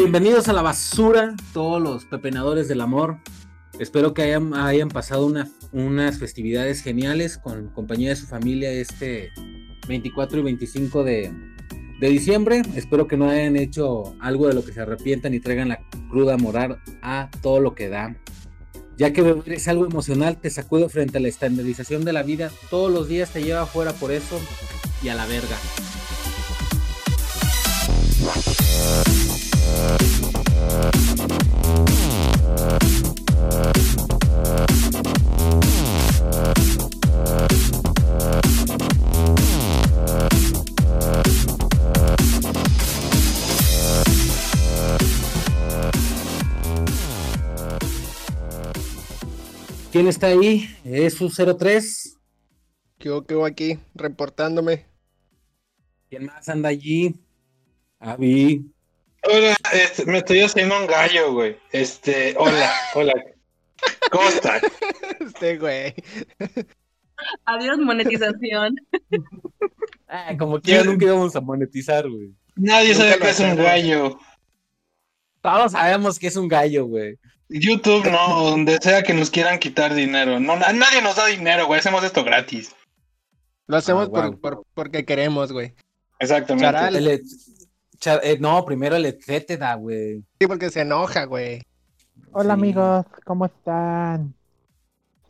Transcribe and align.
Bienvenidos 0.00 0.48
a 0.48 0.54
la 0.54 0.62
basura, 0.62 1.36
todos 1.52 1.80
los 1.80 2.06
pepenadores 2.06 2.68
del 2.68 2.80
amor. 2.80 3.18
Espero 3.78 4.14
que 4.14 4.22
hayan, 4.22 4.88
pasado 4.88 5.30
unas 5.72 6.18
festividades 6.18 6.80
geniales 6.80 7.36
con 7.36 7.68
compañía 7.68 8.08
de 8.08 8.16
su 8.16 8.26
familia 8.26 8.72
este 8.72 9.28
24 9.88 10.38
y 10.38 10.42
25 10.42 11.04
de, 11.04 11.30
diciembre. 12.00 12.62
Espero 12.74 13.06
que 13.06 13.18
no 13.18 13.28
hayan 13.28 13.56
hecho 13.56 14.16
algo 14.20 14.48
de 14.48 14.54
lo 14.54 14.64
que 14.64 14.72
se 14.72 14.80
arrepientan 14.80 15.34
y 15.34 15.40
traigan 15.40 15.68
la 15.68 15.80
cruda 16.08 16.38
moral 16.38 16.80
a 17.02 17.28
todo 17.42 17.60
lo 17.60 17.74
que 17.74 17.90
da. 17.90 18.16
Ya 18.96 19.12
que 19.12 19.20
beber 19.20 19.52
es 19.52 19.68
algo 19.68 19.84
emocional, 19.84 20.38
te 20.40 20.48
sacude 20.48 20.88
frente 20.88 21.18
a 21.18 21.20
la 21.20 21.28
estandarización 21.28 22.06
de 22.06 22.14
la 22.14 22.22
vida. 22.22 22.50
Todos 22.70 22.90
los 22.90 23.06
días 23.06 23.34
te 23.34 23.44
lleva 23.44 23.66
fuera 23.66 23.92
por 23.92 24.12
eso 24.12 24.40
y 25.02 25.10
a 25.10 25.14
la 25.14 25.26
verga. 25.26 25.58
¿Quién 50.00 50.08
está 50.08 50.28
ahí? 50.28 50.66
¿Es 50.82 51.12
su 51.12 51.28
03? 51.28 52.16
¿Qué 52.98 53.10
hago 53.10 53.44
aquí? 53.44 53.78
Reportándome. 53.94 54.86
¿Quién 56.08 56.24
más 56.24 56.48
anda 56.48 56.70
allí? 56.70 57.16
Avi. 57.98 58.64
Hola, 59.22 59.54
este, 59.74 60.06
me 60.06 60.16
estoy 60.16 60.40
haciendo 60.40 60.80
un 60.80 60.86
gallo, 60.86 61.34
güey. 61.34 61.58
Este, 61.70 62.34
hola, 62.38 62.72
hola. 62.94 63.12
¿Cómo 64.10 64.26
estás? 64.30 64.62
Este, 65.20 65.58
güey. 65.58 65.94
Adiós, 67.44 67.76
monetización. 67.76 68.76
Ah, 70.08 70.34
como 70.38 70.60
que 70.60 70.82
nunca 70.82 71.04
íbamos 71.04 71.36
a 71.36 71.42
monetizar, 71.42 72.08
güey. 72.08 72.34
Nadie 72.56 72.94
sabe 72.94 73.18
que 73.18 73.28
es 73.28 73.40
un 73.40 73.54
gallo. 73.54 74.18
Todos 75.42 75.72
sabemos 75.72 76.18
que 76.18 76.28
es 76.28 76.36
un 76.36 76.48
gallo, 76.48 76.86
güey. 76.86 77.18
YouTube 77.50 78.10
no, 78.10 78.50
donde 78.50 78.78
sea 78.80 79.02
que 79.02 79.12
nos 79.12 79.30
quieran 79.30 79.58
quitar 79.58 79.94
dinero. 79.94 80.38
No, 80.38 80.56
nadie 80.56 81.02
nos 81.02 81.16
da 81.16 81.26
dinero, 81.26 81.66
güey. 81.66 81.80
Hacemos 81.80 82.04
esto 82.04 82.22
gratis. 82.24 82.74
Lo 83.66 83.76
hacemos 83.76 84.08
ah, 84.14 84.30
por, 84.40 84.64
porque 84.74 85.04
queremos, 85.04 85.52
güey. 85.52 85.74
Exactamente. 86.18 87.22
Eh, 88.06 88.38
no, 88.40 88.64
primero 88.64 88.96
el 88.96 89.06
etcétera, 89.06 89.74
güey. 89.74 90.24
Sí, 90.40 90.46
porque 90.46 90.70
se 90.70 90.82
enoja, 90.82 91.24
güey. 91.24 91.62
Hola 92.32 92.54
amigos, 92.54 93.06
¿cómo 93.24 93.46
están? 93.46 94.34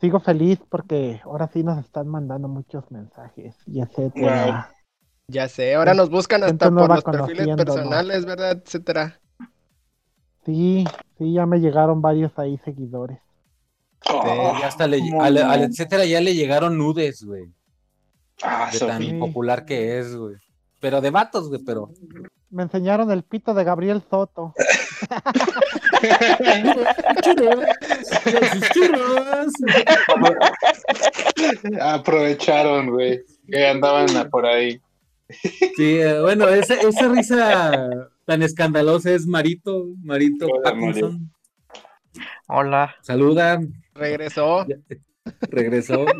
Sigo 0.00 0.20
feliz 0.20 0.58
porque 0.68 1.20
ahora 1.24 1.48
sí 1.52 1.62
nos 1.62 1.78
están 1.78 2.08
mandando 2.08 2.48
muchos 2.48 2.90
mensajes 2.90 3.56
y 3.66 3.80
etcétera. 3.80 4.70
Ya 5.28 5.48
sé, 5.48 5.74
ahora 5.74 5.94
nos 5.94 6.10
buscan 6.10 6.42
hasta 6.44 6.70
por 6.70 6.88
los 6.88 7.04
perfiles 7.04 7.56
personales, 7.56 8.24
¿verdad? 8.24 8.60
Etcétera. 8.64 9.20
Sí, 10.44 10.84
sí, 11.18 11.32
ya 11.32 11.46
me 11.46 11.60
llegaron 11.60 12.00
varios 12.00 12.32
ahí 12.38 12.58
seguidores. 12.64 13.18
ya 14.04 14.66
hasta 14.66 14.86
le, 14.86 15.02
al, 15.18 15.62
etcétera 15.62 16.04
ya 16.04 16.20
le 16.20 16.34
llegaron 16.34 16.78
nudes, 16.78 17.24
güey. 17.24 17.52
Ah, 18.42 18.70
de 18.72 18.78
tan 18.78 19.18
popular 19.18 19.66
que 19.66 19.98
es, 19.98 20.16
güey. 20.16 20.36
Pero 20.80 21.02
de 21.02 21.10
vatos, 21.10 21.48
güey, 21.48 21.62
pero. 21.62 21.90
Me 22.48 22.62
enseñaron 22.62 23.10
el 23.10 23.22
pito 23.22 23.52
de 23.52 23.64
Gabriel 23.64 24.02
Soto. 24.08 24.54
Aprovecharon, 31.80 32.90
güey, 32.90 33.22
que 33.46 33.66
andaban 33.66 34.30
por 34.30 34.46
ahí. 34.46 34.80
Sí, 35.76 36.00
eh, 36.00 36.20
bueno, 36.20 36.48
esa, 36.48 36.74
esa 36.74 37.08
risa 37.08 38.09
tan 38.24 38.42
escandalosa 38.42 39.12
es 39.12 39.26
Marito, 39.26 39.86
Marito 40.02 40.46
Hola, 40.46 41.18
Hola. 42.46 42.96
Saluda. 43.02 43.60
Regresó. 43.94 44.66
Regresó. 45.42 46.06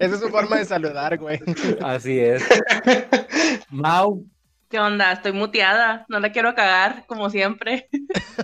Esa 0.00 0.14
es 0.14 0.20
su 0.20 0.28
forma 0.28 0.56
de 0.56 0.64
saludar, 0.64 1.18
güey. 1.18 1.40
Así 1.82 2.18
es. 2.18 2.44
Mau. 3.70 4.24
¿Qué 4.68 4.78
onda? 4.78 5.12
Estoy 5.12 5.32
muteada. 5.32 6.04
No 6.08 6.20
la 6.20 6.30
quiero 6.30 6.54
cagar, 6.54 7.06
como 7.06 7.30
siempre. 7.30 7.88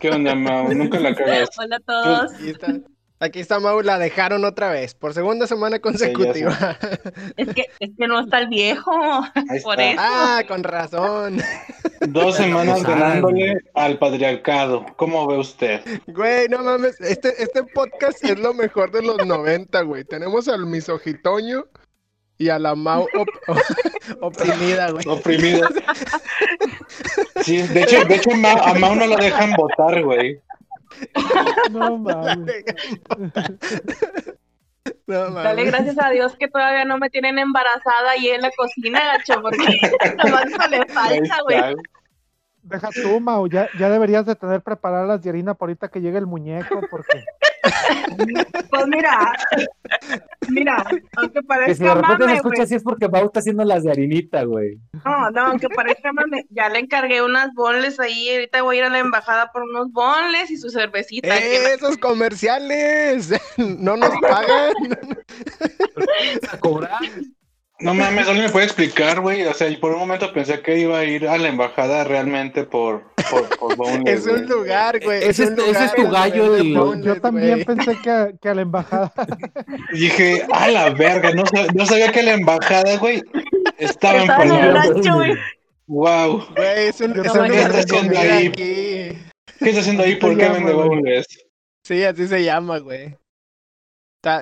¿Qué 0.00 0.10
onda, 0.10 0.34
Mau? 0.34 0.72
Nunca 0.72 0.98
la 0.98 1.15
cagas. 1.15 1.50
Hola 1.59 1.76
a 1.76 1.81
todos. 1.81 2.32
Aquí 3.21 3.39
está 3.39 3.61
Mau, 3.61 3.81
la 3.81 3.99
dejaron 3.99 4.45
otra 4.45 4.71
vez, 4.71 4.95
por 4.95 5.15
segunda 5.15 5.47
semana 5.47 5.79
consecutiva. 5.79 6.77
es, 7.37 7.55
que, 7.55 7.67
es 7.79 7.91
que 7.97 8.09
no 8.09 8.21
está 8.21 8.41
el 8.41 8.49
viejo, 8.49 8.91
por 9.63 9.81
eso. 9.81 10.01
Ah, 10.03 10.43
con 10.49 10.65
razón. 10.65 11.41
Dos 12.09 12.37
semanas 12.37 12.83
ganándole 12.83 13.57
al 13.75 13.99
patriarcado. 13.99 14.85
¿Cómo 14.97 15.27
ve 15.29 15.39
usted? 15.39 15.81
Güey, 16.09 16.49
no 16.49 16.59
mames, 16.65 17.01
este, 17.01 17.41
este 17.41 17.63
podcast 17.63 18.23
es 18.25 18.39
lo 18.39 18.53
mejor 18.53 18.91
de 18.91 19.03
los 19.03 19.25
90, 19.25 19.81
güey. 19.83 20.05
Tenemos 20.05 20.49
al 20.49 20.67
misogitoño 20.67 21.67
y 22.37 22.49
a 22.49 22.59
la 22.59 22.75
Mau 22.75 23.07
oprimida, 24.21 24.91
güey. 24.91 25.05
Oprimida. 25.07 25.69
Sí, 27.43 27.63
de 27.63 27.83
hecho, 27.85 28.05
de 28.05 28.17
hecho 28.17 28.31
a 28.33 28.75
Mau 28.75 28.97
no 28.97 29.07
la 29.07 29.17
dejan 29.17 29.53
votar, 29.53 30.03
güey. 30.03 30.41
No 31.71 31.99
mames. 31.99 32.65
Dale 35.06 35.65
gracias 35.65 35.97
a 35.99 36.10
Dios 36.10 36.37
que 36.37 36.49
todavía 36.49 36.84
no 36.84 36.99
me 36.99 37.09
tienen 37.10 37.38
embarazada 37.38 38.10
ahí 38.10 38.28
en 38.28 38.43
la 38.43 38.50
cocina, 38.50 39.00
gacho, 39.04 39.41
porque 39.41 39.78
más 40.31 40.71
le 40.71 40.87
falta, 40.87 41.38
güey. 41.43 41.75
Deja 42.65 42.89
tú, 42.91 43.21
Mau, 43.21 43.47
ya, 43.47 43.69
ya 43.79 43.91
deberías 43.91 44.25
de 44.25 44.35
tener 44.35 44.63
preparadas 44.63 45.07
las 45.07 45.23
diarinas 45.23 45.57
por 45.57 45.69
ahorita 45.69 45.89
que 45.89 46.01
llegue 46.01 46.19
el 46.19 46.27
muñeco, 46.27 46.81
porque... 46.91 47.25
Pues 48.71 48.87
mira, 48.89 49.33
mira, 50.49 50.85
aunque 51.17 51.43
parezca 51.43 51.67
Que 51.67 51.75
si 51.75 51.85
de 51.85 51.95
repente 51.95 52.25
se 52.25 52.35
escucha 52.35 52.63
así 52.65 52.75
es 52.75 52.83
porque 52.83 53.09
Mau 53.09 53.27
está 53.27 53.41
haciendo 53.41 53.65
las 53.65 53.85
de 53.85 53.91
harinita, 53.91 54.45
güey. 54.45 54.79
No, 55.05 55.31
no, 55.31 55.47
aunque 55.47 55.69
parezca 55.69 56.13
mame, 56.13 56.45
ya 56.51 56.69
le 56.69 56.81
encargué 56.81 57.23
unas 57.23 57.55
bonles 57.55 57.99
ahí, 58.01 58.31
ahorita 58.31 58.63
voy 58.63 58.77
a 58.77 58.79
ir 58.81 58.85
a 58.85 58.89
la 58.91 58.99
embajada 58.99 59.51
por 59.53 59.63
unos 59.63 59.91
bonles 59.93 60.51
y 60.51 60.57
su 60.57 60.71
cervecita. 60.71 61.39
¡Eh, 61.39 61.75
¡Esos 61.75 61.97
comerciales! 61.97 63.33
¡No 63.57 63.97
nos 63.97 64.11
pagan! 64.21 64.75
¿A 66.53 66.59
cobrar? 66.59 67.01
No 67.84 67.93
mames, 67.93 68.27
¿alguien 68.27 68.47
me 68.47 68.50
puede 68.50 68.65
explicar, 68.65 69.21
güey? 69.21 69.43
O 69.43 69.53
sea, 69.53 69.69
por 69.78 69.93
un 69.93 69.99
momento 69.99 70.33
pensé 70.33 70.62
que 70.62 70.78
iba 70.78 71.00
a 71.00 71.05
ir 71.05 71.28
a 71.28 71.37
la 71.37 71.49
embajada 71.49 72.03
realmente 72.03 72.65
por, 72.65 73.03
por, 73.31 73.47
por 73.59 73.75
Es 74.09 74.27
un 74.27 74.47
lugar, 74.47 74.99
güey. 75.05 75.22
Ese 75.22 75.45
es, 75.45 75.95
tu 75.95 76.09
gallo 76.09 76.53
de 76.53 76.71
Yo 77.03 77.21
también 77.21 77.62
pensé 77.62 77.99
que 78.03 78.11
a, 78.11 78.33
que 78.41 78.49
a, 78.49 78.55
la 78.55 78.62
embajada. 78.62 79.12
Dije, 79.93 80.47
a 80.50 80.69
la 80.69 80.89
verga, 80.95 81.33
no, 81.33 81.45
no 81.75 81.84
sabía 81.84 82.11
que 82.11 82.22
la 82.22 82.33
embajada, 82.33 82.97
güey, 82.97 83.22
estaba 83.77 84.22
en 84.22 84.28
Colombia. 84.28 85.45
Wow. 85.86 86.47
Güey, 86.57 86.86
es 86.86 87.01
un, 87.03 87.13
¿Qué 87.13 87.21
está 87.21 87.45
haciendo 87.45 88.19
ahí? 88.19 88.51
¿Qué 88.51 89.19
está 89.60 89.81
haciendo 89.81 90.04
ahí? 90.04 90.16
¿Por 90.16 90.39
qué 90.39 90.48
vende 90.48 90.72
bonles? 90.72 91.27
Sí, 91.83 92.03
así 92.03 92.27
se 92.28 92.42
llama, 92.42 92.78
güey. 92.78 93.15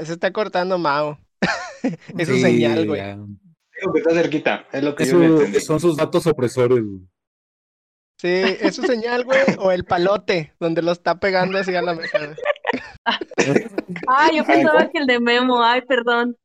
se 0.05 0.13
está 0.13 0.33
cortando 0.33 0.79
Mao. 0.79 1.19
es 2.19 2.29
su 2.29 2.39
señal, 2.39 2.87
güey. 2.87 3.01
Es 3.01 3.87
lo 3.87 3.93
que 3.93 3.99
está 3.99 4.15
cerquita, 4.15 4.67
es 4.73 4.83
lo 4.83 4.95
que 4.95 5.07
yo 5.07 5.61
Son 5.61 5.81
sus 5.81 5.97
datos 5.97 6.27
opresores, 6.27 6.79
güey. 6.79 7.01
Sí, 8.19 8.29
es 8.29 8.77
su 8.77 8.83
señal, 8.83 9.25
güey, 9.25 9.41
o 9.59 9.73
el 9.73 9.85
palote, 9.85 10.55
donde 10.61 10.81
lo 10.81 10.93
está 10.93 11.19
pegando 11.19 11.59
así 11.59 11.75
a 11.75 11.83
la 11.83 11.95
mesa. 11.95 12.19
Ay, 14.07 14.37
yo 14.37 14.45
pensaba 14.45 14.89
que 14.91 14.99
el 14.99 15.07
de 15.07 15.19
Memo, 15.19 15.63
ay, 15.63 15.81
perdón. 15.83 16.37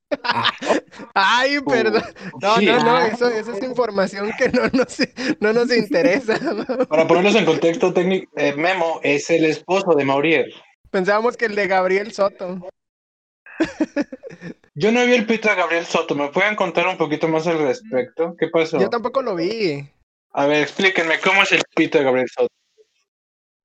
Ay, 1.13 1.59
perdón. 1.61 2.03
No, 2.41 2.59
no, 2.59 2.83
no, 2.83 2.99
eso, 2.99 3.29
eso 3.29 3.51
es 3.53 3.63
información 3.63 4.31
que 4.37 4.49
no 4.49 4.63
nos, 4.73 4.97
no 5.39 5.53
nos 5.53 5.71
interesa. 5.75 6.39
Para 6.89 7.07
ponernos 7.07 7.35
en 7.35 7.45
contexto 7.45 7.93
técnico, 7.93 8.31
eh, 8.37 8.53
Memo 8.53 8.99
es 9.03 9.29
el 9.29 9.45
esposo 9.45 9.93
de 9.95 10.05
Mauriel. 10.05 10.51
Pensábamos 10.89 11.37
que 11.37 11.45
el 11.45 11.55
de 11.55 11.67
Gabriel 11.67 12.11
Soto. 12.11 12.59
Yo 14.75 14.92
no 14.92 15.06
vi 15.06 15.13
el 15.13 15.25
pito 15.25 15.50
de 15.50 15.56
Gabriel 15.56 15.86
Soto. 15.86 16.15
¿Me 16.15 16.30
pueden 16.30 16.56
contar 16.56 16.88
un 16.88 16.98
poquito 16.98 17.27
más 17.27 17.48
al 17.48 17.59
respecto? 17.59 18.36
¿Qué 18.38 18.48
pasó? 18.48 18.80
Yo 18.80 18.89
tampoco 18.89 19.21
lo 19.21 19.36
vi. 19.36 19.89
A 20.33 20.45
ver, 20.45 20.62
explíquenme, 20.62 21.19
¿cómo 21.19 21.42
es 21.44 21.51
el 21.51 21.63
pito 21.75 21.98
de 21.98 22.04
Gabriel 22.04 22.27
Soto? 22.30 22.48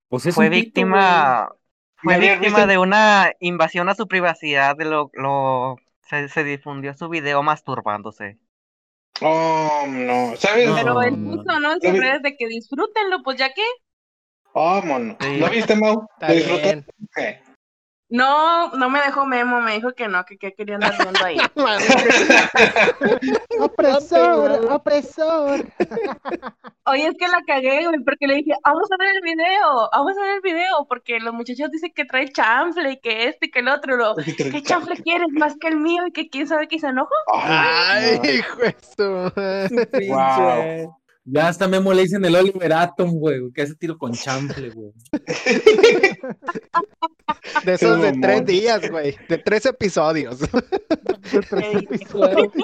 Pues 0.09 0.35
fue 0.35 0.49
víctima, 0.49 1.51
fue 1.97 2.19
víctima 2.19 2.67
de 2.67 2.79
una 2.79 3.33
invasión 3.41 3.89
a 3.89 3.95
su 3.95 4.07
privacidad, 4.09 4.77
de 4.77 4.85
lo, 4.85 5.11
lo 5.15 5.77
se, 6.29 6.45
difundió 6.45 6.95
su 6.95 7.09
video 7.09 7.43
masturbándose. 7.43 8.39
Oh, 9.21 9.85
no. 9.89 10.35
¿Sabes? 10.37 10.71
Pero 10.75 11.03
él 11.03 11.23
no. 11.23 11.37
puso, 11.37 11.61
¿no? 11.61 11.73
En 11.73 11.81
sus 11.81 11.99
redes 11.99 12.23
de 12.23 12.37
que 12.37 12.47
disfrútenlo, 12.47 13.23
pues 13.23 13.39
ya 13.39 13.53
que. 13.53 13.63
Oh, 14.53 14.83
mono. 14.83 15.17
Sí. 15.21 15.37
¿Lo 15.37 15.49
viste, 15.49 15.77
Mau? 15.77 16.07
Está 16.15 16.29
¿Lo 16.29 16.35
disfrutaste? 16.35 17.43
No, 18.15 18.69
no 18.73 18.91
me 18.91 19.01
dejó 19.01 19.25
memo, 19.25 19.63
me 19.63 19.73
dijo 19.73 19.95
que 19.95 20.07
no, 20.07 20.23
que 20.27 20.37
qué 20.37 20.53
quería 20.53 20.75
andar 20.75 20.95
viendo 20.99 21.25
ahí. 21.25 21.39
Opresor, 23.59 24.67
opresor. 24.71 25.67
Oye, 26.87 27.07
es 27.07 27.15
que 27.19 27.27
la 27.29 27.41
cagué, 27.47 27.87
güey, 27.87 28.01
porque 28.05 28.27
le 28.27 28.35
dije, 28.37 28.53
vamos 28.65 28.89
a 28.93 28.97
ver 28.99 29.15
el 29.17 29.23
video, 29.23 29.89
vamos 29.93 30.19
a 30.19 30.21
ver 30.21 30.31
el 30.37 30.41
video, 30.43 30.85
porque 30.89 31.21
los 31.21 31.33
muchachos 31.33 31.71
dicen 31.71 31.93
que 31.95 32.05
trae 32.05 32.29
chanfle 32.31 32.93
y 32.93 33.01
que 33.01 33.29
este 33.29 33.47
y 33.47 33.51
que 33.51 33.61
el 33.61 33.69
otro. 33.69 33.97
Lo, 33.97 34.15
¿Qué 34.17 34.63
chanfle 34.63 34.97
quieres 35.03 35.29
más 35.33 35.57
que 35.59 35.69
el 35.69 35.77
mío? 35.79 36.07
Y 36.07 36.13
que 36.13 36.29
quién 36.29 36.47
sabe 36.47 36.69
que 36.69 36.79
se 36.79 36.89
enojó. 36.89 37.15
Ay, 37.33 38.21
hijo 38.25 38.57
de 38.59 38.77
su- 38.95 39.33
Wow. 40.13 40.99
Ya 41.25 41.47
hasta 41.47 41.69
Memo 41.69 41.93
le 41.93 42.03
dicen 42.03 42.25
el 42.25 42.35
Oliver 42.35 42.73
Atom, 42.73 43.13
güey, 43.13 43.53
que 43.53 43.63
hace 43.63 43.77
tiro 43.77 43.97
con 43.97 44.13
chamfle, 44.13 44.71
güey. 44.71 44.91
De 47.65 47.75
esos 47.75 48.03
de 48.03 48.13
tres 48.13 48.45
días, 48.45 48.91
güey. 48.91 49.17
De 49.29 49.39
tres 49.39 49.67
episodios. 49.67 50.41
De 51.33 51.41
tres 51.49 51.77
episodios. 51.77 52.49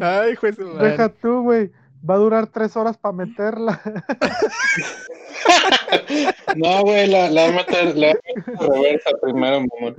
Ay, 0.00 0.34
madre. 0.64 0.90
Deja 0.90 1.08
tú, 1.08 1.42
güey. 1.42 1.70
Va 2.08 2.14
a 2.14 2.18
durar 2.18 2.46
tres 2.46 2.76
horas 2.76 2.96
para 2.96 3.12
meterla. 3.12 3.80
No, 6.56 6.82
güey, 6.82 7.08
la, 7.08 7.28
la 7.28 7.46
voy 7.46 7.52
a 7.52 7.56
meter, 7.56 7.96
la 7.96 8.06
voy 8.06 8.06
a 8.06 8.36
meter 8.36 8.70
reversa 8.70 9.10
primero, 9.20 9.56
Ay, 9.56 9.66
güey. 9.80 9.94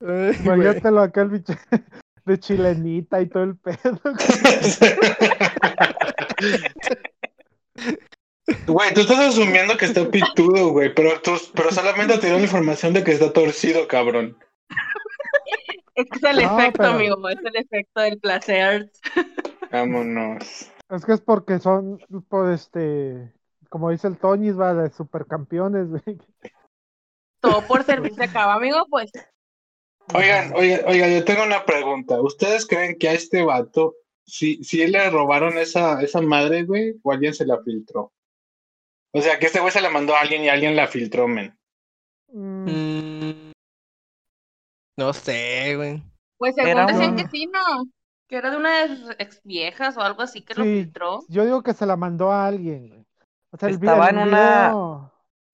Imagínatelo 0.00 1.00
acá 1.00 1.22
el 1.22 1.28
bicho 1.30 1.52
de 2.24 2.38
chilenita 2.38 3.20
y 3.20 3.28
todo 3.28 3.44
el 3.44 3.56
pedo. 3.56 4.00
Güey, 8.66 8.92
tú 8.94 9.00
estás 9.00 9.18
asumiendo 9.20 9.76
que 9.76 9.84
está 9.84 10.08
pitudo, 10.10 10.70
güey, 10.70 10.92
pero, 10.94 11.20
tú, 11.22 11.32
pero 11.54 11.70
solamente 11.70 12.18
te 12.18 12.26
dio 12.26 12.36
la 12.36 12.42
información 12.42 12.92
de 12.92 13.04
que 13.04 13.12
está 13.12 13.32
torcido, 13.32 13.86
cabrón. 13.86 14.36
Es 15.94 16.06
que 16.10 16.18
es 16.18 16.24
el 16.24 16.42
No, 16.44 16.58
efecto, 16.58 16.78
pero- 16.78 16.92
amigo, 16.94 17.28
es 17.28 17.38
el 17.44 17.56
efecto 17.56 18.00
del 18.00 18.18
placer. 18.18 18.90
Vámonos. 19.70 20.70
Es 20.88 21.04
que 21.04 21.12
es 21.12 21.20
porque 21.20 21.60
son, 21.60 22.00
pues, 22.28 22.62
este, 22.62 23.32
como 23.68 23.90
dice 23.90 24.08
el 24.08 24.16
Toñis, 24.18 24.58
va, 24.58 24.74
de 24.74 24.90
supercampeones, 24.90 25.88
güey. 25.88 26.18
Todo 27.40 27.62
por 27.66 27.84
servirse 27.84 28.24
acaba, 28.24 28.54
amigo, 28.54 28.86
pues. 28.90 29.10
Oigan, 30.14 30.52
oigan, 30.56 30.80
oigan, 30.86 31.10
yo 31.12 31.24
tengo 31.24 31.44
una 31.44 31.64
pregunta. 31.64 32.20
¿Ustedes 32.20 32.66
creen 32.66 32.98
que 32.98 33.08
a 33.08 33.12
este 33.14 33.42
vato, 33.42 33.94
si, 34.26 34.62
si 34.64 34.86
le 34.86 35.08
robaron 35.10 35.56
esa, 35.58 36.02
esa 36.02 36.20
madre, 36.20 36.64
güey, 36.64 36.94
o 37.02 37.12
alguien 37.12 37.32
se 37.34 37.46
la 37.46 37.62
filtró? 37.62 38.12
O 39.12 39.20
sea, 39.22 39.38
que 39.38 39.46
este 39.46 39.60
güey 39.60 39.72
se 39.72 39.80
la 39.80 39.90
mandó 39.90 40.14
a 40.14 40.20
alguien 40.20 40.42
y 40.42 40.48
alguien 40.48 40.76
la 40.76 40.86
filtró, 40.86 41.26
men. 41.28 41.56
Mm, 42.32 43.50
No 44.96 45.12
sé, 45.12 45.76
güey. 45.76 46.02
Pues 46.38 46.54
según 46.54 46.70
Era 46.70 46.86
decían 46.86 47.16
que 47.16 47.26
sí, 47.28 47.46
¿no? 47.46 47.84
Que 48.28 48.36
era 48.36 48.50
de 48.50 48.56
una 48.56 48.86
de 48.86 48.96
sus 48.96 49.10
ex 49.18 49.40
viejas 49.44 49.96
o 49.96 50.00
algo 50.00 50.22
así 50.22 50.42
que 50.42 50.54
lo 50.54 50.62
filtró. 50.64 51.24
yo 51.28 51.44
digo 51.44 51.62
que 51.62 51.74
se 51.74 51.86
la 51.86 51.96
mandó 51.96 52.30
a 52.30 52.46
alguien, 52.46 52.88
güey. 52.88 53.04
O 53.52 53.56
sea, 53.56 53.68
el, 53.68 53.74
Estaba 53.76 54.08
el 54.10 54.16
en 54.18 54.28
una- 54.28 55.09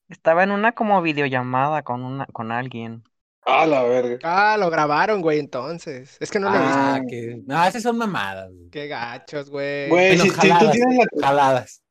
Estaba 0.08 0.44
en 0.44 0.50
una 0.52 0.72
como 0.72 1.02
videollamada 1.02 1.82
con 1.82 2.04
una, 2.04 2.26
con 2.26 2.52
alguien. 2.52 3.02
Ah, 3.44 3.64
la 3.66 3.82
verga. 3.84 4.18
Ah, 4.24 4.56
lo 4.58 4.70
grabaron, 4.70 5.20
güey, 5.22 5.38
entonces. 5.38 6.16
Es 6.20 6.30
que 6.30 6.38
no 6.40 6.50
lo 6.50 6.56
he 6.56 6.60
visto. 6.60 6.74
Ah, 6.76 7.00
que. 7.08 7.40
No, 7.46 7.64
esas 7.64 7.82
son 7.82 7.96
mamadas, 7.98 8.50
güey. 8.52 8.70
Qué 8.70 8.88
gachos, 8.88 9.50
güey. 9.50 9.88
Güey, 9.88 10.16
Bueno, 10.16 10.22
si, 10.24 10.30
si 10.30 10.34
tú 10.34 10.40
jaladas, 10.42 10.72
tienes 10.72 10.96
la 11.12 11.26
jaladas. 11.26 11.82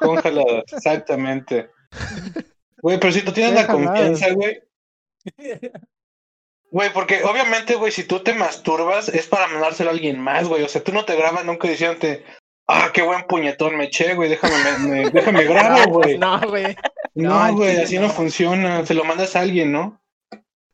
congelada, 0.00 0.62
exactamente. 0.72 1.70
Güey, 2.82 2.98
pero 2.98 3.12
si 3.12 3.22
tú 3.22 3.32
tienes 3.32 3.54
la 3.54 3.64
jaladas. 3.64 3.86
confianza, 3.88 4.34
güey. 4.34 4.60
Güey, 6.72 6.92
porque 6.92 7.22
obviamente, 7.24 7.74
güey, 7.74 7.90
si 7.90 8.04
tú 8.04 8.20
te 8.20 8.32
masturbas 8.34 9.08
es 9.08 9.26
para 9.26 9.48
mandárselo 9.48 9.90
a 9.90 9.92
alguien 9.92 10.20
más, 10.20 10.46
güey. 10.48 10.62
O 10.62 10.68
sea, 10.68 10.82
tú 10.84 10.92
no 10.92 11.04
te 11.04 11.16
grabas 11.16 11.44
nunca 11.44 11.68
diciéndote, 11.68 12.24
ah, 12.68 12.90
qué 12.94 13.02
buen 13.02 13.26
puñetón 13.26 13.76
me 13.76 13.84
eché, 13.84 14.14
güey, 14.14 14.28
déjame, 14.28 14.54
me- 14.78 14.88
me- 15.04 15.10
déjame 15.10 15.44
grabo, 15.46 15.84
güey. 15.94 16.16
No, 16.18 16.40
güey. 16.48 16.76
No, 17.14 17.54
güey, 17.56 17.76
sí, 17.76 17.82
así 17.82 17.98
no. 17.98 18.08
funciona. 18.10 18.84
Se 18.86 18.94
lo 18.94 19.04
mandas 19.04 19.34
a 19.36 19.40
alguien, 19.40 19.72
¿no? 19.72 20.00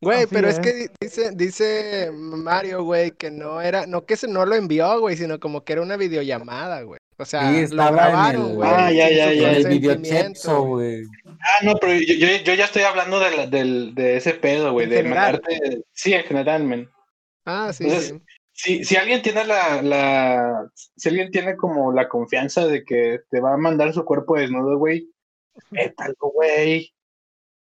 Güey, 0.03 0.19
Así 0.25 0.29
pero 0.31 0.49
es 0.49 0.57
es. 0.57 0.61
que 0.61 0.73
di- 0.75 0.89
dice, 1.01 1.31
dice 1.35 2.11
Mario, 2.13 2.85
güey, 2.85 3.13
que 3.13 3.31
no 3.31 3.63
era, 3.63 3.87
no 3.87 4.05
que 4.05 4.17
se 4.17 4.29
no 4.29 4.45
lo 4.45 4.55
envió, 4.55 5.01
güey, 5.01 5.17
sino 5.17 5.41
como 5.41 5.65
que 5.65 5.73
era 5.73 5.83
una 5.83 5.97
videollamada, 5.97 6.83
güey. 6.83 7.01
O 7.19 7.25
sea, 7.25 7.51
Sí, 7.51 7.75
lo 7.75 7.83
grabaron, 7.83 8.43
el- 8.51 8.55
güey. 8.57 8.71
Ah, 8.71 8.93
ya, 8.93 9.09
ya, 9.09 9.33
ya. 9.33 9.53
El 9.53 9.67
videochepso, 9.69 10.63
güey. 10.65 11.03
Ah, 11.27 11.65
no, 11.65 11.77
pero 11.77 11.95
yo, 11.95 12.13
yo, 12.15 12.27
yo 12.45 12.55
ya 12.55 12.67
estoy 12.67 12.83
hablando 12.83 13.19
de, 13.19 13.37
la- 13.37 13.47
del, 13.47 13.95
de 13.95 14.19
ese 14.19 14.35
pedo, 14.35 14.73
güey, 14.73 14.87
de 14.87 15.03
mandarte. 15.03 15.83
Sí, 15.93 16.13
en 16.13 16.25
general, 16.25 16.65
men. 16.65 16.91
Ah, 17.47 17.73
sí, 17.73 17.85
Entonces, 17.85 18.09
sí. 18.11 18.23
Si, 18.53 18.85
si 18.85 18.97
alguien 18.97 19.23
tiene 19.23 19.45
la, 19.47 19.81
la, 19.83 20.71
si 20.97 21.09
alguien 21.09 21.31
tiene 21.31 21.57
como 21.57 21.93
la 21.93 22.09
confianza 22.09 22.67
de 22.67 22.85
que 22.85 23.21
te 23.31 23.41
va 23.41 23.55
a 23.55 23.59
mandar 23.59 23.93
su 23.95 24.05
cuerpo 24.05 24.37
desnudo, 24.37 24.79
güey, 24.79 25.11
métalo, 25.71 26.15
güey. 26.35 26.93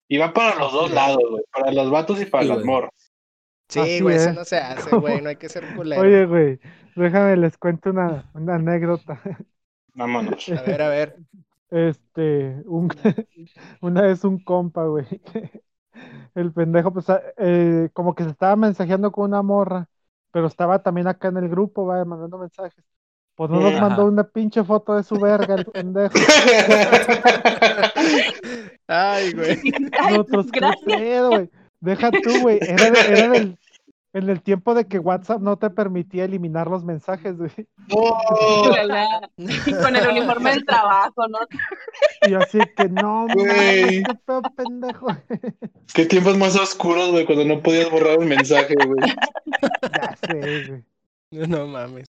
Y 0.09 0.19
va 0.19 0.33
para 0.33 0.57
los 0.57 0.73
dos 0.73 0.91
lados, 0.93 1.19
güey, 1.31 1.45
para 1.53 1.73
los 1.73 1.91
vatos 1.91 2.21
y 2.21 2.27
para 2.27 2.45
Sí, 2.45 2.51
güey. 2.53 2.65
morras. 2.65 3.13
Sí, 3.69 4.01
güey, 4.01 4.17
eso 4.17 4.31
es. 4.31 4.35
no 4.35 4.45
se 4.45 4.59
hace, 4.59 4.97
güey, 4.97 5.21
no 5.21 5.29
hay 5.31 5.37
que 5.37 5.49
ser 5.49 5.69
culero. 5.75 6.03
Oye, 6.03 6.27
güey, 6.27 6.61
déjame 6.95 7.37
les 7.37 7.57
cuento 7.59 7.91
una, 7.91 8.31
una 8.35 8.57
anécdota. 8.57 9.21
Vámonos. 9.95 10.49
A 10.57 10.63
ver, 10.63 10.83
a 10.83 10.89
ver. 10.89 11.17
Este, 11.71 12.63
un, 12.67 12.89
una 13.81 14.03
vez 14.03 14.25
un 14.25 14.39
compa, 14.43 14.85
güey. 14.87 15.07
El 16.35 16.53
pendejo, 16.53 16.93
pues, 16.93 17.09
ah, 17.11 17.23
eh, 17.39 17.91
como 17.95 18.15
que 18.15 18.25
se 18.25 18.31
estaba 18.31 18.57
mensajeando 18.57 19.11
con 19.13 19.25
una 19.27 19.43
morra, 19.43 19.89
pero 20.31 20.47
estaba 20.47 20.83
también 20.83 21.07
acá 21.09 21.29
en 21.29 21.39
el 21.39 21.49
grupo, 21.49 21.87
va, 21.87 22.05
mandando 22.05 22.39
mensajes. 22.39 22.85
Pues 23.37 23.51
no 23.51 23.61
nos 23.61 23.75
Ajá. 23.75 23.89
mandó 23.89 24.07
una 24.07 24.25
pinche 24.25 24.65
foto 24.65 24.95
de 24.97 25.03
su 25.03 25.17
verga, 25.21 25.57
el 25.57 25.67
pendejo. 25.67 26.15
Ay, 28.89 29.33
güey. 29.33 29.61
Nosotros, 30.11 30.47
¿qué 30.53 30.61
gracias. 30.61 30.85
pedo, 30.87 31.31
güey? 31.31 31.51
Deja 31.81 32.11
tú, 32.11 32.41
güey. 32.41 32.59
Era, 32.63 32.91
de- 32.91 33.01
era 33.01 33.29
del, 33.29 33.59
en 34.15 34.31
el 34.31 34.41
tiempo 34.43 34.75
de 34.75 34.87
que 34.89 34.99
WhatsApp 34.99 35.43
no 35.43 35.59
te 35.59 35.69
permitía 35.69 36.25
eliminar 36.25 36.69
los 36.69 36.83
mensajes, 36.85 37.37
güey. 37.37 37.51
Y 39.37 39.73
con 39.75 39.95
el 39.97 40.09
uniforme 40.09 40.53
del 40.53 40.65
trabajo, 40.65 41.29
¿no? 41.29 41.39
Y 42.27 42.33
así 42.35 42.59
que 42.77 42.89
no, 42.89 43.27
Güey. 43.35 44.03
qué 44.03 44.15
pedo, 44.25 44.43
pendejo. 44.57 45.09
qué 45.95 46.07
tiempos 46.07 46.39
más 46.39 46.57
oscuros, 46.57 47.11
güey, 47.11 47.27
cuando 47.27 47.45
no 47.45 47.61
podías 47.63 47.91
borrar 47.91 48.19
el 48.19 48.27
mensaje, 48.27 48.75
güey. 48.75 49.13
Ya 49.83 50.17
sé, 50.27 50.65
güey. 50.69 50.85
No 51.49 51.67
mames. 51.67 52.07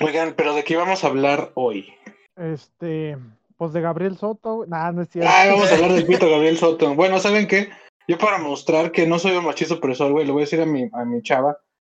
Oigan, 0.00 0.34
pero 0.36 0.54
¿de 0.54 0.64
qué 0.64 0.76
vamos 0.76 1.04
a 1.04 1.08
hablar 1.08 1.50
hoy? 1.54 1.92
Este, 2.36 3.18
pues 3.56 3.72
de 3.72 3.80
Gabriel 3.80 4.16
Soto, 4.16 4.56
güey. 4.56 4.68
Nah, 4.70 4.92
no 4.92 5.02
es 5.02 5.08
cierto. 5.10 5.30
Ah, 5.32 5.44
vamos 5.50 5.70
a 5.70 5.74
hablar 5.74 5.92
del 5.92 6.06
pito 6.06 6.30
Gabriel 6.30 6.56
Soto. 6.58 6.94
Bueno, 6.94 7.18
¿saben 7.18 7.46
qué? 7.46 7.70
Yo 8.08 8.18
para 8.18 8.38
mostrar 8.38 8.90
que 8.92 9.06
no 9.06 9.18
soy 9.18 9.36
un 9.36 9.44
machista 9.44 9.74
opresor, 9.74 10.12
güey, 10.12 10.26
le 10.26 10.32
voy 10.32 10.42
a 10.42 10.44
decir 10.46 10.60
a 10.60 10.66
mi, 10.66 10.88
a 10.92 11.04
mi 11.04 11.22
chava, 11.22 11.56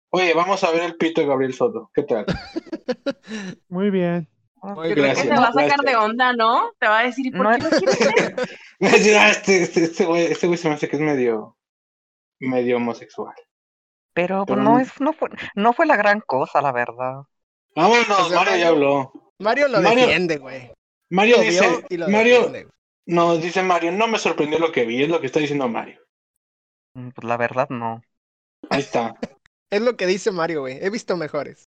oye, 0.09 0.33
vamos 0.33 0.63
a 0.63 0.71
ver 0.71 0.81
el 0.83 0.95
pito 0.97 1.21
de 1.21 1.27
Gabriel 1.27 1.53
Soto. 1.53 1.89
¿Qué 1.93 2.03
tal? 2.03 2.25
Muy 3.69 3.89
bien. 3.91 4.27
Muy 4.63 4.91
creo 4.91 4.95
que 4.95 5.01
Gracias, 5.01 5.27
te 5.27 5.33
va 5.33 5.47
a 5.47 5.53
sacar 5.53 5.67
gracias. 5.69 5.85
de 5.85 5.95
onda, 5.95 6.33
¿no? 6.33 6.71
Te 6.79 6.87
va 6.87 6.99
a 6.99 7.03
decir, 7.03 7.25
¿y 7.25 7.31
por 7.31 7.41
No 7.43 7.51
qué 7.69 7.77
quieres 7.77 7.99
ver? 7.99 8.35
Este, 8.81 9.61
este, 9.61 9.83
este 9.83 10.05
güey, 10.05 10.23
este 10.25 10.47
güey 10.47 10.57
se 10.57 10.67
me 10.67 10.73
hace 10.75 10.87
que 10.89 10.95
es 10.95 11.01
medio, 11.01 11.55
medio 12.39 12.77
homosexual. 12.77 13.33
Pero 14.13 14.43
Pero 14.45 14.61
no 14.61 14.73
no- 14.73 14.79
es, 14.79 14.99
no 14.99 15.13
fue, 15.13 15.29
no 15.55 15.71
fue 15.73 15.85
la 15.85 15.95
gran 15.95 16.19
cosa, 16.19 16.61
la 16.61 16.71
verdad. 16.71 17.21
Vámonos, 17.75 18.09
O 18.09 18.29
sea, 18.29 18.37
Mario 18.39 18.57
ya 18.57 18.67
habló. 18.69 19.13
Mario 19.39 19.67
lo 19.67 19.81
Mario- 19.81 20.05
defiende, 20.07 20.37
güey. 20.37 20.71
Mario 21.09 21.37
Lo 21.37 21.43
dice, 21.43 21.85
y 21.89 21.97
lo 21.97 22.07
Mario, 22.09 22.35
defiende. 22.47 22.67
no, 23.07 23.37
dice 23.37 23.63
Mario, 23.63 23.91
no 23.91 24.07
me 24.07 24.17
sorprendió 24.17 24.59
lo 24.59 24.71
que 24.71 24.85
vi, 24.85 25.03
es 25.03 25.09
lo 25.09 25.19
que 25.19 25.27
está 25.27 25.39
diciendo 25.39 25.67
Mario. 25.67 25.99
Mm, 26.95 27.09
Pues 27.09 27.25
la 27.27 27.37
verdad 27.37 27.67
no. 27.69 28.01
Ahí 28.69 28.79
está. 28.81 29.15
Es 29.73 29.81
lo 29.81 29.95
que 29.95 30.05
dice 30.05 30.31
Mario, 30.31 30.61
güey. 30.61 30.79
He 30.81 30.89
visto 30.89 31.15
mejores. 31.15 31.63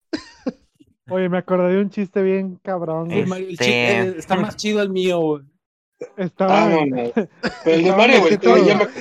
Oye, 1.11 1.29
me 1.29 1.39
acordé 1.39 1.75
de 1.75 1.81
un 1.81 1.91
chiste 1.91 2.23
bien 2.23 2.57
cabrón, 2.63 3.07
güey. 3.07 3.21
Es- 3.23 3.27
Mario, 3.29 3.47
el 3.49 3.53
Este- 3.55 3.65
chi- 3.65 3.71
eh, 3.73 4.15
está 4.19 4.37
más 4.37 4.57
chido 4.57 4.81
el 4.83 4.91
mío, 4.91 5.19
güey. 5.19 5.43
Estaba, 6.17 6.69
Vámonos. 6.69 7.13
Pero 7.65 7.77
el 7.77 7.85
de 7.85 7.93
Mario, 7.93 8.21
güey, 8.21 8.39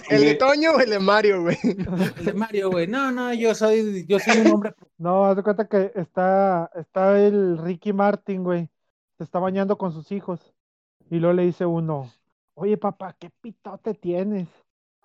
¿El 0.09 0.21
de. 0.21 0.35
Toño 0.35 0.71
o 0.71 0.79
el 0.79 0.89
de 0.89 0.99
Mario, 0.99 1.41
güey? 1.43 1.57
El 1.63 2.25
de 2.25 2.33
Mario, 2.33 2.71
güey. 2.71 2.87
No, 2.87 3.11
no, 3.11 3.33
yo 3.33 3.53
soy, 3.53 4.05
yo 4.07 4.19
soy 4.19 4.39
un 4.39 4.47
hombre. 4.47 4.73
no, 4.97 5.25
haz 5.25 5.35
de 5.35 5.43
cuenta 5.43 5.67
que 5.67 5.91
está, 5.95 6.71
está 6.75 7.19
el 7.19 7.57
Ricky 7.57 7.93
Martin, 7.93 8.43
güey. 8.43 8.69
Se 9.17 9.23
está 9.23 9.39
bañando 9.39 9.77
con 9.77 9.91
sus 9.91 10.11
hijos. 10.11 10.53
Y 11.09 11.19
luego 11.19 11.33
le 11.33 11.43
dice 11.43 11.65
uno, 11.65 12.11
oye 12.55 12.77
papá, 12.77 13.15
¿qué 13.17 13.29
pitote 13.29 13.93
tienes? 13.93 14.49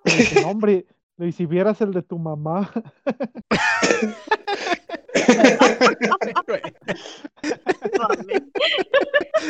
Dice, 0.04 0.44
hombre, 0.44 0.86
y 1.18 1.32
si 1.32 1.46
vieras 1.46 1.80
el 1.80 1.92
de 1.92 2.02
tu 2.02 2.18
mamá. 2.18 2.70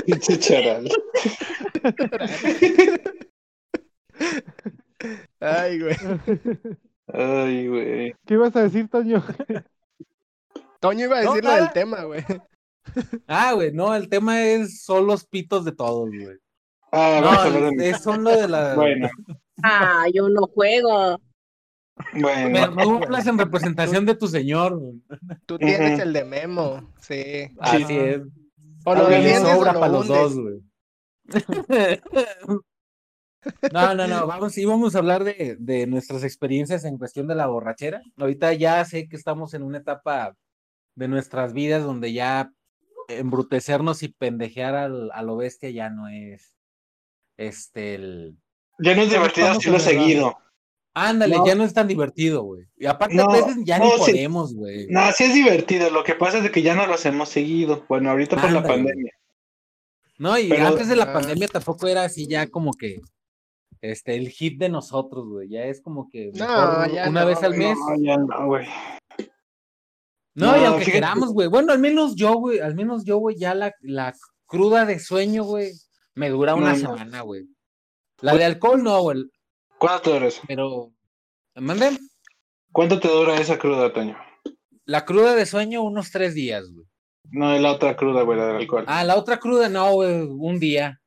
Pinche 0.07 0.39
charal. 0.39 0.89
Ay, 5.41 5.81
güey. 5.81 5.97
Ay, 7.13 7.69
güey. 7.69 8.15
¿Qué 8.27 8.35
ibas 8.35 8.55
a 8.57 8.63
decir, 8.63 8.89
Toño? 8.89 9.23
Toño 10.81 11.05
iba 11.07 11.19
a 11.19 11.21
decir 11.21 11.45
lo 11.45 11.55
del 11.55 11.73
tema, 11.73 12.05
güey. 12.05 12.25
Ah, 13.27 13.53
güey, 13.53 13.73
no, 13.73 13.95
el 13.95 14.09
tema 14.09 14.43
es 14.43 14.83
son 14.83 15.07
los 15.07 15.25
pitos 15.27 15.65
de 15.65 15.73
todos, 15.73 16.09
güey. 16.11 16.37
Ah, 16.93 17.19
No, 17.21 17.27
vamos 17.27 17.39
a 17.41 17.45
hablar 17.47 17.73
de 17.73 17.95
son 17.95 18.25
lo 18.25 18.31
de 18.37 18.49
la. 18.49 18.75
Bueno, 18.75 19.09
Ah, 19.63 20.07
yo 20.13 20.29
no 20.29 20.43
juego. 20.49 21.21
Me- 22.15 22.49
bueno. 22.51 22.75
Tú 22.83 22.97
hablas 23.05 23.27
en 23.27 23.39
representación 23.39 24.05
de 24.07 24.15
tu 24.17 24.27
señor, 24.27 24.77
güey. 24.79 24.95
Tú 25.47 25.59
tienes 25.59 26.01
el 26.01 26.13
de 26.13 26.25
Memo, 26.25 26.93
sí. 27.01 27.49
Así 27.61 27.85
Sí. 27.85 27.97
es. 27.97 28.21
O 28.85 28.95
lo 28.95 29.07
Que 29.07 29.11
le 29.11 29.17
defiendes 29.23 29.53
o 29.53 29.57
sobra 29.57 29.73
lo 29.73 29.81
para 29.81 29.93
los 29.93 30.09
dos, 30.09 30.39
güey. 30.39 30.63
No, 33.73 33.93
no, 33.95 34.07
no, 34.07 34.27
vamos, 34.27 34.53
sí 34.53 34.65
vamos 34.65 34.95
a 34.95 34.99
hablar 34.99 35.25
de, 35.25 35.57
de 35.59 35.89
nuestras 35.89 36.23
experiencias 36.23 36.85
en 36.85 36.97
cuestión 36.97 37.27
de 37.27 37.35
la 37.35 37.49
borrachera. 37.49 38.01
Ahorita 38.17 38.53
ya 38.53 38.85
sé 38.85 39.09
que 39.09 39.17
estamos 39.17 39.53
en 39.55 39.65
una 39.65 39.79
etapa 39.79 40.37
de 40.95 41.09
nuestras 41.09 41.53
vidas 41.53 41.83
donde 41.83 42.13
ya 42.13 42.53
embrutecernos 43.09 44.03
y 44.03 44.09
pendejear 44.09 44.77
al, 44.77 45.11
a 45.13 45.23
lo 45.23 45.37
bestia 45.37 45.71
ya 45.71 45.91
no 45.91 46.09
es 46.09 46.57
este 47.37 47.97
el 47.97 48.37
Ya 48.79 48.95
no 48.95 49.03
es 49.03 49.11
divertido 49.11 49.49
hacerlo 49.49 49.81
seguido. 49.81 50.39
Ándale, 50.95 51.37
No. 51.37 51.47
ya 51.47 51.55
no 51.55 51.65
es 51.65 51.73
tan 51.75 51.89
divertido, 51.89 52.43
güey. 52.43 52.67
Y 52.77 52.87
aparte 52.87 53.15
No, 53.15 53.25
a 53.25 53.33
veces 53.33 53.57
ya 53.65 53.79
no, 53.79 53.85
ni 53.87 53.99
podemos, 53.99 54.55
güey. 54.55 54.87
No, 54.89 55.11
sí 55.13 55.25
es 55.25 55.35
divertido. 55.35 55.91
Lo 55.91 56.05
que 56.05 56.15
pasa 56.15 56.39
es 56.39 56.51
que 56.51 56.63
ya 56.63 56.75
no 56.75 56.87
lo 56.87 56.95
hacemos 56.95 57.29
seguido. 57.29 57.85
Bueno, 57.89 58.11
ahorita 58.11 58.37
por 58.37 58.51
la 58.51 58.59
Ándale. 58.59 58.75
pandemia. 58.75 59.13
No, 60.19 60.39
y 60.39 60.49
Pero- 60.49 60.67
antes 60.69 60.89
de 60.89 60.97
la 60.97 61.05
Ah. 61.05 61.13
pandemia 61.13 61.49
tampoco 61.49 61.89
era 61.89 62.05
así 62.05 62.27
ya 62.29 62.47
como 62.47 62.73
que 62.75 63.01
este 63.81 64.15
el 64.15 64.29
hit 64.29 64.59
de 64.59 64.69
nosotros, 64.69 65.27
güey. 65.29 65.49
Ya 65.49 65.65
es 65.65 65.81
como 65.81 66.09
que 66.11 66.31
No, 66.35 66.47
mejor 66.47 66.93
ya 66.93 67.09
una 67.09 67.21
no, 67.23 67.27
vez 67.27 67.43
al 67.43 67.57
mes. 67.57 67.77
No, 67.79 67.97
ya 68.05 68.17
no, 68.19 68.47
güey. 68.47 68.67
No, 70.35 70.57
y 70.57 70.65
aunque 70.65 70.85
fíjate. 70.87 70.93
queramos, 70.93 71.33
güey. 71.33 71.49
Bueno, 71.49 71.73
al 71.73 71.79
menos 71.79 72.15
yo, 72.15 72.35
güey, 72.35 72.61
al 72.61 72.75
menos 72.75 73.05
yo, 73.05 73.19
güey, 73.19 73.37
ya 73.37 73.55
la, 73.55 73.75
la 73.83 74.15
cruda 74.47 74.87
de 74.87 74.99
sueño, 74.99 75.45
güey, 75.45 75.73
me 76.15 76.31
dura 76.31 76.55
una 76.55 76.75
semana, 76.75 77.21
güey. 77.23 77.47
La 78.21 78.35
de 78.35 78.45
alcohol 78.45 78.83
no, 78.83 79.03
güey, 79.03 79.25
¿Cuánto 79.83 80.03
te 80.03 80.11
dura 80.13 80.27
eso? 80.29 80.43
pero 80.47 80.93
manden 81.57 81.99
¿Cuánto 82.73 83.01
te 83.01 83.09
dura 83.09 83.37
esa 83.37 83.59
cruda, 83.59 83.93
Toño? 83.93 84.17
la 84.85 85.05
cruda 85.05 85.35
de 85.35 85.45
sueño 85.47 85.83
unos 85.83 86.11
tres 86.11 86.35
días, 86.35 86.71
güey. 86.73 86.87
No, 87.31 87.55
es 87.55 87.61
la 87.61 87.73
otra 87.73 87.97
cruda, 87.97 88.23
güey, 88.23 88.39
la 88.39 88.47
del 88.47 88.57
alcohol. 88.57 88.85
Ah, 88.89 89.05
la 89.05 89.17
otra 89.17 89.39
cruda 89.39 89.69
no, 89.69 89.93
güey, 89.93 90.23
un 90.23 90.59
día. 90.59 91.01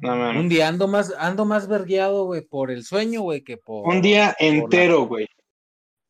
no, 0.00 0.16
mames. 0.16 0.40
Un 0.40 0.48
día 0.48 0.68
ando 0.68 0.88
más, 0.88 1.12
ando 1.18 1.44
más 1.44 1.68
vergueado, 1.68 2.24
güey, 2.26 2.42
por 2.42 2.70
el 2.70 2.84
sueño, 2.84 3.22
güey, 3.22 3.42
que 3.42 3.56
por. 3.58 3.86
Un 3.88 4.00
día 4.02 4.34
por 4.38 4.46
la- 4.46 4.54
entero, 4.54 5.02
güey. 5.06 5.26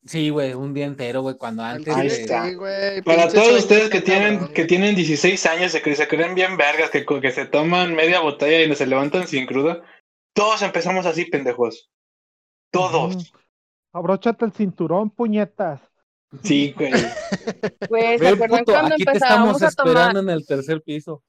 Sí, 0.05 0.29
güey, 0.29 0.53
un 0.53 0.73
día 0.73 0.85
entero, 0.85 1.21
güey, 1.21 1.35
cuando 1.37 1.63
antes 1.63 1.95
Ahí 1.95 2.07
está. 2.07 2.47
sí, 2.49 2.55
güey, 2.55 3.01
Para 3.03 3.29
todos 3.29 3.59
ustedes 3.59 3.89
que 3.89 4.01
tienen, 4.01 4.35
cabrón. 4.37 4.53
que 4.53 4.65
tienen 4.65 4.95
16 4.95 5.45
años, 5.45 5.71
se, 5.71 5.95
se 5.95 6.07
creen 6.09 6.35
bien 6.35 6.57
vergas, 6.57 6.89
que, 6.89 7.05
que 7.05 7.31
se 7.31 7.45
toman 7.45 7.95
media 7.95 8.19
botella 8.19 8.63
y 8.63 8.67
no 8.69 8.75
se 8.75 8.85
levantan 8.87 9.27
sin 9.27 9.45
cruda. 9.45 9.81
Todos 10.33 10.61
empezamos 10.61 11.05
así, 11.05 11.25
pendejos. 11.25 11.89
Todos. 12.71 13.15
Ujú. 13.15 13.25
Abróchate 13.93 14.45
el 14.45 14.51
cinturón, 14.53 15.09
puñetas. 15.11 15.81
Sí, 16.41 16.73
güey. 16.77 16.91
Güey, 17.89 18.17
¿se 18.17 18.23
Ve, 18.23 18.29
acuerdan 18.29 18.59
puto, 18.61 18.71
cuando 18.71 18.95
aquí 18.95 19.05
te 19.05 19.11
estamos 19.11 19.61
a 19.61 19.69
tomar? 19.71 19.87
esperando 19.93 20.19
en 20.21 20.29
el 20.31 20.45
tercer 20.47 20.81
piso. 20.81 21.23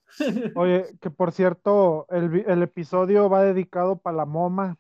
Oye, 0.55 0.97
que 1.01 1.11
por 1.11 1.33
cierto, 1.33 2.07
el, 2.09 2.63
episodio 2.63 3.29
va 3.29 3.43
dedicado 3.43 3.99
para 3.99 4.17
la 4.17 4.25
MoMA, 4.25 4.79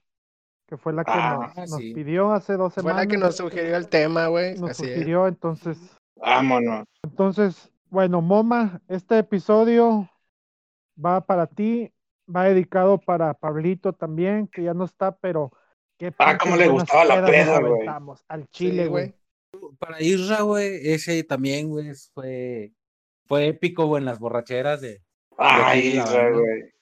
que 0.66 0.78
fue 0.78 0.94
la 0.94 1.04
que 1.04 1.10
Ah, 1.12 1.52
nos, 1.68 1.76
pidió 1.78 2.32
hace 2.32 2.54
dos 2.54 2.72
Fue 2.72 2.82
semanas. 2.82 3.04
la 3.04 3.10
que 3.10 3.18
nos 3.18 3.36
sugirió 3.36 3.76
el 3.76 3.88
tema, 3.88 4.28
güey. 4.28 4.56
nos 4.58 4.70
Así 4.70 4.84
es. 4.86 4.92
sugirió, 4.94 5.26
entonces, 5.26 5.78
Vámonos. 6.16 6.86
entonces, 7.02 7.70
bueno, 7.90 8.22
Moma, 8.22 8.80
este 8.88 9.18
episodio 9.18 10.08
va 11.04 11.20
para 11.20 11.46
ti, 11.46 11.92
va 12.34 12.44
dedicado 12.44 12.98
para 12.98 13.34
Pablito 13.34 13.92
también, 13.92 14.48
que 14.48 14.62
ya 14.62 14.74
no 14.74 14.84
está, 14.84 15.16
pero 15.16 15.52
qué 15.98 16.12
Ah, 16.18 16.38
cómo 16.38 16.56
le 16.56 16.68
gustaba 16.68 17.04
la 17.04 17.24
peda, 17.26 17.60
güey. 17.60 17.86
Al 18.28 18.48
chile, 18.48 18.86
güey. 18.86 19.14
Para 19.78 20.02
Isra, 20.02 20.42
güey, 20.42 20.80
ese 20.82 21.22
también, 21.24 21.68
güey, 21.68 21.92
fue, 22.12 22.72
fue 23.26 23.48
épico, 23.48 23.86
güey, 23.86 24.00
en 24.00 24.06
las 24.06 24.18
borracheras 24.18 24.80
de. 24.80 25.02
La 25.38 25.76
Isra, 25.76 26.30
güey. 26.30 26.72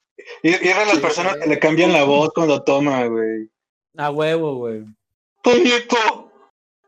Y, 0.43 0.51
y 0.51 0.69
eran 0.69 0.87
las 0.87 0.97
Sí, 0.97 1.03
personas 1.03 1.37
que 1.37 1.49
le 1.49 1.59
cambian 1.59 1.93
la 1.93 2.05
voz 2.05 2.31
cuando 2.35 2.63
toma, 2.63 3.05
güey. 3.07 3.51
A 3.97 4.11
huevo, 4.11 4.57
güey. 4.57 4.85
Toñito, 5.43 6.33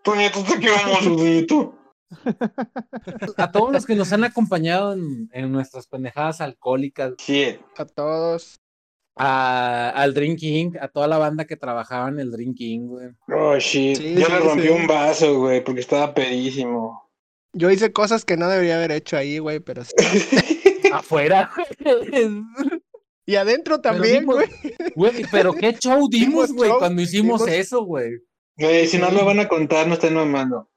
Toñito, 0.02 0.44
te 0.44 0.61
queremos, 0.61 1.00
Toñito. 1.00 1.78
A 3.37 3.50
todos 3.52 3.73
los 3.73 3.87
que 3.87 3.94
nos 3.94 4.12
han 4.12 4.25
acompañado 4.25 4.92
en, 4.94 5.28
en 5.33 5.52
nuestras 5.52 5.87
pendejadas 5.87 6.40
alcohólicas, 6.40 7.14
Sí, 7.18 7.56
A 7.76 7.85
todos. 7.85 8.61
a, 9.16 9.90
al 9.90 10.14
Drinking, 10.14 10.76
a 10.80 10.88
toda 10.88 11.06
la 11.06 11.18
banda 11.18 11.44
que 11.44 11.56
trabajaba 11.56 12.09
en 12.09 12.18
el 12.18 12.30
Drinking, 12.30 12.87
güey. 12.88 13.09
oh 13.33 13.56
shit. 13.59 13.97
Sí, 13.97 14.14
Yo 14.14 14.26
sí, 14.26 14.33
le 14.33 14.38
rompí 14.40 14.62
sí. 14.62 14.68
un 14.68 14.87
vaso, 14.87 15.38
güey, 15.38 15.62
porque 15.62 15.80
estaba 15.80 16.12
pedísimo. 16.14 17.09
Yo 17.52 17.71
hice 17.71 17.92
cosas 17.92 18.25
que 18.25 18.37
no 18.37 18.49
debería 18.49 18.76
haber 18.76 18.90
hecho 18.92 19.16
ahí, 19.16 19.38
güey, 19.38 19.61
pero 19.61 19.85
sí. 19.85 19.92
Afuera. 20.92 21.50
Y 23.26 23.37
adentro 23.37 23.80
Pero 23.80 23.94
también, 23.94 24.21
dimos- 24.25 24.35
güey. 24.37 24.49
Güey, 24.94 25.25
pero 25.30 25.52
qué 25.54 25.73
show 25.75 26.09
dimos, 26.09 26.11
Dimos 26.11 26.52
güey, 26.52 26.71
show, 26.71 26.78
cuando 26.78 27.02
hicimos 27.02 27.40
dimos- 27.44 27.59
eso, 27.59 27.85
güey. 27.85 28.11
Güey, 28.56 28.87
si 28.87 28.99
no 28.99 29.11
lo 29.11 29.25
van 29.25 29.40
a 29.40 29.49
contar, 29.49 29.87
no 29.88 29.94
estén 29.94 30.14
mamando. 30.14 30.68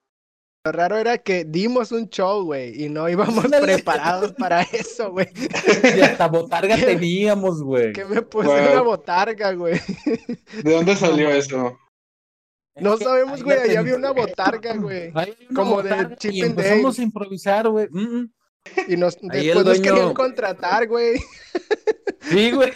Lo 0.67 0.74
raro 0.74 0.97
era 0.97 1.17
que 1.17 1.45
dimos 1.45 1.93
un 1.93 2.09
show, 2.09 2.43
güey, 2.43 2.83
y 2.83 2.89
no 2.89 3.07
íbamos 3.07 3.45
preparados 3.47 4.33
para 4.33 4.62
eso, 4.74 5.12
güey. 5.12 5.29
Y 5.95 6.01
hasta 6.01 6.27
botarga 6.27 6.75
teníamos, 6.86 7.63
güey. 7.63 7.93
Que 7.93 8.03
me 8.03 8.21
puse 8.21 8.50
Wow. 8.50 8.71
una 8.74 8.81
botarga, 8.81 9.53
güey. 9.53 9.79
¿De 10.62 10.74
dónde 10.74 10.97
salió 10.97 11.29
eso? 11.29 11.77
No 12.75 12.97
sabemos, 12.97 13.41
güey, 13.43 13.57
allá 13.59 13.79
había 13.79 13.95
una 13.95 14.12
botarga, 14.12 14.75
güey. 14.75 15.13
Como 15.55 15.81
de 15.81 15.89
botarga 15.89 16.15
Chip 16.17 16.33
y 16.33 16.41
and 16.41 16.50
empezamos 16.51 17.00
a 17.00 17.01
improvisar, 17.03 17.69
güey. 17.69 17.88
Mm, 17.89 18.17
mm. 18.19 18.29
Y 18.89 18.97
nos, 18.97 19.15
Ahí 19.31 19.45
después 19.47 19.65
nos 19.65 19.77
dueño- 19.77 19.81
querían 19.93 20.13
contratar, 20.13 20.86
güey. 20.89 21.17
Sí, 22.29 22.51
güey. 22.51 22.74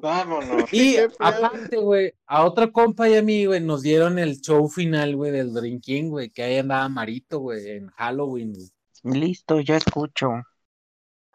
Vámonos. 0.00 0.72
Y 0.72 0.96
aparte, 1.18 1.76
güey, 1.76 2.12
a 2.26 2.44
otro 2.44 2.70
compa 2.72 3.08
y 3.08 3.16
a 3.16 3.22
mí, 3.22 3.46
güey, 3.46 3.60
nos 3.60 3.82
dieron 3.82 4.18
el 4.18 4.40
show 4.40 4.68
final, 4.68 5.16
güey, 5.16 5.32
del 5.32 5.52
Drinking, 5.52 6.08
güey, 6.10 6.30
que 6.30 6.42
ahí 6.44 6.58
andaba 6.58 6.88
Marito, 6.88 7.40
güey, 7.40 7.68
en 7.70 7.88
Halloween, 7.90 8.52
güey. 8.52 9.18
Listo, 9.20 9.60
ya 9.60 9.76
escucho. 9.76 10.30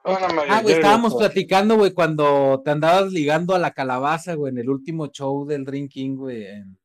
Hola, 0.06 0.28
María. 0.34 0.58
Ah, 0.58 0.62
güey, 0.62 0.76
estábamos 0.76 1.16
platicando, 1.16 1.76
güey, 1.78 1.92
cuando 1.94 2.62
te 2.64 2.72
andabas 2.72 3.12
ligando 3.12 3.54
a 3.56 3.60
la 3.60 3.72
calabaza, 3.72 4.36
güey, 4.36 4.52
en 4.52 4.60
el 4.60 4.70
último 4.70 5.08
show 5.08 5.46
del 5.46 5.66
Drinking, 5.66 6.16
güey, 6.18 6.46
en- 6.48 6.78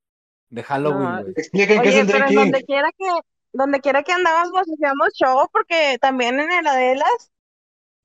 de 0.50 0.62
Halloween, 0.62 1.02
No, 1.02 1.20
güey. 1.22 1.32
Expliquen 1.36 1.82
qué 1.82 1.88
es 1.90 1.94
el 1.96 2.06
pero 2.06 2.18
en 2.18 2.24
drinking. 2.26 2.36
donde 2.52 2.64
quiera 2.64 2.88
que, 2.96 3.04
donde 3.52 3.80
quiera 3.80 4.02
que 4.02 4.12
andábamos 4.12 4.62
hacíamos 4.62 5.08
show, 5.14 5.46
porque 5.52 5.98
también 6.00 6.40
en 6.40 6.50
el 6.50 6.66
Adelas 6.66 7.30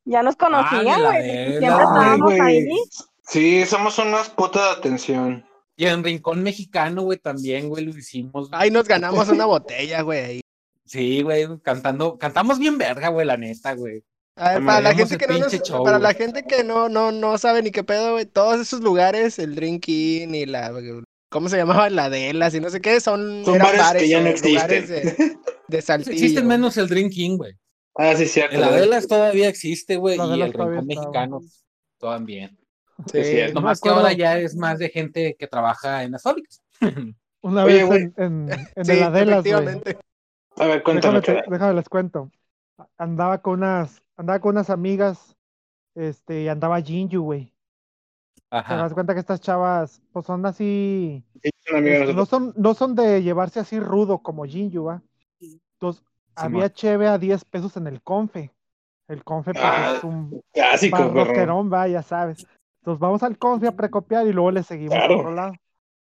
ya 0.06 0.22
nos 0.24 0.36
conocían, 0.36 0.82
en 0.82 0.94
el 0.94 1.01
güey. 1.06 1.18
Adelas, 1.18 1.60
Siempre 1.60 1.68
Ay, 1.68 1.84
estábamos 1.84 2.22
güey. 2.34 2.42
ahí. 2.42 2.68
Sí, 3.25 3.65
somos 3.65 3.98
unas 4.00 4.30
putas 4.30 4.63
de 4.63 4.72
atención. 4.80 5.46
Y 5.75 5.86
en 5.86 6.03
Rincón 6.03 6.44
Mexicano, 6.44 7.03
güey, 7.03 7.18
también, 7.18 7.70
güey, 7.70 7.86
lo 7.86 7.92
hicimos. 7.98 8.50
güey. 8.50 8.62
Ahí 8.62 8.70
nos 8.72 8.88
ganamos 8.88 9.27
una 9.30 9.46
botella, 9.46 10.01
güey. 10.01 10.20
ahí. 10.20 10.42
Sí, 10.86 11.22
güey, 11.24 11.48
cantando, 11.63 12.18
cantamos 12.18 12.60
bien 12.60 12.77
verga, 12.77 13.08
güey, 13.10 13.25
la 13.25 13.38
neta, 13.38 13.74
güey. 13.74 14.03
A 14.36 14.53
ver, 14.53 14.65
para 14.65 14.82
la 14.82 14.94
gente 14.96 15.18
que 15.18 15.27
no 15.27 15.38
nos- 15.38 15.50
pinche 15.51 15.65
show, 15.65 15.84
para 15.84 16.00
la 16.00 16.13
gente 16.13 16.44
que 16.44 16.63
no, 16.63 16.89
no, 16.89 17.12
no 17.12 17.38
sabe 17.38 17.62
ni 17.62 17.72
qué 17.72 17.84
pedo, 17.84 18.13
güey, 18.13 18.25
todos 18.25 18.60
esos 18.60 18.82
lugares, 18.82 19.38
el 19.39 19.56
Drinking 19.56 20.34
y 20.36 20.46
la 20.48 20.72
¿cómo 21.30 21.50
se 21.50 21.58
llamaba? 21.58 21.89
La 21.89 22.10
Delas 22.10 22.53
y 22.56 22.60
no 22.60 22.70
sé 22.70 22.82
qué, 22.82 23.00
son, 23.00 23.44
Son 23.46 23.56
eran 23.56 23.68
bares 23.68 23.82
bares 23.82 24.01
que 24.03 24.10
ya 24.10 24.20
no 24.22 24.32
lugares 24.32 24.89
existen. 24.89 25.18
de, 25.18 25.38
de 25.68 25.82
saltillo. 25.84 26.12
Existen 26.13 26.48
menos 26.48 26.77
el 26.77 26.88
Drinking, 26.89 27.38
güey. 27.38 27.53
Ah, 27.96 28.15
sí, 28.15 28.25
cierto. 28.27 28.56
El 28.56 28.63
Adelas 28.63 29.08
todavía 29.08 29.48
existe, 29.48 29.96
güey, 29.98 30.18
y 30.18 30.42
el 30.42 30.51
Rincón 30.51 30.74
está, 30.74 30.86
Mexicano 30.86 31.38
güey. 31.39 31.50
también. 32.00 32.58
Sí, 33.12 33.17
Es 33.19 33.27
cierto. 33.27 33.55
Nomás 33.55 33.81
que 33.81 33.89
ahora 33.89 34.13
ya 34.13 34.38
es 34.38 34.55
más 34.55 34.79
de 34.79 34.89
gente 34.89 35.35
que 35.38 35.47
trabaja 35.47 36.03
en 36.03 36.12
las 36.12 36.23
fábricas. 36.23 36.62
Una 37.41 37.65
Oye, 37.65 37.73
vez 37.83 37.85
güey. 37.88 38.01
en, 38.03 38.13
en, 38.17 38.50
en 38.75 38.85
sí, 38.85 38.91
el 38.91 39.03
Adelas, 39.03 39.43
güey. 39.43 39.53
efectivamente. 39.53 39.97
A 40.55 40.65
ver, 40.65 40.83
cuéntame. 40.83 41.21
Déjame, 41.21 41.73
les 41.73 41.89
cuento. 41.89 42.31
Andaba 42.97 43.41
con 43.41 43.59
unas, 43.59 44.01
andaba 44.17 44.39
con 44.39 44.51
unas 44.55 44.69
amigas, 44.69 45.35
este, 45.95 46.43
y 46.43 46.47
andaba 46.47 46.81
Jinju, 46.81 47.21
güey. 47.21 47.51
te 48.50 48.57
das 48.75 48.93
cuenta 48.93 49.13
que 49.13 49.19
estas 49.19 49.41
chavas, 49.41 50.01
pues 50.12 50.25
son 50.25 50.45
así. 50.45 51.23
Son 51.65 51.83
de 51.83 52.13
No 52.13 52.25
son, 52.25 52.53
no 52.55 52.73
son 52.73 52.95
de 52.95 53.21
llevarse 53.23 53.59
así 53.59 53.79
rudo 53.79 54.19
como 54.19 54.45
Jinju, 54.45 54.83
¿va? 54.85 55.01
Entonces, 55.39 56.03
había 56.35 56.71
cheve 56.71 57.07
a 57.07 57.17
10 57.17 57.43
pesos 57.45 57.75
en 57.77 57.88
el 57.88 58.01
confe. 58.01 58.53
El 59.07 59.23
confe 59.23 59.51
pues, 59.53 59.63
Ah, 59.65 59.95
es 59.97 60.03
un 60.03 60.41
Clásico, 60.53 61.13
va, 61.69 61.88
ya 61.88 62.01
sabes. 62.01 62.47
Entonces 62.83 62.99
vamos 62.99 63.23
al 63.23 63.37
confe 63.37 63.65
a 63.65 63.71
precopiar 63.71 64.27
y 64.27 64.33
luego 64.33 64.51
le 64.51 64.61
seguimos 64.61 64.97
Claro. 64.97 65.13
a 65.13 65.17
otro 65.19 65.31
lado. 65.33 65.53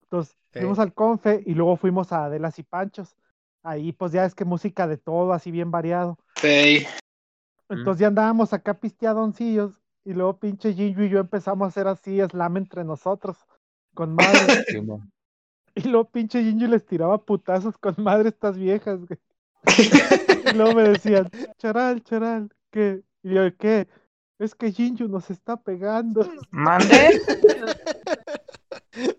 Entonces 0.01 0.36
Sí. 0.51 0.60
fuimos 0.62 0.79
al 0.79 0.93
confe 0.95 1.43
y 1.45 1.53
luego 1.53 1.77
fuimos 1.77 2.12
a 2.12 2.25
Adelas 2.25 2.57
y 2.57 2.63
Panchos. 2.63 3.15
Ahí 3.62 3.91
pues 3.91 4.12
ya 4.12 4.25
es 4.25 4.34
que 4.34 4.45
música 4.45 4.88
de 4.88 4.98
todo, 4.98 5.31
así 5.31 5.51
bien 5.51 5.69
variado. 5.69 6.17
Sí. 6.41 6.88
Entonces 7.69 8.00
ya 8.00 8.07
andábamos 8.07 8.51
acá 8.51 8.74
pisteadoncillos 8.79 9.79
y 10.05 10.13
luego 10.13 10.39
pinche 10.39 10.74
Jinju 10.74 11.03
y 11.03 11.10
yo 11.10 11.19
empezamos 11.19 11.65
a 11.65 11.69
hacer 11.69 11.88
así 11.88 12.19
slam 12.19 12.57
entre 12.57 12.84
nosotros 12.84 13.38
con 13.93 14.15
madre. 14.15 14.65
Y 15.77 15.89
luego 15.89 16.10
pinche 16.10 16.41
Jinju 16.41 16.65
les 16.67 16.84
tiraba 16.86 17.24
putazos 17.24 17.77
con 17.77 17.93
madre 18.00 18.29
estas 18.29 18.57
viejas, 18.57 19.05
güey. 19.05 19.19
y 20.51 20.57
luego 20.57 20.74
me 20.74 20.89
decían, 20.89 21.29
charal, 21.57 22.01
charal, 22.01 22.50
¿qué? 22.72 23.03
Y 23.22 23.34
yo, 23.36 23.55
¿qué? 23.57 23.88
Es 24.39 24.54
que 24.54 24.72
Jinju 24.72 25.08
nos 25.08 25.30
está 25.30 25.56
pegando. 25.58 26.30
Mande, 26.51 27.22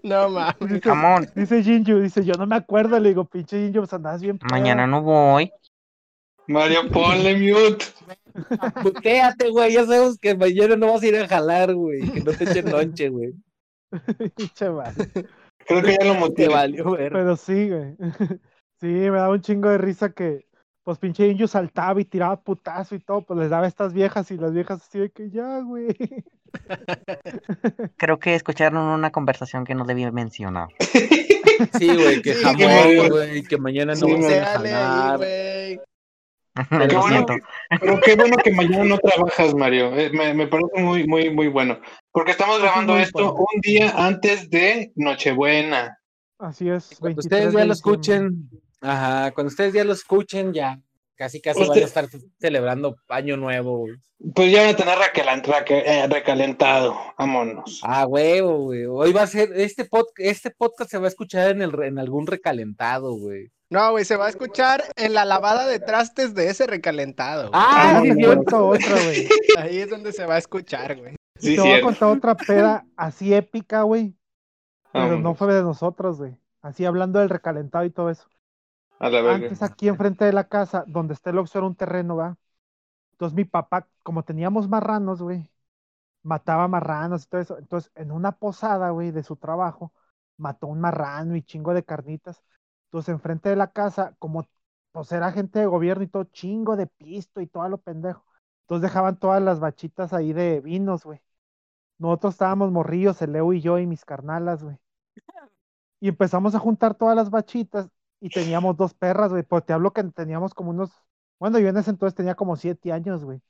No 0.02 0.28
mames. 0.30 0.56
Dice, 0.60 0.80
jamón. 0.80 1.26
dice 1.34 1.62
Jinju, 1.62 2.00
dice, 2.00 2.24
yo 2.24 2.34
no 2.34 2.46
me 2.46 2.56
acuerdo, 2.56 2.98
le 2.98 3.10
digo, 3.10 3.24
pinche 3.24 3.58
Jinju, 3.58 3.80
pues 3.80 3.92
andabas 3.92 4.22
bien 4.22 4.38
peda". 4.38 4.48
Mañana 4.50 4.86
no 4.86 5.02
voy. 5.02 5.50
Mario, 6.48 6.88
ponle 6.90 7.34
mute. 7.36 7.86
Putéate, 8.82 9.50
güey. 9.50 9.72
Ya 9.72 9.84
sabemos 9.84 10.18
que 10.18 10.36
mañana 10.36 10.76
no 10.76 10.92
vas 10.92 11.02
a 11.02 11.06
ir 11.06 11.16
a 11.16 11.26
jalar, 11.26 11.74
güey. 11.74 12.00
Que 12.10 12.20
no 12.22 12.32
te 12.32 12.44
echen 12.44 12.70
lonche, 12.70 13.08
güey. 13.08 13.34
Pinche 14.36 14.70
madre. 14.70 15.08
Creo 15.66 15.82
que 15.82 15.96
ya 15.98 16.04
lo 16.06 16.12
Te 16.14 16.18
motivé. 16.20 16.48
valió. 16.48 16.92
Pero 16.96 17.36
sí, 17.36 17.68
güey. 17.70 17.96
Sí, 18.78 18.88
me 18.88 19.08
daba 19.16 19.30
un 19.30 19.40
chingo 19.40 19.70
de 19.70 19.78
risa 19.78 20.12
que, 20.12 20.45
pues 20.86 20.98
pinche 20.98 21.26
Inju 21.26 21.48
saltaba 21.48 22.00
y 22.00 22.04
tiraba 22.04 22.40
putazo 22.40 22.94
y 22.94 23.00
todo, 23.00 23.22
pues 23.22 23.40
les 23.40 23.50
daba 23.50 23.64
a 23.64 23.68
estas 23.68 23.92
viejas 23.92 24.30
y 24.30 24.36
las 24.36 24.52
viejas 24.52 24.80
así 24.80 25.00
de 25.00 25.10
que 25.10 25.30
ya, 25.30 25.58
güey. 25.58 25.88
Creo 27.96 28.20
que 28.20 28.36
escucharon 28.36 28.84
una 28.86 29.10
conversación 29.10 29.64
que 29.64 29.74
no 29.74 29.84
debía 29.84 30.12
mencionar. 30.12 30.68
Sí, 31.78 31.88
güey, 31.88 32.20
que 32.20 32.34
Sí, 32.34 32.42
jamón, 32.44 32.58
güey. 32.96 33.08
güey, 33.08 33.42
que 33.42 33.56
mañana 33.56 33.94
no 33.94 34.06
Sí, 34.06 34.12
vas 34.12 34.24
a 34.26 34.28
ahí, 34.28 34.44
jalar. 34.44 35.20
Qué 35.20 36.96
bueno 36.96 37.24
que- 37.26 37.38
pero 37.80 38.00
qué 38.04 38.14
bueno 38.14 38.36
que 38.36 38.52
mañana 38.52 38.84
no 38.84 38.98
trabajas, 38.98 39.54
Mario. 39.54 39.96
Eh, 39.96 40.10
me, 40.12 40.34
me 40.34 40.46
parece 40.46 40.82
muy, 40.82 41.06
muy, 41.06 41.30
muy 41.30 41.48
bueno. 41.48 41.78
Porque 42.12 42.32
estamos 42.32 42.60
grabando 42.60 42.92
muy 42.92 43.02
esto 43.02 43.32
bueno. 43.32 43.46
un 43.54 43.60
día 43.62 43.90
antes 43.96 44.50
de 44.50 44.92
Nochebuena. 44.96 45.98
Así 46.38 46.68
es. 46.68 46.90
Cuando 47.00 47.22
23 47.22 47.24
ustedes 47.24 47.52
de 47.54 47.58
ya 47.58 47.64
lo 47.64 47.72
diciembre. 47.72 47.72
escuchen, 47.72 48.50
ajá, 48.80 49.32
cuando 49.32 49.48
ustedes 49.48 49.72
ya 49.74 49.84
lo 49.84 49.92
escuchen, 49.92 50.52
ya 50.52 50.80
casi 51.16 51.40
casi 51.40 51.60
van 51.66 51.78
a 51.78 51.80
estar 51.80 52.06
celebrando 52.38 52.96
Año 53.08 53.36
Nuevo, 53.36 53.78
güey. 53.78 53.94
Pues 54.34 54.50
ya 54.50 54.62
van 54.62 54.70
a 54.74 54.76
tener 54.76 54.98
eh, 55.68 56.06
recalentado. 56.08 56.96
Vámonos. 57.18 57.80
Ah, 57.82 58.06
huevo, 58.06 58.64
güey. 58.64 58.84
Hoy 58.86 59.12
va 59.12 59.22
a 59.22 59.26
ser, 59.26 59.50
este, 59.54 59.84
pod, 59.84 60.06
este 60.16 60.50
podcast 60.50 60.90
se 60.90 60.98
va 60.98 61.04
a 61.06 61.08
escuchar 61.08 61.50
en, 61.50 61.62
el, 61.62 61.82
en 61.82 61.98
algún 61.98 62.26
recalentado, 62.26 63.12
güey. 63.14 63.50
No, 63.68 63.90
güey, 63.90 64.04
se 64.04 64.16
va 64.16 64.26
a 64.26 64.30
escuchar 64.30 64.84
en 64.94 65.12
la 65.12 65.24
lavada 65.24 65.66
de 65.66 65.80
trastes 65.80 66.34
de 66.34 66.48
ese 66.48 66.66
recalentado. 66.66 67.48
güey. 67.48 67.52
Ah, 67.54 67.98
Ah, 67.98 68.02
sí, 68.02 68.12
cierto. 68.14 68.68
otra, 68.68 69.02
güey. 69.04 69.28
Ahí 69.58 69.78
es 69.80 69.90
donde 69.90 70.12
se 70.12 70.24
va 70.24 70.36
a 70.36 70.38
escuchar, 70.38 70.96
güey. 70.96 71.16
Sí, 71.38 71.56
te 71.56 71.60
voy 71.60 71.72
a 71.72 71.80
contar 71.82 72.08
otra 72.08 72.34
peda 72.36 72.86
así 72.96 73.34
épica, 73.34 73.82
güey. 73.82 74.14
Pero 74.92 75.18
no 75.18 75.34
fue 75.34 75.52
de 75.52 75.62
nosotros, 75.62 76.18
güey. 76.18 76.36
Así 76.62 76.84
hablando 76.86 77.18
del 77.18 77.28
recalentado 77.28 77.84
y 77.84 77.90
todo 77.90 78.08
eso. 78.08 78.28
A 78.98 79.10
la. 79.10 79.34
Antes 79.34 79.62
aquí 79.62 79.88
enfrente 79.88 80.24
de 80.24 80.32
la 80.32 80.48
casa, 80.48 80.84
donde 80.86 81.14
está 81.14 81.30
el 81.30 81.38
Oxxo 81.38 81.58
era 81.58 81.66
un 81.66 81.76
terreno, 81.76 82.16
¿va? 82.16 82.36
Entonces 83.12 83.34
mi 83.34 83.44
papá, 83.44 83.88
como 84.02 84.22
teníamos 84.24 84.68
marranos, 84.68 85.22
güey, 85.22 85.50
mataba 86.22 86.68
marranos 86.68 87.24
y 87.24 87.28
todo 87.28 87.40
eso. 87.40 87.58
Entonces, 87.58 87.90
en 87.94 88.12
una 88.12 88.32
posada, 88.32 88.90
güey, 88.90 89.10
de 89.12 89.22
su 89.22 89.36
trabajo, 89.36 89.92
mató 90.36 90.66
un 90.66 90.80
marrano 90.80 91.36
y 91.36 91.42
chingo 91.42 91.74
de 91.74 91.84
carnitas. 91.84 92.42
Entonces, 92.86 93.10
enfrente 93.10 93.48
de 93.48 93.56
la 93.56 93.70
casa, 93.72 94.14
como 94.18 94.46
pues 94.92 95.12
era 95.12 95.30
gente 95.32 95.58
de 95.58 95.66
gobierno 95.66 96.04
y 96.04 96.08
todo, 96.08 96.24
chingo 96.24 96.76
de 96.76 96.86
pisto 96.86 97.40
y 97.42 97.46
todo 97.46 97.68
lo 97.68 97.78
pendejo. 97.78 98.24
Entonces 98.62 98.82
dejaban 98.82 99.18
todas 99.18 99.42
las 99.42 99.60
bachitas 99.60 100.12
ahí 100.14 100.32
de 100.32 100.60
vinos, 100.60 101.04
güey. 101.04 101.20
Nosotros 101.98 102.34
estábamos 102.34 102.72
morrillos, 102.72 103.20
el 103.22 103.32
Leo 103.32 103.52
y 103.52 103.60
yo 103.60 103.78
y 103.78 103.86
mis 103.86 104.04
carnalas, 104.04 104.64
güey. 104.64 104.78
Y 106.00 106.08
empezamos 106.08 106.54
a 106.54 106.58
juntar 106.58 106.94
todas 106.94 107.16
las 107.16 107.30
bachitas 107.30 107.90
y 108.20 108.28
teníamos 108.30 108.76
dos 108.76 108.94
perras, 108.94 109.30
güey. 109.30 109.42
Pues 109.42 109.64
te 109.64 109.72
hablo 109.72 109.92
que 109.92 110.02
teníamos 110.04 110.54
como 110.54 110.70
unos. 110.70 110.90
Bueno, 111.38 111.58
yo 111.58 111.68
en 111.68 111.76
ese 111.76 111.90
entonces 111.90 112.14
tenía 112.14 112.34
como 112.34 112.56
siete 112.56 112.92
años, 112.92 113.24
güey. 113.24 113.40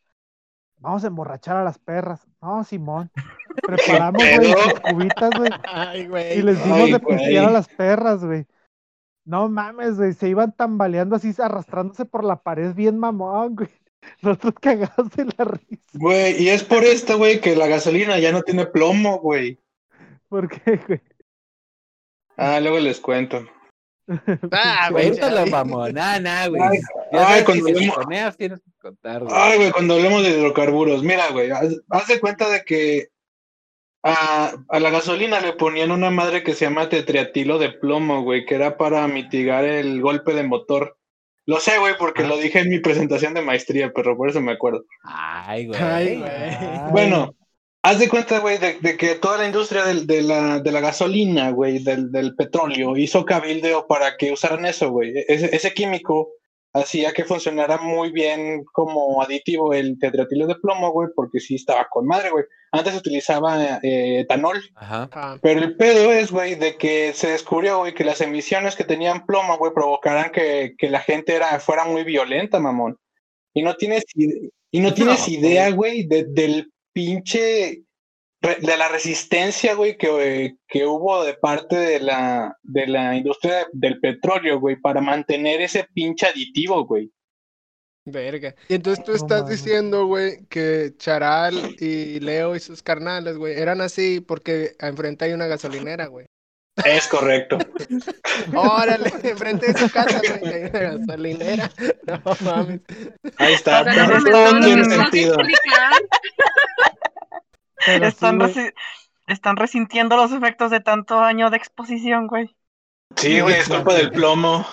Vamos 0.78 1.04
a 1.04 1.06
emborrachar 1.06 1.56
a 1.56 1.64
las 1.64 1.78
perras. 1.78 2.26
No, 2.42 2.62
Simón. 2.64 3.10
Preparamos, 3.66 4.22
güey, 4.22 4.52
sus 4.52 4.80
cubitas, 4.80 5.30
güey. 5.38 5.50
Ay, 5.64 6.08
Y 6.36 6.42
les 6.42 6.62
dimos 6.62 6.80
Ay, 6.80 6.92
de 6.92 7.00
pistear 7.00 7.48
a 7.48 7.50
las 7.50 7.68
perras, 7.68 8.24
güey. 8.24 8.46
No 9.24 9.48
mames, 9.48 9.96
güey. 9.96 10.12
Se 10.12 10.28
iban 10.28 10.52
tambaleando 10.52 11.16
así, 11.16 11.34
arrastrándose 11.38 12.04
por 12.04 12.24
la 12.24 12.42
pared 12.42 12.74
bien 12.74 12.98
mamón, 12.98 13.56
güey. 13.56 13.70
Nosotros 14.22 14.54
cagados 14.60 15.10
de 15.16 15.24
la 15.36 15.44
risa. 15.44 15.82
Güey, 15.94 16.42
y 16.42 16.48
es 16.50 16.62
por 16.62 16.84
esto, 16.84 17.18
güey, 17.18 17.40
que 17.40 17.56
la 17.56 17.66
gasolina 17.66 18.18
ya 18.18 18.30
no 18.30 18.42
tiene 18.42 18.66
plomo, 18.66 19.18
güey. 19.18 19.58
¿Por 20.28 20.48
qué, 20.48 20.76
güey? 20.86 21.00
Ah, 22.36 22.60
luego 22.60 22.78
les 22.78 23.00
cuento. 23.00 23.46
Ah, 24.52 24.88
güey. 24.90 25.08
Cuéntalo, 25.08 25.46
mamón. 25.46 25.92
Nah, 25.94 26.18
nah, 26.20 26.48
güey. 26.48 26.62
Ay, 27.12 27.42
cuando 27.44 27.66
si 27.66 27.74
tienes 28.36 28.60
que 28.60 28.72
contar, 28.80 29.22
güey. 29.24 29.34
Ay, 29.36 29.56
güey, 29.58 29.70
cuando 29.72 29.94
hablemos 29.94 30.22
de 30.22 30.30
hidrocarburos, 30.30 31.02
mira, 31.02 31.28
güey, 31.30 31.50
haz, 31.50 31.74
haz 31.90 32.06
de 32.08 32.20
cuenta 32.20 32.48
de 32.48 32.62
que 32.64 33.08
a, 34.02 34.52
a 34.68 34.80
la 34.80 34.90
gasolina 34.90 35.40
le 35.40 35.52
ponían 35.54 35.90
una 35.90 36.10
madre 36.10 36.42
que 36.44 36.54
se 36.54 36.64
llama 36.66 36.88
tetriatilo 36.88 37.58
de 37.58 37.70
plomo, 37.70 38.22
güey, 38.22 38.44
que 38.46 38.54
era 38.54 38.76
para 38.76 39.06
mitigar 39.08 39.64
el 39.64 40.00
golpe 40.00 40.32
de 40.34 40.44
motor. 40.44 40.96
Lo 41.44 41.58
sé, 41.60 41.78
güey, 41.78 41.94
porque 41.98 42.22
Ah. 42.22 42.26
lo 42.28 42.36
dije 42.38 42.60
en 42.60 42.68
mi 42.70 42.78
presentación 42.80 43.34
de 43.34 43.42
maestría, 43.42 43.92
pero 43.94 44.16
por 44.16 44.28
eso 44.28 44.40
me 44.40 44.52
acuerdo. 44.52 44.84
Ay, 45.02 45.66
güey. 45.66 45.80
Ay, 45.80 46.16
güey. 46.18 46.30
Ay, 46.30 46.90
Bueno, 46.90 47.34
haz 47.86 47.98
de 47.98 48.08
cuenta, 48.08 48.40
güey, 48.40 48.58
de, 48.58 48.78
de 48.80 48.96
que 48.96 49.14
toda 49.14 49.38
la 49.38 49.46
industria 49.46 49.84
del- 49.84 50.06
de, 50.06 50.22
la, 50.22 50.58
de 50.60 50.72
la 50.72 50.80
gasolina, 50.80 51.50
güey, 51.50 51.78
del, 51.82 52.10
del 52.10 52.34
petróleo, 52.34 52.96
hizo 52.96 53.24
cabildeo 53.24 53.86
para 53.86 54.16
que 54.16 54.32
usaran 54.32 54.66
eso, 54.66 54.90
güey. 54.90 55.16
E-, 55.16 55.24
Ese, 55.28 55.54
ese 55.54 55.72
químico 55.72 56.30
hacía 56.74 57.12
que 57.12 57.24
funcionara 57.24 57.78
muy 57.78 58.12
bien 58.12 58.62
como 58.72 59.22
aditivo 59.22 59.72
el 59.72 59.98
tetraetilo 59.98 60.46
de 60.46 60.56
plomo, 60.56 60.90
güey, 60.92 61.08
porque 61.14 61.40
sí 61.40 61.54
estaba 61.54 61.86
con 61.90 62.06
madre, 62.06 62.30
güey. 62.30 62.44
Antes 62.72 62.92
se 62.92 62.98
utilizaba 62.98 63.78
eh, 63.82 64.20
etanol, 64.20 64.60
Ajá. 64.74 65.38
Pero 65.40 65.60
el 65.60 65.76
pedo 65.76 66.12
es, 66.12 66.30
güey, 66.30 66.54
de 66.56 66.76
que 66.76 67.12
se 67.14 67.28
descubrió, 67.30 67.78
güey, 67.78 67.94
que 67.94 68.04
las 68.04 68.20
emisiones 68.20 68.76
que 68.76 68.84
tenían 68.84 69.24
plomo, 69.24 69.56
güey, 69.56 69.72
provocaran 69.72 70.30
que, 70.32 70.74
que 70.76 70.90
la 70.90 71.00
gente 71.00 71.34
era, 71.34 71.58
fuera 71.60 71.84
muy 71.86 72.04
violenta, 72.04 72.58
mamón. 72.60 72.98
Y 73.54 73.62
no 73.62 73.74
tienes, 73.76 74.04
y 74.14 74.80
no 74.80 74.92
tienes 74.92 75.26
idea, 75.28 75.70
güey, 75.70 76.06
de- 76.06 76.24
del 76.24 76.70
pinche, 76.96 77.82
de 78.40 78.76
la 78.78 78.88
resistencia, 78.88 79.74
güey, 79.74 79.98
que, 79.98 80.56
que 80.66 80.86
hubo 80.86 81.24
de 81.24 81.34
parte 81.34 81.76
de 81.76 82.00
la, 82.00 82.56
de 82.62 82.86
la 82.86 83.14
industria 83.14 83.56
de- 83.56 83.66
del 83.74 84.00
petróleo, 84.00 84.58
güey, 84.58 84.76
para 84.76 85.02
mantener 85.02 85.60
ese 85.60 85.86
pinche 85.92 86.26
aditivo, 86.26 86.86
güey. 86.86 87.10
verga. 88.06 88.54
Y 88.68 88.74
entonces 88.76 89.04
tú 89.04 89.12
estás 89.12 89.48
diciendo, 89.48 90.06
güey, 90.06 90.46
que 90.48 90.94
Charal 90.96 91.76
y 91.80 92.18
Leo 92.20 92.54
y 92.56 92.60
sus 92.60 92.82
carnales, 92.82 93.36
güey, 93.36 93.58
eran 93.60 93.80
así 93.82 94.20
porque 94.20 94.72
enfrente 94.78 95.24
hay 95.26 95.32
una 95.32 95.48
gasolinera, 95.48 96.06
güey. 96.06 96.26
Es 96.84 97.06
correcto. 97.08 97.58
Órale, 98.54 99.12
enfrente 99.22 99.72
de 99.72 99.78
su 99.78 99.90
casa, 99.90 100.20
güey, 100.40 100.52
hay 100.54 100.60
una 100.70 100.78
gasolinera. 100.98 101.70
No 102.06 102.20
mames. 102.44 102.80
Ahí 103.38 103.54
está. 103.54 103.78
Ahora 103.78 104.18
todo- 104.30 104.60
tiene 104.60 104.84
sentido. 104.84 105.36
pero 107.84 108.06
Están, 108.06 108.38
resi- 108.40 108.72
están 109.26 109.56
resintiendo 109.56 110.16
los 110.16 110.32
efectos 110.32 110.70
de 110.70 110.80
tanto 110.80 111.20
año 111.20 111.50
de 111.50 111.56
exposición, 111.56 112.26
güey. 112.26 112.54
Sí, 113.16 113.40
güey, 113.40 113.54
es 113.54 113.68
culpa 113.68 113.94
del 113.94 114.10
plomo. 114.10 114.66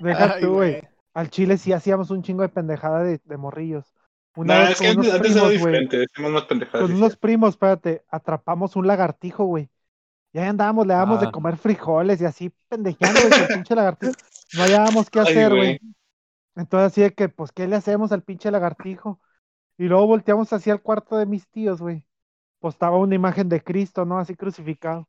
Deja 0.00 0.38
tú, 0.40 0.54
güey. 0.54 0.82
Al 1.14 1.30
chile 1.30 1.58
sí 1.58 1.72
hacíamos 1.72 2.10
un 2.10 2.22
chingo 2.22 2.42
de 2.42 2.48
pendejada 2.48 3.02
de, 3.04 3.20
de 3.24 3.36
morrillos. 3.36 3.94
Una 4.36 4.54
No, 4.54 4.60
vez 4.62 4.70
es 4.72 4.80
que 4.80 4.88
antes, 4.88 5.06
era 5.14 5.22
primos, 5.22 5.42
güey, 5.42 5.56
diferente, 5.56 5.96
decimos 5.98 6.32
más 6.32 6.42
pendejadas. 6.42 6.82
con 6.82 6.92
unos 6.96 7.16
primos, 7.16 7.50
espérate, 7.50 8.02
atrapamos 8.10 8.74
un 8.74 8.88
lagartijo, 8.88 9.44
güey. 9.44 9.70
Y 10.34 10.40
ahí 10.40 10.48
andábamos, 10.48 10.86
le 10.86 10.94
dábamos 10.94 11.20
de 11.22 11.28
Ah. 11.28 11.32
comer 11.32 11.56
frijoles 11.58 12.20
y 12.22 12.26
así 12.26 12.52
pendejeando, 12.68 13.20
el 13.22 13.48
pinche 13.64 13.76
lagartijo. 13.76 14.14
No 14.54 14.64
hallábamos 14.64 15.10
qué 15.10 15.20
hacer, 15.20 15.54
güey. 15.54 15.80
Entonces 16.56 16.92
así 16.92 17.02
de 17.02 17.14
que, 17.14 17.28
pues, 17.30 17.52
¿qué 17.52 17.68
le 17.68 17.76
hacemos 17.76 18.12
al 18.12 18.22
pinche 18.24 18.50
lagartijo? 18.50 19.20
Y 19.78 19.84
luego 19.86 20.06
volteamos 20.08 20.52
hacia 20.52 20.74
el 20.74 20.82
cuarto 20.82 21.16
de 21.18 21.26
mis 21.26 21.48
tíos, 21.50 21.80
güey. 21.82 22.04
postaba 22.60 22.98
una 22.98 23.14
imagen 23.16 23.48
de 23.50 23.62
Cristo, 23.62 24.06
¿no? 24.06 24.18
Así 24.18 24.36
crucificado. 24.36 25.08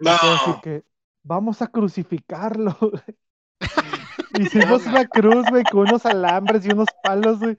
No. 0.00 0.12
Así 0.12 0.60
que 0.62 0.84
vamos 1.24 1.62
a 1.62 1.68
crucificarlo. 1.68 2.76
Hicimos 4.40 4.86
una 4.86 5.06
cruz, 5.06 5.46
güey, 5.50 5.64
con 5.64 5.82
unos 5.88 6.06
alambres 6.06 6.66
y 6.66 6.70
unos 6.72 6.88
palos, 7.02 7.38
güey. 7.40 7.58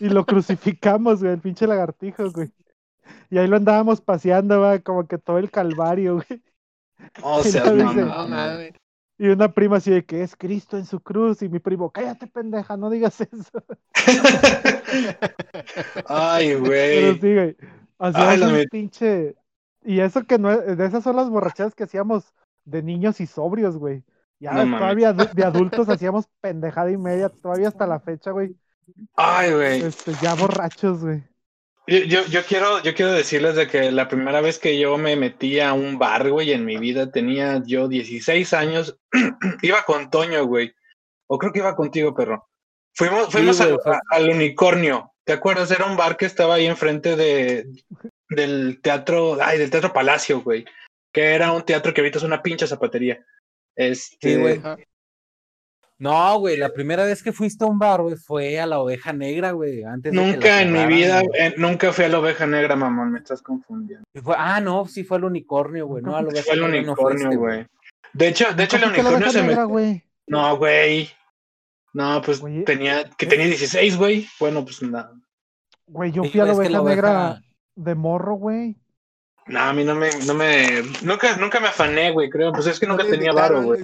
Y 0.00 0.08
lo 0.10 0.26
crucificamos, 0.26 1.20
güey, 1.20 1.32
el 1.34 1.40
pinche 1.40 1.66
lagartijo, 1.66 2.30
güey. 2.32 2.50
Y 3.30 3.38
ahí 3.38 3.46
lo 3.46 3.56
andábamos 3.56 4.00
paseando, 4.00 4.60
güey, 4.60 4.80
como 4.82 5.06
que 5.06 5.18
todo 5.18 5.38
el 5.38 5.50
calvario, 5.50 6.14
güey. 6.16 6.42
O 7.22 7.40
Y 7.44 7.48
sea, 7.50 7.70
dice, 7.72 8.02
no. 8.04 8.78
Y 9.20 9.28
una 9.28 9.52
prima 9.52 9.78
así 9.78 9.90
de 9.90 10.04
que 10.04 10.22
es 10.22 10.36
Cristo 10.36 10.76
en 10.78 10.86
su 10.86 11.00
cruz. 11.00 11.42
Y 11.42 11.48
mi 11.48 11.58
primo, 11.58 11.90
cállate, 11.90 12.26
pendeja, 12.28 12.76
no 12.76 12.88
digas 12.88 13.20
eso. 13.32 13.62
Ay, 16.06 16.48
Pero 16.50 16.60
güey. 16.64 17.20
sí, 17.20 17.34
güey. 17.34 17.56
Hacíamos 17.98 18.38
la 18.38 18.46
un 18.46 18.52
neta. 18.54 18.68
pinche. 18.70 19.36
Y 19.84 20.00
eso 20.00 20.24
que 20.24 20.38
no 20.38 20.50
es- 20.52 20.76
de 20.76 20.86
esas 20.86 21.02
son 21.02 21.16
las 21.16 21.28
borrachadas 21.28 21.74
que 21.74 21.84
hacíamos 21.84 22.32
de 22.64 22.82
niños 22.82 23.20
y 23.20 23.26
sobrios, 23.26 23.76
güey. 23.76 24.04
Ya 24.40 24.52
No 24.52 24.78
todavía 24.78 25.12
de 25.12 25.44
adultos 25.44 25.88
hacíamos 25.88 26.26
pendejada 26.40 26.90
y 26.92 26.96
media, 26.96 27.28
todavía 27.28 27.68
hasta 27.68 27.86
la 27.88 27.98
fecha, 27.98 28.30
güey. 28.30 28.54
Ay, 29.16 29.52
güey. 29.52 29.82
Este, 29.82 30.12
ya 30.22 30.34
borrachos, 30.34 31.02
güey. 31.02 31.24
Yo, 31.88 31.98
yo, 32.00 32.26
yo 32.26 32.44
quiero, 32.44 32.82
yo 32.82 32.94
quiero 32.94 33.12
decirles 33.12 33.56
de 33.56 33.66
que 33.66 33.90
la 33.90 34.08
primera 34.08 34.40
vez 34.42 34.58
que 34.58 34.78
yo 34.78 34.98
me 34.98 35.16
metí 35.16 35.58
a 35.58 35.72
un 35.72 35.98
bar, 35.98 36.28
güey, 36.30 36.52
en 36.52 36.64
mi 36.66 36.76
vida 36.76 37.10
tenía 37.10 37.62
yo 37.64 37.88
16 37.88 38.52
años. 38.52 38.98
iba 39.62 39.82
con 39.84 40.10
Toño, 40.10 40.44
güey. 40.44 40.74
O 41.28 41.38
creo 41.38 41.50
que 41.52 41.60
iba 41.60 41.74
contigo, 41.74 42.14
perro. 42.14 42.46
Fuimos, 42.94 43.30
fuimos 43.32 43.60
al, 43.60 43.78
a- 43.86 44.00
al 44.10 44.28
unicornio. 44.28 45.12
¿Te 45.24 45.32
acuerdas? 45.32 45.70
Era 45.70 45.86
un 45.86 45.96
bar 45.96 46.16
que 46.16 46.26
estaba 46.26 46.54
ahí 46.54 46.66
enfrente 46.66 47.16
de, 47.16 47.66
del 48.28 48.80
teatro, 48.82 49.38
ay, 49.40 49.58
del 49.58 49.70
Teatro 49.70 49.92
Palacio, 49.92 50.42
güey. 50.42 50.64
Que 51.12 51.32
era 51.34 51.52
un 51.52 51.62
teatro 51.64 51.94
que 51.94 52.00
ahorita 52.02 52.18
es 52.18 52.24
una 52.24 52.42
pinche 52.42 52.66
zapatería. 52.66 53.24
Este, 53.76 54.16
Sí, 54.34 54.36
güey. 54.40 54.60
No, 56.00 56.38
güey, 56.38 56.56
la 56.56 56.72
primera 56.72 57.04
vez 57.04 57.22
que 57.24 57.32
fuiste 57.32 57.64
a 57.64 57.66
un 57.66 57.78
bar, 57.78 58.02
güey, 58.02 58.14
fue 58.14 58.60
a 58.60 58.66
la 58.66 58.78
oveja 58.78 59.12
negra, 59.12 59.50
güey. 59.50 59.82
Antes 59.82 60.12
de 60.12 60.18
que 60.18 60.24
la 60.26 60.32
Nunca 60.32 60.62
en 60.62 60.72
mi 60.72 60.86
vida, 60.86 61.22
eh, 61.36 61.54
nunca 61.56 61.92
fui 61.92 62.04
a 62.04 62.08
la 62.08 62.20
oveja 62.20 62.46
negra, 62.46 62.76
mamón, 62.76 63.10
me 63.10 63.18
estás 63.18 63.42
confundiendo. 63.42 64.04
Fue- 64.22 64.36
ah, 64.38 64.60
no, 64.60 64.86
sí 64.86 65.02
fue 65.02 65.16
al 65.16 65.24
unicornio, 65.24 65.86
güey. 65.88 66.02
No, 66.04 66.16
a 66.16 66.22
la 66.22 66.28
oveja 66.28 66.44
Fue 66.44 66.54
el 66.54 66.62
unicornio, 66.62 67.36
güey. 67.36 67.66
De 68.12 68.28
hecho, 68.28 68.52
de 68.54 68.64
hecho, 68.64 68.76
el 68.76 68.82
¿Nunca 68.82 68.94
fuiste 68.94 69.00
a 69.00 69.02
la 69.02 69.08
unicornio 69.16 69.30
se 69.32 69.42
me. 69.42 69.48
negra, 69.48 69.64
güey? 69.64 70.04
No, 70.28 70.56
güey. 70.56 71.10
No, 71.94 72.22
pues 72.22 72.40
tenía, 72.64 73.10
que 73.16 73.26
tenía 73.26 73.46
16, 73.46 73.96
güey. 73.96 74.28
Bueno, 74.38 74.64
pues 74.64 74.80
nada. 74.82 75.12
Güey, 75.86 76.12
yo 76.12 76.22
fui 76.22 76.38
a 76.40 76.44
la 76.44 76.52
oveja 76.52 76.70
la 76.70 76.82
negra 76.82 77.10
oveja- 77.10 77.42
de 77.74 77.94
morro, 77.96 78.34
güey. 78.34 78.76
No, 79.46 79.60
a 79.60 79.72
mí 79.72 79.82
no 79.82 79.94
me, 79.94 80.10
no 80.26 80.34
me, 80.34 80.82
nunca, 81.02 81.36
nunca 81.38 81.58
me 81.58 81.68
afané, 81.68 82.12
güey, 82.12 82.28
creo. 82.30 82.52
Pues 82.52 82.66
es 82.66 82.78
que 82.78 82.86
nunca 82.86 83.04
tenía 83.04 83.32
varo, 83.32 83.62
güey. 83.62 83.82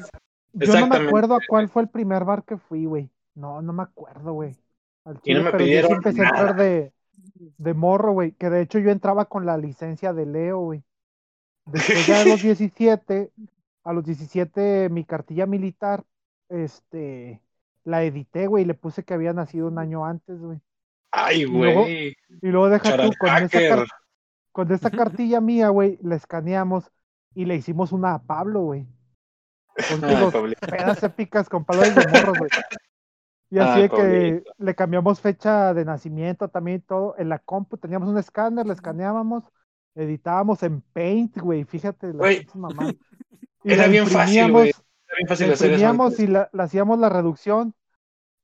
Yo 0.54 0.76
no 0.76 0.86
me 0.86 0.96
acuerdo 0.96 1.34
a 1.34 1.40
cuál 1.46 1.68
fue 1.68 1.82
el 1.82 1.88
primer 1.88 2.24
bar 2.24 2.44
que 2.44 2.56
fui, 2.56 2.86
güey. 2.86 3.10
No, 3.34 3.62
no 3.62 3.72
me 3.72 3.82
acuerdo, 3.82 4.32
güey. 4.32 4.56
Al 5.04 5.20
Y 5.24 5.34
no 5.34 5.42
me 5.42 5.50
pero 5.50 5.58
yo 5.58 5.64
pidieron 5.66 5.92
empecé 5.96 6.22
a 6.22 6.24
nada. 6.24 6.28
entrar 6.28 6.56
de, 6.56 6.92
de 7.58 7.74
morro, 7.74 8.12
güey. 8.12 8.32
Que 8.32 8.50
de 8.50 8.62
hecho 8.62 8.78
yo 8.78 8.90
entraba 8.90 9.26
con 9.26 9.46
la 9.46 9.56
licencia 9.58 10.12
de 10.12 10.26
Leo, 10.26 10.60
güey. 10.60 10.84
Después 11.66 12.06
ya 12.06 12.20
a 12.22 12.24
los 12.24 12.40
17, 12.42 13.32
a 13.84 13.92
los 13.92 14.04
17 14.04 14.88
mi 14.90 15.04
cartilla 15.04 15.46
militar, 15.46 16.04
este, 16.48 17.42
la 17.84 18.04
edité, 18.04 18.46
güey, 18.46 18.64
y 18.64 18.66
le 18.66 18.74
puse 18.74 19.04
que 19.04 19.14
había 19.14 19.32
nacido 19.32 19.68
un 19.68 19.78
año 19.78 20.04
antes, 20.04 20.40
güey. 20.40 20.60
Ay, 21.10 21.44
güey. 21.44 22.16
Y 22.42 22.48
luego 22.48 22.68
deja 22.68 22.96
tú, 22.96 23.12
con 23.18 23.40
esa, 23.42 23.84
con 24.52 24.72
esa 24.72 24.90
cartilla 24.92 25.40
mía, 25.40 25.68
güey, 25.70 25.98
la 26.02 26.16
escaneamos 26.16 26.90
y 27.34 27.44
le 27.46 27.56
hicimos 27.56 27.92
una 27.92 28.14
a 28.14 28.22
Pablo, 28.22 28.60
güey. 28.62 28.86
Con 29.88 30.04
Ay, 30.04 30.16
los 30.20 30.32
Pablito. 30.32 30.66
pedas 30.66 31.02
épicas 31.02 31.48
con 31.48 31.64
palabras 31.64 31.94
de 31.94 32.06
morros, 32.06 32.38
güey. 32.38 32.50
Y 33.50 33.58
así 33.58 33.82
de 33.82 33.90
que 33.90 33.96
Pablito. 33.96 34.52
le 34.58 34.74
cambiamos 34.74 35.20
fecha 35.20 35.74
de 35.74 35.84
nacimiento 35.84 36.48
también 36.48 36.78
y 36.78 36.80
todo. 36.80 37.14
En 37.18 37.28
la 37.28 37.38
compu 37.38 37.76
teníamos 37.76 38.08
un 38.08 38.18
escáner, 38.18 38.66
le 38.66 38.72
escaneábamos, 38.72 39.44
editábamos 39.94 40.62
en 40.62 40.80
Paint, 40.80 41.38
güey. 41.38 41.64
Fíjate, 41.64 42.08
la 42.08 42.18
Güey. 42.18 42.46
mamá. 42.54 42.92
Y 43.66 43.72
Era 43.72 43.84
la 43.84 43.88
bien 43.88 44.06
fácil, 44.06 44.52
güey. 44.52 44.68
Era 44.68 45.16
bien 45.16 45.28
fácil 45.28 45.46
la 45.48 45.54
hacer 45.54 45.70
eso. 45.72 45.86
imprimíamos 45.86 46.06
antes. 46.12 46.20
y 46.20 46.26
la, 46.26 46.50
le 46.52 46.62
hacíamos 46.62 46.98
la 46.98 47.08
reducción. 47.08 47.74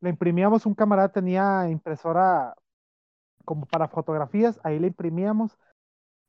Le 0.00 0.08
imprimíamos, 0.10 0.64
un 0.64 0.74
camarada 0.74 1.10
tenía 1.10 1.68
impresora 1.68 2.54
como 3.44 3.66
para 3.66 3.88
fotografías, 3.88 4.58
ahí 4.62 4.78
le 4.78 4.86
imprimíamos, 4.86 5.58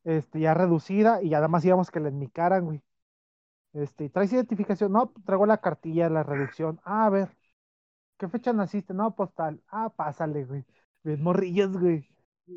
este, 0.04 0.40
ya 0.42 0.54
reducida, 0.54 1.22
y 1.24 1.30
ya 1.30 1.38
nada 1.38 1.48
más 1.48 1.64
íbamos 1.64 1.90
que 1.92 2.00
le 2.02 2.10
enmicaran, 2.10 2.66
güey. 2.66 2.82
Este, 3.74 4.10
¿traes 4.10 4.34
identificación? 4.34 4.92
No, 4.92 5.12
pues, 5.12 5.26
traigo 5.26 5.46
la 5.46 5.58
cartilla, 5.58 6.10
la 6.10 6.24
reducción. 6.24 6.80
Ah, 6.84 7.06
a 7.06 7.10
ver, 7.10 7.30
¿qué 8.18 8.28
fecha 8.28 8.52
naciste? 8.54 8.94
No, 8.94 9.16
pues 9.16 9.30
tal. 9.34 9.62
Ah, 9.70 9.90
pásale, 9.96 10.44
güey. 10.46 10.66
Bien 11.04 11.22
morrillos, 11.24 11.72
güey. 11.78 12.08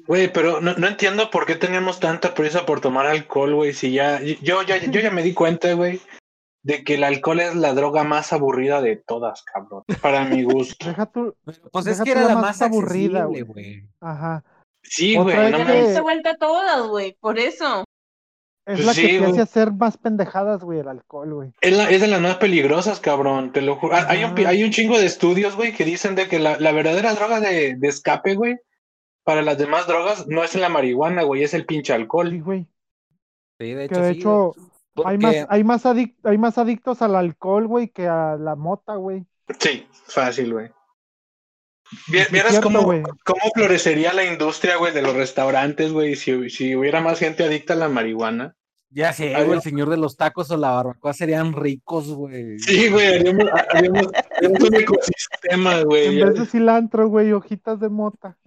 Güey, 0.08 0.32
pero 0.32 0.60
no, 0.60 0.74
no 0.74 0.88
entiendo 0.88 1.30
por 1.30 1.46
qué 1.46 1.54
teníamos 1.54 2.00
tanta 2.00 2.34
prisa 2.34 2.66
por 2.66 2.80
tomar 2.80 3.06
alcohol, 3.06 3.54
güey. 3.54 3.72
Si 3.72 3.92
ya, 3.92 4.20
yo, 4.20 4.62
ya, 4.62 4.78
yo 4.78 5.00
ya 5.00 5.10
me 5.12 5.22
di 5.22 5.34
cuenta, 5.34 5.72
güey, 5.74 6.00
de 6.64 6.82
que 6.82 6.94
el 6.94 7.04
alcohol 7.04 7.38
es 7.40 7.54
la 7.54 7.74
droga 7.74 8.02
más 8.02 8.32
aburrida 8.32 8.80
de 8.82 8.96
todas, 8.96 9.44
cabrón. 9.44 9.84
Para 10.02 10.24
mi 10.24 10.42
gusto. 10.42 10.88
Deja 10.88 11.06
Pues 11.12 11.86
es 11.86 12.00
que 12.02 12.10
era 12.10 12.22
la 12.22 12.28
la 12.28 12.34
más 12.34 12.42
más 12.42 12.62
aburrida, 12.62 13.26
güey. 13.26 13.84
ajá. 14.00 14.42
Sí, 14.82 15.16
Otra 15.16 15.34
güey, 15.34 15.36
vez 15.44 15.50
no 15.52 15.58
que- 15.58 15.64
mames. 15.64 15.84
Darse 15.86 16.00
vuelta 16.00 16.30
a 16.30 16.36
todas, 16.38 16.86
güey, 16.88 17.16
por 17.20 17.38
eso. 17.38 17.84
Es 18.66 18.76
Pues 18.76 18.86
la 18.86 18.94
sí, 18.94 19.02
que 19.02 19.08
te 19.08 19.18
güey. 19.18 19.30
hace 19.32 19.40
hacer 19.42 19.72
más 19.72 19.98
pendejadas, 19.98 20.64
güey, 20.64 20.78
el 20.78 20.88
alcohol, 20.88 21.34
güey. 21.34 21.52
Es, 21.60 21.76
la- 21.76 21.90
es 21.90 22.00
de 22.00 22.06
las 22.08 22.20
más 22.22 22.36
peligrosas, 22.36 22.98
cabrón, 22.98 23.52
te 23.52 23.60
lo 23.60 23.76
juro. 23.76 23.94
Ah, 23.94 24.06
Hay 24.08 24.24
un, 24.24 24.38
hay 24.46 24.64
un 24.64 24.70
chingo 24.70 24.98
de 24.98 25.04
estudios, 25.04 25.54
güey, 25.54 25.74
que 25.74 25.84
dicen 25.84 26.14
de 26.14 26.28
que 26.28 26.38
la, 26.38 26.58
la 26.58 26.72
verdadera 26.72 27.12
droga 27.14 27.40
de, 27.40 27.74
de 27.76 27.88
escape, 27.88 28.34
güey, 28.36 28.56
para 29.22 29.42
las 29.42 29.58
demás 29.58 29.86
drogas 29.86 30.26
no 30.28 30.42
es 30.44 30.54
la 30.54 30.70
marihuana, 30.70 31.24
güey, 31.24 31.42
es 31.42 31.52
el 31.52 31.66
pinche 31.66 31.92
Sí, 31.92 32.00
alcohol. 32.00 32.40
güey. 32.42 32.66
Sí, 33.60 33.72
de 33.74 33.84
hecho, 33.84 33.94
Que 33.96 34.00
de 34.00 34.12
sí, 34.14 34.18
hecho, 34.20 34.54
güey. 34.96 35.06
hay 35.08 35.18
más, 35.18 35.34
hay 35.50 35.64
más 35.64 35.84
adic- 35.84 36.16
hay 36.24 36.38
más 36.38 36.56
adictos 36.56 37.02
al 37.02 37.16
alcohol, 37.16 37.66
güey, 37.66 37.88
que 37.88 38.06
a 38.08 38.36
la 38.36 38.56
mota, 38.56 38.94
güey. 38.96 39.26
Sí, 39.60 39.86
fácil, 40.06 40.54
güey. 40.54 40.70
Vieras 42.08 42.60
cómo, 42.60 42.82
cómo 42.82 43.40
florecería 43.54 44.12
la 44.12 44.24
industria, 44.24 44.76
güey, 44.76 44.92
de 44.92 45.02
los 45.02 45.14
restaurantes, 45.14 45.92
güey, 45.92 46.16
si, 46.16 46.48
si 46.50 46.74
hubiera 46.74 47.00
más 47.00 47.18
gente 47.18 47.44
adicta 47.44 47.74
a 47.74 47.76
la 47.76 47.88
marihuana. 47.88 48.56
Ya 48.90 49.12
sé, 49.12 49.34
Ay, 49.34 49.50
el 49.50 49.60
señor 49.60 49.90
de 49.90 49.96
los 49.96 50.16
tacos 50.16 50.50
o 50.52 50.56
la 50.56 50.70
barbacoa 50.70 51.12
serían 51.12 51.52
ricos, 51.52 52.06
güey. 52.08 52.60
Sí, 52.60 52.88
güey, 52.90 53.14
haríamos, 53.16 53.46
haríamos- 53.72 54.06
haríamos 54.36 54.60
un 54.60 54.74
ecosistema, 54.76 55.80
güey. 55.82 56.20
En 56.20 56.28
vez 56.28 56.38
de 56.38 56.46
cilantro, 56.46 57.08
güey, 57.08 57.32
hojitas 57.32 57.80
de 57.80 57.88
mota. 57.88 58.38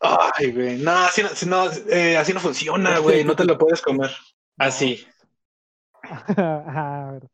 Ay, 0.00 0.52
güey, 0.52 0.78
no, 0.78 0.92
así 0.92 1.22
no, 1.22 1.28
así 1.28 1.46
no, 1.46 1.64
eh, 1.90 2.16
así 2.16 2.32
no 2.32 2.38
funciona, 2.38 2.98
güey, 2.98 3.24
no 3.24 3.34
te 3.34 3.44
lo 3.44 3.58
puedes 3.58 3.82
comer. 3.82 4.10
Así. 4.58 5.04
A 6.36 7.10
ver, 7.12 7.28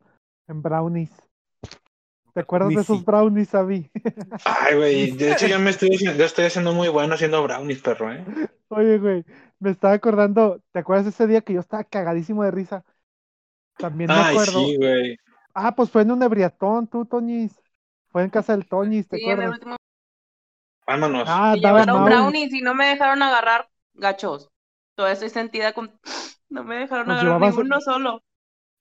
en 0.48 0.62
brownies. 0.62 1.11
¿Te 2.35 2.40
acuerdas 2.40 2.75
de 2.75 2.81
esos 2.83 3.05
brownies, 3.05 3.55
Abby? 3.55 3.90
Ay, 4.45 4.77
güey, 4.77 5.11
de 5.16 5.33
hecho 5.33 5.47
ya 5.47 5.59
me 5.59 5.71
estoy, 5.71 5.88
haciendo- 5.95 6.18
ya 6.18 6.25
estoy 6.27 6.45
haciendo 6.47 6.73
muy 6.73 6.88
bueno 6.88 7.14
haciendo 7.14 7.42
brownies, 7.42 7.81
perro, 7.83 8.12
¿eh? 8.12 8.25
Oye, 8.68 8.99
güey, 8.99 9.25
me 9.59 9.71
estaba 9.71 9.95
acordando, 9.95 10.62
¿te 10.73 10.79
acuerdas 10.81 11.07
ese 11.07 11.27
día 11.27 11.42
que 11.42 11.53
yo 11.53 11.61
estaba 11.61 11.85
cagadísimo 11.85 12.42
de 12.45 12.51
risa? 12.51 12.85
También 13.79 14.12
me 14.12 14.21
Ay, 14.21 14.23
acuerdo. 14.23 14.75
sí, 14.75 14.77
güey. 14.77 15.16
Ah, 15.55 15.75
pues 15.77 15.90
fue 15.90 16.03
en 16.03 16.12
un 16.12 16.23
ebriatón, 16.23 16.88
tú, 16.88 17.07
Toñis. 17.07 17.61
Fue 18.11 18.23
en 18.25 18.31
casa 18.31 18.55
del 18.57 18.68
Toñis, 18.68 19.09
¿te 19.09 19.16
Sí, 19.16 19.23
en 19.31 19.42
el 19.42 19.49
acuerdas? 19.49 19.51
último 19.51 19.77
Vámonos. 20.87 21.29
Ah, 21.29 21.57
me 21.57 21.61
daba 21.61 21.85
llevaron 21.85 21.87
Maui. 21.87 22.33
brownies 22.33 22.53
y 22.53 22.61
no 22.62 22.75
me 22.75 22.87
dejaron 22.87 23.23
agarrar 23.23 23.68
gachos. 23.95 24.51
Todavía 24.95 25.14
estoy 25.14 25.31
sentida 25.31 25.73
con... 25.73 25.99
No 26.49 26.64
me 26.64 26.77
dejaron 26.77 27.11
Pues 27.11 27.23
agarrar 27.23 27.38
ninguno 27.38 27.81
solo. 27.81 28.23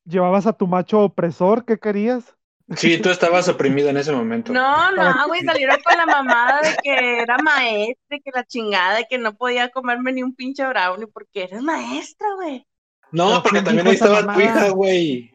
Llevabas 0.05 0.45
a 0.45 0.53
tu 0.53 0.67
macho 0.67 0.99
opresor, 1.01 1.65
¿qué 1.65 1.79
querías? 1.79 2.37
Sí, 2.75 3.01
tú 3.01 3.09
estabas 3.09 3.47
oprimida 3.49 3.89
en 3.89 3.97
ese 3.97 4.11
momento. 4.11 4.53
No, 4.53 4.91
no, 4.91 5.27
güey, 5.27 5.41
salieron 5.41 5.77
con 5.83 5.97
la 5.97 6.05
mamada 6.05 6.61
de 6.61 6.75
que 6.81 7.19
era 7.21 7.37
maestra, 7.37 8.17
y 8.17 8.21
que 8.21 8.31
la 8.33 8.45
chingada, 8.45 8.97
de 8.97 9.05
que 9.09 9.17
no 9.17 9.35
podía 9.35 9.69
comerme 9.69 10.13
ni 10.13 10.23
un 10.23 10.35
pinche 10.35 10.65
brownie 10.65 11.07
porque 11.07 11.43
eres 11.43 11.61
maestra, 11.61 12.27
güey. 12.35 12.65
No, 13.11 13.43
porque 13.43 13.49
¿quién 13.49 13.65
también 13.65 13.87
ahí 13.87 13.93
estaba 13.93 14.33
tu 14.33 14.39
hija, 14.39 14.69
güey. 14.69 15.31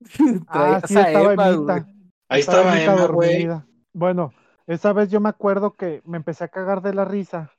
Ah, 0.48 0.80
sí, 0.86 0.96
estaba 0.96 1.34
Emita. 1.34 1.80
güey. 1.80 1.84
Ahí 2.28 2.40
estaba 2.40 2.80
Emma, 2.80 3.06
güey. 3.06 3.28
dormida. 3.42 3.66
Bueno, 3.92 4.32
esa 4.66 4.92
vez 4.92 5.10
yo 5.10 5.20
me 5.20 5.28
acuerdo 5.28 5.74
que 5.74 6.02
me 6.04 6.18
empecé 6.18 6.44
a 6.44 6.48
cagar 6.48 6.82
de 6.82 6.94
la 6.94 7.04
risa 7.04 7.50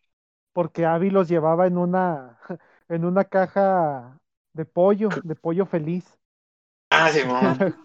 porque 0.54 0.86
Abby 0.86 1.10
los 1.10 1.28
llevaba 1.28 1.68
en 1.68 1.78
una 1.78 2.38
en 2.90 3.06
una 3.06 3.26
caja 3.26 4.18
de 4.54 4.66
pollo, 4.66 5.10
de 5.24 5.36
pollo 5.36 5.66
feliz. 5.66 6.19
Ah, 6.90 7.10
Simón. 7.12 7.76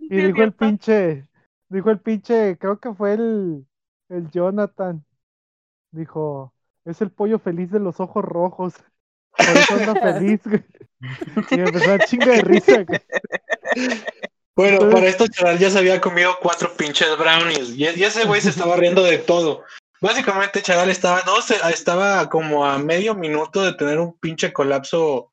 Y 0.00 0.16
dijo 0.16 0.42
el 0.42 0.52
pinche, 0.52 1.24
dijo 1.68 1.90
el 1.90 1.98
pinche, 2.00 2.56
creo 2.58 2.78
que 2.80 2.92
fue 2.94 3.14
el, 3.14 3.66
el 4.08 4.30
Jonathan. 4.30 5.04
Dijo, 5.90 6.52
es 6.84 7.00
el 7.02 7.10
pollo 7.10 7.38
feliz 7.38 7.70
de 7.70 7.80
los 7.80 8.00
ojos 8.00 8.24
rojos. 8.24 8.74
Por 9.36 9.46
eso 9.56 9.74
anda 9.74 9.94
feliz, 10.18 10.40
güey. 10.44 10.64
Y 11.50 11.60
empezó 11.60 11.92
a 11.92 11.98
chinga 12.00 12.26
de 12.32 12.40
risa, 12.42 12.82
güey. 12.84 13.00
Bueno, 14.56 14.74
Entonces- 14.74 14.94
para 14.94 15.06
esto 15.08 15.26
Charal 15.28 15.58
ya 15.58 15.70
se 15.70 15.78
había 15.78 16.00
comido 16.00 16.32
cuatro 16.40 16.72
pinches 16.76 17.16
brownies 17.18 17.70
y, 17.70 17.82
y 17.84 18.04
ese 18.04 18.24
güey 18.24 18.40
se 18.40 18.50
estaba 18.50 18.76
riendo 18.76 19.02
de 19.02 19.18
todo. 19.18 19.64
Básicamente 20.00 20.62
Charal 20.62 20.90
estaba, 20.90 21.22
no, 21.26 21.40
se- 21.42 21.56
estaba 21.72 22.28
como 22.30 22.64
a 22.64 22.78
medio 22.78 23.14
minuto 23.14 23.62
de 23.62 23.74
tener 23.74 23.98
un 23.98 24.16
pinche 24.18 24.52
colapso 24.52 25.32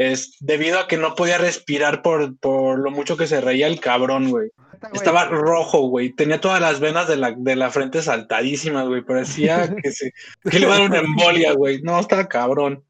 es, 0.00 0.36
debido 0.40 0.78
a 0.78 0.88
que 0.88 0.96
no 0.96 1.14
podía 1.14 1.36
respirar 1.36 2.00
por, 2.00 2.38
por 2.38 2.78
lo 2.78 2.90
mucho 2.90 3.18
que 3.18 3.26
se 3.26 3.42
reía 3.42 3.66
el 3.66 3.80
cabrón, 3.80 4.30
güey. 4.30 4.50
Estaba 4.94 5.26
rojo, 5.26 5.88
güey. 5.88 6.10
Tenía 6.14 6.40
todas 6.40 6.58
las 6.58 6.80
venas 6.80 7.06
de 7.06 7.16
la, 7.16 7.34
de 7.36 7.54
la 7.54 7.70
frente 7.70 8.00
saltadísimas, 8.00 8.88
güey. 8.88 9.02
Parecía 9.02 9.74
que, 9.82 9.92
se, 9.92 10.14
que 10.50 10.58
le 10.58 10.64
iba 10.64 10.74
a 10.74 10.78
dar 10.78 10.88
una 10.88 11.00
embolia, 11.00 11.52
güey. 11.52 11.82
No, 11.82 12.00
estaba 12.00 12.26
cabrón. 12.26 12.82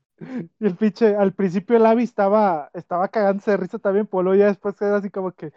Y 0.60 0.66
el 0.66 0.76
pinche, 0.76 1.16
al 1.16 1.32
principio 1.32 1.76
el 1.76 1.86
Avi 1.86 2.04
estaba, 2.04 2.70
estaba 2.74 3.08
cagándose 3.08 3.50
de 3.50 3.56
risa 3.56 3.78
también, 3.80 4.06
por 4.06 4.22
luego 4.22 4.38
ya 4.38 4.46
después 4.46 4.80
era 4.80 4.98
así 4.98 5.10
como 5.10 5.32
que, 5.32 5.50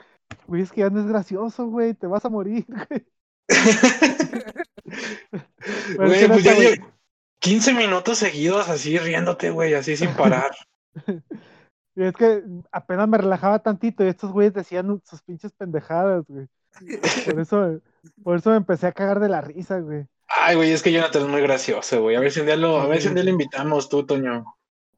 güey, 0.48 0.64
es 0.64 0.72
que 0.72 0.82
ya 0.82 0.90
no 0.90 1.02
es 1.02 1.06
gracioso, 1.06 1.68
güey, 1.68 1.94
te 1.94 2.08
vas 2.08 2.26
a 2.26 2.30
morir, 2.30 2.66
güey. 2.90 3.06
Güey, 5.96 6.28
pues 6.28 6.44
ya 6.44 6.54
güey, 6.54 6.70
llevo 6.70 6.88
15 7.40 7.74
minutos 7.74 8.18
seguidos 8.18 8.70
así 8.70 8.98
riéndote, 8.98 9.50
güey, 9.50 9.74
así 9.74 9.98
sin 9.98 10.14
parar. 10.14 10.52
y 11.96 12.04
es 12.04 12.14
que 12.16 12.44
apenas 12.72 13.08
me 13.08 13.18
relajaba 13.18 13.60
tantito 13.60 14.04
y 14.04 14.08
estos 14.08 14.32
güeyes 14.32 14.54
decían 14.54 15.02
sus 15.04 15.22
pinches 15.22 15.52
pendejadas, 15.54 16.26
güey. 16.28 16.48
Por 17.26 17.40
eso, 17.40 17.80
por 18.24 18.38
eso 18.38 18.50
me 18.50 18.58
empecé 18.58 18.88
a 18.88 18.92
cagar 18.92 19.20
de 19.20 19.30
la 19.30 19.42
risa, 19.42 19.80
güey. 19.80 20.06
Ay, 20.28 20.56
güey, 20.56 20.72
es 20.72 20.82
que 20.82 20.92
Jonathan 20.92 21.24
es 21.24 21.28
muy 21.28 21.42
gracioso, 21.42 22.02
güey. 22.02 22.16
A 22.16 22.20
ver 22.20 22.32
si 22.32 22.40
un 22.40 22.48
día 22.48 22.56
lo, 22.56 22.80
a 22.80 22.88
ver 22.88 23.02
si 23.02 23.08
un 23.08 23.16
día 23.16 23.24
lo 23.24 23.30
invitamos 23.30 23.88
tú, 23.90 24.06
Toño. 24.06 24.46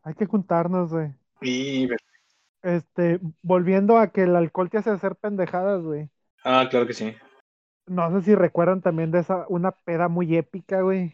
Hay 0.03 0.13
que 0.13 0.25
juntarnos, 0.25 0.91
güey. 0.91 1.13
Y 1.41 1.89
Este, 2.61 3.19
volviendo 3.41 3.97
a 3.97 4.07
que 4.07 4.23
el 4.23 4.35
alcohol 4.35 4.69
te 4.69 4.77
hace 4.77 4.91
hacer 4.91 5.15
pendejadas, 5.15 5.81
güey. 5.83 6.09
ah, 6.43 6.67
claro 6.69 6.87
que 6.87 6.93
sí. 6.93 7.15
No 7.87 8.09
sé 8.11 8.25
si 8.25 8.35
recuerdan 8.35 8.81
también 8.81 9.11
de 9.11 9.19
esa, 9.19 9.45
una 9.49 9.71
peda 9.71 10.07
muy 10.07 10.35
épica, 10.37 10.81
güey. 10.81 11.13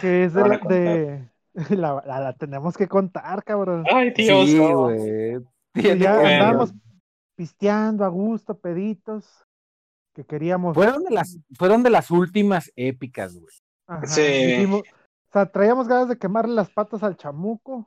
Que 0.00 0.24
es 0.24 0.34
de, 0.34 0.42
de 0.68 1.28
la, 1.70 2.02
la- 2.06 2.20
la 2.20 2.32
tenemos 2.34 2.76
que 2.76 2.86
contar, 2.88 3.42
cabrón. 3.44 3.84
Ay, 3.92 4.12
tío. 4.14 4.44
Sí, 4.46 4.58
güey. 4.58 5.38
Tiene 5.72 5.98
ya 6.00 6.14
andábamos 6.18 6.72
pisteando 7.36 8.04
a 8.04 8.08
gusto, 8.08 8.58
peditos, 8.58 9.24
que 10.14 10.24
queríamos. 10.24 10.74
Fueron 10.74 11.04
de 11.04 11.10
las, 11.10 11.38
fueron 11.56 11.82
de 11.82 11.90
las 11.90 12.10
últimas 12.10 12.72
épicas, 12.76 13.34
güey. 13.38 13.54
Ajá, 13.86 14.06
Sí. 14.06 14.22
dijimos- 14.22 14.82
o 14.82 15.32
sea, 15.32 15.46
traíamos 15.46 15.86
ganas 15.88 16.08
de 16.08 16.18
quemarle 16.18 16.54
las 16.54 16.70
patas 16.70 17.02
al 17.02 17.16
chamuco. 17.16 17.86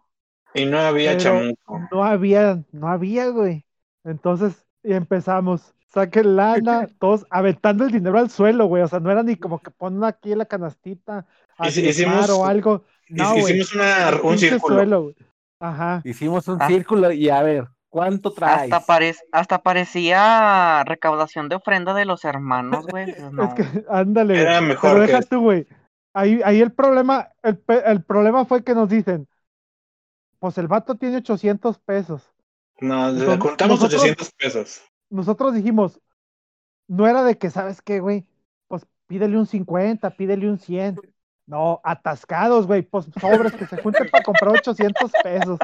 Y 0.53 0.65
no 0.65 0.77
había 0.79 1.17
chamuco. 1.17 1.79
No 1.91 2.03
había, 2.03 2.63
no 2.71 2.88
había, 2.88 3.29
güey. 3.29 3.65
Entonces, 4.03 4.65
y 4.84 4.93
empezamos. 4.93 5.73
Saquen 5.88 6.38
lana, 6.38 6.88
todos 6.99 7.25
aventando 7.29 7.84
el 7.84 7.91
dinero 7.91 8.17
al 8.17 8.29
suelo, 8.29 8.65
güey. 8.67 8.81
O 8.84 8.88
sea, 8.88 8.99
no 9.01 9.12
era 9.12 9.23
ni 9.23 9.36
como 9.36 9.60
que 9.60 9.71
ponen 9.71 10.03
aquí 10.05 10.31
en 10.31 10.38
la 10.38 10.45
canastita 10.45 11.25
a 11.57 11.67
hicimos- 11.67 12.29
o 12.29 12.45
algo. 12.45 12.84
No, 13.12 13.32
güey. 13.32 13.60
Hicimos 13.60 13.76
una, 13.76 14.19
un 14.24 14.38
círculo. 14.38 14.76
suelo. 14.76 15.13
Ajá. 15.60 16.02
Hicimos 16.04 16.47
un 16.47 16.58
Ah. 16.62 16.67
círculo 16.67 17.12
y 17.12 17.30
a 17.30 17.41
ver, 17.43 17.67
¿cuánto 17.89 18.32
traes? 18.34 18.71
Hasta, 18.71 18.82
parec- 18.93 19.19
hasta 19.32 19.62
parecía 19.62 20.84
recaudación 20.86 21.50
de 21.50 21.56
ofrenda 21.56 21.93
de 21.93 22.06
los 22.06 22.26
hermanos, 22.26 22.88
güey. 22.88 23.13
pues 23.13 23.32
no. 23.34 23.43
Es 23.43 23.54
que, 23.54 23.86
ándale. 23.89 24.34
güey. 24.34 24.45
Era 24.45 24.62
mejor 24.62 24.93
Pero 24.93 25.06
que 25.06 25.12
deja 25.12 25.21
tú, 25.24 25.41
güey. 25.41 25.67
Ahí, 26.13 26.41
ahí 26.43 26.60
el 26.62 26.71
problema, 26.74 27.30
el, 27.43 27.63
el 27.86 28.04
problema 28.04 28.43
fue 28.45 28.63
que 28.63 28.74
nos 28.76 28.89
dicen, 28.89 29.28
pues 30.39 30.58
el 30.58 30.67
vato 30.67 30.95
tiene 30.95 31.17
800 31.17 31.78
pesos. 31.80 32.34
No, 32.80 33.10
Entonces, 33.10 33.38
contamos 33.38 33.80
nosotros- 33.80 34.02
800 34.02 34.32
pesos. 34.34 34.82
Nosotros 35.10 35.54
dijimos, 35.54 36.00
no 36.88 37.08
era 37.08 37.24
de 37.24 37.38
que, 37.38 37.50
¿sabes 37.50 37.82
qué, 37.82 38.00
güey? 38.00 38.26
Pues 38.67 38.86
pídele 39.08 39.38
un 39.38 39.45
50, 39.45 40.10
pídele 40.12 40.50
un 40.50 40.58
100. 40.58 41.00
No, 41.51 41.81
atascados, 41.83 42.65
güey, 42.65 42.81
pues 42.81 43.07
sobres 43.19 43.51
que 43.51 43.65
se 43.67 43.75
junten 43.81 44.09
para 44.09 44.23
comprar 44.23 44.53
800 44.55 45.11
pesos. 45.21 45.59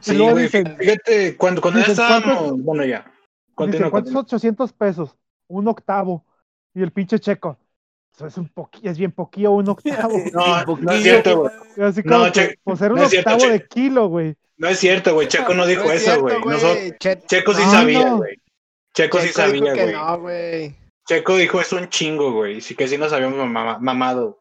Sí, 0.00 0.14
luego 0.16 0.32
güey. 0.32 0.44
dicen- 0.46 0.76
Fíjate, 0.76 1.36
cuando, 1.36 1.60
cuando 1.60 1.78
ya 1.80 1.86
dicen, 1.86 2.04
¿cuántos- 2.04 2.30
estábamos. 2.32 2.62
Bueno, 2.64 2.84
ya. 2.84 3.04
Continúa, 3.54 3.90
¿cuántos 3.90 4.12
continúa. 4.12 4.22
800 4.22 4.72
pesos? 4.72 5.16
Un 5.48 5.68
octavo. 5.68 6.24
Y 6.74 6.82
el 6.82 6.90
pinche 6.92 7.18
checo, 7.20 7.56
eso 8.14 8.26
es 8.26 8.36
un 8.36 8.48
poquillo, 8.48 8.90
es 8.90 8.98
bien 8.98 9.12
poquillo 9.12 9.52
un 9.52 9.68
octavo. 9.68 10.12
No, 10.34 10.76
no 10.76 10.92
es 10.92 11.02
cierto, 11.02 11.38
güey. 11.38 11.52
Así 11.88 12.02
No, 12.04 12.18
como 12.18 12.24
que, 12.26 12.32
Che- 12.32 12.58
pues 12.64 12.80
era 12.82 12.94
un 12.94 12.98
no 13.00 13.04
es 13.04 13.10
cierto, 13.10 13.30
octavo 13.30 13.46
Che- 13.48 13.52
de 13.58 13.66
kilo, 13.68 14.08
güey. 14.08 14.36
No 14.56 14.68
es 14.68 14.78
cierto, 14.80 15.14
güey. 15.14 15.28
Checo 15.28 15.54
no 15.54 15.66
dijo 15.66 15.84
No 15.84 15.92
es 15.92 16.02
eso, 16.02 16.14
cierto, 16.26 16.40
güey. 16.42 16.92
Che- 16.98 17.22
Checo 17.28 17.54
sí 17.54 17.62
No, 17.64 17.70
sabía, 17.70 18.04
no. 18.10 18.16
güey. 18.16 18.36
Checo, 18.92 19.18
sí 19.20 19.28
Checo 19.28 19.52
dijo 19.52 19.66
sabía, 19.66 19.72
que 19.72 19.82
güey. 19.84 19.94
no, 19.94 20.18
güey. 20.20 20.76
Checo 21.06 21.36
dijo 21.36 21.60
es 21.60 21.72
un 21.72 21.88
chingo, 21.88 22.32
güey. 22.32 22.60
Sí 22.60 22.74
que 22.74 22.86
sí 22.88 22.98
nos 22.98 23.12
habíamos 23.12 23.38
mama- 23.48 23.78
mamado. 23.80 24.40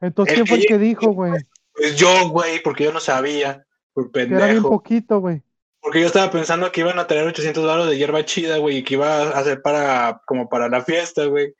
Entonces, 0.00 0.36
El 0.38 0.44
¿quién 0.44 0.46
fue 0.46 0.58
el 0.58 0.66
que- 0.66 0.78
dijo, 0.78 1.10
güey? 1.12 1.32
Pues 1.72 1.96
yo, 1.96 2.28
güey, 2.30 2.62
porque 2.62 2.84
yo 2.84 2.92
no 2.92 3.00
sabía. 3.00 3.64
Por 3.92 4.10
Que 4.10 4.20
era 4.22 4.28
bien 4.28 4.40
pendejo. 4.40 4.70
poquito, 4.70 5.20
güey. 5.20 5.42
Porque 5.80 6.00
yo 6.00 6.06
estaba 6.06 6.30
pensando 6.30 6.70
que 6.72 6.80
iban 6.80 6.98
a 6.98 7.06
tener 7.06 7.26
800 7.26 7.62
dólares 7.62 7.86
de 7.90 7.96
hierba 7.98 8.24
chida, 8.24 8.58
güey, 8.58 8.78
y 8.78 8.82
que 8.84 8.94
iba 8.94 9.22
a 9.22 9.38
hacer 9.38 9.62
para, 9.62 10.20
como 10.26 10.48
para 10.48 10.68
la 10.68 10.82
fiesta, 10.82 11.24
güey. 11.26 11.54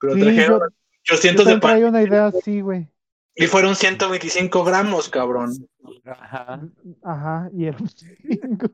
Pero 0.00 0.14
Sí, 0.14 0.20
trajeron 0.22 0.60
yo, 0.60 1.14
800 1.14 1.46
yo 1.46 1.54
de 1.54 1.60
pan 1.60 1.84
una 1.84 2.02
idea 2.02 2.26
así, 2.26 2.60
güey. 2.60 2.88
y 3.34 3.46
fueron 3.46 3.74
125 3.76 4.64
gramos, 4.64 5.08
cabrón. 5.08 5.52
Ajá. 6.04 6.60
Ajá, 7.02 7.50
y 7.56 7.64
era 7.66 7.78
un 7.78 7.88
chingo. 7.88 8.68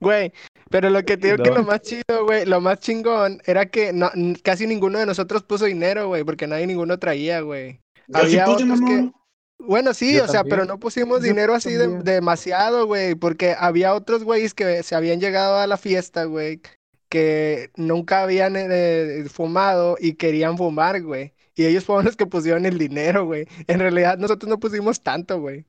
Güey, 0.00 0.32
pero 0.74 0.90
lo 0.90 1.04
que 1.04 1.16
te 1.16 1.28
digo 1.30 1.40
que 1.40 1.50
lo 1.52 1.62
más 1.62 1.82
chido, 1.82 2.24
güey, 2.24 2.46
lo 2.46 2.60
más 2.60 2.80
chingón 2.80 3.40
era 3.46 3.66
que 3.66 3.92
no, 3.92 4.10
casi 4.42 4.66
ninguno 4.66 4.98
de 4.98 5.06
nosotros 5.06 5.44
puso 5.44 5.66
dinero, 5.66 6.08
güey, 6.08 6.24
porque 6.24 6.48
nadie 6.48 6.66
ninguno 6.66 6.98
traía, 6.98 7.42
güey. 7.42 7.74
Sí 8.08 8.12
Había 8.12 8.44
puse, 8.46 8.64
otros 8.64 8.80
que-. 8.80 9.12
Bueno, 9.60 9.94
sí, 9.94 10.14
Yo 10.16 10.24
o 10.24 10.26
sea, 10.26 10.40
también. 10.40 10.50
pero 10.50 10.64
no 10.64 10.80
pusimos 10.80 11.20
Yo 11.20 11.26
dinero 11.28 11.54
así 11.54 11.74
de- 11.74 12.02
demasiado, 12.02 12.88
güey, 12.88 13.14
porque 13.14 13.54
había 13.56 13.94
otros 13.94 14.24
güeyes 14.24 14.52
que 14.52 14.82
se 14.82 14.96
habían 14.96 15.20
llegado 15.20 15.58
a 15.58 15.68
la 15.68 15.76
fiesta, 15.76 16.24
güey, 16.24 16.60
que 17.08 17.70
nunca 17.76 18.24
habían 18.24 18.54
eh, 18.56 19.26
fumado 19.32 19.96
y 20.00 20.14
querían 20.14 20.58
fumar, 20.58 21.00
güey. 21.02 21.34
Y 21.54 21.66
ellos 21.66 21.84
fueron 21.84 22.06
los 22.06 22.16
que 22.16 22.26
pusieron 22.26 22.66
el 22.66 22.78
dinero, 22.78 23.26
güey. 23.26 23.46
En 23.68 23.78
realidad 23.78 24.18
nosotros 24.18 24.50
no 24.50 24.58
pusimos 24.58 25.04
tanto, 25.04 25.38
güey. 25.40 25.66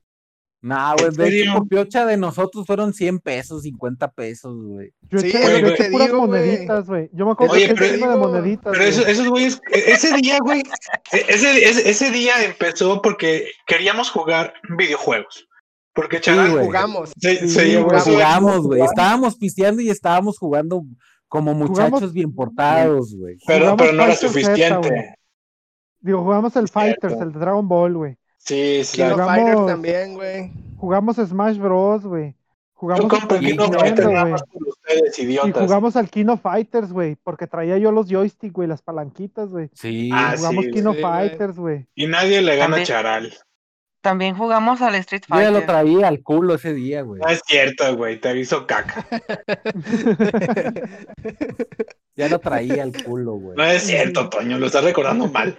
Nah, 0.62 0.94
güey, 0.94 1.06
¿En 1.08 1.14
de 1.14 1.24
hecho, 1.28 1.36
serio? 1.36 1.52
por 1.54 1.68
piocha 1.68 2.06
de 2.06 2.16
nosotros 2.16 2.66
fueron 2.66 2.92
100 2.92 3.20
pesos, 3.20 3.62
50 3.62 4.10
pesos, 4.10 4.56
güey. 4.64 4.90
Yo 5.02 5.18
Sí, 5.20 5.30
es 5.32 5.62
lo 5.62 5.68
que 5.68 5.74
te 5.76 5.90
puras 5.90 6.08
digo, 6.08 6.26
moneditas, 6.26 6.86
güey. 6.86 7.08
Yo 7.12 7.26
me 7.26 7.32
acuerdo 7.32 7.52
Oye, 7.54 7.68
que 7.68 7.74
pero- 7.74 7.86
eché 7.86 8.06
de 8.08 8.16
moneditas. 8.16 8.72
Pero 8.72 8.84
eso- 8.84 9.06
esos 9.06 9.28
güeyes, 9.28 9.60
e- 9.72 9.92
ese 9.92 10.16
día, 10.16 10.38
güey, 10.40 10.60
e- 11.12 11.24
ese, 11.28 11.64
ese, 11.68 11.88
ese 11.90 12.10
día 12.10 12.42
empezó 12.44 13.00
porque 13.02 13.50
queríamos 13.66 14.10
jugar 14.10 14.54
videojuegos. 14.76 15.46
Porque 15.94 16.20
Charal 16.20 16.50
güey. 16.50 16.64
Jugamos. 16.66 17.12
se, 17.18 17.36
Sí, 17.36 17.48
se 17.48 17.82
Jugamos, 17.82 18.66
güey. 18.66 18.82
Estábamos 18.82 19.36
pisteando 19.36 19.80
y 19.82 19.90
estábamos 19.90 20.36
jugando 20.38 20.82
como 21.28 21.54
muchachos 21.54 21.90
Jugamos- 21.90 22.12
bien 22.12 22.34
portados, 22.34 23.14
güey. 23.16 23.36
pero, 23.46 23.76
pero 23.76 23.92
no 23.92 24.02
era 24.04 24.16
suficiente. 24.16 24.88
güey. 24.88 25.04
Digo, 26.00 26.22
jugamos 26.22 26.54
el 26.56 26.68
Fighters, 26.68 27.14
Cierto. 27.14 27.24
el 27.24 27.32
Dragon 27.40 27.66
Ball, 27.68 27.94
güey. 27.96 28.16
Sí, 28.46 28.82
sí. 28.84 28.96
Kino 29.02 29.10
Jugamos- 29.14 29.34
Fighter 29.34 29.66
también, 29.66 30.14
güey. 30.14 30.52
Jugamos 30.78 31.16
Smash 31.16 31.58
Bros, 31.58 32.04
güey. 32.06 32.30
Yo 32.30 32.36
Jugamos 32.80 33.06
compro 33.06 33.20
Super 33.36 33.40
Kino 33.40 33.64
Fighter 33.72 34.04
nada 34.06 34.20
güey. 34.20 34.32
más 34.32 34.42
por 34.44 34.68
ustedes, 34.68 35.18
Y 35.18 35.36
jugamos 35.52 35.96
al 35.96 36.10
Kino 36.10 36.36
Fighters, 36.36 36.92
güey, 36.92 37.16
porque 37.24 37.46
traía 37.46 37.78
yo 37.78 37.90
los 37.90 38.06
joysticks, 38.08 38.52
güey, 38.52 38.68
las 38.68 38.82
palanquitas, 38.82 39.48
güey. 39.48 39.70
Sí. 39.72 40.10
Ah, 40.12 40.34
Jugamos 40.36 40.64
sí, 40.66 40.70
Kino 40.72 40.92
sí, 40.92 41.00
güey. 41.00 41.12
Fighters, 41.28 41.56
güey. 41.56 41.86
Y 41.94 42.06
nadie 42.06 42.42
le 42.42 42.56
gana 42.56 42.76
a 42.76 42.82
Charal. 42.82 43.32
También 44.02 44.36
jugamos 44.36 44.82
al 44.82 44.94
Street 44.96 45.22
Yo 45.28 45.34
ya 45.40 45.50
lo 45.50 45.58
Fighter. 45.60 45.66
traía 45.66 46.06
al 46.08 46.22
culo 46.22 46.54
ese 46.54 46.74
día, 46.74 47.02
güey. 47.02 47.20
No 47.22 47.28
es 47.28 47.40
cierto, 47.46 47.96
güey, 47.96 48.20
te 48.20 48.28
aviso 48.28 48.66
caca. 48.66 49.04
Ya 52.14 52.28
lo 52.30 52.38
traía 52.38 52.82
al 52.82 52.92
culo, 53.04 53.32
güey. 53.32 53.56
No 53.56 53.64
es 53.64 53.82
cierto, 53.82 54.28
Toño, 54.30 54.58
lo 54.58 54.66
estás 54.66 54.84
recordando 54.84 55.26
mal. 55.28 55.58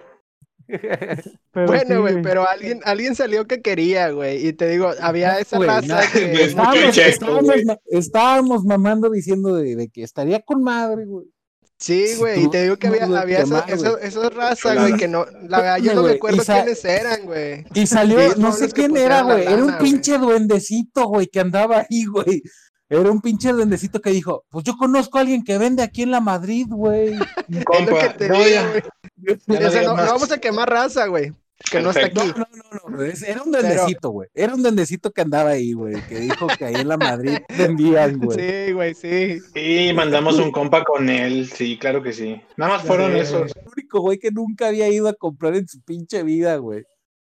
Pero 1.51 1.67
Bueno, 1.67 1.95
sí, 1.95 1.95
güey, 2.01 2.21
pero 2.21 2.47
alguien, 2.47 2.81
alguien 2.83 3.15
salió 3.15 3.45
que 3.47 3.61
quería, 3.61 4.09
güey. 4.11 4.45
Y 4.47 4.53
te 4.53 4.67
digo, 4.67 4.91
había 5.01 5.39
esa 5.39 5.57
Güey, 5.57 5.69
raza 5.69 6.01
que. 6.11 6.33
es 6.33 6.39
Estábamos, 6.49 6.93
checo, 6.95 7.07
estábamos 7.09 7.45
güey. 7.45 7.65
ma- 7.65 7.77
estábamos 7.87 8.63
mamando 8.65 9.09
diciendo 9.09 9.55
de, 9.55 9.75
de 9.75 9.89
que 9.89 10.03
estaría 10.03 10.41
con 10.41 10.61
madre, 10.63 11.05
güey. 11.05 11.27
Sí, 11.79 12.15
güey, 12.17 12.43
y 12.45 12.49
te 12.49 12.63
digo 12.63 12.77
que 12.77 12.87
había, 12.87 13.03
había 13.19 13.39
esa, 13.41 13.59
esa, 13.67 13.99
esa 14.01 14.29
raza, 14.31 14.73
güey, 14.73 14.97
que 14.97 15.07
no, 15.07 15.25
la 15.47 15.61
verdad, 15.61 15.77
yo 15.77 15.93
no 15.93 16.03
me 16.03 16.13
acuerdo 16.13 16.43
quiénes 16.43 16.83
eran, 16.83 17.23
güey. 17.25 17.65
Y 17.75 17.85
salió, 17.85 18.19
Sí, 18.33 18.39
no 18.39 18.51
sé 18.51 18.69
quién 18.71 18.97
era, 18.97 19.21
güey. 19.21 19.43
Era 19.43 19.63
un 19.63 19.77
pinche 19.77 20.17
duendecito, 20.17 21.05
güey, 21.07 21.27
que 21.27 21.39
andaba 21.39 21.85
ahí, 21.87 22.05
güey. 22.05 22.41
Era 22.89 23.11
un 23.11 23.19
pinche 23.21 23.51
duendecito 23.51 23.99
que 23.99 24.11
dijo, 24.11 24.45
pues 24.49 24.63
yo 24.63 24.75
conozco 24.77 25.17
a 25.17 25.21
alguien 25.21 25.43
que 25.43 25.57
vende 25.57 25.83
aquí 25.83 26.03
en 26.03 26.11
la 26.11 26.21
Madrid, 26.21 26.65
güey. 26.69 27.13
Compa, 27.65 28.13
que 28.13 28.13
te 28.17 28.29
no, 29.17 29.71
sea, 29.71 29.91
vamos 29.93 30.31
a 30.31 30.37
quemar 30.37 30.69
raza, 30.69 31.07
güey. 31.07 31.33
que 31.71 31.81
no 31.81 31.89
está 31.89 32.05
aquí. 32.05 32.15
No, 32.15 32.25
no, 32.25 32.45
no, 32.89 32.97
no. 32.97 33.03
Era 33.03 33.41
un 33.41 33.51
dendecito, 33.51 34.09
güey. 34.11 34.29
Era 34.33 34.53
un 34.53 34.63
dendecito 34.63 35.11
que 35.11 35.21
andaba 35.21 35.51
ahí, 35.51 35.73
güey. 35.73 36.01
Que 36.07 36.19
dijo 36.19 36.47
que 36.47 36.65
ahí 36.65 36.75
en 36.75 36.87
la 36.87 36.97
Madrid 36.97 37.39
vendían, 37.57 38.17
güey. 38.19 38.37
Sí, 38.37 38.71
güey, 38.73 38.93
sí. 38.93 39.39
Sí, 39.53 39.91
mandamos 39.93 40.37
un 40.39 40.51
compa 40.51 40.83
con 40.83 41.09
él. 41.09 41.49
Sí, 41.49 41.77
claro 41.77 42.03
que 42.03 42.13
sí. 42.13 42.41
Nada 42.57 42.73
más 42.73 42.83
fueron 42.83 43.15
esos. 43.15 43.55
El 43.55 43.67
único 43.75 44.01
güey 44.01 44.19
que 44.19 44.31
nunca 44.31 44.67
había 44.67 44.87
ido 44.89 45.07
a 45.07 45.13
comprar 45.13 45.55
en 45.55 45.67
su 45.67 45.81
pinche 45.81 46.23
vida, 46.23 46.57
güey. 46.57 46.85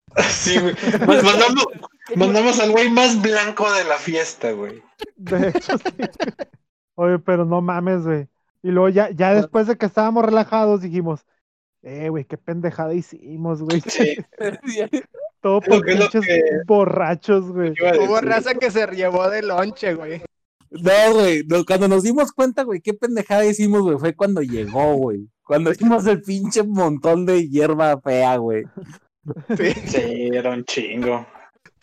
Sí, 0.30 0.60
güey. 0.60 0.76
Mandamos, 1.08 1.66
mandamos 2.16 2.60
al 2.60 2.72
güey 2.72 2.90
más 2.90 3.22
blanco 3.22 3.72
de 3.74 3.84
la 3.84 3.98
fiesta, 3.98 4.52
güey. 4.52 4.82
De 5.16 5.50
hecho, 5.50 5.78
sí. 5.78 5.94
Oye, 6.96 7.20
pero 7.20 7.46
no 7.46 7.62
mames, 7.62 8.04
güey. 8.04 8.28
Y 8.62 8.70
luego 8.70 8.90
ya, 8.90 9.10
ya 9.12 9.34
después 9.34 9.68
de 9.68 9.78
que 9.78 9.86
estábamos 9.86 10.24
relajados 10.24 10.82
dijimos, 10.82 11.26
eh, 11.84 12.10
güey, 12.10 12.26
qué 12.26 12.38
pendejada 12.38 12.94
hicimos, 12.94 13.62
güey. 13.62 13.82
Sí. 13.82 14.16
Todo 15.42 15.60
Es 15.62 15.68
lo 15.68 15.76
por 15.76 15.86
pinches 15.86 16.26
que- 16.26 16.42
borrachos, 16.66 17.52
güey. 17.52 17.74
Hubo 18.08 18.22
raza 18.22 18.56
que 18.56 18.72
se 18.72 18.88
llevó 18.88 19.30
de 19.30 19.42
lonche, 19.42 19.94
güey. 19.94 20.22
No, 20.72 21.14
güey. 21.14 21.44
no, 21.46 21.64
cuando 21.66 21.88
nos 21.88 22.02
dimos 22.04 22.32
cuenta, 22.32 22.64
güey, 22.64 22.80
qué 22.82 22.94
pendejada 22.94 23.46
hicimos, 23.46 23.82
güey, 23.84 23.98
fue 24.00 24.16
cuando 24.16 24.42
llegó, 24.42 24.96
güey. 24.96 25.28
Cuando 25.44 25.72
hicimos 25.72 26.08
el 26.08 26.22
pinche 26.22 26.64
montón 26.64 27.26
de 27.26 27.48
hierba 27.50 28.00
fea, 28.02 28.38
güey. 28.38 28.64
Sí. 29.58 29.72
Sí, 29.86 30.30
era 30.34 30.52
un 30.52 30.64
chingo. 30.66 31.28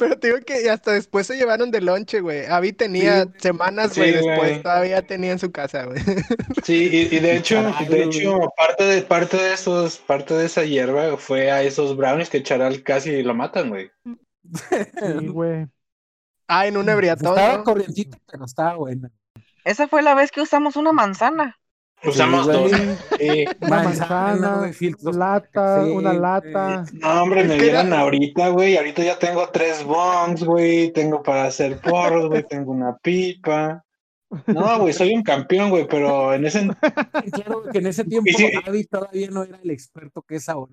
Pero 0.00 0.18
te 0.18 0.28
digo 0.28 0.38
que 0.44 0.70
hasta 0.70 0.92
después 0.92 1.26
se 1.26 1.36
llevaron 1.36 1.70
de 1.70 1.82
lonche, 1.82 2.22
güey. 2.22 2.46
Avi 2.46 2.72
tenía 2.72 3.28
semanas, 3.36 3.94
güey, 3.94 4.14
Sí, 4.14 4.18
después 4.26 4.62
todavía 4.62 5.02
tenía 5.02 5.32
en 5.32 5.38
su 5.38 5.52
casa, 5.52 5.84
güey. 5.84 6.00
Sí, 6.64 6.88
y, 6.90 7.14
y 7.14 7.18
de 7.20 7.36
hecho, 7.36 7.56
Caray, 7.56 7.86
de 7.86 8.04
hecho, 8.04 8.38
parte 8.56 8.84
de, 8.84 9.02
parte 9.02 9.36
de 9.36 9.52
esos, 9.52 9.98
parte 9.98 10.32
de 10.34 10.46
esa 10.46 10.64
hierba 10.64 11.18
fue 11.18 11.50
a 11.50 11.62
esos 11.62 11.96
brownies 11.96 12.30
que 12.30 12.42
Charal 12.42 12.82
casi 12.82 13.22
lo 13.22 13.34
matan, 13.34 13.68
güey. 13.68 13.90
Sí, 14.42 15.26
güey. 15.28 15.66
Ah, 16.48 16.66
en 16.66 16.78
un 16.78 16.88
ebriatón, 16.88 17.38
Estaba 17.38 17.58
¿no? 17.58 17.64
corrientito, 17.64 18.18
pero 18.26 18.46
estaba 18.46 18.74
buena. 18.76 19.10
Esa 19.64 19.86
fue 19.86 20.00
la 20.00 20.14
vez 20.14 20.32
que 20.32 20.40
usamos 20.40 20.76
una 20.76 20.92
manzana. 20.92 21.59
Usamos 22.04 22.46
Sí, 22.46 22.52
dos. 22.52 22.70
Sí. 23.18 23.44
Una 23.60 23.68
Manzana, 23.82 23.84
manzana, 23.84 24.54
güey, 24.58 24.72
filtros 24.72 25.16
lata, 25.16 25.84
Sí, 25.84 25.90
una 25.90 26.12
lata. 26.14 26.84
No, 26.94 27.22
hombre, 27.22 27.44
me 27.44 27.58
vieran 27.58 27.92
ahorita, 27.92 28.48
güey. 28.48 28.76
Ahorita 28.76 29.02
ya 29.02 29.18
tengo 29.18 29.48
tres 29.50 29.84
bongs, 29.84 30.42
güey. 30.44 30.92
Tengo 30.92 31.22
para 31.22 31.44
hacer 31.44 31.78
porros, 31.80 32.28
güey. 32.28 32.42
Tengo 32.46 32.72
una 32.72 32.96
pipa. 32.96 33.84
No, 34.46 34.78
güey, 34.78 34.92
soy 34.94 35.12
un 35.12 35.22
campeón, 35.22 35.70
güey, 35.70 35.86
pero 35.88 36.32
en 36.32 36.46
ese, 36.46 36.68
Claro 37.32 37.64
que 37.72 37.78
en 37.78 37.86
ese 37.88 38.04
tiempo 38.04 38.30
Y 38.30 38.32
sí. 38.34 38.48
Avi 38.64 38.84
todavía 38.84 39.28
no 39.30 39.42
era 39.42 39.58
el 39.62 39.70
experto 39.70 40.22
que 40.22 40.36
es 40.36 40.48
ahora. 40.48 40.72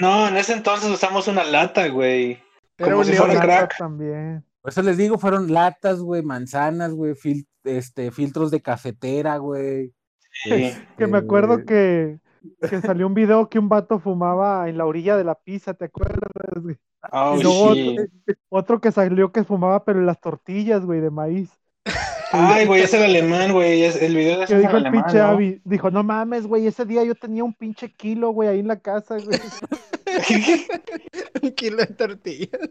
no, 0.00 0.26
en 0.26 0.36
ese 0.38 0.54
entonces 0.54 0.90
usamos 0.90 1.28
una 1.28 1.44
lata, 1.44 1.86
güey. 1.88 2.42
Como 2.78 3.04
si 3.04 3.12
fuera 3.12 3.40
crack. 3.40 3.76
también. 3.78 4.44
Por 4.62 4.70
eso 4.72 4.82
les 4.82 4.96
digo, 4.96 5.18
fueron 5.18 5.52
latas, 5.52 6.00
güey, 6.00 6.22
manzanas, 6.22 6.92
güey, 6.94 7.12
fil- 7.12 7.46
este, 7.64 8.10
filtros 8.10 8.50
de 8.50 8.62
cafetera, 8.62 9.36
güey. 9.36 9.92
Sí. 10.42 10.72
Que 10.98 11.06
me 11.06 11.18
acuerdo 11.18 11.58
Eh, 11.60 11.64
que, 11.64 12.18
que 12.68 12.80
salió 12.82 13.06
un 13.06 13.14
video 13.14 13.48
que 13.48 13.58
un 13.58 13.68
vato 13.68 13.98
fumaba 13.98 14.68
en 14.68 14.78
la 14.78 14.86
orilla 14.86 15.16
de 15.16 15.24
la 15.24 15.34
pizza, 15.34 15.74
¿te 15.74 15.86
acuerdas? 15.86 16.18
güey? 16.60 16.76
Oh, 17.12 17.36
y 17.38 17.42
luego 17.42 17.74
sí. 17.74 17.96
otro, 17.98 18.04
otro 18.48 18.80
que 18.80 18.90
salió 18.92 19.30
que 19.30 19.44
fumaba, 19.44 19.84
pero 19.84 20.00
en 20.00 20.06
las 20.06 20.20
tortillas, 20.20 20.84
güey, 20.84 21.00
de 21.00 21.10
maíz. 21.10 21.50
Ay, 22.32 22.66
güey, 22.66 22.82
es 22.82 22.92
el 22.94 23.02
alemán, 23.04 23.52
güey. 23.52 23.84
El 23.84 24.16
video 24.16 24.38
de 24.38 24.44
ese 24.44 24.58
dijo 24.58 24.76
el 24.76 24.90
pinche 24.90 25.18
¿no? 25.18 25.24
Avi, 25.24 25.60
dijo, 25.64 25.90
no 25.90 26.02
mames, 26.02 26.46
güey, 26.46 26.66
ese 26.66 26.84
día 26.84 27.04
yo 27.04 27.14
tenía 27.14 27.44
un 27.44 27.54
pinche 27.54 27.92
kilo, 27.92 28.30
güey, 28.30 28.48
ahí 28.48 28.58
en 28.60 28.68
la 28.68 28.80
casa, 28.80 29.18
güey. 29.18 29.38
un 31.42 31.52
kilo 31.52 31.76
de 31.76 31.86
tortillas. 31.86 32.70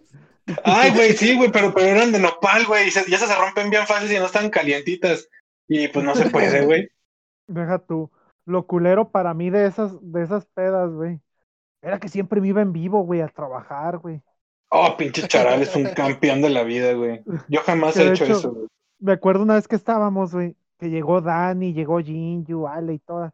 Ay, 0.64 0.92
güey, 0.92 1.14
sí, 1.14 1.36
güey, 1.38 1.52
pero, 1.52 1.74
pero 1.74 1.88
eran 1.88 2.12
de 2.12 2.20
nopal, 2.20 2.66
güey. 2.66 2.88
y 2.88 2.92
se- 2.92 3.10
Ya 3.10 3.18
se 3.18 3.34
rompen 3.36 3.70
bien 3.70 3.88
fácil 3.88 4.12
y 4.12 4.20
no 4.20 4.26
están 4.26 4.50
calientitas. 4.50 5.30
Y 5.68 5.88
pues 5.88 6.04
no 6.04 6.16
se 6.16 6.30
puede, 6.30 6.66
güey. 6.66 6.90
Deja 7.54 7.80
tú. 7.80 8.12
Lo 8.46 8.66
culero 8.66 9.10
para 9.10 9.34
mí 9.34 9.50
de 9.50 9.66
esas, 9.66 9.98
de 10.02 10.24
esas 10.24 10.46
pedas, 10.48 10.92
güey. 10.92 11.22
Era 11.82 12.00
que 12.00 12.10
siempre 12.10 12.42
me 12.42 12.48
iba 12.48 12.62
en 12.62 12.74
vivo, 12.74 13.02
güey, 13.04 13.22
a 13.22 13.28
trabajar, 13.28 14.00
güey. 14.00 14.22
Oh, 14.70 14.96
pinche 14.98 15.28
charal, 15.28 15.62
es 15.62 15.76
un 15.76 15.84
campeón 15.96 16.42
de 16.42 16.50
la 16.50 16.64
vida, 16.64 16.94
güey. 16.94 17.24
Yo 17.48 17.62
jamás 17.62 17.94
Que 17.94 18.04
he 18.04 18.12
hecho- 18.12 18.26
eso, 18.26 18.54
güey. 18.54 18.68
Me 19.00 19.14
acuerdo 19.14 19.44
una 19.44 19.56
vez 19.56 19.68
que 19.68 19.76
estábamos, 19.76 20.34
güey, 20.34 20.56
que 20.80 20.90
llegó 20.90 21.22
Dani, 21.22 21.74
llegó 21.74 22.00
Jinju, 22.00 22.68
Ale 22.68 22.94
y 22.94 23.00
todas. 23.00 23.34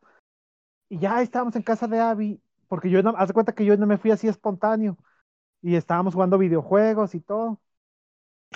Y 0.90 0.98
ya 0.98 1.22
estábamos 1.22 1.56
en 1.56 1.62
casa 1.62 1.88
de 1.88 2.00
Abby, 2.00 2.42
porque 2.68 2.90
yo 2.90 3.04
no, 3.04 3.14
haz 3.16 3.28
de 3.28 3.34
cuenta 3.34 3.54
que 3.54 3.66
yo 3.66 3.78
no 3.78 3.86
me 3.86 3.98
fui 3.98 4.12
así 4.12 4.28
espontáneo. 4.28 4.98
Y 5.62 5.76
estábamos 5.76 6.14
jugando 6.14 6.38
videojuegos 6.38 7.14
y 7.14 7.20
todo. 7.20 7.60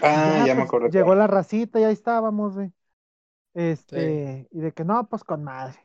Ah, 0.02 0.44
ya, 0.46 0.56
me 0.56 0.62
pues, 0.62 0.68
acuerdo. 0.68 0.88
Llegó 0.90 1.14
la 1.14 1.28
racita 1.28 1.80
y 1.80 1.84
ahí 1.84 1.94
estábamos, 1.94 2.56
güey. 2.56 2.72
Este, 3.54 4.48
y 4.52 4.60
de 4.60 4.72
que 4.72 4.84
no, 4.84 5.08
pues 5.08 5.24
con 5.24 5.44
madre. 5.44 5.78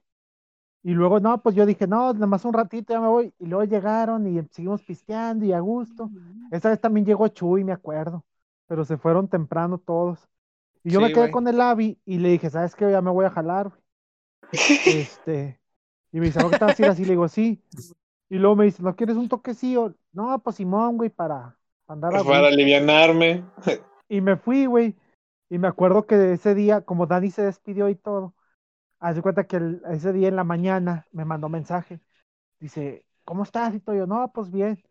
Y 0.82 0.92
luego, 0.92 1.20
no, 1.20 1.42
pues 1.42 1.54
yo 1.54 1.66
dije, 1.66 1.86
no, 1.86 2.12
nada 2.14 2.26
más 2.26 2.44
un 2.44 2.54
ratito, 2.54 2.92
ya 2.92 3.00
me 3.00 3.08
voy. 3.08 3.34
Y 3.38 3.46
luego 3.46 3.64
llegaron 3.64 4.26
y 4.26 4.40
seguimos 4.50 4.82
pisteando 4.82 5.44
y 5.44 5.52
a 5.52 5.60
gusto. 5.60 6.10
Esa 6.50 6.70
vez 6.70 6.80
también 6.80 7.04
llegó 7.04 7.28
Chuy, 7.28 7.64
me 7.64 7.72
acuerdo. 7.72 8.24
Pero 8.66 8.84
se 8.84 8.96
fueron 8.96 9.28
temprano 9.28 9.78
todos. 9.78 10.28
Y 10.84 10.90
yo 10.90 11.00
me 11.00 11.12
quedé 11.12 11.30
con 11.30 11.46
el 11.48 11.60
Avi 11.60 11.98
y 12.04 12.18
le 12.18 12.30
dije, 12.30 12.48
¿sabes 12.48 12.74
qué? 12.74 12.90
Ya 12.90 13.02
me 13.02 13.10
voy 13.10 13.26
a 13.26 13.30
jalar, 13.30 13.68
güey. 13.68 13.82
Este, 14.86 15.60
y 16.12 16.20
me 16.20 16.26
dice, 16.26 16.38
¿no 16.40 16.48
que 16.48 16.58
te 16.58 16.64
vas 16.64 16.78
a 16.78 16.82
ir 16.82 16.88
así? 16.88 17.02
Le 17.04 17.10
digo, 17.10 17.28
sí. 17.28 17.62
Y 18.30 18.36
luego 18.36 18.56
me 18.56 18.64
dice, 18.64 18.82
¿no 18.82 18.94
quieres 18.94 19.16
un 19.16 19.28
toquecillo? 19.28 19.94
No, 20.12 20.38
pues 20.38 20.56
Simón, 20.56 20.96
güey, 20.96 21.10
para 21.10 21.56
andar 21.86 22.14
a 22.14 22.24
Para 22.24 22.48
alivianarme. 22.48 23.44
Y 24.08 24.20
me 24.20 24.36
fui, 24.36 24.66
güey. 24.66 24.96
Y 25.50 25.58
me 25.58 25.68
acuerdo 25.68 26.06
que 26.06 26.32
ese 26.34 26.54
día, 26.54 26.82
como 26.82 27.06
Dani 27.06 27.30
se 27.30 27.42
despidió 27.42 27.88
y 27.88 27.94
todo, 27.96 28.34
hace 29.00 29.22
cuenta 29.22 29.46
que 29.46 29.60
ese 29.90 30.12
día 30.12 30.28
en 30.28 30.36
la 30.36 30.44
mañana 30.44 31.06
me 31.12 31.24
mandó 31.26 31.48
mensaje. 31.50 32.00
Dice, 32.60 33.06
¿cómo 33.24 33.44
estás? 33.44 33.74
Y 33.74 33.80
todo 33.80 33.96
yo, 33.96 34.06
no, 34.06 34.32
pues 34.32 34.50
bien. 34.50 34.82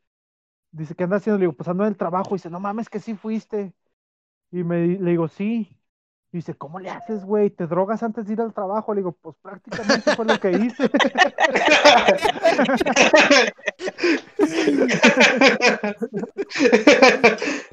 Dice, 0.72 0.96
¿qué 0.96 1.06
andas 1.06 1.22
haciendo? 1.24 1.40
Le 1.40 1.44
digo, 1.46 1.54
pues 1.54 1.70
ando 1.70 1.84
en 1.86 1.90
el 1.92 1.98
trabajo. 1.98 2.36
Dice, 2.36 2.50
no 2.50 2.60
mames, 2.60 2.90
que 2.90 3.00
sí 3.00 3.16
fuiste. 3.16 3.74
Y 4.52 4.64
me, 4.64 4.88
le 4.88 5.12
digo, 5.12 5.28
sí. 5.30 5.78
Dice, 6.32 6.54
¿cómo 6.56 6.80
le 6.80 6.90
haces, 6.90 7.24
güey? 7.24 7.50
¿Te 7.50 7.68
drogas 7.68 8.04
antes 8.04 8.28
de 8.28 8.34
ir 8.34 8.42
al 8.42 8.54
trabajo? 8.54 8.94
Le 8.94 9.00
digo, 9.00 9.14
pues 9.22 9.36
prácticamente 9.42 10.14
fue 10.14 10.26
lo 10.26 10.38
que 10.40 10.52
hice. 10.52 10.84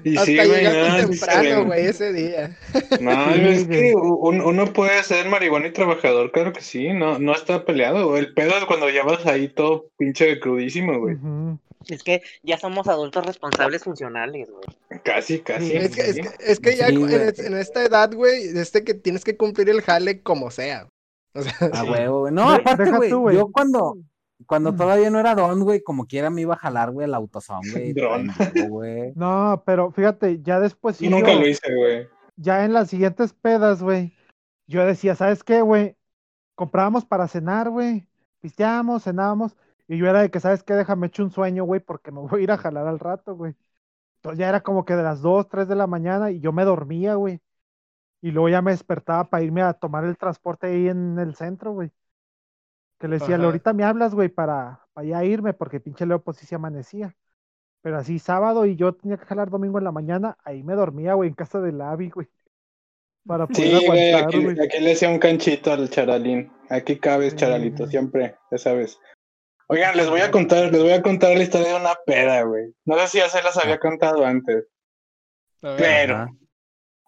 y 0.04 0.16
Hasta 0.16 0.26
sí, 0.26 0.36
güey, 0.36 0.64
no, 0.64 0.96
temprano, 1.08 1.64
güey, 1.66 1.86
ese 1.86 2.12
día. 2.12 2.56
No, 3.00 3.34
Sí, 3.34 3.40
es 3.44 3.68
que 3.68 3.94
un- 3.96 4.40
uno 4.40 4.72
puede 4.72 5.02
ser 5.02 5.28
marihuana 5.28 5.66
y 5.68 5.72
trabajador, 5.72 6.30
claro 6.32 6.52
que 6.52 6.60
sí, 6.60 6.92
no, 6.92 7.18
no 7.18 7.32
está 7.34 7.64
peleado. 7.64 8.16
El 8.16 8.32
pedo 8.34 8.56
es 8.56 8.64
cuando 8.66 8.88
ya 8.90 9.02
vas 9.04 9.26
ahí 9.26 9.48
todo 9.48 9.86
pinche 9.96 10.38
crudísimo, 10.40 10.98
güey. 11.00 11.14
Ujú. 11.16 11.58
Es 11.88 12.02
que 12.02 12.22
ya 12.42 12.58
somos 12.58 12.88
adultos 12.88 13.24
responsables 13.26 13.84
funcionales, 13.84 14.50
güey. 14.50 15.00
Casi, 15.02 15.40
casi. 15.40 15.76
Es 15.76 15.94
que, 15.94 16.00
es 16.02 16.14
que, 16.16 16.30
es 16.40 16.60
que 16.60 16.76
ya 16.76 16.88
Sí, 16.88 16.94
en, 16.94 17.00
güey. 17.00 17.14
es- 17.14 17.38
en 17.38 17.56
esta 17.56 17.82
edad, 17.84 18.12
güey, 18.14 18.56
este 18.58 18.84
que 18.84 18.94
tienes 18.94 19.24
que 19.24 19.36
cumplir 19.36 19.68
el 19.70 19.82
jale 19.82 20.22
como 20.22 20.50
sea. 20.50 20.88
O 21.34 21.42
sea, 21.42 21.52
A 21.72 21.82
Sí. 21.84 21.90
huevo, 21.90 22.20
güey. 22.20 22.32
No, 22.32 22.48
aparte, 22.50 22.90
güey, 22.92 23.10
yo 23.36 23.48
cuando, 23.50 23.96
cuando 24.46 24.72
Mm. 24.72 24.76
todavía 24.76 25.10
no 25.10 25.18
era 25.18 25.34
don, 25.34 25.62
güey, 25.64 25.82
como 25.82 26.06
quiera 26.06 26.30
me 26.30 26.42
iba 26.42 26.54
a 26.54 26.58
jalar, 26.58 26.90
güey, 26.92 27.06
el 27.06 27.14
autosón, 27.14 27.60
güey. 27.72 27.92
Dron. 27.94 28.32
tranquilo, 28.34 28.68
güey. 28.68 29.12
No, 29.16 29.62
pero 29.66 29.90
fíjate, 29.90 30.40
ya 30.42 30.60
después 30.60 31.00
Y 31.02 31.08
nunca 31.08 31.32
lo 31.34 31.46
hice, 31.46 31.74
güey. 31.74 32.08
ya 32.36 32.64
en 32.64 32.72
las 32.72 32.88
siguientes 32.90 33.32
pedas, 33.32 33.82
güey, 33.82 34.14
yo 34.66 34.86
decía, 34.86 35.14
¿sabes 35.14 35.42
qué, 35.42 35.60
güey? 35.60 35.96
Comprábamos 36.56 37.04
para 37.04 37.26
cenar, 37.28 37.68
güey. 37.70 38.06
Pisteábamos, 38.40 39.02
cenábamos. 39.04 39.56
Y 39.88 39.98
yo 39.98 40.06
era 40.08 40.22
de 40.22 40.30
que, 40.30 40.40
¿sabes 40.40 40.62
qué? 40.62 40.74
Déjame 40.74 41.08
echar 41.08 41.24
un 41.26 41.30
sueño, 41.30 41.64
güey, 41.64 41.80
porque 41.80 42.10
me 42.10 42.20
voy 42.38 42.40
a 42.40 42.44
ir 42.44 42.50
a 42.50 42.58
jalar 42.58 42.86
al 42.86 42.98
rato, 42.98 43.36
güey. 43.36 43.54
Entonces 44.16 44.38
ya 44.38 44.48
era 44.48 44.62
como 44.62 44.84
que 44.84 44.96
de 44.96 45.02
las 45.02 45.20
2, 45.20 45.48
3 45.48 45.68
de 45.68 45.74
la 45.74 45.86
mañana 45.86 46.30
y 46.30 46.40
yo 46.40 46.52
me 46.52 46.64
dormía, 46.64 47.14
güey. 47.14 47.40
Y 48.22 48.30
luego 48.30 48.48
ya 48.48 48.62
me 48.62 48.70
despertaba 48.70 49.28
para 49.28 49.42
irme 49.44 49.60
a 49.60 49.74
tomar 49.74 50.04
el 50.04 50.16
transporte 50.16 50.68
ahí 50.68 50.88
en 50.88 51.18
el 51.18 51.34
centro, 51.34 51.72
güey. 51.72 51.90
Que 52.98 53.06
le 53.06 53.18
decía, 53.18 53.36
ahorita 53.36 53.74
me 53.74 53.84
hablas, 53.84 54.14
güey, 54.14 54.30
para, 54.30 54.80
para 54.94 55.06
ya 55.06 55.24
irme, 55.24 55.52
porque 55.52 55.78
pinche 55.78 56.06
Leo 56.06 56.22
pues 56.22 56.38
sí 56.38 56.46
se 56.46 56.54
amanecía. 56.54 57.14
Pero 57.82 57.98
así 57.98 58.18
sábado 58.18 58.64
y 58.64 58.76
yo 58.76 58.94
tenía 58.94 59.18
que 59.18 59.26
jalar 59.26 59.50
domingo 59.50 59.76
en 59.76 59.84
la 59.84 59.92
mañana, 59.92 60.38
ahí 60.42 60.62
me 60.62 60.72
dormía, 60.74 61.12
güey, 61.12 61.28
en 61.28 61.34
casa 61.34 61.60
del 61.60 61.82
Avi, 61.82 62.08
güey. 62.08 62.28
Para 63.26 63.46
poder 63.46 63.62
Sí, 63.62 63.86
güey, 63.86 64.10
aguantar, 64.14 64.28
aquí, 64.28 64.44
güey. 64.44 64.66
aquí 64.66 64.80
le 64.80 64.92
hacía 64.92 65.10
un 65.10 65.18
canchito 65.18 65.70
al 65.70 65.90
charalín. 65.90 66.50
Aquí 66.70 66.98
cabes, 66.98 67.32
Sí. 67.32 67.40
charalito, 67.40 67.86
siempre, 67.86 68.36
ya 68.50 68.56
sabes. 68.56 68.98
Oigan, 69.68 69.96
les 69.96 70.08
voy 70.08 70.20
a 70.20 70.30
contar, 70.30 70.70
les 70.70 70.82
voy 70.82 70.92
a 70.92 71.02
contar 71.02 71.36
la 71.36 71.42
historia 71.42 71.68
de 71.68 71.74
una 71.80 71.94
peda, 72.06 72.42
güey. 72.42 72.74
No 72.84 72.98
sé 72.98 73.08
si 73.08 73.18
ya 73.18 73.28
se 73.28 73.42
las 73.42 73.56
había 73.56 73.78
contado 73.78 74.24
antes. 74.24 74.66
ver. 75.62 75.76
Pero 75.76 76.16
Ajá. 76.16 76.30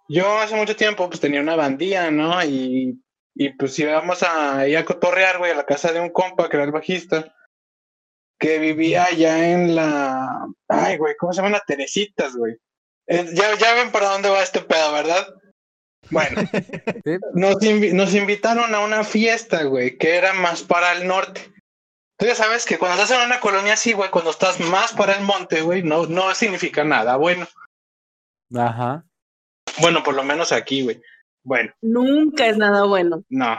yo 0.08 0.38
hace 0.38 0.56
mucho 0.56 0.74
tiempo 0.74 1.08
pues 1.08 1.20
tenía 1.20 1.40
una 1.40 1.56
bandía, 1.56 2.10
¿no? 2.10 2.42
Y, 2.44 3.02
y 3.34 3.50
pues 3.50 3.78
íbamos 3.78 4.22
a 4.22 4.66
ir 4.66 4.78
a 4.78 4.84
cotorrear, 4.84 5.38
güey, 5.38 5.52
a 5.52 5.56
la 5.56 5.66
casa 5.66 5.92
de 5.92 6.00
un 6.00 6.10
compa 6.10 6.48
que 6.48 6.56
era 6.56 6.64
el 6.64 6.72
bajista. 6.72 7.34
que 8.38 8.58
vivía 8.58 9.04
allá 9.04 9.50
en 9.50 9.74
la. 9.74 10.46
Ay, 10.68 10.96
güey, 10.96 11.14
¿cómo 11.18 11.32
se 11.32 11.38
llaman 11.38 11.52
las 11.52 11.66
Teresitas, 11.66 12.34
güey? 12.36 12.56
Eh, 13.06 13.26
ya, 13.34 13.56
ya 13.56 13.74
ven 13.74 13.92
para 13.92 14.08
dónde 14.08 14.30
va 14.30 14.42
este 14.42 14.60
pedo, 14.60 14.92
¿verdad? 14.92 15.26
Bueno, 16.10 16.42
nos, 17.34 17.56
nos, 17.92 18.14
invitaron 18.14 18.74
a 18.74 18.80
una 18.80 19.04
fiesta, 19.04 19.64
güey, 19.64 19.96
que 19.98 20.16
era 20.16 20.32
más 20.32 20.62
para 20.62 20.92
el 20.92 21.06
norte. 21.06 21.52
Tú 22.18 22.26
ya 22.26 22.34
sabes 22.34 22.64
que 22.64 22.78
cuando 22.78 23.00
estás 23.00 23.18
en 23.18 23.26
una 23.26 23.40
colonia 23.40 23.74
así, 23.74 23.92
güey, 23.92 24.10
cuando 24.10 24.30
estás 24.30 24.58
más 24.58 24.92
para 24.92 25.14
el 25.14 25.24
monte, 25.24 25.60
güey, 25.60 25.82
no, 25.82 26.06
no 26.06 26.34
significa 26.34 26.82
nada 26.82 27.16
bueno. 27.16 27.46
Ajá. 28.54 29.04
Bueno, 29.80 30.02
por 30.02 30.14
lo 30.14 30.22
menos 30.22 30.52
aquí, 30.52 30.82
güey. 30.82 31.00
Bueno. 31.42 31.72
Nunca 31.82 32.46
es 32.46 32.56
nada 32.56 32.84
bueno. 32.84 33.22
No. 33.28 33.58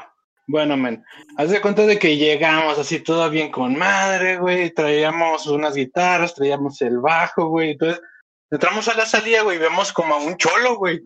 Bueno, 0.50 0.78
men, 0.78 1.04
haz 1.38 1.50
de 1.50 1.60
cuenta 1.60 1.86
de 1.86 2.00
que 2.00 2.16
llegamos 2.16 2.80
así 2.80 3.02
todo 3.02 3.30
bien 3.30 3.52
con 3.52 3.78
madre, 3.78 4.38
güey, 4.38 4.72
traíamos 4.74 5.46
unas 5.48 5.76
guitarras, 5.76 6.36
traíamos 6.36 6.82
el 6.82 7.00
bajo, 7.00 7.50
güey, 7.50 7.72
entonces 7.72 8.02
entramos 8.50 8.88
a 8.88 8.96
la 8.96 9.06
salida, 9.06 9.42
güey, 9.42 9.58
y 9.58 9.60
vemos 9.60 9.92
como 9.92 10.16
a 10.16 10.24
un 10.24 10.38
cholo, 10.38 10.78
güey. 10.78 11.06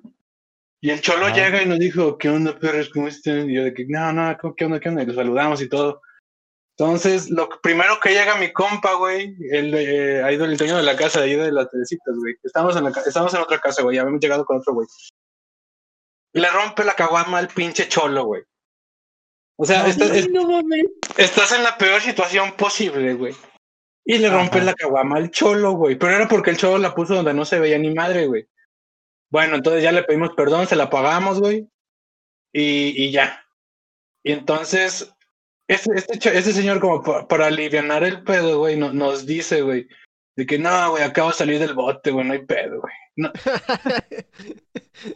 Y 0.79 0.91
el 0.91 1.01
cholo 1.01 1.29
llega 1.29 1.61
y 1.61 1.65
nos 1.65 1.79
dijo, 1.79 2.19
¿qué 2.19 2.29
onda, 2.29 2.57
perros? 2.57 2.91
¿Cómo 2.93 3.07
están? 3.07 3.49
Y 3.49 3.55
yo 3.55 3.63
de 3.63 3.73
que, 3.73 3.85
no, 3.87 4.13
no, 4.13 4.37
¿qué 4.55 4.65
onda, 4.65 4.79
qué 4.79 4.89
onda? 4.89 5.01
Y 5.01 5.07
los 5.07 5.15
saludamos 5.15 5.59
y 5.61 5.69
todo. 5.69 6.01
Entonces, 6.77 7.29
lo 7.29 7.49
primero 7.61 7.99
que 7.99 8.09
llega 8.09 8.35
mi 8.35 8.51
compa, 8.51 8.93
güey, 8.95 9.35
el, 9.51 9.73
eh, 9.75 10.23
ahí 10.23 10.37
del 10.37 10.57
dueño 10.57 10.77
de 10.77 10.83
la 10.83 10.95
casa, 10.95 11.21
ahí 11.21 11.35
de 11.35 11.51
las 11.51 11.69
Teresitas, 11.69 12.15
güey. 12.17 12.35
Estamos 12.43 12.75
en, 12.75 12.85
la, 12.85 12.89
estamos 13.05 13.33
en 13.33 13.41
otra 13.41 13.59
casa, 13.59 13.83
güey, 13.83 13.95
ya 13.95 14.01
habíamos 14.01 14.21
llegado 14.21 14.45
con 14.45 14.57
otro, 14.57 14.73
güey. 14.73 14.87
Le 16.33 16.49
rompe 16.49 16.83
la 16.83 16.93
caguama 16.93 17.37
al 17.37 17.49
pinche 17.49 17.87
cholo, 17.87 18.25
güey. 18.25 18.43
O 19.57 19.65
sea, 19.65 19.85
estás 19.85 21.51
en 21.51 21.63
la 21.63 21.77
peor 21.77 22.01
situación 22.01 22.53
posible, 22.53 23.13
güey. 23.13 23.35
Y 24.03 24.17
le 24.17 24.29
rompe 24.29 24.61
la 24.61 24.73
caguama 24.73 25.17
al 25.17 25.29
cholo, 25.29 25.73
güey. 25.73 25.95
Pero 25.95 26.15
era 26.15 26.27
porque 26.27 26.49
el 26.49 26.57
cholo 26.57 26.79
la 26.79 26.95
puso 26.95 27.13
donde 27.13 27.33
no 27.33 27.45
se 27.45 27.59
veía 27.59 27.77
ni 27.77 27.93
madre, 27.93 28.25
güey. 28.25 28.47
Bueno, 29.29 29.55
entonces 29.55 29.83
ya 29.83 29.91
le 29.91 30.03
pedimos 30.03 30.31
perdón, 30.35 30.65
se 30.65 30.75
la 30.75 30.89
pagamos, 30.89 31.39
güey. 31.39 31.69
Y, 32.51 33.05
y 33.05 33.11
ya. 33.11 33.45
Y 34.23 34.31
entonces, 34.31 35.13
este, 35.71 35.95
este, 35.95 36.37
este 36.37 36.53
señor, 36.53 36.79
como 36.79 37.01
para, 37.27 37.47
aliviar 37.47 38.03
el 38.03 38.23
pedo, 38.23 38.59
güey, 38.59 38.75
nos 38.75 39.25
dice, 39.25 39.61
güey, 39.61 39.87
de 40.35 40.45
que 40.45 40.59
no, 40.59 40.91
güey, 40.91 41.03
acabo 41.03 41.29
de 41.29 41.35
salir 41.35 41.59
del 41.59 41.73
bote, 41.73 42.11
güey, 42.11 42.27
no 42.27 42.33
hay 42.33 42.45
pedo, 42.45 42.81
güey. 42.81 42.93
No. 43.15 43.31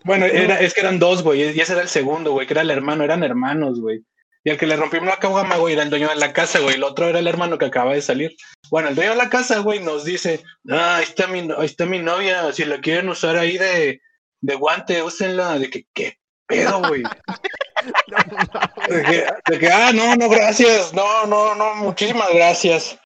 bueno, 0.04 0.26
era, 0.26 0.60
es 0.62 0.74
que 0.74 0.82
eran 0.82 0.98
dos, 0.98 1.24
güey, 1.24 1.42
y 1.42 1.60
ese 1.60 1.74
era 1.74 1.82
el 1.82 1.90
segundo, 1.90 2.32
güey, 2.32 2.48
que 2.48 2.54
era 2.54 2.62
el 2.62 2.72
hermano, 2.72 3.04
eran 3.04 3.24
hermanos, 3.24 3.82
güey. 3.82 4.04
Y 4.46 4.52
el 4.52 4.58
que 4.58 4.68
le 4.68 4.78
rompimos 4.78 5.08
la 5.08 5.18
caguama, 5.18 5.58
güey, 5.58 5.74
era 5.74 5.84
el 5.84 5.90
dueño 5.90 6.08
de 6.08 6.16
la 6.16 6.32
casa, 6.32 6.60
güey. 6.60 6.76
El 6.76 6.84
otro 6.84 7.10
era 7.10 7.18
el 7.18 7.28
hermano 7.28 7.58
que 7.58 7.66
acaba 7.66 7.94
de 7.94 8.02
salir. 8.02 8.36
Bueno, 8.70 8.90
el 8.90 8.96
dueño 8.96 9.12
de 9.12 9.18
la 9.18 9.30
casa, 9.30 9.60
güey, 9.60 9.80
nos 9.80 10.06
dice, 10.06 10.44
ah, 10.70 10.98
ahí 10.98 11.04
está 11.04 11.26
mi, 11.26 11.40
ahí 11.58 11.66
está 11.66 11.88
mi 11.88 11.98
novia, 11.98 12.54
si 12.54 12.64
la 12.64 12.80
quieren 12.80 13.10
usar 13.10 13.38
ahí 13.38 13.58
de, 13.58 14.02
de 14.42 14.56
guante, 14.56 15.02
úsenla. 15.02 15.58
De 15.58 15.70
que, 15.72 15.88
¿qué 15.94 16.20
pedo, 16.48 16.80
güey? 16.88 17.02
de, 18.90 19.60
que, 19.60 19.68
ah, 19.70 19.92
no, 19.94 20.16
no, 20.16 20.30
gracias. 20.30 20.94
No, 20.94 21.26
no, 21.28 21.56
no, 21.56 21.76
muchísimas 21.76 22.30
gracias. 22.34 23.00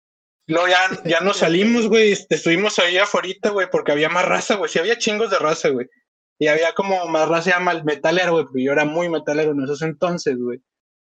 Luego 0.47 0.67
ya, 0.67 0.79
ya 1.05 1.19
nos 1.19 1.37
salimos, 1.37 1.87
güey. 1.87 2.13
Estuvimos 2.29 2.79
ahí 2.79 2.97
afuera, 2.97 3.29
güey, 3.51 3.67
porque 3.71 3.91
había 3.91 4.09
más 4.09 4.25
raza, 4.25 4.55
güey. 4.55 4.69
Sí, 4.69 4.79
había 4.79 4.97
chingos 4.97 5.29
de 5.29 5.39
raza, 5.39 5.69
güey. 5.69 5.87
Y 6.39 6.47
había 6.47 6.73
como 6.73 7.05
más 7.07 7.27
raza, 7.27 7.59
mal 7.59 7.83
metalero, 7.83 8.47
güey, 8.47 8.63
yo 8.63 8.71
era 8.71 8.85
muy 8.85 9.09
metalero 9.09 9.51
en 9.51 9.61
esos 9.61 9.81
entonces, 9.81 10.37
güey. 10.37 10.61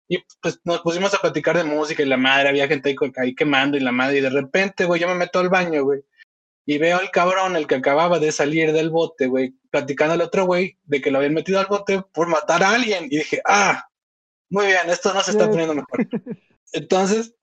Y 0.08 0.18
pues 0.40 0.60
nos 0.64 0.80
pusimos 0.80 1.12
a 1.12 1.18
platicar 1.18 1.58
de 1.58 1.64
música 1.64 2.02
y 2.02 2.06
la 2.06 2.16
madre, 2.16 2.48
había 2.48 2.66
gente 2.68 2.96
ahí, 3.16 3.34
quemando 3.34 3.76
y 3.76 3.80
la 3.80 3.92
madre, 3.92 4.18
y 4.18 4.20
de 4.22 4.30
repente, 4.30 4.86
güey, 4.86 5.00
yo 5.00 5.08
me 5.08 5.14
meto 5.14 5.38
al 5.38 5.50
baño, 5.50 5.84
güey, 5.84 6.00
y 6.66 6.78
veo 6.78 6.98
al 6.98 7.10
cabrón, 7.10 7.56
el 7.56 7.66
que 7.66 7.76
acababa 7.76 8.18
de 8.18 8.32
salir 8.32 8.72
del 8.72 8.90
bote, 8.90 9.28
güey, 9.28 9.54
platicando 9.70 10.14
al 10.14 10.20
otro 10.20 10.44
güey 10.44 10.76
de 10.84 11.00
que 11.00 11.10
lo 11.10 11.18
habían 11.18 11.34
metido 11.34 11.60
al 11.60 11.66
bote 11.66 12.02
por 12.12 12.26
matar 12.26 12.62
a 12.62 12.70
alguien. 12.70 13.06
Y 13.06 13.18
dije, 13.18 13.40
ah, 13.44 13.88
muy 14.50 14.66
bien, 14.66 14.90
esto 14.90 15.14
no 15.14 15.22
se 15.22 15.30
está 15.30 15.48
poniendo 15.48 15.74
mejor. 15.74 16.06
Entonces, 16.72 17.34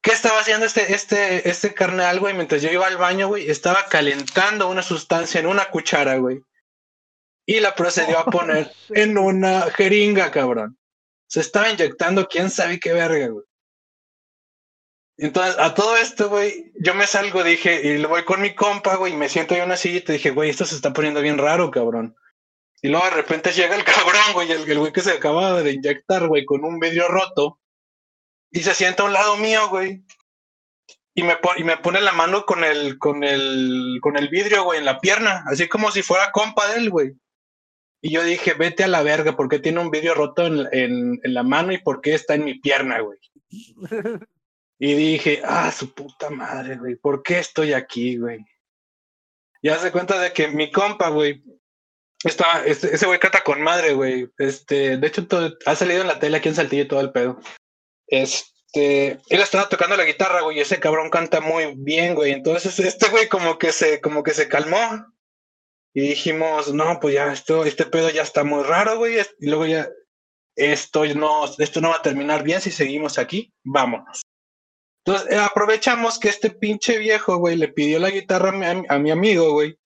¿qué 0.00 0.12
estaba 0.12 0.40
haciendo 0.40 0.64
este, 0.64 0.94
este, 0.94 1.48
este 1.48 1.74
carnal, 1.74 2.18
güey? 2.18 2.34
Mientras 2.34 2.62
yo 2.62 2.70
iba 2.70 2.86
al 2.86 2.96
baño, 2.96 3.28
güey, 3.28 3.48
estaba 3.48 3.84
calentando 3.86 4.68
una 4.68 4.82
sustancia 4.82 5.38
en 5.38 5.46
una 5.46 5.66
cuchara, 5.66 6.16
güey. 6.16 6.40
Y 7.44 7.60
la 7.60 7.74
procedió 7.74 8.18
a 8.18 8.24
poner 8.24 8.72
en 8.88 9.18
una 9.18 9.70
jeringa, 9.70 10.30
cabrón 10.30 10.78
se 11.26 11.40
estaba 11.40 11.70
inyectando 11.70 12.28
quién 12.28 12.50
sabe 12.50 12.78
qué 12.78 12.92
verga, 12.92 13.28
güey. 13.28 13.44
Entonces, 15.18 15.56
a 15.58 15.74
todo 15.74 15.96
esto, 15.96 16.28
güey, 16.28 16.72
yo 16.78 16.94
me 16.94 17.06
salgo, 17.06 17.42
dije, 17.42 17.80
y 17.82 17.98
le 17.98 18.06
voy 18.06 18.24
con 18.24 18.42
mi 18.42 18.54
compa, 18.54 18.96
güey, 18.96 19.14
y 19.14 19.16
me 19.16 19.30
siento 19.30 19.54
en 19.54 19.64
una 19.64 19.76
silla 19.76 19.98
y 19.98 20.02
te 20.02 20.12
dije, 20.14 20.30
güey, 20.30 20.50
esto 20.50 20.66
se 20.66 20.74
está 20.74 20.92
poniendo 20.92 21.22
bien 21.22 21.38
raro, 21.38 21.70
cabrón. 21.70 22.14
Y 22.82 22.88
luego 22.88 23.06
de 23.06 23.12
repente 23.12 23.52
llega 23.52 23.74
el 23.76 23.84
cabrón, 23.84 24.34
güey, 24.34 24.52
el, 24.52 24.78
güey 24.78 24.92
que 24.92 25.00
se 25.00 25.12
acaba 25.12 25.62
de 25.62 25.72
inyectar, 25.72 26.28
güey, 26.28 26.44
con 26.44 26.64
un 26.64 26.78
vidrio 26.78 27.08
roto, 27.08 27.58
y 28.50 28.60
se 28.60 28.74
sienta 28.74 29.02
a 29.02 29.06
un 29.06 29.14
lado 29.14 29.36
mío, 29.38 29.68
güey. 29.70 30.04
Y 31.14 31.22
me, 31.22 31.36
pone 31.38 32.02
la 32.02 32.12
mano 32.12 32.44
con 32.44 32.62
el, 32.62 32.98
con 32.98 33.24
el, 33.24 33.98
con 34.02 34.18
el 34.18 34.28
vidrio, 34.28 34.64
güey, 34.64 34.80
en 34.80 34.84
la 34.84 35.00
pierna, 35.00 35.44
así 35.46 35.66
como 35.66 35.90
si 35.90 36.02
fuera 36.02 36.30
compa 36.30 36.68
de 36.68 36.76
él, 36.76 36.90
güey. 36.90 37.14
Y 38.02 38.10
yo 38.10 38.22
dije, 38.22 38.52
vete 38.52 38.84
a 38.84 38.88
la 38.88 39.02
verga, 39.02 39.34
porque 39.34 39.58
tiene 39.58 39.80
un 39.80 39.90
vidrio 39.90 40.12
roto 40.12 40.46
en, 40.46 40.68
en, 41.22 41.34
la 41.34 41.42
mano 41.42 41.72
y 41.72 41.78
por 41.78 42.02
qué 42.02 42.14
está 42.14 42.34
en 42.34 42.44
mi 42.44 42.60
pierna, 42.60 43.00
güey. 43.00 43.18
y 44.78 44.94
dije, 44.94 45.42
ah, 45.44 45.72
su 45.72 45.94
puta 45.94 46.30
madre, 46.30 46.76
güey, 46.76 46.96
¿por 46.96 47.22
qué 47.22 47.38
estoy 47.38 47.72
aquí, 47.72 48.18
güey? 48.18 48.44
Y 49.62 49.68
hace 49.68 49.90
cuenta 49.90 50.18
de 50.20 50.32
que 50.32 50.48
mi 50.48 50.70
compa, 50.70 51.08
güey, 51.08 51.42
está, 52.22 52.64
este, 52.64 52.94
ese 52.94 53.06
güey 53.06 53.18
canta 53.18 53.42
con 53.42 53.62
madre, 53.62 53.94
güey. 53.94 54.30
Este, 54.38 54.98
de 54.98 55.06
hecho, 55.06 55.26
ha 55.64 55.74
salido 55.74 56.02
en 56.02 56.08
la 56.08 56.18
tele 56.18 56.36
aquí 56.36 56.48
en 56.48 56.54
Saltillo 56.54 56.86
todo 56.86 57.00
el 57.00 57.10
pedo. 57.10 57.40
Este, 58.06 59.12
él 59.28 59.40
estaba 59.40 59.68
tocando 59.68 59.96
la 59.96 60.04
guitarra, 60.04 60.42
güey, 60.42 60.58
y 60.58 60.60
ese 60.60 60.78
cabrón 60.78 61.10
canta 61.10 61.40
muy 61.40 61.74
bien, 61.76 62.14
güey. 62.14 62.32
Entonces, 62.32 62.78
este 62.78 63.08
güey 63.08 63.28
como 63.28 63.58
que 63.58 63.72
se, 63.72 64.00
como 64.00 64.22
que 64.22 64.34
se 64.34 64.48
calmó 64.48 65.06
y 65.94 66.02
dijimos, 66.08 66.74
no, 66.74 67.00
pues 67.00 67.14
ya 67.14 67.32
esto, 67.32 67.64
este 67.64 67.86
pedo 67.86 68.10
ya 68.10 68.22
está 68.22 68.44
muy 68.44 68.62
raro, 68.62 68.98
güey. 68.98 69.16
Y 69.40 69.46
luego 69.46 69.64
ya, 69.64 69.88
esto 70.54 71.06
no, 71.14 71.46
esto 71.58 71.80
no 71.80 71.88
va 71.88 71.96
a 71.96 72.02
terminar 72.02 72.42
bien 72.42 72.60
si 72.60 72.70
seguimos 72.70 73.18
aquí, 73.18 73.54
vámonos. 73.64 74.22
Entonces 75.06 75.30
eh, 75.30 75.38
aprovechamos 75.38 76.18
que 76.18 76.28
este 76.28 76.50
pinche 76.50 76.98
viejo, 76.98 77.36
güey, 77.36 77.56
le 77.56 77.68
pidió 77.68 77.98
la 77.98 78.10
guitarra 78.10 78.50
a 78.88 78.98
mi, 78.98 79.10
amigo, 79.10 79.52
güey, 79.52 79.78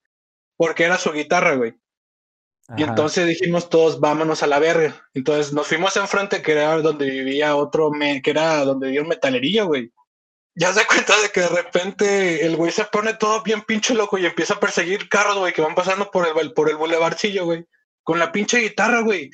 porque 0.57 0.85
era 0.85 0.97
su 0.97 1.13
guitarra, 1.13 1.55
güey. 1.55 1.75
Y 2.77 2.85
entonces 2.85 3.27
dijimos 3.27 3.69
todos, 3.69 3.99
vámonos 3.99 4.43
a 4.43 4.47
la 4.47 4.61
verga. 4.61 5.09
Entonces 5.13 5.53
nos 5.53 5.67
fuimos 5.67 5.97
enfrente, 5.97 6.41
que 6.41 6.53
era 6.53 6.79
donde 6.79 7.11
vivía 7.11 7.57
otro, 7.57 7.91
que 8.23 8.31
era 8.31 8.65
donde 8.65 8.87
vivía 8.87 9.03
un 9.03 9.09
metalerillo, 9.09 9.67
güey 9.67 9.93
ya 10.55 10.73
se 10.73 10.87
cuenta 10.87 11.21
de 11.23 11.31
que 11.31 11.41
de 11.41 11.49
repente 11.49 12.45
el 12.45 12.57
güey 12.57 12.73
se 12.73 12.85
pone 12.85 13.15
todo 13.15 13.43
bien 13.43 13.63
pinche 13.63 13.95
loco 13.95 14.19
y 14.19 14.27
empieza 14.27 14.55
a 14.55 14.61
perseguir 14.61 15.09
carros, 15.09 15.39
güey, 15.39 15.53
que 15.53 15.63
van 15.63 15.75
pasando 15.75 16.11
por 16.11 16.27
el, 16.27 16.53
por 16.53 16.69
el 16.69 16.77
bulevarcillo, 16.77 17.45
güey, 17.45 17.65
con 18.03 18.19
la 18.19 18.33
pinche 18.33 18.59
guitarra, 18.59 19.01
güey. 19.01 19.31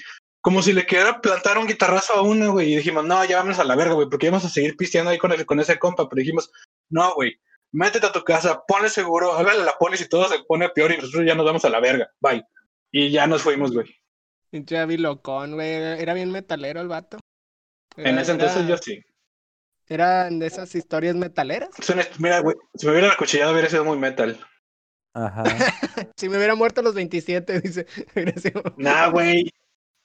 Como 0.47 0.63
si 0.63 0.73
le 0.73 0.87
quedara 0.87 1.21
plantar 1.21 1.59
un 1.59 1.67
guitarrazo 1.67 2.13
a 2.13 2.23
uno, 2.23 2.53
güey. 2.53 2.73
Y 2.73 2.77
dijimos, 2.77 3.05
no, 3.05 3.25
ya 3.25 3.39
vamos 3.39 3.59
a 3.59 3.65
la 3.65 3.75
verga, 3.75 3.95
güey, 3.95 4.09
porque 4.09 4.27
íbamos 4.27 4.45
a 4.45 4.49
seguir 4.49 4.77
pisteando 4.77 5.11
ahí 5.11 5.19
con, 5.19 5.33
el, 5.33 5.45
con 5.45 5.59
ese 5.59 5.77
compa. 5.77 6.09
Pero 6.09 6.21
dijimos, 6.21 6.53
no, 6.89 7.13
güey, 7.17 7.35
métete 7.73 8.07
a 8.07 8.13
tu 8.13 8.23
casa, 8.23 8.63
ponle 8.65 8.89
seguro, 8.89 9.33
háblale 9.33 9.63
a 9.63 9.65
la 9.65 9.77
policía 9.77 10.07
y 10.07 10.09
todo 10.09 10.29
se 10.29 10.39
pone 10.45 10.69
peor 10.69 10.93
y 10.93 10.99
nosotros 10.99 11.27
ya 11.27 11.35
nos 11.35 11.47
vamos 11.47 11.65
a 11.65 11.69
la 11.69 11.81
verga. 11.81 12.09
Bye. 12.21 12.47
Y 12.93 13.11
ya 13.11 13.27
nos 13.27 13.43
fuimos, 13.43 13.73
güey. 13.73 13.93
Pinche 14.49 14.87
locón, 14.99 15.55
güey. 15.55 15.69
Era 15.69 16.15
bien 16.15 16.31
metalero 16.31 16.81
el 16.81 16.87
vato. 16.87 17.19
en 17.97 18.17
ese 18.17 18.31
entonces 18.31 18.69
yo 18.69 18.77
sí. 18.79 19.03
Eran 19.89 20.39
de 20.39 20.47
esas 20.47 20.73
historias 20.77 21.17
metaleras. 21.17 21.71
Mira, 22.21 22.39
güey, 22.39 22.55
si 22.77 22.87
me 22.87 22.93
hubiera 22.93 23.11
acuchillado 23.11 23.51
hubiera 23.51 23.69
sido 23.69 23.85
muy 23.85 23.99
metal. 23.99 24.39
Ajá. 25.13 25.43
si 26.17 26.29
me 26.29 26.37
hubiera 26.37 26.55
muerto 26.55 26.83
a 26.83 26.85
los 26.85 26.95
27, 26.95 27.61
dice. 27.63 27.87
Nah, 28.77 29.09
güey. 29.09 29.51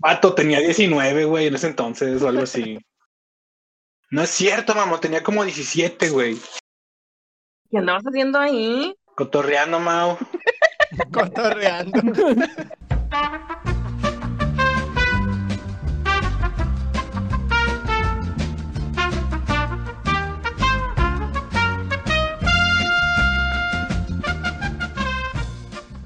Pato 0.02 0.34
tenía 0.34 0.60
19, 0.60 1.26
güey, 1.26 1.48
en 1.48 1.56
ese 1.56 1.68
entonces 1.68 2.22
o 2.22 2.28
algo 2.28 2.44
así. 2.44 2.78
No 4.14 4.22
es 4.22 4.30
cierto, 4.30 4.76
mamá, 4.76 5.00
tenía 5.00 5.24
como 5.24 5.42
17, 5.42 6.10
güey. 6.10 6.38
¿Qué 7.70 7.78
andabas 7.78 8.04
haciendo 8.04 8.40
ahí? 8.40 8.94
Cotorreando, 9.16 9.80
Mau. 9.80 10.18
Cotorreando. 11.14 12.02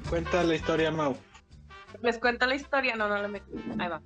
Cuenta 0.08 0.44
la 0.44 0.54
historia, 0.54 0.92
Mau. 0.92 1.16
Les 2.02 2.18
cuento 2.18 2.46
la 2.46 2.54
historia, 2.54 2.96
no, 2.96 3.08
no 3.08 3.20
le 3.20 3.28
metí. 3.28 3.52
Ahí 3.78 3.88
va. 3.88 4.02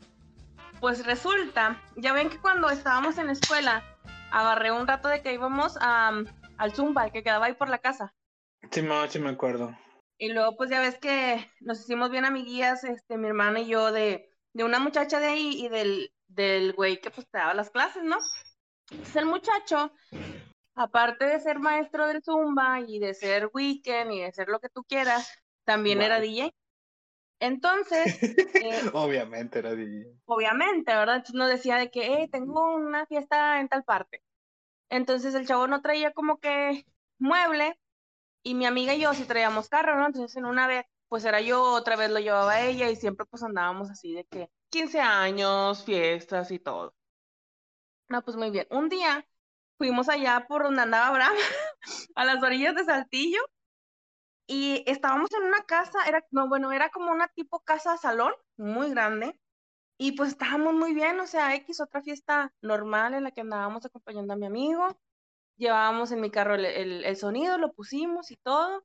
Pues 0.81 1.05
resulta, 1.05 1.83
ya 1.97 2.13
ven 2.13 2.31
que 2.31 2.39
cuando 2.39 2.71
estábamos 2.71 3.19
en 3.19 3.27
la 3.27 3.33
escuela, 3.33 3.85
agarré 4.31 4.73
un 4.73 4.87
rato 4.87 5.09
de 5.09 5.23
que 5.23 5.35
íbamos 5.35 5.77
a, 5.81 6.23
al 6.57 6.75
Zumba, 6.75 7.11
que 7.11 7.23
quedaba 7.23 7.47
ahí 7.47 7.55
por 7.55 7.69
la 7.69 7.79
casa. 7.79 8.15
Sí, 8.71 8.83
sí 9.09 9.19
me 9.19 9.31
acuerdo. 9.31 9.77
Y 10.19 10.33
luego, 10.33 10.57
pues 10.57 10.71
ya 10.71 10.81
ves 10.81 10.99
que 10.99 11.51
nos 11.61 11.81
hicimos 11.81 12.11
bien 12.11 12.25
amiguillas, 12.25 12.85
este, 12.85 13.17
mi 13.17 13.29
hermana 13.29 13.61
y 13.61 13.67
yo, 13.69 13.93
de, 13.93 14.31
de 14.53 14.65
una 14.65 14.79
muchacha 14.79 15.19
de 15.21 15.27
ahí 15.27 15.65
y 15.65 15.69
del, 15.69 16.13
del 16.29 16.73
güey 16.73 17.01
que 17.01 17.11
pues 17.11 17.27
te 17.29 17.39
daba 17.39 17.55
las 17.55 17.71
clases, 17.71 18.03
¿no? 18.03 18.19
Entonces 18.91 19.17
el 19.17 19.27
muchacho, 19.27 19.93
aparte 20.75 21.25
de 21.25 21.41
ser 21.41 21.59
maestro 21.59 22.07
del 22.07 22.23
Zumba 22.23 22.81
y 22.81 22.99
de 22.99 23.15
ser 23.15 23.51
weekend 23.53 24.13
y 24.13 24.21
de 24.21 24.33
ser 24.33 24.49
lo 24.49 24.61
que 24.61 24.69
tú 24.69 24.85
quieras, 24.85 25.31
también 25.65 26.03
era 26.03 26.21
DJ. 26.21 26.55
Entonces. 27.41 28.23
Eh, 28.23 28.81
obviamente 28.93 29.59
era 29.59 29.75
DJ. 29.75 30.07
Obviamente, 30.27 30.95
¿verdad? 30.95 31.17
Entonces 31.17 31.35
nos 31.35 31.49
decía 31.49 31.77
de 31.77 31.91
que, 31.91 32.03
hey, 32.05 32.29
tengo 32.31 32.75
una 32.75 33.07
fiesta 33.07 33.61
en 33.61 33.69
tal 33.69 33.83
parte. 33.83 34.23
Entonces 34.91 35.35
el 35.35 35.47
chavo 35.47 35.67
no 35.67 35.83
traía 35.83 36.13
como 36.13 36.39
que 36.39 36.85
mueble 37.19 37.79
y 38.43 38.55
mi 38.55 38.67
amiga 38.67 38.95
y 38.95 39.01
yo 39.01 39.15
sí 39.15 39.25
traíamos 39.25 39.69
carro, 39.69 39.99
¿no? 39.99 40.07
Entonces 40.07 40.37
en 40.37 40.45
una 40.45 40.67
vez, 40.67 40.85
pues 41.09 41.25
era 41.25 41.41
yo, 41.41 41.63
otra 41.73 41.97
vez 41.97 42.11
lo 42.11 42.21
llevaba 42.21 42.61
ella 42.61 42.91
y 42.91 42.97
siempre 42.97 43.27
pues 43.27 43.43
andábamos 43.43 43.91
así 43.91 44.13
de 44.13 44.25
que 44.25 44.51
15 44.71 45.01
años, 45.01 45.85
fiestas 45.85 46.51
y 46.51 46.59
todo. 46.59 46.95
No, 48.09 48.23
pues 48.23 48.37
muy 48.37 48.51
bien. 48.51 48.67
Un 48.71 48.89
día 48.89 49.27
fuimos 49.79 50.09
allá 50.09 50.47
por 50.49 50.65
donde 50.65 50.83
andaba 50.83 51.09
Abraham, 51.09 51.37
a 52.15 52.25
las 52.25 52.43
orillas 52.43 52.75
de 52.75 52.85
Saltillo, 52.85 53.41
y 54.51 54.83
estábamos 54.87 55.33
en 55.33 55.45
una 55.45 55.63
casa, 55.63 56.01
era, 56.09 56.27
no, 56.33 56.49
bueno, 56.49 56.73
era 56.73 56.91
como 56.91 57.13
una 57.13 57.29
tipo 57.29 57.61
casa 57.61 57.97
salón, 57.97 58.33
muy 58.57 58.91
grande, 58.91 59.39
y 59.97 60.13
pues 60.13 60.31
estábamos 60.31 60.75
muy 60.75 60.93
bien, 60.93 61.21
o 61.21 61.27
sea, 61.29 61.55
X, 61.55 61.81
otra 61.81 62.03
fiesta 62.03 62.53
normal 62.61 63.15
en 63.15 63.23
la 63.25 63.31
que 63.31 63.43
andábamos 63.43 63.87
acompañando 63.87 64.35
a 64.35 64.37
mi 64.37 64.47
amigo, 64.47 64.99
llevábamos 65.57 66.11
en 66.11 66.21
mi 66.21 66.33
carro 66.33 66.57
el, 66.57 67.17
sonido, 67.17 67.59
lo 67.59 67.73
pusimos 67.73 68.33
y 68.33 68.37
todo. 68.39 68.85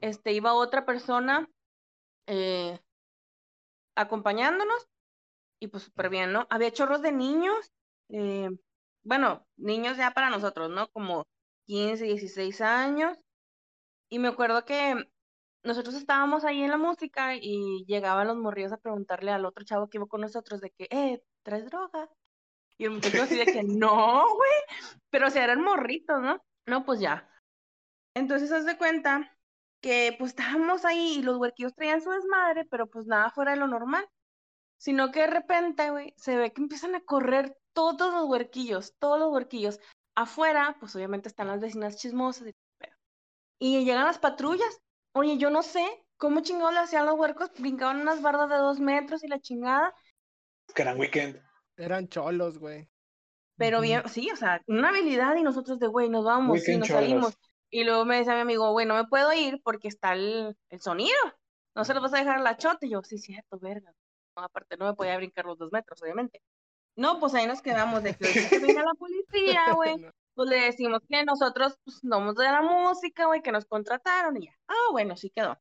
Este, 0.00 0.32
iba 0.32 0.54
otra 0.54 0.86
persona 0.86 1.46
eh, 2.26 2.80
acompañándonos 3.94 4.88
y 5.60 5.68
pues 5.68 5.82
súper 5.82 6.08
bien, 6.08 6.32
¿no? 6.32 6.46
Había 6.48 6.72
chorros 6.72 7.02
de 7.02 7.12
niños, 7.12 7.70
eh, 8.08 8.48
bueno, 9.02 9.46
niños 9.56 9.98
ya 9.98 10.12
para 10.12 10.30
nosotros, 10.30 10.70
¿no? 10.70 10.88
Como 10.88 11.26
15, 11.66 12.04
16 12.04 12.62
años. 12.62 13.18
Y 14.12 14.18
me 14.18 14.28
acuerdo 14.28 14.66
que 14.66 14.94
nosotros 15.64 15.94
estábamos 15.94 16.44
ahí 16.44 16.62
en 16.62 16.68
la 16.68 16.76
música 16.76 17.34
y 17.34 17.82
llegaban 17.86 18.26
los 18.26 18.36
morrillos 18.36 18.70
a 18.70 18.76
preguntarle 18.76 19.30
al 19.30 19.46
otro 19.46 19.64
chavo 19.64 19.88
que 19.88 19.96
iba 19.96 20.06
con 20.06 20.20
nosotros 20.20 20.60
de 20.60 20.68
que, 20.70 20.86
eh, 20.90 21.24
¿traes 21.42 21.64
droga? 21.64 22.10
Y 22.76 22.84
el 22.84 22.90
muchacho 22.90 23.22
así 23.22 23.38
de 23.38 23.46
que, 23.46 23.62
no, 23.64 24.22
güey. 24.34 24.80
Pero 25.08 25.28
o 25.28 25.30
sea, 25.30 25.44
eran 25.44 25.62
morritos, 25.62 26.20
¿no? 26.20 26.44
No, 26.66 26.84
pues 26.84 27.00
ya. 27.00 27.26
Entonces, 28.12 28.52
haz 28.52 28.66
de 28.66 28.76
cuenta 28.76 29.34
que 29.80 30.14
pues 30.18 30.32
estábamos 30.32 30.84
ahí 30.84 31.20
y 31.20 31.22
los 31.22 31.38
huerquillos 31.38 31.74
traían 31.74 32.02
su 32.02 32.10
desmadre, 32.10 32.66
pero 32.66 32.88
pues 32.88 33.06
nada 33.06 33.30
fuera 33.30 33.52
de 33.52 33.56
lo 33.56 33.66
normal. 33.66 34.06
Sino 34.76 35.10
que 35.10 35.20
de 35.20 35.28
repente, 35.28 35.88
güey, 35.88 36.12
se 36.18 36.36
ve 36.36 36.52
que 36.52 36.60
empiezan 36.60 36.94
a 36.96 37.00
correr 37.00 37.56
todos 37.72 38.12
los 38.12 38.28
huerquillos, 38.28 38.94
todos 38.98 39.18
los 39.18 39.32
huerquillos. 39.32 39.80
Afuera, 40.14 40.76
pues 40.80 40.94
obviamente 40.96 41.30
están 41.30 41.46
las 41.46 41.62
vecinas 41.62 41.96
chismosas 41.96 42.48
y, 42.48 42.54
y 43.62 43.84
llegan 43.84 44.06
las 44.06 44.18
patrullas. 44.18 44.82
Oye, 45.12 45.38
yo 45.38 45.48
no 45.48 45.62
sé 45.62 45.86
cómo 46.16 46.40
chingados 46.40 46.74
le 46.74 46.80
hacían 46.80 47.06
los 47.06 47.14
huercos, 47.14 47.52
brincaban 47.56 48.00
unas 48.00 48.20
bardas 48.20 48.48
de 48.48 48.56
dos 48.56 48.80
metros 48.80 49.22
y 49.22 49.28
la 49.28 49.38
chingada. 49.38 49.94
Que 50.74 50.82
eran 50.82 50.98
weekend. 50.98 51.40
Eran 51.76 52.08
cholos, 52.08 52.58
güey. 52.58 52.90
Pero 53.56 53.80
bien, 53.80 54.02
sí, 54.08 54.28
o 54.32 54.36
sea, 54.36 54.60
una 54.66 54.88
habilidad 54.88 55.36
y 55.36 55.44
nosotros 55.44 55.78
de, 55.78 55.86
güey, 55.86 56.08
nos 56.08 56.24
vamos 56.24 56.66
y 56.68 56.76
nos 56.76 56.88
salimos. 56.88 57.38
Y 57.70 57.84
luego 57.84 58.04
me 58.04 58.16
decía 58.16 58.34
mi 58.34 58.40
amigo, 58.40 58.72
güey, 58.72 58.84
no 58.84 58.96
me 58.96 59.06
puedo 59.06 59.32
ir 59.32 59.60
porque 59.62 59.86
está 59.86 60.14
el, 60.14 60.56
el 60.68 60.80
sonido. 60.80 61.16
No 61.76 61.84
se 61.84 61.94
lo 61.94 62.00
vas 62.00 62.14
a 62.14 62.18
dejar 62.18 62.38
a 62.38 62.42
la 62.42 62.56
chota. 62.56 62.84
Y 62.84 62.90
yo, 62.90 63.02
sí, 63.04 63.18
cierto, 63.18 63.60
verga. 63.60 63.94
No, 64.36 64.42
aparte, 64.42 64.76
no 64.76 64.86
me 64.86 64.94
podía 64.94 65.16
brincar 65.16 65.44
los 65.44 65.56
dos 65.56 65.70
metros, 65.70 66.02
obviamente. 66.02 66.42
No, 66.96 67.20
pues 67.20 67.32
ahí 67.34 67.46
nos 67.46 67.62
quedamos 67.62 68.02
de 68.02 68.16
que, 68.16 68.26
que 68.48 68.58
venga 68.58 68.82
la 68.82 68.94
policía, 68.94 69.72
güey. 69.76 70.04
Pues 70.34 70.48
le 70.48 70.60
decimos 70.60 71.00
que 71.08 71.24
nosotros 71.24 71.78
pues, 71.84 71.98
somos 71.98 72.34
de 72.36 72.44
la 72.44 72.62
música, 72.62 73.26
güey, 73.26 73.42
que 73.42 73.52
nos 73.52 73.66
contrataron 73.66 74.36
y 74.36 74.46
ya. 74.46 74.52
Ah, 74.68 74.90
bueno, 74.92 75.16
sí 75.16 75.30
quedó. 75.30 75.58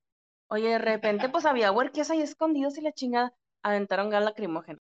Oye, 0.47 0.69
de 0.69 0.79
repente, 0.79 1.29
pues 1.29 1.45
había 1.45 1.71
huerques 1.71 2.09
ahí 2.11 2.21
escondidos 2.21 2.77
y 2.77 2.81
la 2.81 2.91
chingada 2.91 3.33
aventaron 3.63 4.09
gas 4.09 4.23
lacrimógeno 4.23 4.79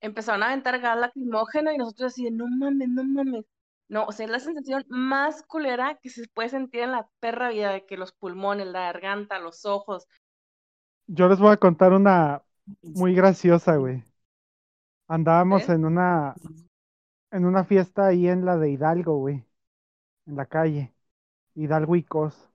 empezaron 0.00 0.42
a 0.42 0.46
aventar 0.46 0.80
gas 0.80 0.98
lacrimógeno 0.98 1.72
y 1.72 1.78
nosotros 1.78 2.12
así 2.12 2.24
de, 2.24 2.30
no 2.30 2.46
mames, 2.46 2.88
no 2.88 3.04
mames. 3.04 3.44
No, 3.88 4.04
o 4.04 4.12
sea, 4.12 4.26
es 4.26 4.32
la 4.32 4.38
sensación 4.38 4.84
más 4.88 5.42
culera 5.42 5.98
que 6.00 6.10
se 6.10 6.28
puede 6.28 6.48
sentir 6.48 6.82
en 6.82 6.92
la 6.92 7.08
perra 7.18 7.50
vida 7.50 7.72
de 7.72 7.84
que 7.86 7.96
los 7.96 8.12
pulmones, 8.12 8.68
la 8.68 8.82
garganta, 8.82 9.40
los 9.40 9.66
ojos. 9.66 10.06
Yo 11.08 11.28
les 11.28 11.40
voy 11.40 11.52
a 11.52 11.56
contar 11.56 11.92
una 11.92 12.42
muy 12.82 13.14
graciosa, 13.14 13.76
güey. 13.76 14.04
Andábamos 15.08 15.68
en 15.68 15.84
una 15.84 16.36
en 17.30 17.44
una 17.44 17.64
fiesta 17.64 18.06
ahí 18.06 18.28
en 18.28 18.44
la 18.44 18.56
de 18.56 18.70
Hidalgo, 18.70 19.16
güey. 19.18 19.44
En 20.26 20.36
la 20.36 20.46
calle. 20.46 20.92
Hidalgo 21.54 21.96
y 21.96 22.02
Cos. 22.02 22.50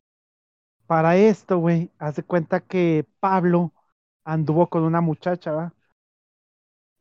Para 0.88 1.18
esto, 1.18 1.58
güey, 1.58 1.92
hace 1.98 2.24
cuenta 2.24 2.60
que 2.60 3.06
Pablo 3.20 3.74
anduvo 4.24 4.68
con 4.68 4.84
una 4.84 5.02
muchacha, 5.02 5.52
¿va? 5.52 5.74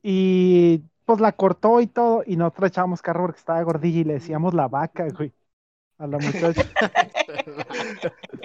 Y 0.03 0.83
pues 1.05 1.21
la 1.21 1.33
cortó 1.33 1.81
y 1.81 1.87
todo, 1.87 2.23
y 2.27 2.37
nosotros 2.37 2.69
echábamos 2.69 3.03
carro 3.03 3.25
porque 3.25 3.39
estaba 3.39 3.63
gordilla 3.63 4.01
y 4.01 4.05
le 4.05 4.15
decíamos 4.15 4.55
la 4.55 4.69
vaca, 4.69 5.07
güey, 5.09 5.33
a 5.99 6.07
la 6.07 6.19
muchacha. 6.19 6.63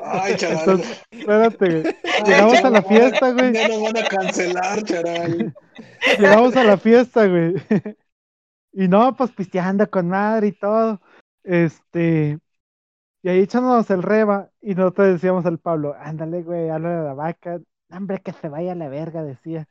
Ay, 0.03 0.35
chaval. 0.35 0.83
espérate, 1.11 1.81
güey. 1.81 1.95
Llegamos 2.25 2.63
a 2.63 2.69
la 2.69 2.81
fiesta, 2.81 3.31
güey. 3.31 3.53
Ya 3.53 3.67
nos 3.69 3.81
van 3.81 3.97
a 3.97 4.07
cancelar, 4.07 4.83
chaval. 4.83 5.55
Llegamos 6.17 6.55
a 6.55 6.63
la 6.63 6.77
fiesta, 6.77 7.27
güey. 7.27 7.55
Y 8.71 8.87
no, 8.87 9.15
pues 9.15 9.31
pisteando 9.31 9.89
con 9.89 10.09
madre 10.09 10.47
y 10.47 10.51
todo. 10.51 11.01
Este. 11.43 12.39
Y 13.21 13.29
ahí 13.29 13.39
echándonos 13.39 13.89
el 13.89 14.01
reba, 14.01 14.49
y 14.61 14.75
nosotros 14.75 15.07
decíamos 15.07 15.45
al 15.45 15.59
Pablo, 15.59 15.93
ándale, 15.99 16.41
güey, 16.41 16.69
habla 16.69 16.89
de 16.89 17.03
la 17.03 17.13
vaca. 17.13 17.59
Hombre, 17.91 18.21
que 18.21 18.31
se 18.31 18.47
vaya 18.47 18.71
a 18.71 18.75
la 18.75 18.87
verga, 18.87 19.23
decía. 19.23 19.67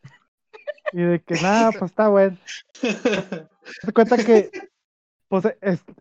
Y 0.93 1.03
de 1.03 1.23
que 1.23 1.35
nada, 1.41 1.71
pues 1.71 1.91
está 1.91 2.09
bueno. 2.09 2.37
Se 3.83 3.93
cuenta 3.93 4.17
que 4.17 4.51
pues 5.29 5.45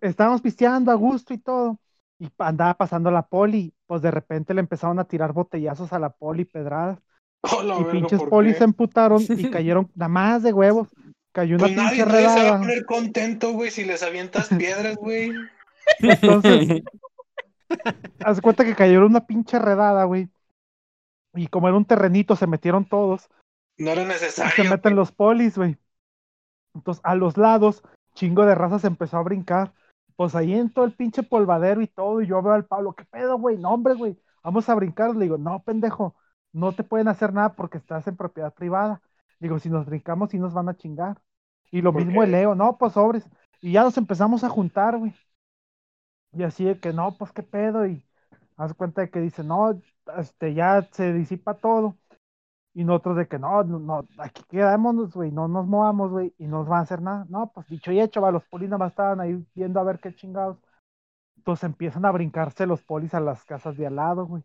estábamos 0.01 0.41
pisteando 0.41 0.91
a 0.91 0.95
gusto 0.95 1.33
y 1.33 1.37
todo. 1.37 1.79
Y 2.19 2.29
andaba 2.39 2.73
pasando 2.73 3.11
la 3.11 3.27
poli. 3.27 3.73
Pues 3.85 4.01
de 4.01 4.11
repente 4.11 4.53
le 4.53 4.61
empezaron 4.61 4.99
a 4.99 5.05
tirar 5.05 5.33
botellazos 5.33 5.93
a 5.93 5.99
la 5.99 6.09
poli, 6.09 6.45
pedradas. 6.45 6.99
y 7.79 7.83
pinches 7.91 8.23
polis 8.23 8.57
se 8.57 8.63
emputaron 8.63 9.21
y 9.21 9.49
cayeron 9.51 9.91
nada 9.95 10.09
más 10.09 10.43
de 10.43 10.53
huevos. 10.53 10.87
Cayó 11.37 11.57
una 11.57 11.65
pues 11.65 11.75
pinche 11.75 12.03
nadie, 12.03 12.05
redada. 12.05 12.33
se 12.35 12.49
va 12.49 12.55
a 12.55 12.59
poner 12.59 12.85
contento, 12.85 13.51
güey, 13.51 13.69
si 13.69 13.85
les 13.85 14.01
avientas 14.01 14.49
piedras, 14.57 14.95
güey. 14.95 15.31
Entonces, 15.99 16.81
haz 18.25 18.41
cuenta 18.41 18.65
que 18.65 18.73
cayeron 18.73 19.11
una 19.11 19.27
pinche 19.27 19.59
redada, 19.59 20.05
güey. 20.05 20.31
Y 21.35 21.45
como 21.45 21.67
era 21.67 21.77
un 21.77 21.85
terrenito, 21.85 22.35
se 22.35 22.47
metieron 22.47 22.85
todos. 22.85 23.29
No 23.77 23.91
era 23.91 24.03
necesario. 24.03 24.51
se 24.63 24.67
meten 24.67 24.95
los 24.95 25.11
polis, 25.11 25.55
güey. 25.59 25.77
Entonces, 26.73 27.03
a 27.05 27.13
los 27.13 27.37
lados, 27.37 27.83
chingo 28.15 28.43
de 28.47 28.55
raza 28.55 28.79
se 28.79 28.87
empezó 28.87 29.17
a 29.17 29.23
brincar. 29.23 29.75
Pues 30.15 30.33
ahí 30.33 30.55
en 30.55 30.73
todo 30.73 30.85
el 30.85 30.93
pinche 30.93 31.21
polvadero 31.21 31.83
y 31.83 31.87
todo, 31.87 32.19
y 32.23 32.25
yo 32.25 32.41
veo 32.41 32.53
al 32.53 32.65
Pablo, 32.65 32.95
¿qué 32.95 33.05
pedo, 33.05 33.37
güey? 33.37 33.59
No, 33.59 33.75
hombre, 33.75 33.93
güey, 33.93 34.17
vamos 34.41 34.67
a 34.69 34.73
brincar. 34.73 35.15
Le 35.15 35.25
digo, 35.25 35.37
no, 35.37 35.61
pendejo, 35.61 36.15
no 36.51 36.71
te 36.71 36.83
pueden 36.83 37.09
hacer 37.09 37.31
nada 37.31 37.53
porque 37.53 37.77
estás 37.77 38.07
en 38.07 38.17
propiedad 38.17 38.55
privada. 38.55 39.03
Digo, 39.39 39.59
si 39.59 39.69
nos 39.69 39.85
brincamos, 39.85 40.31
sí 40.31 40.39
nos 40.39 40.55
van 40.55 40.69
a 40.69 40.75
chingar. 40.75 41.21
Y 41.71 41.81
lo 41.81 41.91
mismo 41.93 42.23
el 42.23 42.31
Leo, 42.31 42.55
no, 42.55 42.77
pues 42.77 42.93
sobres. 42.93 43.27
Y 43.61 43.73
ya 43.73 43.83
nos 43.83 43.97
empezamos 43.97 44.43
a 44.43 44.49
juntar, 44.49 44.97
güey. 44.97 45.13
Y 46.33 46.43
así 46.43 46.65
de 46.65 46.79
que, 46.79 46.93
no, 46.93 47.17
pues 47.17 47.31
qué 47.31 47.43
pedo. 47.43 47.85
Y 47.87 48.03
haz 48.57 48.73
cuenta 48.73 49.01
de 49.01 49.09
que 49.09 49.19
dice, 49.19 49.43
no, 49.43 49.81
este, 50.17 50.53
ya 50.53 50.87
se 50.91 51.13
disipa 51.13 51.55
todo. 51.55 51.97
Y 52.73 52.83
nosotros 52.83 53.17
de 53.17 53.27
que 53.27 53.39
no, 53.39 53.63
no, 53.63 54.07
aquí 54.19 54.43
quedémonos, 54.49 55.13
güey, 55.13 55.31
no 55.31 55.47
nos 55.47 55.65
movamos, 55.65 56.11
güey, 56.11 56.35
y 56.37 56.45
no 56.45 56.59
nos 56.59 56.67
van 56.67 56.79
a 56.81 56.83
hacer 56.83 57.01
nada. 57.01 57.25
No, 57.29 57.51
pues 57.51 57.67
dicho 57.67 57.91
y 57.91 57.99
hecho, 57.99 58.21
va, 58.21 58.31
los 58.31 58.45
polis 58.45 58.69
nada 58.69 58.77
más 58.79 58.91
estaban 58.91 59.19
ahí 59.19 59.43
viendo 59.55 59.79
a 59.79 59.83
ver 59.83 59.99
qué 59.99 60.13
chingados. 60.13 60.57
Entonces 61.37 61.65
empiezan 61.65 62.05
a 62.05 62.11
brincarse 62.11 62.67
los 62.67 62.83
polis 62.83 63.13
a 63.15 63.19
las 63.19 63.43
casas 63.45 63.77
de 63.77 63.87
al 63.87 63.95
lado, 63.95 64.27
güey. 64.27 64.43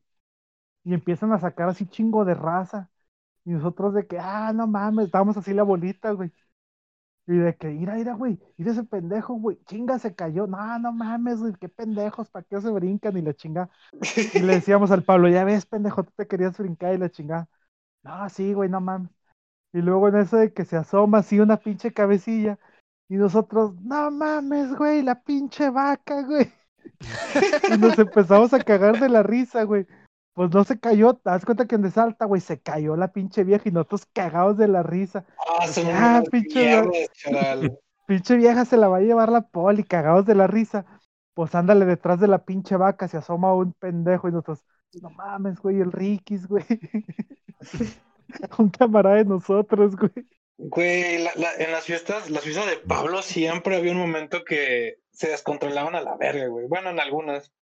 Y 0.85 0.95
empiezan 0.95 1.33
a 1.33 1.39
sacar 1.39 1.69
así 1.69 1.87
chingo 1.87 2.25
de 2.25 2.35
raza. 2.35 2.91
Y 3.45 3.51
nosotros 3.51 3.95
de 3.95 4.07
que, 4.07 4.19
ah, 4.21 4.53
no 4.55 4.67
mames, 4.67 5.07
estábamos 5.07 5.37
así 5.37 5.55
la 5.55 5.65
bolita, 5.65 6.13
güey. 6.13 6.33
Y 7.27 7.37
de 7.39 7.57
que, 7.57 7.69
mira, 7.69 7.95
mira, 7.95 8.15
güey, 8.15 8.39
mira 8.57 8.73
ese 8.73 8.85
pendejo, 8.85 9.35
güey, 9.35 9.59
chinga, 9.67 9.99
se 9.99 10.15
cayó. 10.15 10.47
No, 10.47 10.79
no 10.79 10.93
mames, 10.93 11.39
güey, 11.41 11.53
qué 11.55 11.69
pendejos, 11.69 12.29
¿para 12.31 12.45
qué 12.45 12.61
se 12.61 12.71
brincan 12.71 13.17
y 13.17 13.23
la 13.23 13.33
chinga? 13.35 13.71
Y 14.35 14.41
le 14.43 14.55
decíamos 14.55 14.91
al 14.91 15.05
Pablo, 15.05 15.29
ya 15.29 15.45
ves, 15.45 15.67
pendejo, 15.67 16.05
tú 16.05 16.13
te 16.17 16.27
querías 16.27 16.59
brincar 16.59 16.95
y 16.95 16.99
la 16.99 17.11
chinga. 17.11 17.49
No, 18.03 18.29
sí, 18.31 18.55
güey, 18.55 18.71
no 18.71 18.81
mames. 18.81 19.11
Y 19.73 19.81
luego 19.83 20.09
en 20.09 20.17
eso 20.17 20.37
de 20.39 20.53
que 20.53 20.65
se 20.65 20.77
asoma 20.77 21.19
así 21.19 21.41
una 21.41 21.59
pinche 21.59 21.93
cabecilla. 21.93 22.59
Y 23.09 23.17
nosotros, 23.17 23.75
no 23.83 24.11
mames, 24.11 24.75
güey, 24.77 25.03
la 25.03 25.23
pinche 25.23 25.71
vaca, 25.71 26.23
güey. 26.23 26.53
Y 27.75 27.79
nos 27.79 27.99
empezamos 27.99 28.53
a 28.53 28.61
cagar 28.61 28.99
de 28.99 29.09
la 29.09 29.23
risa, 29.23 29.65
güey. 29.65 29.87
Pues 30.35 30.51
no 30.51 30.65
se 30.65 30.81
cayó, 30.81 31.15
te 31.15 31.29
das 31.31 31.45
cuenta 31.45 31.67
que 31.67 31.77
donde 31.77 31.91
salta, 31.91 32.25
güey, 32.25 32.41
se 32.41 32.59
cayó 32.61 32.97
la 32.97 33.13
pinche 33.13 33.45
vieja 33.45 33.69
y 33.69 33.73
nosotros 33.73 34.07
cagados 34.13 34.57
de 34.57 34.67
la 34.69 34.83
risa. 34.83 35.27
Ah, 35.59 35.67
son 35.69 35.87
Ah, 35.89 36.21
unas 36.21 36.29
pinche 36.31 37.09
chaval. 37.13 37.79
Pinche 38.07 38.37
vieja 38.37 38.65
se 38.65 38.77
la 38.77 38.89
va 38.89 38.97
a 38.97 39.01
llevar 39.01 39.31
la 39.31 39.43
poli, 39.43 39.85
cagados 39.85 40.27
de 40.27 40.35
la 40.35 40.47
risa. 40.47 40.85
Pues 41.35 41.55
ándale 41.55 41.85
detrás 41.87 42.19
de 42.21 42.29
la 42.29 42.45
pinche 42.45 42.77
vaca, 42.77 43.09
se 43.09 43.17
asoma 43.17 43.55
un 43.55 43.73
pendejo 43.75 44.29
y 44.29 44.33
nosotros, 44.33 44.65
no 45.01 45.09
mames, 45.11 45.61
güey, 45.61 45.81
el 45.81 45.93
Rikis, 45.93 46.47
güey. 46.49 46.65
un 48.59 48.71
camarada 48.71 49.17
de 49.17 49.25
nosotros, 49.25 49.97
güey. 49.97 50.13
Güey, 50.59 51.23
la- 51.23 51.33
la- 51.37 51.55
en 51.59 51.73
las 51.73 51.85
fiestas, 51.85 52.29
las 52.31 52.43
fiestas 52.45 52.67
de 52.67 52.77
Pablo 52.77 53.23
siempre 53.23 53.77
había 53.77 53.93
un 53.93 53.99
momento 53.99 54.45
que 54.45 54.97
se 55.11 55.29
descontrolaban 55.29 55.95
a 55.95 56.01
la 56.03 56.17
verga, 56.17 56.47
güey. 56.49 56.67
Bueno, 56.69 56.91
en 56.91 57.01
algunas. 57.01 57.53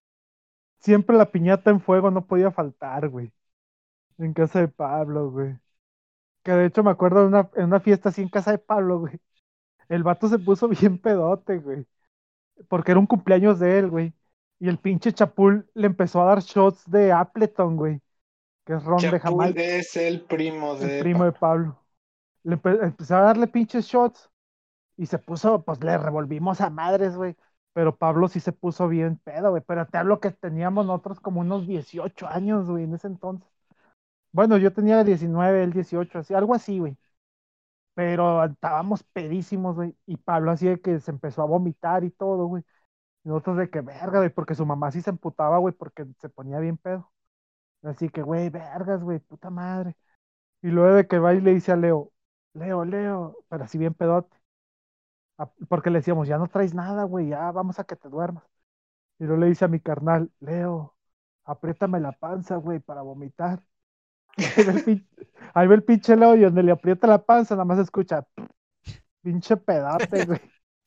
Siempre 0.80 1.16
la 1.16 1.30
piñata 1.30 1.70
en 1.70 1.80
fuego 1.80 2.10
no 2.10 2.26
podía 2.26 2.50
faltar, 2.50 3.08
güey. 3.08 3.32
En 4.18 4.34
casa 4.34 4.60
de 4.60 4.68
Pablo, 4.68 5.30
güey. 5.30 5.58
Que 6.44 6.52
de 6.52 6.66
hecho 6.66 6.82
me 6.84 6.90
acuerdo 6.90 7.20
de 7.22 7.26
una, 7.28 7.50
en 7.56 7.64
una 7.66 7.80
fiesta 7.80 8.10
así 8.10 8.22
en 8.22 8.28
casa 8.30 8.52
de 8.52 8.58
Pablo, 8.58 9.00
güey. 9.00 9.20
El 9.88 10.02
vato 10.04 10.28
se 10.28 10.38
puso 10.38 10.68
bien 10.70 10.98
pedote, 10.98 11.58
güey. 11.58 11.86
Porque 12.68 12.92
era 12.92 13.00
un 13.00 13.06
cumpleaños 13.06 13.58
de 13.60 13.78
él, 13.78 13.90
güey. 13.90 14.14
Y 14.60 14.68
el 14.68 14.78
pinche 14.78 15.12
Chapul 15.12 15.70
le 15.74 15.86
empezó 15.88 16.22
a 16.22 16.26
dar 16.26 16.40
shots 16.42 16.90
de 16.90 17.12
Appleton, 17.12 17.76
güey. 17.76 18.00
Que 18.66 18.74
es 18.74 18.84
ron 18.84 19.10
de 19.10 19.20
Jamaica. 19.20 19.62
es 19.62 19.96
el 19.96 20.22
primo 20.22 20.76
El 20.78 20.88
de. 20.88 20.98
primo 20.98 21.24
de 21.24 21.32
Pablo. 21.32 21.78
Le 22.44 22.56
empe- 22.58 22.82
empezó 22.84 23.16
a 23.16 23.22
darle 23.22 23.46
pinches 23.48 23.86
shots. 23.86 24.30
Y 24.96 25.06
se 25.06 25.18
puso, 25.18 25.64
pues 25.64 25.82
le 25.84 25.98
revolvimos 25.98 26.60
a 26.62 26.70
madres, 26.70 27.16
güey. 27.16 27.36
Pero 27.80 27.96
Pablo 27.96 28.28
sí 28.28 28.40
se 28.40 28.52
puso 28.52 28.88
bien 28.88 29.16
pedo, 29.24 29.50
güey. 29.52 29.62
Pero 29.66 29.86
te 29.86 29.98
hablo 29.98 30.20
que 30.20 30.30
teníamos 30.32 30.86
nosotros 30.86 31.20
como 31.20 31.40
unos 31.40 31.66
18 31.66 32.28
años, 32.28 32.68
güey, 32.68 32.84
en 32.84 32.94
ese 32.94 33.06
entonces. 33.08 33.48
Bueno, 34.32 34.58
yo 34.58 34.72
tenía 34.72 35.04
19, 35.04 35.64
él 35.64 35.72
18, 35.72 36.20
así, 36.20 36.34
algo 36.34 36.54
así, 36.54 36.78
güey. 36.80 36.96
Pero 37.94 38.44
estábamos 38.44 39.02
pedísimos, 39.04 39.76
güey. 39.76 39.96
Y 40.06 40.16
Pablo 40.16 40.50
así 40.52 40.66
de 40.68 40.80
que 40.80 41.00
se 41.00 41.10
empezó 41.10 41.42
a 41.42 41.46
vomitar 41.46 42.04
y 42.04 42.10
todo, 42.10 42.46
güey. 42.46 42.64
Y 43.24 43.28
nosotros 43.30 43.58
de 43.58 43.70
que 43.70 43.80
verga, 43.82 44.18
güey, 44.20 44.30
porque 44.30 44.54
su 44.56 44.66
mamá 44.66 44.92
sí 44.92 45.02
se 45.02 45.10
emputaba, 45.10 45.58
güey, 45.58 45.74
porque 45.74 46.06
se 46.20 46.28
ponía 46.30 46.60
bien 46.60 46.78
pedo. 46.78 47.12
Así 47.82 48.08
que, 48.10 48.22
güey, 48.22 48.50
vergas, 48.50 49.02
güey, 49.02 49.20
puta 49.20 49.50
madre. 49.50 49.96
Y 50.62 50.68
luego 50.70 50.96
de 50.96 51.08
que 51.08 51.18
va 51.20 51.34
y 51.34 51.40
le 51.42 51.54
dice 51.54 51.72
a 51.72 51.76
Leo, 51.76 52.12
Leo, 52.54 52.84
Leo, 52.86 53.38
pero 53.48 53.64
así 53.64 53.78
bien 53.78 53.94
pedote. 53.94 54.36
Porque 55.68 55.91
le 55.91 55.99
decíamos, 55.99 56.28
ya 56.28 56.38
no 56.38 56.49
traes 56.49 56.74
nada, 56.74 57.05
güey, 57.05 57.28
ya 57.28 57.51
vamos 57.51 57.78
a 57.78 57.84
que 57.84 57.97
te 57.97 58.09
duermas. 58.09 58.45
Y 59.18 59.24
luego 59.24 59.41
le 59.43 59.49
dice 59.49 59.64
a 59.64 59.68
mi 59.68 59.80
carnal, 59.80 60.30
Leo, 60.41 60.95
apriétame 61.45 62.01
la 62.01 62.12
panza, 62.12 62.57
güey, 62.57 62.78
para 62.80 63.03
vomitar. 63.03 63.62
Ahí 65.55 65.66
va 65.66 65.74
el 65.74 65.80
ahí 65.80 65.80
pinche 65.80 66.16
Leo 66.16 66.36
y 66.36 66.43
donde 66.43 66.62
le 66.62 66.72
aprieta 66.72 67.07
la 67.07 67.18
panza, 67.24 67.55
nada 67.55 67.64
más 67.64 67.78
escucha, 67.78 68.24
pinche 69.22 69.57
pedote, 69.57 70.24
güey. 70.26 70.41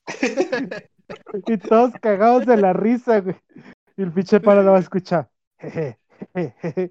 Y 1.46 1.58
todos 1.58 1.92
cagados 2.00 2.46
de 2.46 2.56
la 2.56 2.72
risa, 2.72 3.20
güey. 3.20 3.36
Y 3.96 4.02
el 4.02 4.12
pinche 4.12 4.40
para 4.40 4.60
nada 4.60 4.72
más 4.72 4.84
escucha, 4.84 5.28
jeje, 5.58 5.98
jeje, 6.32 6.54
jeje. 6.60 6.90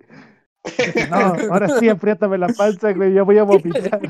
No, 1.10 1.18
ahora 1.52 1.68
sí, 1.80 1.90
apriétame 1.90 2.38
la 2.38 2.48
panza, 2.48 2.94
güey, 2.94 3.14
ya 3.14 3.24
voy 3.24 3.40
a 3.40 3.44
vomitar. 3.44 4.02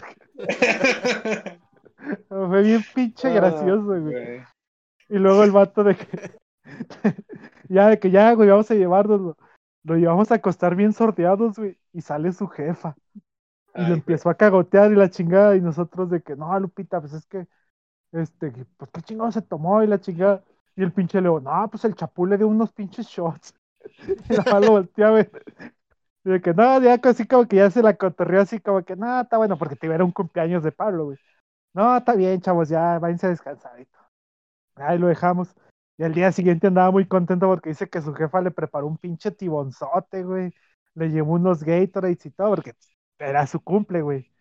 Fue 2.47 2.61
bien 2.63 2.81
pinche 2.93 3.29
Ah, 3.29 3.33
gracioso, 3.33 3.85
güey. 3.85 4.01
güey. 4.01 4.43
Y 5.09 5.17
luego 5.17 5.43
el 5.43 5.51
vato 5.51 5.83
de 5.83 5.95
que. 5.95 6.31
ya, 7.69 7.89
de 7.89 7.99
que 7.99 8.11
ya, 8.11 8.33
güey, 8.33 8.49
vamos 8.49 8.69
a 8.71 8.75
llevarnos. 8.75 9.35
Lo 9.83 9.95
llevamos 9.97 10.31
a 10.31 10.35
acostar 10.35 10.75
bien 10.75 10.93
sorteados, 10.93 11.57
güey. 11.57 11.77
Y 11.93 12.01
sale 12.01 12.31
su 12.33 12.47
jefa. 12.47 12.95
Y 13.75 13.81
Ay, 13.81 13.87
lo 13.87 13.93
empezó 13.95 14.29
a 14.29 14.35
cagotear 14.35 14.91
y 14.91 14.95
la 14.95 15.09
chingada. 15.09 15.55
Y 15.55 15.61
nosotros 15.61 16.09
de 16.09 16.21
que, 16.21 16.35
no, 16.35 16.57
Lupita, 16.59 16.99
pues 17.01 17.13
es 17.13 17.25
que. 17.25 17.47
Este, 18.11 18.51
pues 18.77 18.91
qué 18.91 19.01
chingado 19.01 19.31
se 19.31 19.41
tomó 19.41 19.83
y 19.83 19.87
la 19.87 19.99
chingada. 19.99 20.43
Y 20.75 20.83
el 20.83 20.91
pinche 20.91 21.21
Leo, 21.21 21.39
no, 21.39 21.67
pues 21.69 21.85
el 21.85 21.95
chapú 21.95 22.25
le 22.25 22.37
dio 22.37 22.47
unos 22.47 22.71
pinches 22.71 23.07
shots. 23.07 23.53
y 24.29 24.33
la 24.35 24.59
lo 24.59 24.71
volteó 24.71 25.07
a 25.07 25.11
ver. 25.11 25.31
Y 26.25 26.29
de 26.31 26.41
que, 26.41 26.53
no, 26.53 26.81
ya 26.81 26.99
así 27.03 27.27
como 27.27 27.47
que 27.47 27.57
ya 27.57 27.69
se 27.69 27.83
la 27.83 27.95
cotorreó 27.95 28.41
así 28.41 28.59
como 28.59 28.83
que, 28.83 28.95
no, 28.95 29.21
está 29.21 29.37
bueno, 29.37 29.57
porque 29.57 29.75
te 29.75 29.87
era 29.87 30.05
un 30.05 30.11
cumpleaños 30.11 30.63
de 30.63 30.71
Pablo, 30.71 31.05
güey. 31.05 31.17
No, 31.73 31.97
está 31.97 32.15
bien, 32.15 32.39
chavos, 32.41 32.69
ya 32.69 32.99
váyanse 32.99 33.27
a 33.27 33.29
descansar 33.29 33.79
y 33.79 33.85
todo. 33.85 34.03
Ahí 34.75 34.97
lo 34.97 35.07
dejamos. 35.07 35.55
Y 35.97 36.03
al 36.03 36.13
día 36.13 36.31
siguiente 36.31 36.67
andaba 36.67 36.91
muy 36.91 37.07
contento 37.07 37.47
porque 37.47 37.69
dice 37.69 37.89
que 37.89 38.01
su 38.01 38.13
jefa 38.13 38.41
le 38.41 38.51
preparó 38.51 38.87
un 38.87 38.97
pinche 38.97 39.31
tibonzote, 39.31 40.23
güey. 40.23 40.53
Le 40.95 41.09
llevó 41.09 41.33
unos 41.33 41.63
Gatorades 41.63 42.25
y 42.25 42.31
todo, 42.31 42.51
porque 42.51 42.73
era 43.19 43.47
su 43.47 43.61
cumple, 43.61 44.01
güey. 44.01 44.31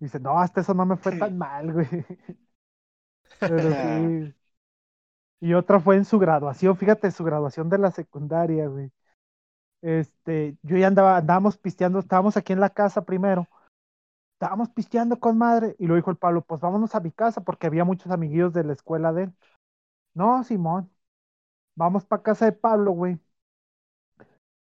Dice, 0.00 0.20
no, 0.20 0.38
hasta 0.40 0.60
eso 0.62 0.74
no 0.74 0.86
me 0.86 0.96
fue 0.96 1.12
tan 1.12 1.38
mal, 1.38 1.72
güey. 1.72 1.88
Pero 3.46 3.72
sí. 3.72 4.34
Y 5.40 5.52
otra 5.52 5.78
fue 5.78 5.96
en 5.96 6.06
su 6.06 6.18
graduación, 6.18 6.76
fíjate, 6.76 7.10
su 7.10 7.22
graduación 7.22 7.68
de 7.68 7.76
la 7.78 7.90
secundaria, 7.90 8.66
güey. 8.68 8.90
Este, 9.82 10.56
yo 10.62 10.78
ya 10.78 10.86
andaba, 10.86 11.18
andábamos 11.18 11.58
pisteando, 11.58 11.98
estábamos 11.98 12.36
aquí 12.38 12.54
en 12.54 12.60
la 12.60 12.70
casa 12.70 13.04
primero. 13.04 13.46
Estábamos 14.44 14.68
pisteando 14.68 15.18
con 15.18 15.38
madre. 15.38 15.74
Y 15.78 15.86
lo 15.86 15.94
dijo 15.94 16.10
el 16.10 16.18
Pablo, 16.18 16.42
pues 16.42 16.60
vámonos 16.60 16.94
a 16.94 17.00
mi 17.00 17.10
casa, 17.10 17.42
porque 17.42 17.66
había 17.66 17.86
muchos 17.86 18.12
amiguillos 18.12 18.52
de 18.52 18.62
la 18.62 18.74
escuela 18.74 19.10
de 19.14 19.22
él. 19.24 19.32
No, 20.12 20.44
Simón. 20.44 20.90
Vamos 21.76 22.04
para 22.04 22.22
casa 22.22 22.44
de 22.44 22.52
Pablo, 22.52 22.92
güey. 22.92 23.18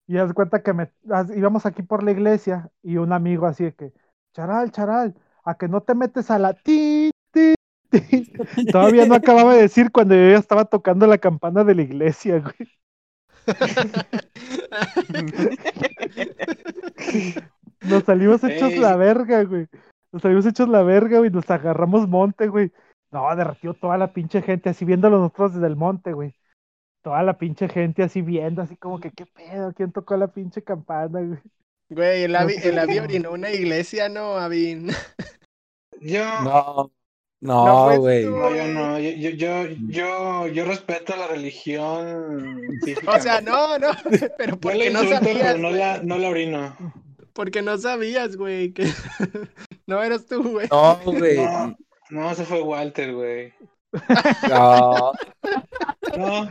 Y 0.06 0.18
haz 0.18 0.34
cuenta 0.34 0.64
que 0.64 0.74
me, 0.74 0.92
íbamos 1.34 1.66
aquí 1.66 1.82
por 1.82 2.04
la 2.04 2.12
iglesia 2.12 2.70
y 2.84 2.98
un 2.98 3.14
amigo 3.14 3.46
así 3.46 3.64
de 3.64 3.74
que, 3.74 3.94
charal, 4.34 4.70
charal, 4.72 5.16
a 5.46 5.56
que 5.56 5.70
no 5.70 5.82
te 5.82 5.96
metes 5.96 6.30
a 6.30 6.40
la 6.40 6.54
ti, 6.54 7.12
ti, 7.32 7.56
ti". 7.90 8.34
Todavía 8.74 9.06
no 9.06 9.16
acababa 9.16 9.54
de 9.54 9.62
decir 9.62 9.94
cuando 9.94 10.14
yo 10.14 10.32
ya 10.32 10.40
estaba 10.40 10.66
tocando 10.66 11.08
la 11.08 11.20
campana 11.20 11.64
de 11.64 11.76
la 11.76 11.84
iglesia, 11.84 12.42
güey. 12.42 12.70
Nos 17.82 18.04
salimos 18.04 18.44
hechos 18.44 18.72
Ey. 18.74 18.80
la 18.80 18.96
verga, 18.96 19.44
güey. 19.44 19.68
Nos 20.12 20.22
salimos 20.22 20.46
hechos 20.46 20.68
la 20.68 20.84
verga, 20.84 21.20
güey. 21.20 21.30
Nos 21.30 21.50
agarramos 21.50 22.08
monte, 22.08 22.48
güey. 22.48 22.72
No, 23.12 23.36
derretió 23.36 23.74
toda 23.74 23.98
la 23.98 24.14
pinche 24.14 24.42
gente 24.42 24.70
así 24.70 24.86
viéndolo 24.86 25.18
nosotros 25.18 25.54
desde 25.56 25.68
el 25.68 25.76
monte, 25.76 26.14
güey. 26.14 26.34
Toda 27.02 27.24
la 27.24 27.38
pinche 27.38 27.70
gente 27.70 28.04
así 28.04 28.22
viendo, 28.22 28.62
así 28.62 28.76
como 28.76 29.00
que, 29.00 29.12
¿qué 29.12 29.26
pedo? 29.26 29.74
¿Quién 29.74 29.92
tocó 29.92 30.18
la 30.18 30.28
pinche 30.28 30.62
campana, 30.64 31.22
güey? 31.22 31.40
Güey, 31.90 32.24
el 32.24 32.36
Avi, 32.36 32.56
el 32.62 32.78
Avi 32.78 33.00
orinó 33.00 33.32
una 33.32 33.50
iglesia, 33.52 34.10
¿no, 34.10 34.36
Avi? 34.38 34.86
Yo. 36.02 36.24
No, 36.44 36.92
No 37.42 37.66
no, 37.66 37.86
fue 37.86 37.98
güey. 37.98 38.24
tú. 38.26 38.32
No, 38.32 38.56
yo 38.56 38.68
no, 38.68 39.00
yo, 39.00 39.10
yo, 39.12 39.30
yo, 39.32 39.66
yo, 39.88 40.48
yo 40.48 40.66
respeto 40.66 41.16
la 41.16 41.28
religión. 41.28 42.62
O 43.08 43.20
sea, 43.20 43.42
no, 43.42 43.80
no, 43.80 43.88
pero 44.38 44.60
porque 44.60 44.90
no 44.92 45.00
sabías, 45.04 45.54
pero 45.54 45.58
no 45.58 45.72
la, 45.72 46.04
no 46.04 46.18
la 46.18 46.30
orino. 46.30 46.76
Porque 47.40 47.62
no 47.62 47.78
sabías, 47.78 48.36
güey, 48.36 48.74
que 48.74 48.84
no 49.88 50.04
eras 50.04 50.26
tú, 50.26 50.44
güey. 50.44 50.68
No, 50.70 51.00
güey. 51.06 51.38
No, 51.38 51.78
no, 52.10 52.32
ese 52.32 52.44
fue 52.44 52.62
Walter, 52.62 53.14
güey. 53.14 53.54
No. 54.50 55.14
No. 56.18 56.50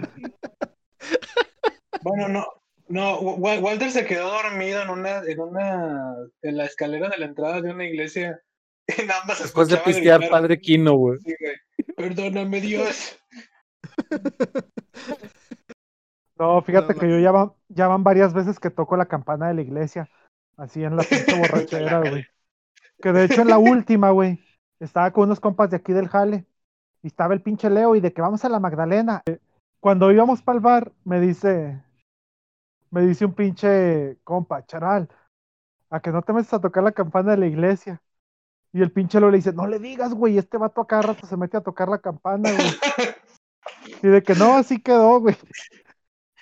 Bueno, 2.01 2.29
no. 2.29 2.47
No, 2.89 3.21
Wa- 3.21 3.59
Walter 3.59 3.91
se 3.91 4.07
quedó 4.07 4.31
dormido 4.33 4.81
en 4.81 4.89
una, 4.89 5.19
en 5.19 5.39
una, 5.41 6.15
en 6.41 6.57
la 6.57 6.65
escalera 6.65 7.11
de 7.11 7.19
la 7.19 7.27
entrada 7.27 7.61
de 7.61 7.71
una 7.71 7.85
iglesia. 7.85 8.41
Nada 9.07 9.25
más 9.27 9.43
Después 9.43 9.69
de 9.69 9.77
pistear 9.77 10.21
gritar, 10.21 10.31
Padre 10.41 10.59
Quino, 10.59 10.95
güey. 10.95 11.19
sí, 11.19 11.35
güey, 11.39 11.57
Perdóname, 11.99 12.63
Dios. 12.63 13.19
No, 16.39 16.63
fíjate 16.63 16.95
No 16.95 17.01
que 17.01 17.11
yo 17.11 17.19
ya 17.19 17.31
van, 17.31 17.53
ya 17.69 17.89
van 17.89 18.05
varias 18.05 18.33
veces 18.33 18.59
que 18.59 18.71
toco 18.71 18.97
la 18.97 19.05
campana 19.05 19.49
de 19.49 19.55
la 19.55 19.61
iglesia. 19.61 20.09
Así 20.59 20.83
en 20.83 20.97
la 20.97 21.05
pinche 21.05 21.39
borrachera, 21.39 22.01
güey. 22.01 22.27
Que 23.01 23.13
de 23.13 23.25
hecho 23.25 23.43
en 23.43 23.49
la 23.49 23.59
última, 23.59 24.11
güey, 24.11 24.41
estaba 24.81 25.13
con 25.13 25.25
unos 25.25 25.41
compas 25.41 25.71
de 25.71 25.77
aquí 25.77 25.93
del 25.93 26.09
Jale. 26.09 26.45
Y 27.03 27.07
estaba 27.07 27.33
el 27.33 27.43
pinche 27.43 27.71
Leo 27.71 27.95
y 27.95 28.01
de 28.01 28.13
que 28.13 28.21
vamos 28.21 28.45
a 28.45 28.49
la 28.49 28.59
Magdalena. 28.59 29.23
Cuando 29.81 30.11
íbamos 30.11 30.43
para 30.43 30.57
el 30.57 30.63
bar, 30.63 30.93
me 31.05 31.21
dice, 31.21 31.81
me 32.91 33.03
dice 33.03 33.25
un 33.25 33.35
pinche 33.35 34.19
compa, 34.25 34.67
charal, 34.67 35.09
a 35.91 36.01
que 36.01 36.11
no 36.11 36.23
te 36.23 36.33
metes 36.33 36.53
a 36.53 36.61
tocar 36.61 36.83
la 36.83 36.91
campana 36.91 37.31
de 37.31 37.39
la 37.39 37.47
iglesia. 37.47 38.03
Y 38.73 38.83
el 38.83 38.91
pinche 38.91 39.21
Leo 39.21 39.31
le 39.31 39.39
dice, 39.39 39.53
no 39.53 39.69
le 39.69 39.79
digas, 39.79 40.13
güey, 40.13 40.39
este 40.39 40.59
vato 40.59 40.81
a 40.81 40.87
cada 40.89 41.03
rato 41.03 41.25
se 41.25 41.37
mete 41.37 41.57
a 41.57 41.63
tocar 41.63 41.89
la 41.89 41.99
campana, 41.99 42.51
güey. 42.51 42.69
Y 44.03 44.07
de 44.07 44.23
que 44.23 44.35
no, 44.35 44.55
así 44.55 44.81
quedó, 44.81 45.21
güey. 45.21 45.37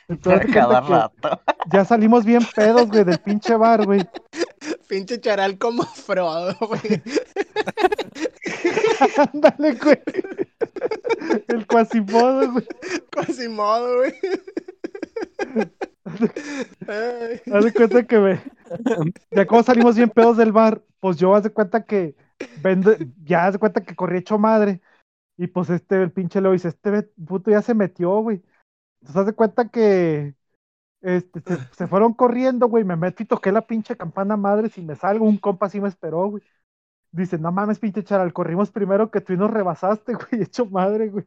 Entonces, 0.08 0.50
Cada 0.52 0.80
rato. 0.80 1.40
ya 1.72 1.84
salimos 1.84 2.24
bien 2.24 2.42
pedos, 2.54 2.88
güey, 2.88 3.04
del 3.04 3.18
pinche 3.18 3.56
bar, 3.56 3.84
güey. 3.84 4.06
Pinche 4.88 5.20
charal 5.20 5.58
como 5.58 5.82
Frodo, 5.84 6.54
güey. 6.60 7.02
Ándale, 9.32 9.74
güey. 9.74 10.00
El 11.48 11.66
cuasimodo, 11.66 12.52
güey. 12.52 12.66
Quasimodo, 13.10 13.96
güey. 13.96 14.14
Haz 17.52 17.64
de 17.64 17.72
cuenta 17.72 18.06
que 18.06 18.18
me. 18.18 18.40
Ya 19.30 19.46
como 19.46 19.62
salimos 19.62 19.96
bien 19.96 20.10
pedos 20.10 20.36
del 20.36 20.52
bar, 20.52 20.82
pues 21.00 21.16
yo 21.16 21.34
haz 21.34 21.42
de 21.42 21.50
cuenta 21.50 21.84
que. 21.84 22.16
Vende, 22.62 23.08
ya 23.24 23.46
haz 23.46 23.54
de 23.54 23.58
cuenta 23.58 23.82
que 23.82 23.96
corrí 23.96 24.18
hecho 24.18 24.38
madre. 24.38 24.80
Y 25.38 25.48
pues 25.48 25.70
este, 25.70 26.02
el 26.02 26.12
pinche 26.12 26.40
lo 26.40 26.52
dice: 26.52 26.68
Este 26.68 27.02
puto 27.02 27.50
ya 27.50 27.62
se 27.62 27.74
metió, 27.74 28.20
güey. 28.20 28.42
Entonces 29.06 29.20
haz 29.20 29.26
de 29.26 29.32
cuenta 29.34 29.68
que. 29.68 30.34
Este, 31.02 31.40
se, 31.72 31.86
fueron 31.88 32.14
corriendo, 32.14 32.68
güey. 32.68 32.84
Me 32.84 32.96
metí 32.96 33.22
y 33.24 33.26
toqué 33.26 33.52
la 33.52 33.66
pinche 33.66 33.96
campana 33.96 34.36
madre. 34.36 34.68
Si 34.70 34.82
me 34.82 34.96
salgo, 34.96 35.26
un 35.26 35.38
compa 35.38 35.66
así 35.66 35.80
me 35.80 35.88
esperó, 35.88 36.28
güey. 36.30 36.42
Dice: 37.12 37.38
No 37.38 37.52
mames, 37.52 37.78
pinche 37.78 38.04
charal, 38.04 38.32
corrimos 38.32 38.72
primero 38.72 39.10
que 39.10 39.20
tú 39.20 39.32
y 39.34 39.36
nos 39.36 39.50
rebasaste, 39.50 40.14
güey. 40.30 40.42
Hecho 40.42 40.66
madre, 40.66 41.08
güey. 41.08 41.26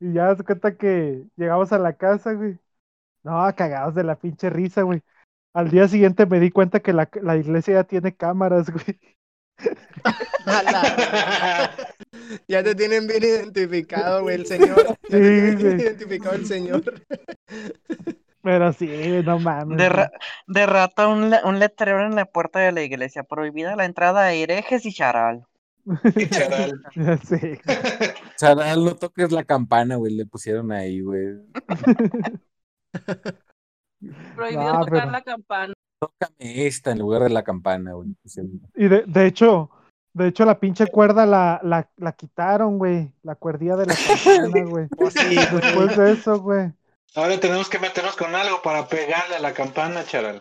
Y 0.00 0.12
ya 0.12 0.34
de 0.34 0.44
cuenta 0.44 0.76
que 0.76 1.26
llegamos 1.36 1.72
a 1.72 1.78
la 1.78 1.94
casa, 1.94 2.32
güey. 2.32 2.58
No, 3.24 3.32
cagados 3.56 3.94
de 3.94 4.04
la 4.04 4.16
pinche 4.18 4.50
risa, 4.50 4.82
güey. 4.82 5.02
Al 5.54 5.70
día 5.70 5.88
siguiente 5.88 6.26
me 6.26 6.40
di 6.40 6.50
cuenta 6.50 6.80
que 6.80 6.92
la, 6.92 7.10
la 7.22 7.36
iglesia 7.36 7.74
ya 7.74 7.84
tiene 7.84 8.14
cámaras, 8.16 8.70
güey. 8.72 9.00
ya 12.48 12.62
te 12.62 12.74
tienen 12.74 13.06
bien 13.06 13.22
identificado, 13.22 14.22
güey, 14.22 14.36
el 14.36 14.46
señor. 14.46 14.96
sí, 15.10 15.18
bien 15.18 15.80
identificado 15.80 16.36
el 16.36 16.46
señor. 16.46 16.82
Pero 18.42 18.72
sí, 18.72 19.20
no 19.24 19.38
mames. 19.38 19.76
De, 19.76 20.08
de 20.46 20.66
rato 20.66 21.10
un, 21.10 21.34
un, 21.44 21.58
letrero 21.58 22.06
en 22.06 22.14
la 22.14 22.24
puerta 22.24 22.60
de 22.60 22.72
la 22.72 22.82
iglesia. 22.82 23.24
Prohibida 23.24 23.76
la 23.76 23.84
entrada 23.84 24.24
de 24.24 24.42
herejes 24.42 24.86
y 24.86 24.92
charal. 24.92 25.44
charal. 26.30 26.80
sí. 27.24 27.58
Charal, 28.36 28.84
no 28.84 28.94
toques 28.94 29.32
la 29.32 29.44
campana, 29.44 29.96
güey. 29.96 30.14
Le 30.14 30.26
pusieron 30.26 30.70
ahí, 30.72 31.00
güey. 31.00 31.38
Prohibido 34.36 34.80
tocar 34.80 35.08
la 35.08 35.22
campana. 35.22 35.74
Tócame 36.00 36.66
esta 36.66 36.92
en 36.92 36.98
lugar 36.98 37.22
de 37.22 37.30
la 37.30 37.42
campana, 37.42 37.92
güey. 37.92 38.14
Y 38.74 38.88
de, 38.88 39.04
de 39.06 39.26
hecho, 39.26 39.70
de 40.18 40.28
hecho, 40.28 40.44
la 40.44 40.58
pinche 40.58 40.88
cuerda 40.88 41.24
la, 41.26 41.60
la, 41.62 41.88
la 41.96 42.12
quitaron, 42.12 42.76
güey. 42.78 43.12
La 43.22 43.36
cuerdilla 43.36 43.76
de 43.76 43.86
la 43.86 43.94
campana, 43.94 44.64
güey. 44.64 44.88
Oh, 44.98 45.10
sí, 45.12 45.36
Después 45.36 45.96
de 45.96 46.12
eso, 46.12 46.40
güey. 46.40 46.72
Ahora 47.14 47.38
tenemos 47.38 47.68
que 47.68 47.78
meternos 47.78 48.16
con 48.16 48.34
algo 48.34 48.60
para 48.62 48.88
pegarle 48.88 49.36
a 49.36 49.40
la 49.40 49.54
campana, 49.54 50.04
charal. 50.04 50.40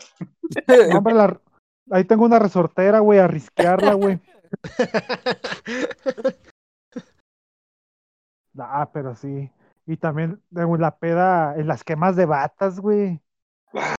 hombre, 0.95 1.13
la... 1.13 1.39
ahí 1.91 2.03
tengo 2.05 2.25
una 2.25 2.39
resortera, 2.39 2.99
güey, 2.99 3.19
a 3.19 3.27
risquearla, 3.27 3.93
güey. 3.93 4.19
ah, 8.59 8.89
pero 8.91 9.15
sí. 9.15 9.51
Y 9.85 9.97
también 9.97 10.41
la 10.51 10.97
peda 10.97 11.55
en 11.55 11.67
las 11.67 11.83
quemas 11.83 12.15
de 12.15 12.25
batas, 12.25 12.79
güey. 12.79 13.21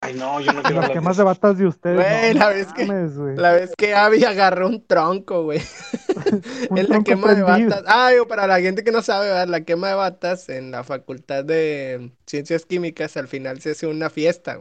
Ay, 0.00 0.14
no, 0.14 0.40
yo 0.40 0.52
no 0.52 0.62
quiero 0.62 0.80
Las 0.80 0.90
quemas 0.90 1.16
de 1.16 1.22
batas 1.22 1.58
de 1.58 1.66
ustedes. 1.66 1.96
Güey, 1.96 2.34
no, 2.34 2.40
la, 2.40 2.48
vez 2.48 2.72
que, 2.72 2.86
la 2.86 3.52
vez 3.52 3.72
que 3.76 3.94
Abby 3.94 4.24
agarró 4.24 4.66
un 4.66 4.84
tronco, 4.86 5.44
güey. 5.44 5.60
en 6.74 6.88
la 6.88 7.02
quema 7.02 7.34
de 7.34 7.42
batas. 7.42 7.84
Ay, 7.86 8.16
para 8.28 8.46
la 8.46 8.60
gente 8.60 8.82
que 8.82 8.90
no 8.92 9.02
sabe, 9.02 9.26
¿verdad? 9.26 9.48
la 9.48 9.60
quema 9.60 9.88
de 9.90 9.94
batas 9.94 10.48
en 10.48 10.70
la 10.70 10.84
facultad 10.84 11.44
de 11.44 12.12
ciencias 12.26 12.64
químicas, 12.64 13.16
al 13.16 13.28
final 13.28 13.60
se 13.60 13.72
hace 13.72 13.86
una 13.86 14.10
fiesta. 14.10 14.60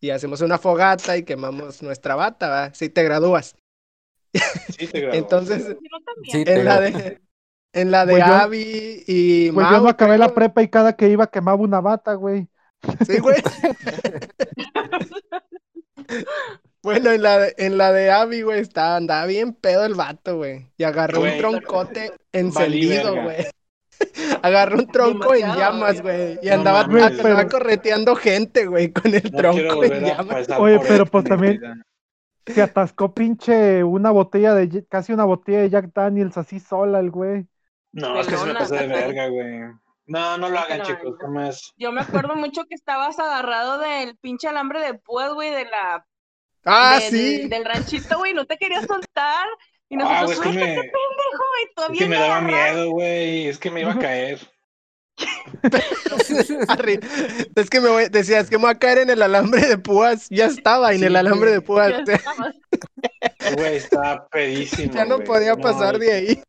Y 0.00 0.10
hacemos 0.10 0.40
una 0.40 0.58
fogata 0.58 1.16
y 1.16 1.22
quemamos 1.22 1.80
nuestra 1.82 2.16
bata, 2.16 2.48
¿verdad? 2.48 2.74
Si 2.74 2.88
te 2.88 3.04
gradúas. 3.04 3.54
Sí, 4.76 4.88
te 4.88 5.00
gradúas. 5.00 5.16
Entonces, 5.16 5.76
Sí, 6.24 6.42
en 6.46 6.64
la 6.64 6.80
de, 6.80 7.20
en 7.72 7.90
la 7.90 8.06
de 8.06 8.12
Pues 8.14 8.26
yo- 8.26 8.34
Abby 8.34 9.04
y 9.06 9.50
Pues 9.52 9.64
Mau, 9.64 9.74
yo 9.74 9.82
no 9.82 9.88
acabé 9.88 10.18
la 10.18 10.34
prepa 10.34 10.62
y 10.62 10.68
cada 10.68 10.96
que 10.96 11.08
iba 11.08 11.28
quemaba 11.28 11.56
una 11.56 11.80
bata, 11.80 12.14
güey. 12.14 12.48
Sí, 13.06 13.18
güey. 13.20 13.36
Bueno, 16.82 17.12
en 17.12 17.22
la 17.22 17.38
de, 17.38 17.54
en 17.58 17.78
la 17.78 17.92
de 17.92 18.10
Abby, 18.10 18.42
güey, 18.42 18.60
estaba, 18.60 18.96
andaba 18.96 19.26
bien 19.26 19.54
pedo 19.54 19.84
el 19.84 19.94
vato, 19.94 20.36
güey. 20.38 20.68
Y 20.76 20.82
agarró 20.84 21.20
Güey, 21.20 21.32
un 21.34 21.38
troncote 21.38 22.12
encendido, 22.32 23.14
verga. 23.14 23.22
güey. 23.22 23.36
Agarró 24.42 24.78
un 24.78 24.86
tronco 24.88 25.32
en 25.34 25.46
llamas, 25.54 26.02
güey. 26.02 26.40
Y 26.42 26.48
No 26.48 26.54
andaba, 26.54 26.86
mames, 26.88 27.04
andaba 27.04 27.36
pero- 27.36 27.48
correteando 27.50 28.16
gente, 28.16 28.66
güey, 28.66 28.92
con 28.92 29.14
el 29.14 29.22
No 29.30 29.38
tronco 29.38 29.84
en 29.84 30.04
llamas. 30.04 30.48
Oye, 30.58 30.80
pero 30.80 31.06
pues 31.06 31.24
también-. 31.24 31.60
Se 32.46 32.60
atascó 32.60 33.14
pinche 33.14 33.84
una 33.84 34.10
botella 34.10 34.52
de, 34.54 34.84
casi 34.88 35.12
una 35.12 35.24
botella 35.24 35.60
de 35.60 35.70
Jack 35.70 35.92
Daniels 35.94 36.36
así 36.36 36.58
sola 36.58 36.98
el 36.98 37.12
güey. 37.12 37.46
No, 37.92 38.18
es 38.20 38.26
que 38.26 38.36
se 38.36 38.46
me 38.46 38.54
pasó 38.54 38.74
de 38.74 38.88
verga, 38.88 39.28
güey. 39.28 39.60
No, 40.12 40.36
no 40.38 40.48
lo 40.50 40.58
hagan, 40.58 40.78
No, 40.80 40.84
chicos, 40.84 41.14
jamás. 41.20 41.72
Yo 41.76 41.90
me 41.90 42.02
acuerdo 42.02 42.34
mucho 42.36 42.64
que 42.68 42.74
estabas 42.74 43.18
agarrado 43.18 43.78
del 43.78 44.16
pinche 44.18 44.46
alambre 44.48 44.80
de 44.80 44.94
púas, 44.94 45.32
güey, 45.32 45.50
de 45.50 45.64
la 45.64 46.06
Ah, 46.64 46.98
de- 47.00 47.10
sí. 47.10 47.38
del, 47.38 47.48
del 47.48 47.64
ranchito, 47.64 48.18
güey, 48.18 48.34
no 48.34 48.44
te 48.44 48.56
queías 48.58 48.84
soltar. 48.86 49.48
Y 49.88 49.96
Ah, 49.96 50.22
nosotros, 50.22 50.36
güey, 50.36 50.48
es 50.48 50.54
que 50.54 50.60
me, 50.60 50.66
pendejo, 50.74 51.44
güey, 51.50 51.64
es 51.66 51.74
todavía 51.74 51.98
que 51.98 52.06
me 52.08 52.16
daba 52.16 52.40
miedo, 52.40 52.90
güey. 52.90 53.48
Es 53.48 53.58
que 53.58 53.70
me 53.70 53.80
iba 53.80 53.92
a 53.92 53.98
caer. 53.98 54.38
Es 57.54 57.70
que 57.70 57.80
me 57.80 57.88
voy, 57.88 58.08
decía, 58.10 58.40
es 58.40 58.50
que 58.50 58.56
me 58.56 58.62
voy 58.62 58.70
a 58.72 58.78
caer 58.78 58.98
en 58.98 59.10
el 59.10 59.22
alambre 59.22 59.66
de 59.66 59.78
púas. 59.78 60.26
Ya 60.30 60.46
estaba 60.46 60.92
en 60.92 61.00
Sí, 61.00 61.04
el 61.06 61.16
alambre 61.16 61.50
de 61.52 61.60
púas. 61.60 61.92
Güey, 63.56 63.76
estaba 63.76 64.26
pedísimo. 64.28 64.92
Ya 64.94 65.04
no 65.04 65.20
podía 65.20 65.56
pasar 65.56 65.98
de 65.98 66.12
ahí. 66.12 66.42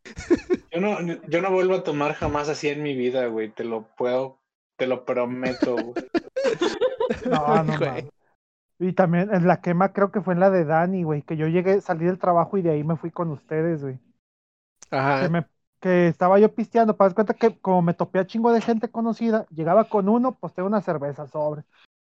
Yo 0.74 0.82
no, 0.82 1.00
yo 1.28 1.42
no 1.42 1.52
vuelvo 1.52 1.76
a 1.76 1.84
tomar 1.84 2.14
jamás 2.14 2.50
así 2.50 2.68
en 2.68 2.82
mi 2.82 2.96
vida, 2.96 3.28
güey. 3.28 3.50
Te 3.50 3.64
lo 3.64 3.84
puedo, 3.96 4.40
te 4.76 4.88
lo 4.88 5.06
prometo, 5.06 5.76
güey. 5.76 5.96
No, 7.26 7.64
no, 7.64 7.78
Güey. 7.78 8.10
Y 8.80 8.94
también 8.94 9.34
en 9.34 9.48
la 9.48 9.62
quema 9.62 9.94
creo 9.94 10.12
que 10.12 10.22
fue 10.22 10.34
en 10.34 10.40
la 10.40 10.50
de 10.50 10.66
Dani, 10.66 11.04
güey, 11.04 11.22
que 11.22 11.38
yo 11.38 11.48
llegué, 11.48 11.80
salí 11.80 12.06
del 12.06 12.18
trabajo 12.18 12.58
y 12.58 12.64
de 12.64 12.72
ahí 12.72 12.84
me 12.84 12.98
fui 12.98 13.12
con 13.12 13.30
ustedes, 13.30 13.82
güey. 13.84 14.00
Que, 14.90 14.98
Ajá. 14.98 15.30
me, 15.30 15.46
que 15.80 16.08
estaba 16.08 16.40
yo 16.40 16.54
pisteando, 16.54 16.98
para 16.98 17.10
dar 17.10 17.16
cuenta 17.16 17.34
que 17.36 17.58
como 17.60 17.82
me 17.82 17.94
topé 17.94 18.20
a 18.20 18.26
chingo 18.26 18.52
de 18.52 18.62
gente 18.62 18.90
conocida, 18.90 19.46
llegaba 19.52 19.86
con 19.86 20.10
uno, 20.10 20.34
pues 20.34 20.54
tengo 20.54 20.68
una 20.68 20.82
cerveza 20.82 21.28
sobre. 21.28 21.64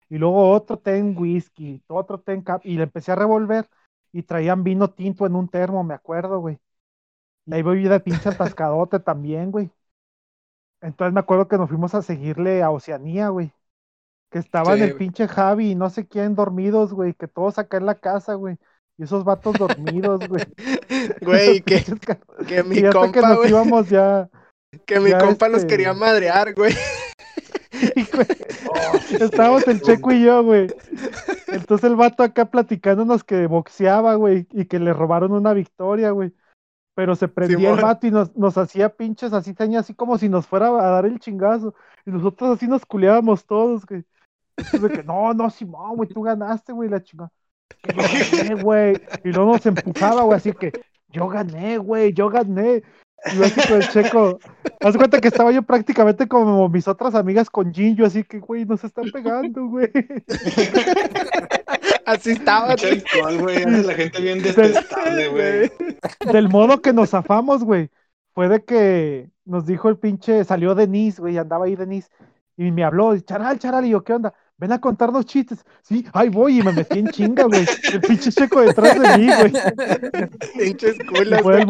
Y 0.08 0.18
luego 0.18 0.50
otro 0.50 0.78
ten 0.78 1.16
whisky, 1.18 1.82
otro 1.88 2.20
ten 2.20 2.42
cap, 2.42 2.62
y 2.64 2.76
le 2.76 2.84
empecé 2.84 3.12
a 3.12 3.16
revolver 3.16 3.66
y 4.12 4.22
traían 4.22 4.62
vino 4.62 4.88
tinto 4.88 5.26
en 5.26 5.34
un 5.34 5.48
termo, 5.48 5.82
me 5.84 5.94
acuerdo, 5.94 6.38
güey. 6.38 6.58
Y 7.46 7.54
ahí 7.54 7.62
voy 7.62 7.82
de 7.82 8.00
pinche 8.00 8.28
atascadote 8.28 9.00
también, 9.00 9.50
güey. 9.50 9.70
Entonces 10.80 11.12
me 11.12 11.20
acuerdo 11.20 11.48
que 11.48 11.56
nos 11.58 11.68
fuimos 11.68 11.94
a 11.94 12.02
seguirle 12.02 12.62
a 12.62 12.70
Oceanía, 12.70 13.28
güey. 13.28 13.52
Que 14.30 14.38
estaban 14.38 14.78
Sí. 14.78 14.84
el 14.84 14.96
pinche 14.96 15.28
Javi 15.28 15.72
y 15.72 15.74
no 15.74 15.90
sé 15.90 16.06
quién 16.06 16.34
dormidos, 16.34 16.92
güey. 16.92 17.14
Que 17.14 17.28
todos 17.28 17.58
acá 17.58 17.76
en 17.76 17.86
la 17.86 17.96
casa, 17.96 18.34
güey. 18.34 18.56
Y 18.98 19.04
esos 19.04 19.24
vatos 19.24 19.54
dormidos, 19.58 20.26
güey. 20.28 20.44
Güey, 21.22 21.60
que, 21.62 21.82
que 22.46 22.62
mi 22.62 22.76
y 22.78 22.84
hasta 22.84 22.90
que 22.90 23.12
compa, 23.20 23.28
nos 23.28 23.36
güey, 23.38 23.50
íbamos 23.50 23.88
ya. 23.88 24.28
que 24.86 25.00
mi 25.00 25.10
ya 25.10 25.18
compa 25.18 25.48
los 25.48 25.62
este- 25.62 25.68
quería 25.68 25.94
madrear, 25.94 26.54
güey. 26.54 26.74
Oh, 28.74 29.24
Estábamos 29.24 29.66
el. 29.68 29.80
Checo 29.82 30.12
y 30.12 30.24
yo, 30.24 30.42
güey. 30.42 30.68
Entonces 31.48 31.90
el 31.90 31.96
vato 31.96 32.22
acá 32.22 32.46
platicándonos 32.46 33.24
que 33.24 33.46
boxeaba, 33.46 34.14
güey, 34.14 34.46
y 34.52 34.64
que 34.66 34.78
le 34.78 34.92
robaron 34.92 35.32
una 35.32 35.52
victoria, 35.52 36.10
güey. 36.10 36.32
Pero 36.94 37.16
se 37.16 37.28
prendía 37.28 37.72
el 37.72 37.80
vato 37.80 38.06
y 38.06 38.10
nos, 38.10 38.36
nos 38.36 38.58
hacía 38.58 38.90
pinches 38.90 39.32
así, 39.32 39.54
tenía 39.54 39.80
así 39.80 39.94
como 39.94 40.18
si 40.18 40.28
nos 40.28 40.46
fuera 40.46 40.68
a 40.68 40.90
dar 40.90 41.06
el 41.06 41.18
chingazo. 41.18 41.74
Y 42.04 42.10
nosotros 42.10 42.56
así 42.56 42.66
nos 42.66 42.84
culeábamos 42.84 43.46
todos, 43.46 43.86
güey. 43.86 44.04
De 44.56 44.88
que, 44.90 45.02
no, 45.02 45.32
no, 45.32 45.48
Simón, 45.48 45.96
güey, 45.96 46.08
tú 46.08 46.22
ganaste, 46.22 46.72
güey, 46.72 46.90
la 46.90 47.02
chingada. 47.02 47.32
Que 47.82 47.94
yo 47.94 48.02
gané, 48.02 48.62
güey. 48.62 49.02
Y 49.24 49.32
luego 49.32 49.52
nos 49.52 49.64
empujaba, 49.64 50.22
güey, 50.22 50.36
así 50.36 50.52
que, 50.52 50.72
yo 51.08 51.28
gané, 51.28 51.78
güey, 51.78 52.12
yo 52.12 52.28
gané. 52.28 52.82
Y 53.26 53.36
yo 53.36 53.44
así 53.44 53.60
con 53.68 53.82
el 53.82 53.88
checo. 53.88 54.38
Haz 54.80 54.96
cuenta 54.96 55.20
que 55.20 55.28
estaba 55.28 55.52
yo 55.52 55.62
prácticamente 55.62 56.26
como 56.26 56.68
mis 56.68 56.88
otras 56.88 57.14
amigas 57.14 57.48
con 57.50 57.72
Jinjo, 57.72 58.04
así 58.04 58.24
que, 58.24 58.40
güey, 58.40 58.64
nos 58.64 58.82
están 58.82 59.10
pegando, 59.12 59.66
güey. 59.66 59.90
Así 62.04 62.32
estaba, 62.32 62.72
alcohol, 62.72 63.38
güey. 63.40 63.64
la 63.64 63.94
gente 63.94 64.20
bien 64.20 64.42
detestable, 64.42 65.28
güey. 65.28 65.72
Del 66.32 66.48
modo 66.48 66.82
que 66.82 66.92
nos 66.92 67.10
zafamos, 67.10 67.62
güey, 67.62 67.90
fue 68.34 68.48
de 68.48 68.64
que 68.64 69.30
nos 69.44 69.66
dijo 69.66 69.88
el 69.88 69.98
pinche, 69.98 70.44
salió 70.44 70.74
Denise, 70.74 71.20
güey, 71.20 71.38
andaba 71.38 71.66
ahí 71.66 71.76
Denise, 71.76 72.08
y 72.56 72.70
me 72.70 72.84
habló, 72.84 73.18
charal, 73.20 73.58
charal, 73.58 73.84
y 73.86 73.90
yo, 73.90 74.02
¿qué 74.02 74.14
onda? 74.14 74.34
Ven 74.58 74.72
a 74.72 74.80
contarnos 74.80 75.26
chistes. 75.26 75.64
Sí, 75.82 76.06
ahí 76.12 76.28
voy, 76.28 76.60
y 76.60 76.62
me 76.62 76.72
metí 76.72 77.00
en 77.00 77.08
chinga, 77.08 77.44
güey. 77.44 77.66
El 77.92 78.00
pinche 78.00 78.30
checo 78.30 78.60
detrás 78.60 79.00
de 79.00 79.18
mí, 79.18 79.26
güey. 79.26 79.52
Pinches 80.56 80.98
culas, 81.08 81.42
güey. 81.42 81.64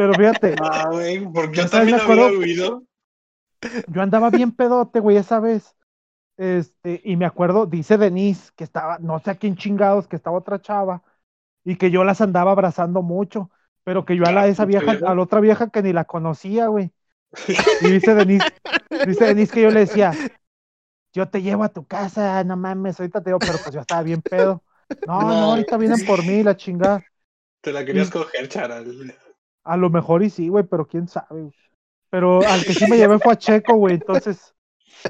Pero 0.00 0.14
fíjate, 0.14 0.54
Ah, 0.62 0.88
güey, 0.90 1.26
porque 1.30 1.58
yo 1.58 1.68
también 1.68 2.00
había 2.00 2.04
acuerdo- 2.04 2.38
oído. 2.38 2.82
yo 3.88 4.00
andaba 4.00 4.30
bien 4.30 4.50
pedote, 4.50 4.98
güey, 4.98 5.18
esa 5.18 5.40
vez. 5.40 5.76
Este, 6.38 7.02
y 7.04 7.16
me 7.16 7.26
acuerdo, 7.26 7.66
dice 7.66 7.98
Denise, 7.98 8.50
que 8.56 8.64
estaba, 8.64 8.98
no 8.98 9.18
sé 9.18 9.32
a 9.32 9.34
quién 9.34 9.56
chingados, 9.56 10.08
que 10.08 10.16
estaba 10.16 10.38
otra 10.38 10.58
chava, 10.62 11.02
y 11.64 11.76
que 11.76 11.90
yo 11.90 12.02
las 12.02 12.22
andaba 12.22 12.52
abrazando 12.52 13.02
mucho, 13.02 13.50
pero 13.84 14.06
que 14.06 14.16
yo 14.16 14.24
a 14.24 14.32
la 14.32 14.42
Ah, 14.42 14.46
esa 14.46 14.64
vieja. 14.64 14.92
a 14.92 15.14
la 15.14 15.20
otra 15.22 15.40
vieja 15.40 15.68
que 15.68 15.82
ni 15.82 15.92
la 15.92 16.04
conocía, 16.06 16.68
güey. 16.68 16.92
Y 17.82 17.90
dice 17.90 18.14
Denise, 18.14 18.46
dice 19.06 19.26
Denise 19.26 19.52
que 19.52 19.60
yo 19.60 19.70
le 19.70 19.80
decía, 19.80 20.12
yo 21.12 21.28
te 21.28 21.42
llevo 21.42 21.64
a 21.64 21.68
tu 21.68 21.84
casa, 21.86 22.42
no 22.44 22.56
mames, 22.56 22.98
ahorita 22.98 23.22
te 23.22 23.28
digo, 23.28 23.38
pero 23.38 23.58
pues 23.62 23.74
yo 23.74 23.82
estaba 23.82 24.02
bien 24.02 24.22
pedo. 24.22 24.62
No, 25.06 25.20
no, 25.20 25.28
ahorita 25.50 25.76
vienen 25.76 26.06
por 26.06 26.24
mí, 26.24 26.42
la 26.42 26.56
chingada. 26.56 27.04
Te 27.60 27.70
la 27.70 27.84
querías 27.84 28.10
coger, 28.10 28.48
charal. 28.48 29.14
A 29.64 29.76
lo 29.76 29.90
mejor 29.90 30.22
y 30.22 30.30
sí, 30.30 30.48
güey, 30.48 30.64
pero 30.64 30.86
quién 30.86 31.08
sabe. 31.08 31.52
Pero 32.10 32.40
al 32.46 32.64
que 32.64 32.74
sí 32.74 32.86
me 32.88 32.96
llevé 32.96 33.18
fue 33.18 33.32
a 33.32 33.36
Checo, 33.36 33.74
güey. 33.74 33.94
Entonces, 33.94 34.54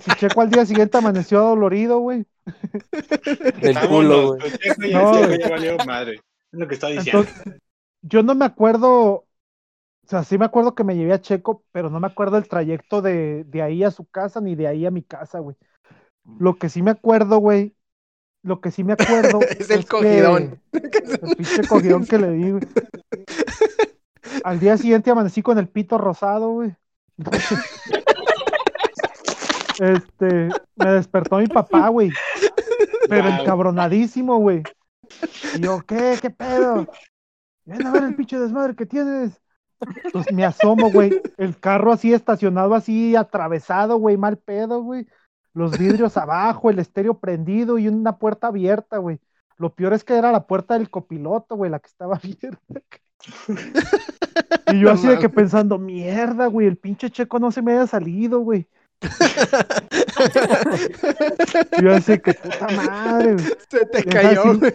si 0.00 0.10
Checo 0.12 0.40
al 0.40 0.50
día 0.50 0.66
siguiente 0.66 0.98
amaneció 0.98 1.40
dolorido, 1.40 1.98
güey. 2.00 2.26
Del 3.60 3.80
culo, 3.88 4.36
güey. 4.36 4.92
No, 4.92 5.10
güey. 5.26 5.76
madre. 5.86 6.20
Es 6.52 6.58
lo 6.58 6.68
que 6.68 6.74
está 6.74 6.88
diciendo. 6.88 7.26
yo 8.02 8.22
no 8.22 8.34
me 8.34 8.44
acuerdo. 8.44 8.90
O 8.92 10.08
sea, 10.10 10.24
sí 10.24 10.36
me 10.36 10.44
acuerdo 10.44 10.74
que 10.74 10.84
me 10.84 10.96
llevé 10.96 11.12
a 11.12 11.20
Checo, 11.20 11.64
pero 11.70 11.88
no 11.88 12.00
me 12.00 12.08
acuerdo 12.08 12.36
el 12.36 12.48
trayecto 12.48 13.00
de, 13.00 13.44
de 13.44 13.62
ahí 13.62 13.84
a 13.84 13.92
su 13.92 14.04
casa 14.06 14.40
ni 14.40 14.56
de 14.56 14.66
ahí 14.66 14.84
a 14.84 14.90
mi 14.90 15.02
casa, 15.02 15.38
güey. 15.38 15.56
Lo 16.38 16.56
que 16.56 16.68
sí 16.68 16.82
me 16.82 16.90
acuerdo, 16.90 17.38
güey, 17.38 17.76
lo 18.42 18.60
que 18.60 18.70
sí 18.70 18.84
me 18.84 18.94
acuerdo 18.94 19.40
es 19.58 19.70
el 19.70 19.86
cogidón. 19.86 20.60
el 20.72 21.36
pinche 21.36 21.66
cogidón 21.66 22.06
que 22.06 22.18
le 22.18 22.30
di, 22.30 22.50
güey. 22.50 22.62
Al 24.44 24.60
día 24.60 24.76
siguiente 24.76 25.10
amanecí 25.10 25.42
con 25.42 25.58
el 25.58 25.68
pito 25.68 25.98
rosado, 25.98 26.50
güey. 26.50 26.74
Este, 29.80 30.48
me 30.76 30.90
despertó 30.90 31.38
mi 31.38 31.46
papá, 31.46 31.88
güey. 31.88 32.10
Pero 33.08 33.28
encabronadísimo, 33.28 34.38
güey. 34.38 34.62
Y 35.56 35.60
yo, 35.60 35.80
¿qué? 35.86 36.18
¿Qué 36.20 36.30
pedo? 36.30 36.86
Ven 37.64 37.86
a 37.86 37.90
ver 37.92 38.04
el 38.04 38.14
pinche 38.14 38.38
desmadre 38.38 38.74
que 38.74 38.86
tienes. 38.86 39.40
Pues 40.12 40.30
me 40.32 40.44
asomo, 40.44 40.90
güey. 40.90 41.20
El 41.38 41.58
carro 41.58 41.92
así 41.92 42.12
estacionado, 42.12 42.74
así 42.74 43.16
atravesado, 43.16 43.96
güey, 43.96 44.16
mal 44.16 44.36
pedo, 44.36 44.82
güey. 44.82 45.06
Los 45.54 45.78
vidrios 45.78 46.16
abajo, 46.16 46.70
el 46.70 46.78
estéreo 46.78 47.18
prendido 47.18 47.78
y 47.78 47.88
una 47.88 48.18
puerta 48.18 48.48
abierta, 48.48 48.98
güey. 48.98 49.18
Lo 49.56 49.74
peor 49.74 49.94
es 49.94 50.04
que 50.04 50.16
era 50.16 50.32
la 50.32 50.46
puerta 50.46 50.74
del 50.74 50.90
copiloto, 50.90 51.56
güey, 51.56 51.70
la 51.70 51.80
que 51.80 51.88
estaba 51.88 52.16
abierta. 52.22 52.60
Y 54.72 54.80
yo 54.80 54.90
así 54.90 55.06
de 55.06 55.18
que 55.18 55.28
pensando, 55.28 55.78
mierda, 55.78 56.46
güey, 56.46 56.66
el 56.66 56.76
pinche 56.76 57.10
checo 57.10 57.38
no 57.38 57.50
se 57.50 57.62
me 57.62 57.72
haya 57.72 57.86
salido, 57.86 58.40
güey. 58.40 58.66
yo 61.82 61.94
así 61.94 62.18
que 62.18 62.34
puta 62.34 62.68
madre, 62.68 63.34
güey. 63.34 63.46
Se 63.68 63.86
te 63.86 64.04
cayó, 64.04 64.58
güey. 64.58 64.72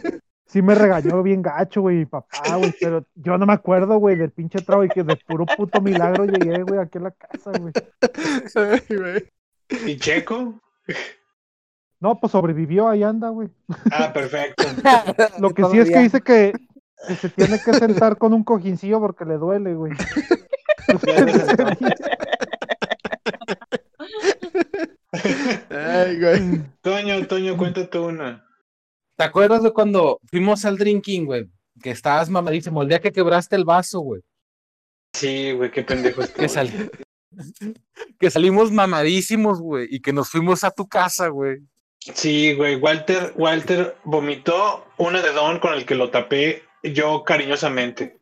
Sí, 0.48 0.62
me 0.62 0.76
regañó 0.76 1.22
bien 1.24 1.42
gacho, 1.42 1.82
güey, 1.82 1.98
mi 1.98 2.06
papá, 2.06 2.56
güey, 2.56 2.74
pero 2.80 3.06
yo 3.16 3.38
no 3.38 3.46
me 3.46 3.54
acuerdo, 3.54 3.98
güey, 3.98 4.16
del 4.16 4.32
pinche 4.32 4.60
trago 4.62 4.86
y 4.86 4.90
que 4.90 5.04
de 5.04 5.18
puro 5.18 5.46
puto 5.46 5.82
milagro 5.82 6.26
llegué, 6.26 6.64
güey, 6.64 6.80
aquí 6.80 6.98
a 6.98 7.02
la 7.02 7.12
casa, 7.12 7.52
güey. 7.60 7.74
¿Y 9.86 9.98
Checo? 9.98 10.62
No, 12.00 12.20
pues 12.20 12.32
sobrevivió, 12.32 12.88
ahí 12.88 13.04
anda, 13.04 13.30
güey. 13.30 13.50
Ah, 13.92 14.14
perfecto. 14.14 14.64
Lo 15.40 15.50
que 15.54 15.66
sí 15.66 15.80
es 15.80 15.90
que 15.90 16.00
dice 16.00 16.22
que 16.22 16.54
que 17.08 17.16
se 17.16 17.30
tiene 17.30 17.60
que 17.60 17.74
sentar 17.74 18.18
con 18.18 18.34
un 18.34 18.44
cojincillo 18.44 19.00
porque 19.00 19.26
le 19.26 19.38
duele, 19.38 19.74
güey. 19.76 19.94
Ay, 25.70 26.20
güey. 26.20 26.62
Toño, 26.82 27.28
Toño, 27.28 27.58
cuéntate 27.58 28.00
una. 28.00 28.46
¿Te 29.18 29.24
acuerdas 29.24 29.64
de 29.64 29.72
cuando 29.72 30.20
fuimos 30.30 30.66
al 30.66 30.78
drinking, 30.78 31.26
güey? 31.26 31.50
Que 31.82 31.92
estabas 31.92 32.30
mamadísimo, 32.30 32.82
el 32.82 32.90
día 32.90 33.00
que 33.00 33.12
quebraste 33.12 33.56
el 33.56 33.66
vaso, 33.66 34.00
güey. 34.00 34.22
Sí, 35.14 35.54
güey, 35.54 35.72
qué 35.72 35.84
pendejo 35.84 36.22
que, 36.36 36.50
sal... 36.50 36.70
que 38.20 38.30
salimos 38.30 38.72
mamadísimos, 38.72 39.62
güey, 39.62 39.88
y 39.90 40.02
que 40.02 40.12
nos 40.12 40.30
fuimos 40.30 40.64
a 40.64 40.72
tu 40.72 40.88
casa, 40.88 41.30
güey. 41.30 41.60
Sí, 42.14 42.54
güey, 42.54 42.76
Walter, 42.76 43.34
Walter 43.36 43.96
vomitó 44.04 44.86
un 44.98 45.16
edredón 45.16 45.60
con 45.60 45.74
el 45.74 45.86
que 45.86 45.96
lo 45.96 46.12
tapé 46.12 46.65
yo 46.94 47.24
cariñosamente. 47.24 48.18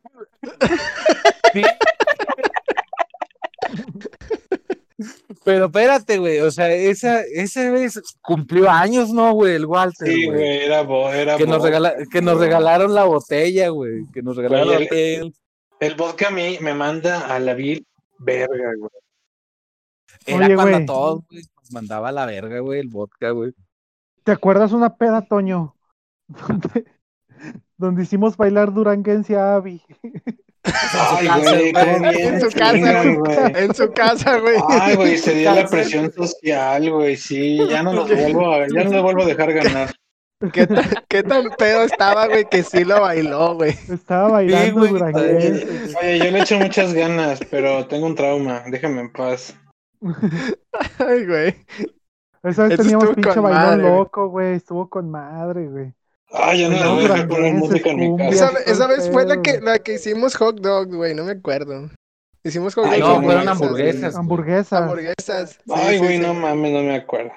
Pero 5.44 5.66
espérate, 5.66 6.18
güey, 6.20 6.40
o 6.40 6.52
sea, 6.52 6.72
esa, 6.72 7.22
esa 7.22 7.70
vez 7.72 8.00
cumplió 8.22 8.70
años, 8.70 9.10
¿no, 9.10 9.34
güey? 9.34 9.56
El 9.56 9.66
Walter. 9.66 10.08
Sí, 10.08 10.26
güey, 10.26 10.60
era, 10.64 10.82
era 11.14 11.38
que, 11.38 11.46
nos 11.46 11.62
que 12.10 12.22
nos 12.22 12.40
regalaron 12.40 12.94
la 12.94 13.04
botella, 13.04 13.70
güey. 13.70 14.06
Que 14.14 14.22
nos 14.22 14.38
regalaron 14.38 14.70
la 14.70 14.76
el, 14.76 15.34
el, 15.80 15.96
vodka 15.96 16.30
a 16.30 16.32
mí 16.32 16.58
me 16.62 16.74
manda 16.74 17.28
a 17.28 17.40
la 17.40 17.54
vil 17.56 17.86
verga, 18.20 18.72
güey. 18.78 18.92
Era 20.26 20.56
cuando 20.56 20.78
a 20.78 20.86
todos, 20.86 21.24
güey, 21.30 21.44
nos 21.58 21.72
mandaba 21.74 22.10
a 22.10 22.14
la 22.14 22.26
verga, 22.26 22.60
güey, 22.60 22.80
el 22.80 22.88
vodka, 22.88 23.32
güey. 23.32 23.52
¿Te 24.24 24.32
acuerdas 24.32 24.72
una 24.72 24.96
peda, 24.96 25.22
Toño? 25.28 25.76
donde 26.48 26.86
hicimos 28.02 28.38
bailar 28.38 28.74
duranguense 28.74 29.36
a 29.36 29.56
Abby. 29.56 29.82
en 30.64 32.42
su 32.42 32.50
casa, 32.52 33.04
güey. 33.04 33.54
En 33.56 33.76
su 33.76 33.92
casa, 33.92 34.40
güey. 34.40 34.56
Ay, 34.70 34.96
güey, 34.96 35.18
se 35.18 35.36
dio 35.36 35.54
la 35.54 35.68
presión 35.68 36.12
social, 36.12 36.90
güey. 36.90 37.18
Sí, 37.18 37.60
ya 37.70 37.84
no 37.84 37.94
nos 37.94 38.10
vuelvo 38.10 38.54
a, 38.54 38.68
ya 38.68 38.84
no 38.86 38.92
nos 38.92 39.04
vuelvo 39.04 39.24
a 39.24 39.26
dejar 39.26 39.54
ganar. 39.54 39.94
¿Qué 40.52 40.68
tan, 40.68 40.86
¿Qué 41.08 41.24
tan 41.24 41.50
pedo 41.58 41.84
estaba, 41.84 42.28
güey, 42.28 42.46
que 42.50 42.64
sí 42.64 42.84
lo 42.84 43.00
bailó, 43.02 43.56
güey? 43.56 43.72
Estaba 43.90 44.30
bailando 44.30 44.86
duranguense. 44.88 45.96
Oye, 46.02 46.20
yo 46.20 46.32
le 46.32 46.40
echo 46.42 46.60
muchas 46.60 46.94
ganas, 46.94 47.40
pero 47.50 47.86
tengo 47.88 48.08
un 48.08 48.16
trauma. 48.16 48.64
Déjame 48.68 49.02
en 49.02 49.12
paz. 49.12 49.56
Ay, 51.00 51.26
güey. 51.26 51.56
Esa 52.44 52.68
vez 52.68 52.78
teníamos 52.78 53.16
pinche 53.16 53.40
bailón 53.40 53.82
loco, 53.82 54.28
güey. 54.28 54.56
Estuvo 54.56 54.90
con 54.90 55.10
madre, 55.10 55.68
güey. 55.68 55.94
Ah, 56.36 56.56
ya 56.56 56.68
no, 56.68 56.84
no 56.84 56.96
voy 56.96 57.06
a 57.06 57.28
poner 57.28 57.54
música 57.54 57.92
en 57.92 58.00
mi 58.00 58.18
casa. 58.18 58.50
Esa, 58.50 58.72
esa 58.72 58.88
vez 58.88 59.10
fue 59.12 59.26
la 59.26 59.42
que, 59.42 59.62
la 59.62 59.78
que 59.78 59.94
hicimos 59.94 60.36
hot 60.36 60.60
dog, 60.60 60.88
güey, 60.88 61.14
no 61.14 61.24
me 61.26 61.34
acuerdo. 61.34 61.92
Hicimos 62.44 62.74
hot 62.74 62.86
dog. 62.86 63.00
No, 63.00 63.22
fueron 63.22 63.48
hamburguesas. 63.48 64.16
Hamburguesas. 64.16 64.82
Hamburguesas. 64.82 65.60
Ay, 65.72 66.00
güey, 66.00 66.18
no 66.18 66.34
mames, 66.34 66.72
no 66.74 66.82
me 66.82 66.96
acuerdo. 66.96 67.32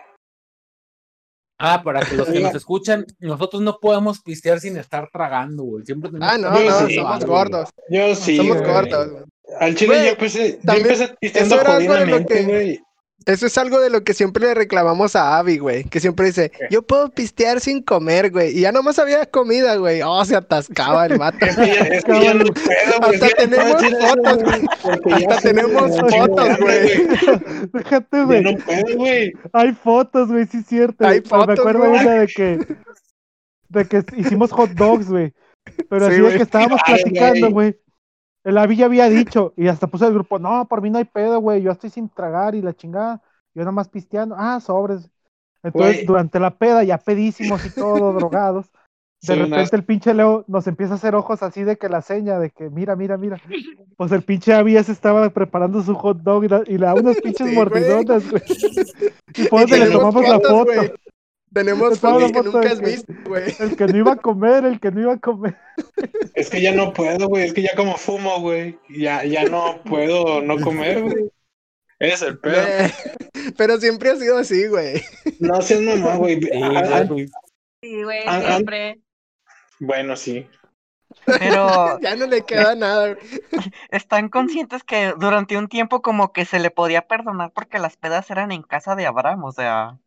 Ah, 1.59 1.83
para 1.83 2.01
que 2.01 2.17
los 2.17 2.29
que 2.29 2.41
nos 2.41 2.55
escuchan, 2.55 3.07
nosotros 3.19 3.63
no 3.63 3.79
podemos 3.81 4.21
pistear 4.21 4.61
sin 4.61 4.77
estar 4.79 5.09
tragando, 5.11 5.63
güey. 5.63 5.85
Siempre 5.85 6.11
tenemos 6.11 6.35
ah, 6.35 6.39
no, 6.39 6.51
no, 6.51 6.91
somos 6.91 7.25
gordos. 7.25 7.71
Yo 7.91 8.15
sí. 8.15 8.37
Somos 8.37 8.63
gordos. 8.63 9.25
Al 9.61 9.75
chile 9.75 10.05
yo 10.05 10.11
empecé, 10.13 10.59
yo 10.63 10.73
empecé 10.73 11.15
pisteando 11.21 11.59
jodidamente, 11.59 12.45
güey. 12.45 12.86
Eso 13.27 13.47
es 13.47 13.59
algo 13.59 13.81
de 13.81 13.91
lo 13.91 14.05
que 14.05 14.15
siempre 14.15 14.47
le 14.47 14.55
reclamamos 14.55 15.17
a 15.17 15.37
Abby, 15.37 15.59
güey. 15.59 15.83
Que 15.83 15.99
siempre 15.99 16.27
dice, 16.27 16.53
yo 16.71 16.83
puedo 16.83 17.11
pistear 17.11 17.61
sin 17.61 17.83
comer, 17.83 18.31
güey. 18.31 18.57
Y 18.57 18.61
ya 18.61 18.71
nomás 18.71 19.01
había 19.01 19.27
comida, 19.27 19.75
güey. 19.75 20.01
Oh, 20.03 20.25
se 20.25 20.37
atascaba 20.37 21.07
el 21.07 21.19
vato. 21.19 21.45
Hasta 21.45 23.29
tenemos 23.37 23.83
fotos, 23.83 24.45
güey. 24.45 25.25
Hasta 25.25 25.41
tenemos 25.41 26.01
fotos, 26.01 26.59
güey. 26.61 27.09
Déjate, 27.73 28.23
güey. 28.23 28.43
No 28.45 28.57
puedo, 28.59 28.97
güey. 28.97 29.33
Hay 29.53 29.73
fotos, 29.73 30.29
güey, 30.29 30.47
sí 30.47 30.59
es 30.59 30.67
cierto. 30.67 31.05
Hay 31.05 31.21
fotos, 31.21 31.49
Me 31.49 31.55
acuerdo 31.55 31.91
una 31.91 32.13
de 32.13 32.29
que, 32.29 32.61
de 33.71 33.85
que 33.87 34.05
hicimos 34.19 34.53
hot 34.53 34.71
dogs, 34.71 35.09
güey. 35.09 35.35
Pero 35.91 36.07
así 36.07 36.21
de 36.21 36.37
que 36.37 36.43
estábamos 36.45 36.81
platicando, 36.87 37.51
güey. 37.51 37.77
El 38.47 38.59
Avi 38.59 38.77
ya 38.77 38.85
había 38.85 39.09
dicho, 39.09 39.53
y 39.57 39.67
hasta 39.67 39.89
puso 39.89 40.07
el 40.07 40.15
grupo, 40.15 40.39
no, 40.39 40.69
por 40.69 40.81
mí 40.81 40.89
no 40.89 40.99
hay 40.99 41.05
pedo, 41.05 41.41
güey, 41.41 41.63
yo 41.63 41.73
estoy 41.73 41.91
sin 41.91 42.09
tragar 42.09 42.55
y 42.55 42.63
la 42.63 42.75
chingada, 42.75 43.21
yo 43.53 43.63
nada 43.63 43.73
más 43.73 43.89
pisteando, 43.89 44.37
ah, 44.39 44.61
sobres. 44.61 45.11
Entonces, 45.65 46.07
durante 46.07 46.39
la 46.39 46.57
peda, 46.57 46.85
ya 46.85 46.97
pedísimos 46.97 47.67
y 47.67 47.71
todo, 47.71 48.13
drogados, 48.19 48.71
de 49.21 49.35
repente 49.35 49.75
el 49.75 49.85
pinche 49.85 50.15
Leo 50.15 50.45
nos 50.47 50.69
empieza 50.69 50.93
a 50.93 50.97
hacer 50.97 51.17
ojos 51.17 51.43
así 51.43 51.65
de 51.65 51.77
que 51.77 51.89
la 51.89 52.03
seña, 52.03 52.39
de 52.39 52.51
que 52.51 52.71
mira, 52.71 52.95
mira, 52.95 53.17
mira. 53.17 53.41
Pues 53.97 54.13
el 54.13 54.23
pinche 54.23 54.55
Avi 54.55 54.75
ya 54.75 54.85
se 54.85 54.93
estaba 54.93 55.29
preparando 55.31 55.83
su 55.83 55.97
hot 55.97 56.19
dog 56.19 56.45
y, 56.45 56.79
le 56.79 56.87
da 56.87 56.95
unas 56.95 57.17
pinches 57.23 57.53
mordidonas, 57.53 58.31
güey. 58.31 58.43
Y 59.35 59.49
por 59.49 59.63
eso 59.63 59.77
le 59.77 59.91
tomamos 59.91 60.23
la 60.23 60.41
foto. 60.41 60.73
Tenemos 61.57 61.99
fotos 61.99 62.33
que 62.33 62.43
nunca 62.43 62.71
has 62.71 62.81
visto, 62.83 63.15
güey. 63.25 63.45
El 63.59 63.77
que 63.79 63.87
no 63.87 63.97
iba 63.97 64.13
a 64.13 64.17
comer, 64.17 64.67
el 64.67 64.79
que 64.79 64.91
no 64.91 65.01
iba 65.01 65.15
a 65.15 65.19
comer. 65.19 65.57
Es 66.35 66.51
que 66.51 66.61
ya 66.61 66.73
no 66.73 66.93
puedo, 66.93 67.29
güey. 67.29 67.45
Es 67.45 67.55
que 67.55 67.63
ya 67.63 67.75
como 67.75 67.97
fumo, 67.97 68.43
güey. 68.43 68.79
Ya, 68.91 69.25
ya 69.25 69.45
no 69.45 69.81
puedo 69.85 70.43
no 70.43 70.61
comer, 70.61 71.03
güey. 71.03 71.31
Es 71.99 72.21
el 72.21 72.39
pedo. 72.41 72.63
Pero 73.57 73.81
siempre 73.81 74.11
ha 74.11 74.17
sido 74.17 74.37
así, 74.37 74.67
güey. 74.67 75.03
No 75.39 75.63
seas 75.63 75.81
mamá, 75.81 76.17
güey. 76.17 76.39
Sí, 77.81 78.03
güey, 78.03 78.23
siempre. 78.23 79.01
Bueno, 79.81 80.15
sí. 80.15 80.47
Pero. 81.25 81.99
ya 82.03 82.17
no 82.17 82.27
le 82.27 82.45
queda 82.45 82.75
nada. 82.75 83.17
Están 83.91 84.29
conscientes 84.29 84.85
que 84.85 85.15
durante 85.19 85.57
un 85.57 85.69
tiempo, 85.69 86.03
como 86.03 86.35
que 86.35 86.45
se 86.45 86.59
le 86.59 86.71
podía 86.71 87.07
perdonar 87.07 87.51
porque 87.55 87.79
las 87.79 87.97
pedas 87.97 88.31
eran 88.31 88.53
en 88.53 88.63
casa 88.63 88.95
de 88.95 89.07
Abraham, 89.07 89.45
o 89.45 89.53
sea. 89.53 89.99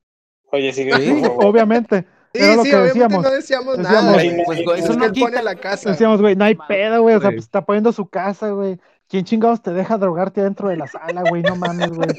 Oye, 0.51 0.73
sigue. 0.73 0.93
Sí, 0.97 1.21
obviamente. 1.37 2.05
Sí, 2.33 2.41
Era 2.43 2.55
lo 2.57 2.63
sí, 2.63 2.69
que 2.69 2.77
decíamos. 2.77 3.23
no 3.23 3.29
decíamos, 3.31 3.77
nada. 3.79 4.13
Pues, 4.45 4.59
eso 4.79 4.93
no 4.93 5.11
quita 5.11 5.41
la 5.41 5.55
casa. 5.55 5.91
Decíamos, 5.91 6.21
güey, 6.21 6.35
no 6.35 6.45
hay 6.45 6.55
pedo, 6.67 7.01
güey. 7.01 7.15
O 7.15 7.21
sea, 7.21 7.31
pues 7.31 7.43
está 7.43 7.65
poniendo 7.65 7.91
su 7.91 8.07
casa, 8.07 8.49
güey. 8.51 8.79
¿quién 9.09 9.25
chingados 9.25 9.63
te 9.63 9.73
deja 9.73 9.97
drogarte 9.97 10.41
dentro 10.43 10.69
de 10.69 10.77
la 10.77 10.85
sala, 10.87 11.23
güey? 11.27 11.41
No 11.41 11.55
mames, 11.55 11.89
güey. 11.89 12.09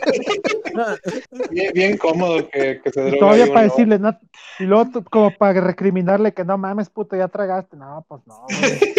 Bien, 1.51 1.73
bien 1.73 1.97
cómodo 1.97 2.49
que, 2.51 2.81
que 2.83 2.91
se 2.91 3.01
Y 3.01 3.11
droga 3.13 3.19
todavía 3.21 3.47
para 3.47 3.63
decirle, 3.63 3.99
no, 3.99 4.19
y 4.59 4.65
luego 4.65 4.91
tú- 4.93 5.05
como 5.05 5.31
para 5.37 5.61
recriminarle 5.61 6.35
que 6.35 6.45
no 6.45 6.59
mames, 6.59 6.91
puto, 6.91 7.17
ya 7.17 7.29
tragaste. 7.29 7.77
No, 7.77 8.05
pues 8.09 8.23
no, 8.27 8.45
güey. 8.49 8.95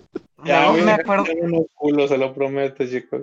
Ya, 0.44 0.70
Luego 0.70 0.84
me 0.84 0.92
acuerdo, 0.92 1.24
unos 1.40 1.66
culos, 1.74 2.08
se 2.08 2.18
lo 2.18 2.32
prometo, 2.32 2.86
chicos. 2.86 3.22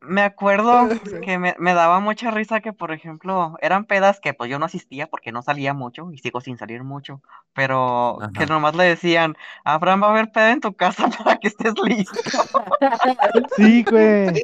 me 0.00 0.22
acuerdo 0.22 0.88
que 1.24 1.38
me, 1.38 1.54
me 1.58 1.74
daba 1.74 2.00
mucha 2.00 2.30
risa 2.30 2.60
que, 2.60 2.72
por 2.72 2.92
ejemplo, 2.92 3.56
eran 3.62 3.84
pedas 3.86 4.20
que 4.20 4.34
pues 4.34 4.50
yo 4.50 4.58
no 4.58 4.66
asistía 4.66 5.06
porque 5.06 5.32
no 5.32 5.42
salía 5.42 5.72
mucho 5.74 6.10
y 6.12 6.18
sigo 6.18 6.40
sin 6.40 6.58
salir 6.58 6.84
mucho, 6.84 7.22
pero 7.54 8.18
que 8.38 8.46
nomás 8.46 8.74
le 8.76 8.84
decían, 8.84 9.36
Abraham 9.64 10.02
va 10.02 10.06
a 10.08 10.10
haber 10.10 10.30
peda 10.32 10.50
en 10.52 10.60
tu 10.60 10.74
casa 10.74 11.08
para 11.24 11.38
que 11.38 11.48
estés 11.48 11.74
listo. 11.84 12.18
Sí, 13.56 13.84
güey. 13.88 14.42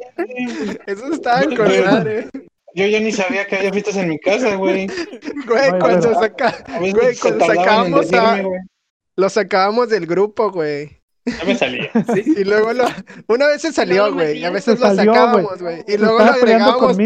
Eso 0.85 1.13
estaba 1.13 1.43
con 1.43 1.55
Güey. 1.55 1.83
madre. 1.83 2.29
Yo 2.75 2.85
ya 2.85 2.99
ni 2.99 3.11
sabía 3.11 3.45
que 3.47 3.55
había 3.57 3.71
fiestas 3.71 3.97
en 3.97 4.09
mi 4.09 4.19
casa, 4.19 4.55
güey. 4.55 4.87
Güey, 5.47 5.79
cuando, 5.79 6.13
saca, 6.13 6.55
güey, 6.79 7.17
cuando 7.19 7.45
tardaban 7.45 7.87
en 7.87 7.93
sacábamos 7.95 8.13
a, 8.13 8.21
decirme, 8.31 8.43
güey. 8.43 8.61
lo 9.15 9.29
sacábamos 9.29 9.89
del 9.89 10.05
grupo, 10.05 10.51
güey. 10.51 10.98
Ya 11.37 11.45
me 11.45 11.55
salía. 11.55 11.89
Y 12.15 12.43
luego 12.43 12.73
lo, 12.73 12.85
una 13.27 13.47
vez 13.47 13.61
se 13.61 13.71
salió, 13.73 14.11
güey. 14.13 14.39
y 14.39 14.45
A 14.45 14.49
veces 14.51 14.79
lo 14.79 14.87
sacábamos, 15.13 15.61
güey. 15.61 15.83
Y 15.87 15.97
luego 15.97 16.19
lo 16.19 16.23
agregábamos 16.41 16.97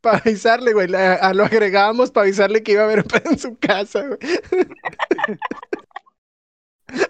para 0.00 0.18
avisarle, 0.18 0.72
güey. 0.72 0.88
Lo 0.88 1.44
agregábamos 1.44 2.10
para 2.10 2.24
avisarle 2.24 2.62
que 2.62 2.72
iba 2.72 2.82
a 2.82 2.84
haber 2.84 3.04
pedo 3.04 3.30
en 3.30 3.38
su 3.38 3.56
casa, 3.58 4.02
güey. 4.06 4.18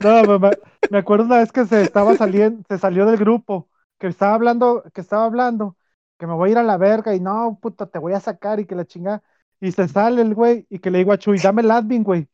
No, 0.02 0.38
me, 0.38 0.50
me- 0.90 0.98
acuerdo 0.98 1.24
una 1.24 1.38
vez 1.38 1.50
que 1.52 1.64
se 1.66 1.82
estaba 1.82 2.14
saliendo, 2.16 2.62
se 2.68 2.78
salió 2.78 3.04
del 3.06 3.16
grupo, 3.16 3.68
que 3.98 4.06
estaba 4.06 4.34
hablando, 4.34 4.84
que 4.94 5.00
estaba 5.00 5.24
hablando, 5.24 5.76
que 6.18 6.26
me 6.26 6.34
voy 6.34 6.50
a 6.50 6.52
ir 6.52 6.58
a 6.58 6.62
la 6.62 6.76
verga 6.76 7.14
y 7.14 7.20
no, 7.20 7.58
puta, 7.60 7.86
te 7.86 7.98
voy 7.98 8.12
a 8.12 8.20
sacar 8.20 8.60
y 8.60 8.66
que 8.66 8.74
la 8.76 8.84
chingada. 8.84 9.22
Y 9.60 9.72
se 9.72 9.88
sale 9.88 10.22
el 10.22 10.34
güey 10.34 10.66
y 10.70 10.78
que 10.78 10.90
le 10.90 10.98
digo 10.98 11.12
a 11.12 11.18
Chuy, 11.18 11.38
dame 11.38 11.62
el 11.62 11.70
admin, 11.70 12.02
güey. 12.04 12.28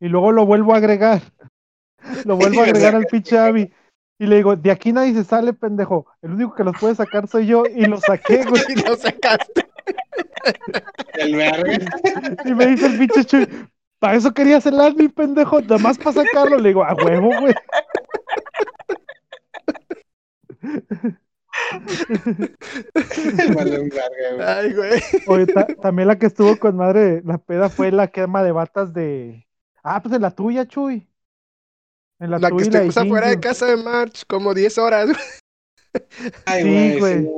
Y 0.00 0.08
luego 0.08 0.32
lo 0.32 0.44
vuelvo 0.46 0.74
a 0.74 0.78
agregar. 0.78 1.22
Lo 2.24 2.36
vuelvo 2.36 2.60
a 2.60 2.64
agregar 2.66 2.94
al 2.94 3.06
pinche 3.06 3.38
Abby. 3.38 3.72
Y 4.18 4.26
le 4.26 4.36
digo, 4.36 4.54
de 4.54 4.70
aquí 4.70 4.92
nadie 4.92 5.14
se 5.14 5.24
sale, 5.24 5.52
pendejo. 5.52 6.06
El 6.22 6.32
único 6.32 6.54
que 6.54 6.62
los 6.64 6.76
puede 6.78 6.94
sacar 6.94 7.26
soy 7.26 7.46
yo. 7.46 7.64
Y 7.66 7.86
lo 7.86 7.98
saqué, 7.98 8.44
güey. 8.48 8.62
Y 8.68 8.74
lo 8.86 8.96
sacaste. 8.96 9.66
El 11.14 11.36
verga. 11.36 11.78
Y 12.44 12.54
me 12.54 12.66
dice 12.66 12.86
el 12.86 12.98
pinche 12.98 13.24
Chuy, 13.24 13.48
para 13.98 14.14
eso 14.16 14.32
querías 14.32 14.64
el 14.66 14.80
admin, 14.80 15.10
pendejo. 15.10 15.60
Nada 15.60 15.78
más 15.78 15.98
para 15.98 16.22
sacarlo. 16.22 16.56
Le 16.58 16.68
digo, 16.68 16.84
a 16.84 16.94
huevo, 16.94 17.30
güey. 17.40 17.54
Vale, 23.54 23.80
un 23.80 23.88
verga, 23.88 24.34
güey. 24.34 24.46
Ay, 24.48 24.72
güey. 24.74 25.00
Oye, 25.26 25.46
ta- 25.46 25.66
también 25.80 26.08
la 26.08 26.18
que 26.18 26.26
estuvo 26.26 26.58
con 26.58 26.76
madre, 26.76 27.22
la 27.24 27.38
peda 27.38 27.68
fue 27.68 27.90
la 27.92 28.08
quema 28.08 28.42
de 28.42 28.52
batas 28.52 28.92
de. 28.92 29.46
Ah, 29.82 30.00
pues 30.02 30.14
en 30.14 30.22
la 30.22 30.30
tuya, 30.30 30.66
Chuy. 30.66 31.08
En 32.22 32.30
la, 32.30 32.38
La 32.38 32.50
que 32.50 32.56
tuya 32.64 32.84
y 32.84 32.90
la 32.90 33.02
afuera 33.02 33.28
de 33.28 33.40
casa 33.40 33.66
de 33.66 33.76
March, 33.76 34.22
como 34.28 34.54
10 34.54 34.78
horas, 34.78 35.06
güey. 35.06 35.18
Ay, 36.46 36.62
Sí, 36.62 36.98
güey. 37.00 37.28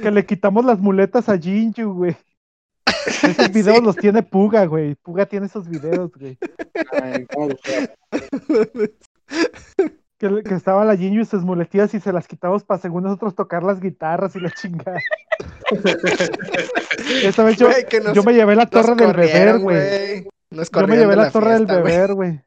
Que 0.00 0.10
le 0.12 0.24
quitamos 0.24 0.64
las 0.64 0.78
muletas 0.78 1.28
a 1.28 1.36
Jinju, 1.36 1.92
güey. 1.92 2.16
Esos 3.22 3.50
videos 3.52 3.78
Sí. 3.78 3.84
los 3.84 3.96
tiene 3.96 4.22
Puga, 4.22 4.64
güey. 4.66 4.94
Puga 4.94 5.26
tiene 5.26 5.46
esos 5.46 5.68
videos, 5.68 6.12
güey. 6.16 6.38
Ay. 7.02 7.26
Que, 10.18 10.42
que 10.42 10.54
estaba 10.54 10.84
la 10.84 10.96
Jinju 10.96 11.20
y 11.20 11.24
sus 11.24 11.42
muletillas 11.44 11.94
y 11.94 12.00
se 12.00 12.12
las 12.12 12.26
quitamos 12.26 12.64
para 12.64 12.80
según 12.80 13.04
nosotros 13.04 13.34
tocar 13.36 13.62
las 13.62 13.80
guitarras 13.80 14.34
y 14.34 14.40
la 14.40 14.50
chingada. 14.50 14.98
Esta 17.22 17.44
vez 17.44 17.56
yo, 17.56 17.68
Güey, 17.68 17.86
yo 18.14 18.22
me 18.24 18.34
llevé 18.34 18.56
la 18.56 18.66
torre 18.66 18.96
del 18.96 19.14
beber, 19.14 19.58
güey. 19.60 20.24
Yo 20.50 20.86
me 20.88 20.96
llevé 20.96 21.14
la, 21.14 21.24
la 21.24 21.30
torre 21.30 21.56
fiesta, 21.56 21.74
del 21.74 21.82
beber, 21.84 22.14
güey. 22.14 22.40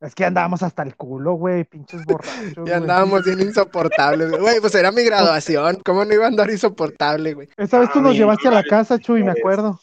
Es 0.00 0.14
que 0.14 0.24
andábamos 0.24 0.62
hasta 0.62 0.82
el 0.82 0.96
culo, 0.96 1.34
güey, 1.34 1.64
pinches 1.64 2.04
borrachos. 2.04 2.32
Ya 2.56 2.60
güey. 2.62 2.72
andábamos 2.74 3.24
bien 3.24 3.40
insoportables, 3.40 4.30
güey. 4.30 4.40
Güey, 4.40 4.60
pues 4.60 4.74
era 4.74 4.90
mi 4.92 5.02
graduación. 5.04 5.80
¿Cómo 5.84 6.04
no 6.04 6.14
iba 6.14 6.24
a 6.24 6.28
andar 6.28 6.50
insoportable, 6.50 7.34
güey? 7.34 7.48
Esa 7.56 7.78
vez 7.78 7.90
tú 7.92 7.98
Ah, 8.00 8.02
nos 8.02 8.14
llevaste 8.14 8.48
a 8.48 8.52
la 8.52 8.64
casa, 8.64 8.98
Chuy, 8.98 9.22
me 9.22 9.32
es. 9.32 9.38
acuerdo. 9.38 9.80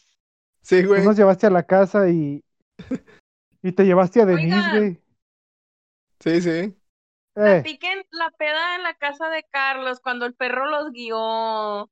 Sí, 0.62 0.82
Tú 0.82 0.88
güey. 0.88 1.04
nos 1.04 1.16
llevaste 1.16 1.46
a 1.46 1.50
la 1.50 1.62
casa 1.62 2.08
y. 2.08 2.42
Y 3.62 3.72
te 3.72 3.84
llevaste 3.84 4.22
a 4.22 4.26
Denise, 4.26 4.70
güey. 4.78 4.98
Sí, 6.20 6.40
sí. 6.40 6.74
Eh, 7.36 7.60
Piquen 7.62 8.02
la 8.10 8.30
peda 8.38 8.76
en 8.76 8.82
la 8.82 8.94
casa 8.94 9.28
de 9.28 9.44
Carlos 9.50 10.00
cuando 10.00 10.24
el 10.26 10.34
perro 10.34 10.66
los 10.66 10.90
guió. 10.92 11.88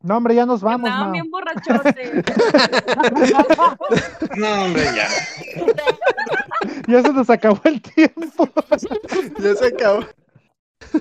no, 0.00 0.16
hombre, 0.16 0.34
ya 0.36 0.46
nos 0.46 0.60
vamos, 0.62 0.88
Mao. 0.88 1.10
bien 1.12 1.28
borrachotes. 1.30 2.24
No, 4.36 4.64
hombre, 4.64 4.84
ya. 4.94 5.08
Ya 6.86 7.02
se 7.02 7.12
nos 7.12 7.28
acabó 7.30 7.60
el 7.64 7.80
tiempo. 7.82 8.48
Ya 9.42 9.54
se 9.54 9.66
acabó. 9.66 10.04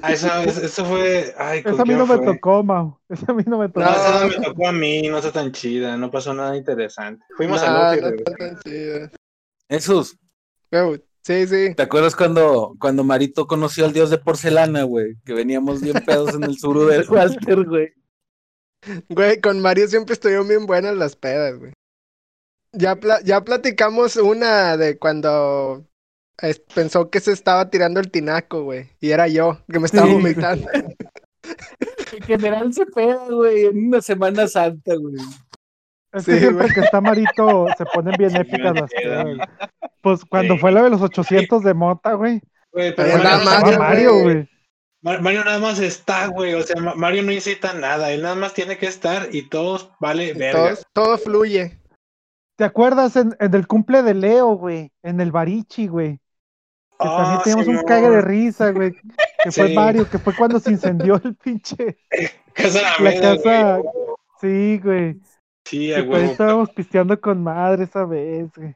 Ah, 0.02 0.14
eso, 0.14 0.28
eso 0.42 0.86
fue. 0.86 1.34
Ay, 1.38 1.62
¿con 1.64 1.74
Esa 1.74 1.82
a 1.82 1.86
mí 1.86 1.94
no 1.94 2.08
me 2.08 2.18
tocó, 2.18 2.64
Mao. 2.64 3.02
Esa 3.10 3.32
a 3.32 3.36
mí 3.36 3.44
no 3.46 3.58
me 3.58 3.68
tocó. 3.68 3.82
No, 3.82 3.92
esa 3.92 4.22
no 4.22 4.28
me 4.28 4.46
tocó 4.46 4.68
a 4.68 4.72
mí, 4.72 5.04
no 5.10 5.18
está 5.18 5.32
tan 5.32 5.52
chida, 5.52 5.98
no 5.98 6.10
pasó 6.10 6.34
nada 6.34 6.56
interesante. 6.56 7.24
Fuimos 7.36 7.62
No, 7.62 7.68
a 7.68 7.96
no 7.96 8.08
está 8.08 8.32
tan. 8.34 9.12
Jesús, 9.70 10.18
Sí, 11.24 11.48
sí. 11.48 11.74
¿te 11.74 11.82
acuerdas 11.82 12.16
cuando, 12.16 12.76
cuando 12.80 13.04
Marito 13.04 13.48
conoció 13.48 13.86
al 13.86 13.94
dios 13.94 14.12
de 14.12 14.20
porcelana, 14.20 14.84
güey? 14.84 15.16
Que 15.26 15.34
veníamos 15.34 15.82
bien 15.82 16.04
pedos 16.06 16.36
en 16.36 16.44
el 16.44 16.58
suru 16.60 16.86
del 16.86 17.06
Walter, 17.10 17.66
güey. 17.66 17.94
Güey, 19.10 19.42
con 19.42 19.60
Mario 19.60 19.88
siempre 19.88 20.14
estuvieron 20.14 20.48
bien 20.48 20.68
buenas 20.68 20.96
las 20.96 21.16
pedas, 21.16 21.58
güey. 21.58 21.74
Ya, 22.78 22.96
pla- 22.96 23.22
ya 23.24 23.42
platicamos 23.42 24.16
una 24.18 24.78
de 24.78 24.98
cuando 24.98 25.86
es- 26.42 26.60
pensó 26.74 27.10
que 27.10 27.20
se 27.20 27.32
estaba 27.32 27.70
tirando 27.70 28.00
el 28.00 28.12
tinaco, 28.12 28.64
güey. 28.64 28.90
Y 29.00 29.12
era 29.12 29.28
yo, 29.28 29.60
que 29.72 29.80
me 29.80 29.86
estaba 29.86 30.08
Sí. 30.08 30.14
vomitando. 30.14 30.68
En 32.14 32.24
general 32.24 32.74
se 32.74 32.86
pega, 32.88 33.26
güey, 33.30 33.66
en 33.66 33.88
una 33.88 34.02
Semana 34.02 34.48
Santa, 34.48 34.96
güey. 34.96 35.16
Es 36.14 36.24
Sí, 36.24 36.32
que 36.32 36.40
siempre 36.40 36.64
güey. 36.66 36.74
que 36.74 36.82
está 36.82 37.02
Marito 37.02 37.68
se 37.78 37.86
ponen 37.86 38.16
bien 38.18 38.36
épicas 38.36 38.74
las 38.74 38.90
pedas. 38.92 39.26
Pues 40.02 40.24
cuando 40.26 40.54
Sí. 40.56 40.60
fue 40.60 40.72
la 40.72 40.84
de 40.84 40.90
los 40.92 41.02
800 41.02 41.64
de 41.64 41.74
Mota, 41.74 42.14
güey. 42.14 42.42
Güey, 42.72 42.96
pero 42.96 43.10
Ahí 43.10 43.16
andaba 43.16 43.44
Mario, 43.44 43.62
Mario, 43.64 43.80
Mario, 43.80 44.12
güey. 44.14 44.24
güey. 44.24 44.50
Mar- 45.02 45.22
Mario 45.22 45.44
nada 45.46 45.60
más 45.60 45.80
está, 45.80 46.28
güey. 46.28 46.54
O 46.56 46.64
sea, 46.64 46.82
Ma- 46.82 46.96
Mario 46.96 47.22
no 47.24 47.32
incita 47.32 47.74
nada. 47.74 48.12
Él 48.12 48.22
nada 48.24 48.36
más 48.36 48.54
tiene 48.54 48.78
que 48.78 48.88
estar 48.88 49.30
y 49.32 49.50
todos 49.50 49.92
vale 50.00 50.30
Todo, 50.34 50.40
verga. 50.40 50.78
todo 50.94 51.18
fluye. 51.18 51.80
¿Te 52.58 52.64
acuerdas 52.64 53.16
en, 53.16 53.36
en 53.40 53.54
el 53.54 53.68
cumple 53.68 54.02
de 54.04 54.14
Leo, 54.14 54.56
güey? 54.56 54.92
En 55.04 55.20
el 55.20 55.32
Barichi, 55.32 55.88
güey. 55.88 56.20
Que 56.98 57.06
también 57.08 57.38
Ah, 57.40 57.42
teníamos 57.44 57.68
un 57.68 57.84
cague 57.84 58.10
de 58.10 58.22
risa, 58.22 58.72
güey. 58.72 58.94
Que 59.44 59.52
fue 59.52 59.68
Sí. 59.68 59.74
Mario, 59.76 60.10
que 60.10 60.18
fue 60.18 60.34
cuando 60.36 60.60
se 60.60 60.72
incendió 60.72 61.20
el 61.24 61.36
pinche. 61.36 61.98
Casa 62.54 62.82
La 62.82 62.94
Alameda, 62.96 63.36
casa. 63.38 63.78
güey. 63.78 63.94
Sí, 64.42 64.80
güey. 64.82 65.20
Sí, 65.66 65.94
a 65.94 65.98
pues 66.06 66.08
huevo. 66.22 66.32
estábamos 66.32 66.70
pisteando 66.72 67.20
con 67.20 67.44
madre 67.44 67.84
esa 67.84 68.06
vez, 68.06 68.50
güey. 68.56 68.76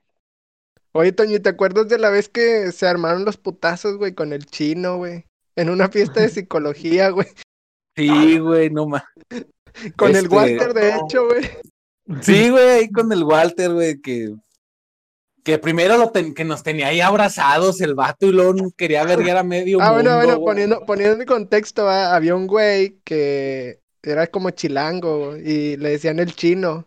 Oye, 0.92 1.12
Toño, 1.12 1.40
¿te 1.42 1.50
acuerdas 1.50 1.88
de 1.88 2.00
la 2.00 2.10
vez 2.10 2.28
que 2.30 2.72
se 2.72 2.88
armaron 2.88 3.24
los 3.24 3.38
putazos, 3.38 3.98
güey, 3.98 4.14
con 4.16 4.34
el 4.34 4.46
chino, 4.48 4.98
güey? 4.98 5.24
En 5.56 5.70
una 5.70 5.88
fiesta 5.88 6.20
de 6.22 6.30
psicología, 6.30 7.10
güey. 7.12 7.28
Sí, 7.96 8.40
güey, 8.40 8.70
no 8.70 8.88
más. 8.88 9.04
Con 9.96 10.10
el 10.12 10.26
Este, 10.26 10.36
Walter, 10.36 10.74
de 10.74 10.96
hecho, 10.96 11.26
güey. 11.28 11.48
Sí, 12.22 12.50
güey, 12.52 12.70
ahí 12.70 12.90
con 12.90 13.12
el 13.12 13.24
Walter, 13.24 13.72
güey, 13.74 14.00
que, 14.02 14.34
que 15.44 15.58
primero 15.58 15.98
lo 15.98 16.12
ten- 16.12 16.34
que 16.34 16.44
nos 16.44 16.64
tenía 16.64 16.88
ahí 16.88 17.02
abrazados 17.02 17.82
el 17.82 17.96
vato 17.96 18.26
y 18.26 18.32
luego 18.32 18.54
quería 18.76 19.04
verguer 19.06 19.38
a 19.38 19.44
medio 19.44 19.80
Ah, 19.82 19.92
bueno, 19.92 20.12
mundo, 20.12 20.26
bueno, 20.26 20.40
güey. 20.40 20.46
poniendo, 20.46 20.86
poniendo 20.86 21.20
en 21.22 21.28
contexto, 21.28 21.86
¿va? 21.86 22.16
había 22.16 22.36
un 22.36 22.48
güey 22.48 23.00
que 23.04 23.80
era 24.04 24.28
como 24.28 24.50
chilango 24.52 25.36
y 25.38 25.78
le 25.78 25.90
decían 25.90 26.20
el 26.20 26.34
chino. 26.36 26.86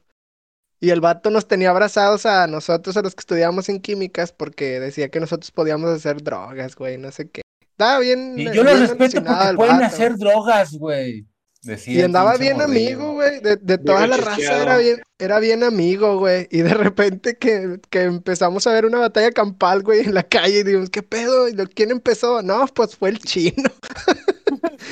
Y 0.80 0.90
el 0.90 1.00
vato 1.00 1.30
nos 1.30 1.46
tenía 1.46 1.70
abrazados 1.70 2.26
a 2.26 2.48
nosotros, 2.48 2.96
a 2.96 3.02
los 3.02 3.14
que 3.14 3.20
estudiábamos 3.20 3.68
en 3.68 3.80
químicas, 3.80 4.32
porque 4.32 4.80
decía 4.80 5.10
que 5.10 5.20
nosotros 5.20 5.52
podíamos 5.52 5.88
hacer 5.90 6.20
drogas, 6.24 6.74
güey, 6.74 6.98
no 6.98 7.12
sé 7.12 7.30
qué. 7.30 7.42
Estaba 7.70 8.00
bien. 8.00 8.34
Y 8.36 8.52
yo 8.52 8.64
lo 8.64 8.74
respeto 8.74 9.22
porque 9.22 9.54
pueden 9.56 9.76
vato. 9.78 9.84
hacer 9.86 10.16
drogas, 10.16 10.72
güey. 10.72 11.24
Decía 11.62 12.00
Y 12.00 12.02
andaba 12.02 12.36
bien 12.36 12.60
amigo, 12.60 13.12
güey. 13.12 13.40
De, 13.40 13.56
de 13.56 13.78
toda 13.78 14.06
la 14.08 14.16
raza 14.16 14.62
era 14.62 14.78
bien, 14.78 15.02
era 15.18 15.38
bien 15.38 15.62
amigo, 15.62 16.18
güey. 16.18 16.48
Y 16.50 16.62
de 16.62 16.74
repente 16.74 17.36
que, 17.36 17.78
que 17.88 18.02
empezamos 18.02 18.66
a 18.66 18.72
ver 18.72 18.84
una 18.84 18.98
batalla 18.98 19.30
campal, 19.30 19.82
güey, 19.82 20.00
en 20.00 20.14
la 20.14 20.24
calle 20.24 20.58
y 20.58 20.62
dijimos, 20.64 20.90
¿qué 20.90 21.04
pedo? 21.04 21.48
¿Y 21.48 21.52
lo- 21.52 21.68
quién 21.68 21.92
empezó? 21.92 22.42
No, 22.42 22.66
pues 22.66 22.96
fue 22.96 23.10
el 23.10 23.20
chino. 23.20 23.62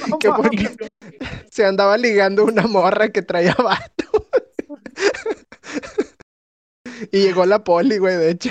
que 0.20 0.30
porque 0.30 0.70
se 1.50 1.64
andaba 1.64 1.96
ligando 1.98 2.44
una 2.44 2.66
morra 2.66 3.10
que 3.10 3.22
traía 3.22 3.54
vato. 3.54 4.28
y 7.12 7.22
llegó 7.22 7.46
la 7.46 7.64
poli, 7.64 7.98
güey, 7.98 8.16
de 8.16 8.30
hecho. 8.30 8.50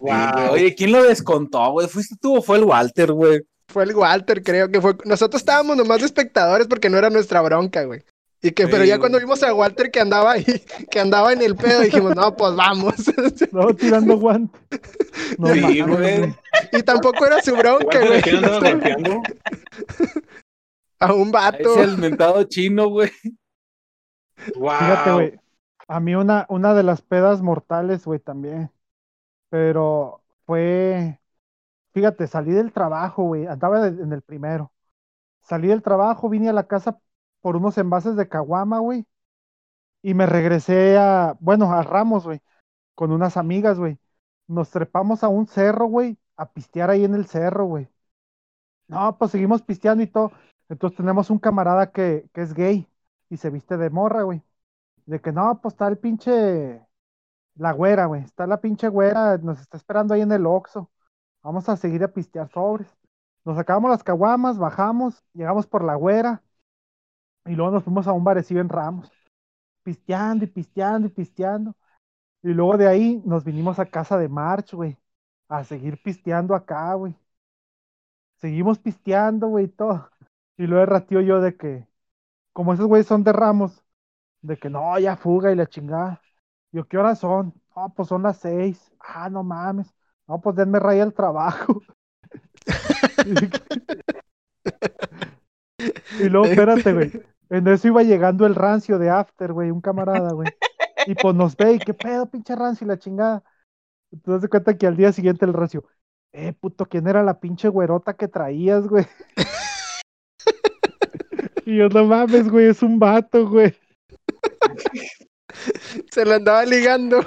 Güey. 0.00 0.48
Oye, 0.50 0.74
¿quién 0.74 0.92
lo 0.92 1.02
descontó, 1.02 1.70
güey? 1.72 1.88
¿Fuiste 1.88 2.16
tú 2.20 2.36
o 2.38 2.42
fue 2.42 2.58
el 2.58 2.64
Walter, 2.64 3.12
güey? 3.12 3.40
Fue 3.74 3.82
el 3.82 3.94
Walter, 3.96 4.42
creo 4.44 4.70
que 4.70 4.80
fue. 4.80 4.96
Nosotros 5.04 5.42
estábamos 5.42 5.76
nomás 5.76 5.98
de 5.98 6.06
espectadores 6.06 6.68
porque 6.68 6.88
no 6.88 6.96
era 6.96 7.10
nuestra 7.10 7.42
bronca, 7.42 7.82
güey. 7.82 8.04
Y 8.40 8.52
que, 8.52 8.68
pero 8.68 8.84
ya 8.84 8.98
cuando 9.00 9.18
vimos 9.18 9.42
a 9.42 9.52
Walter 9.52 9.90
que 9.90 10.00
andaba 10.00 10.32
ahí, 10.32 10.44
que 10.90 11.00
andaba 11.00 11.32
en 11.32 11.42
el 11.42 11.56
pedo, 11.56 11.80
dijimos, 11.80 12.14
no, 12.14 12.36
pues 12.36 12.54
vamos. 12.54 12.94
No, 13.52 13.74
tirando 13.74 14.16
guante. 14.16 14.58
No, 15.38 15.52
Sí, 15.52 15.60
mames, 15.60 15.86
güey. 15.86 16.34
Y 16.72 16.82
tampoco 16.82 17.26
era 17.26 17.42
su 17.42 17.56
bronca, 17.56 17.98
¿Walter 17.98 18.06
güey. 18.06 18.18
a 18.18 18.22
quién 18.22 18.36
andaba 18.36 18.60
golpeando? 18.70 19.22
A 21.00 21.12
un 21.12 21.32
vato. 21.32 21.74
Es 21.74 21.88
el 21.88 21.98
mentado 21.98 22.44
chino, 22.44 22.88
güey. 22.88 23.10
Wow. 24.56 24.70
Fíjate, 24.78 25.12
güey. 25.12 25.40
A 25.88 26.00
mí 26.00 26.14
una, 26.14 26.46
una 26.48 26.74
de 26.74 26.82
las 26.84 27.02
pedas 27.02 27.42
mortales, 27.42 28.04
güey, 28.04 28.20
también. 28.20 28.70
Pero 29.50 30.22
fue. 30.46 31.18
Fíjate, 31.94 32.26
salí 32.26 32.52
del 32.52 32.72
trabajo, 32.72 33.24
güey. 33.24 33.46
Andaba 33.46 33.86
en 33.88 34.12
el 34.12 34.22
primero. 34.22 34.72
Salí 35.42 35.68
del 35.68 35.82
trabajo, 35.82 36.28
vine 36.30 36.50
a 36.50 36.52
la 36.54 36.66
casa 36.68 36.98
por 37.42 37.56
unos 37.56 37.78
envases 37.78 38.16
de 38.16 38.28
caguama, 38.28 38.80
güey. 38.80 39.06
Y 40.02 40.14
me 40.14 40.26
regresé 40.26 40.98
a, 40.98 41.36
bueno, 41.40 41.72
a 41.72 41.82
Ramos, 41.82 42.24
güey, 42.24 42.40
con 42.94 43.12
unas 43.12 43.36
amigas, 43.38 43.78
güey. 43.78 43.98
Nos 44.48 44.70
trepamos 44.70 45.24
a 45.24 45.28
un 45.28 45.46
cerro, 45.48 45.86
güey, 45.86 46.18
a 46.36 46.52
pistear 46.52 46.90
ahí 46.90 47.04
en 47.04 47.14
el 47.14 47.26
cerro, 47.26 47.66
güey. 47.66 47.88
No, 48.88 49.16
pues 49.18 49.30
seguimos 49.32 49.62
pisteando 49.62 50.02
y 50.02 50.06
todo. 50.06 50.32
Entonces 50.68 50.96
tenemos 50.96 51.30
un 51.30 51.38
camarada 51.38 51.90
que, 51.92 52.28
que 52.32 52.42
es 52.42 52.54
gay 52.54 52.88
y 53.30 53.36
se 53.36 53.50
viste 53.50 53.76
de 53.76 53.90
morra, 53.90 54.22
güey. 54.22 54.42
De 55.06 55.20
que 55.20 55.32
no, 55.32 55.60
pues 55.62 55.74
está 55.74 55.88
el 55.88 55.98
pinche. 55.98 56.82
La 57.56 57.72
güera, 57.72 58.06
güey. 58.06 58.22
Está 58.24 58.46
la 58.46 58.60
pinche 58.60 58.88
güera, 58.88 59.38
nos 59.38 59.60
está 59.60 59.76
esperando 59.78 60.14
ahí 60.14 60.22
en 60.22 60.32
el 60.32 60.46
Oxxo. 60.46 60.90
Vamos 61.44 61.68
a 61.68 61.76
seguir 61.76 62.02
a 62.02 62.08
pistear 62.08 62.48
sobres. 62.50 62.88
Nos 63.44 63.56
sacamos 63.56 63.90
las 63.90 64.02
caguamas, 64.02 64.58
bajamos, 64.58 65.22
llegamos 65.34 65.66
por 65.66 65.84
la 65.84 65.94
güera. 65.94 66.42
Y 67.46 67.54
luego 67.54 67.70
nos 67.72 67.84
fuimos 67.84 68.06
a 68.06 68.12
un 68.12 68.24
barecillo 68.24 68.60
en 68.60 68.68
Ramos. 68.68 69.10
Pisteando 69.84 70.44
y 70.44 70.48
pisteando 70.48 71.08
y 71.08 71.10
pisteando. 71.10 71.76
Y 72.42 72.50
luego 72.50 72.78
de 72.78 72.88
ahí 72.88 73.22
nos 73.26 73.44
vinimos 73.44 73.78
a 73.78 73.86
casa 73.86 74.18
de 74.18 74.28
March, 74.28 74.74
güey. 74.74 74.98
A 75.48 75.64
seguir 75.64 76.02
pisteando 76.02 76.54
acá, 76.54 76.94
güey. 76.94 77.16
Seguimos 78.36 78.78
pisteando, 78.78 79.48
güey, 79.48 79.68
todo. 79.68 80.10
Y 80.56 80.66
luego 80.66 80.86
ratío 80.86 81.20
yo 81.20 81.40
de 81.40 81.56
que, 81.56 81.88
como 82.52 82.74
esos 82.74 82.86
güeyes 82.86 83.06
son 83.08 83.24
de 83.24 83.32
Ramos, 83.32 83.84
de 84.42 84.58
que 84.58 84.70
no, 84.70 84.98
ya 85.00 85.16
fuga 85.16 85.52
y 85.52 85.56
la 85.56 85.68
chingada. 85.68 86.22
Yo, 86.72 86.86
¿qué 86.88 86.98
horas 86.98 87.20
son? 87.20 87.54
No, 87.76 87.94
pues 87.94 88.08
son 88.08 88.22
las 88.24 88.38
seis. 88.38 88.92
Ah, 89.00 89.30
no 89.30 89.44
mames. 89.44 89.94
No, 90.26 90.40
pues 90.40 90.56
denme 90.56 90.78
raya 90.78 91.02
el 91.02 91.12
trabajo. 91.12 91.82
y 96.20 96.28
luego, 96.28 96.46
espérate, 96.46 96.92
güey. 96.92 97.12
En 97.50 97.68
eso 97.68 97.88
iba 97.88 98.02
llegando 98.02 98.46
el 98.46 98.54
rancio 98.54 98.98
de 98.98 99.10
After, 99.10 99.52
güey, 99.52 99.70
un 99.70 99.80
camarada, 99.80 100.32
güey. 100.32 100.48
Y 101.06 101.14
pues 101.14 101.34
nos 101.34 101.56
ve 101.56 101.74
y 101.74 101.78
qué 101.78 101.92
pedo, 101.92 102.26
pinche 102.26 102.56
rancio 102.56 102.86
y 102.86 102.88
la 102.88 102.98
chingada. 102.98 103.44
Entonces 104.10 104.42
se 104.42 104.48
cuenta 104.48 104.76
que 104.76 104.86
al 104.86 104.96
día 104.96 105.12
siguiente 105.12 105.44
el 105.44 105.52
rancio, 105.52 105.84
eh, 106.32 106.52
puto, 106.52 106.86
¿quién 106.86 107.06
era 107.06 107.22
la 107.22 107.38
pinche 107.40 107.68
güerota 107.68 108.14
que 108.14 108.28
traías, 108.28 108.86
güey? 108.88 109.06
y 111.66 111.76
yo, 111.76 111.88
no 111.88 112.04
mames, 112.06 112.48
güey, 112.48 112.68
es 112.68 112.82
un 112.82 112.98
vato, 112.98 113.48
güey. 113.48 113.74
Se 116.10 116.24
lo 116.24 116.34
andaba 116.34 116.64
ligando. 116.64 117.22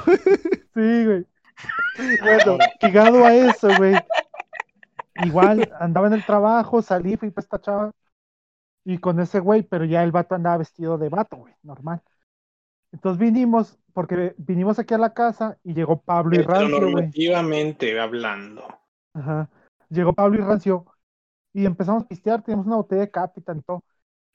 Sí, 0.74 1.06
güey. 1.06 1.26
Bueno, 2.22 2.58
ligado 2.82 3.26
a 3.26 3.34
eso, 3.34 3.70
güey. 3.78 3.96
Igual 5.24 5.72
andaba 5.80 6.08
en 6.08 6.14
el 6.14 6.26
trabajo, 6.26 6.82
salí, 6.82 7.18
fui 7.18 7.32
para 7.32 7.44
esta 7.44 7.60
chava. 7.60 7.92
Y 8.86 9.00
con 9.00 9.20
ese 9.20 9.40
güey, 9.40 9.64
pero 9.64 9.84
ya 9.84 10.04
el 10.04 10.12
vato 10.12 10.36
andaba 10.36 10.58
vestido 10.58 10.98
de 10.98 11.10
vato, 11.10 11.38
güey, 11.38 11.54
normal. 11.64 12.02
Entonces 12.92 13.20
vinimos, 13.20 13.78
porque 13.94 14.34
vinimos 14.38 14.80
aquí 14.80 14.94
a 14.94 14.98
la 15.00 15.14
casa 15.14 15.58
y 15.64 15.74
llegó 15.74 16.02
Pablo 16.02 16.36
y 16.36 16.44
Rancio. 16.44 16.80
Normativamente 16.80 18.00
hablando. 18.00 18.66
Ajá. 19.14 19.50
Llegó 19.90 20.14
Pablo 20.14 20.40
y 20.40 20.44
Rancio 20.44 20.86
y 21.54 21.66
empezamos 21.66 22.04
a 22.04 22.08
pistear, 22.08 22.44
teníamos 22.44 22.68
una 22.68 22.78
botella 22.78 23.02
de 23.02 23.12
Capitan 23.12 23.58
y 23.58 23.62
todo. 23.64 23.84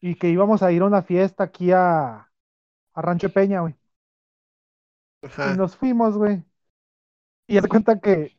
Y 0.01 0.17
que 0.17 0.29
íbamos 0.29 0.63
a 0.63 0.73
ir 0.73 0.83
a 0.83 0.87
una 0.87 1.03
fiesta 1.03 1.45
aquí 1.45 1.71
a, 1.71 2.29
a 2.95 3.03
Rancho 3.03 3.33
Peña, 3.33 3.61
güey. 3.61 3.75
Y 5.23 5.57
nos 5.57 5.77
fuimos, 5.77 6.19
güey. 6.19 6.43
Y 7.47 7.57
haz 7.57 7.63
de 7.63 7.69
cuenta 7.69 8.01
que 8.01 8.39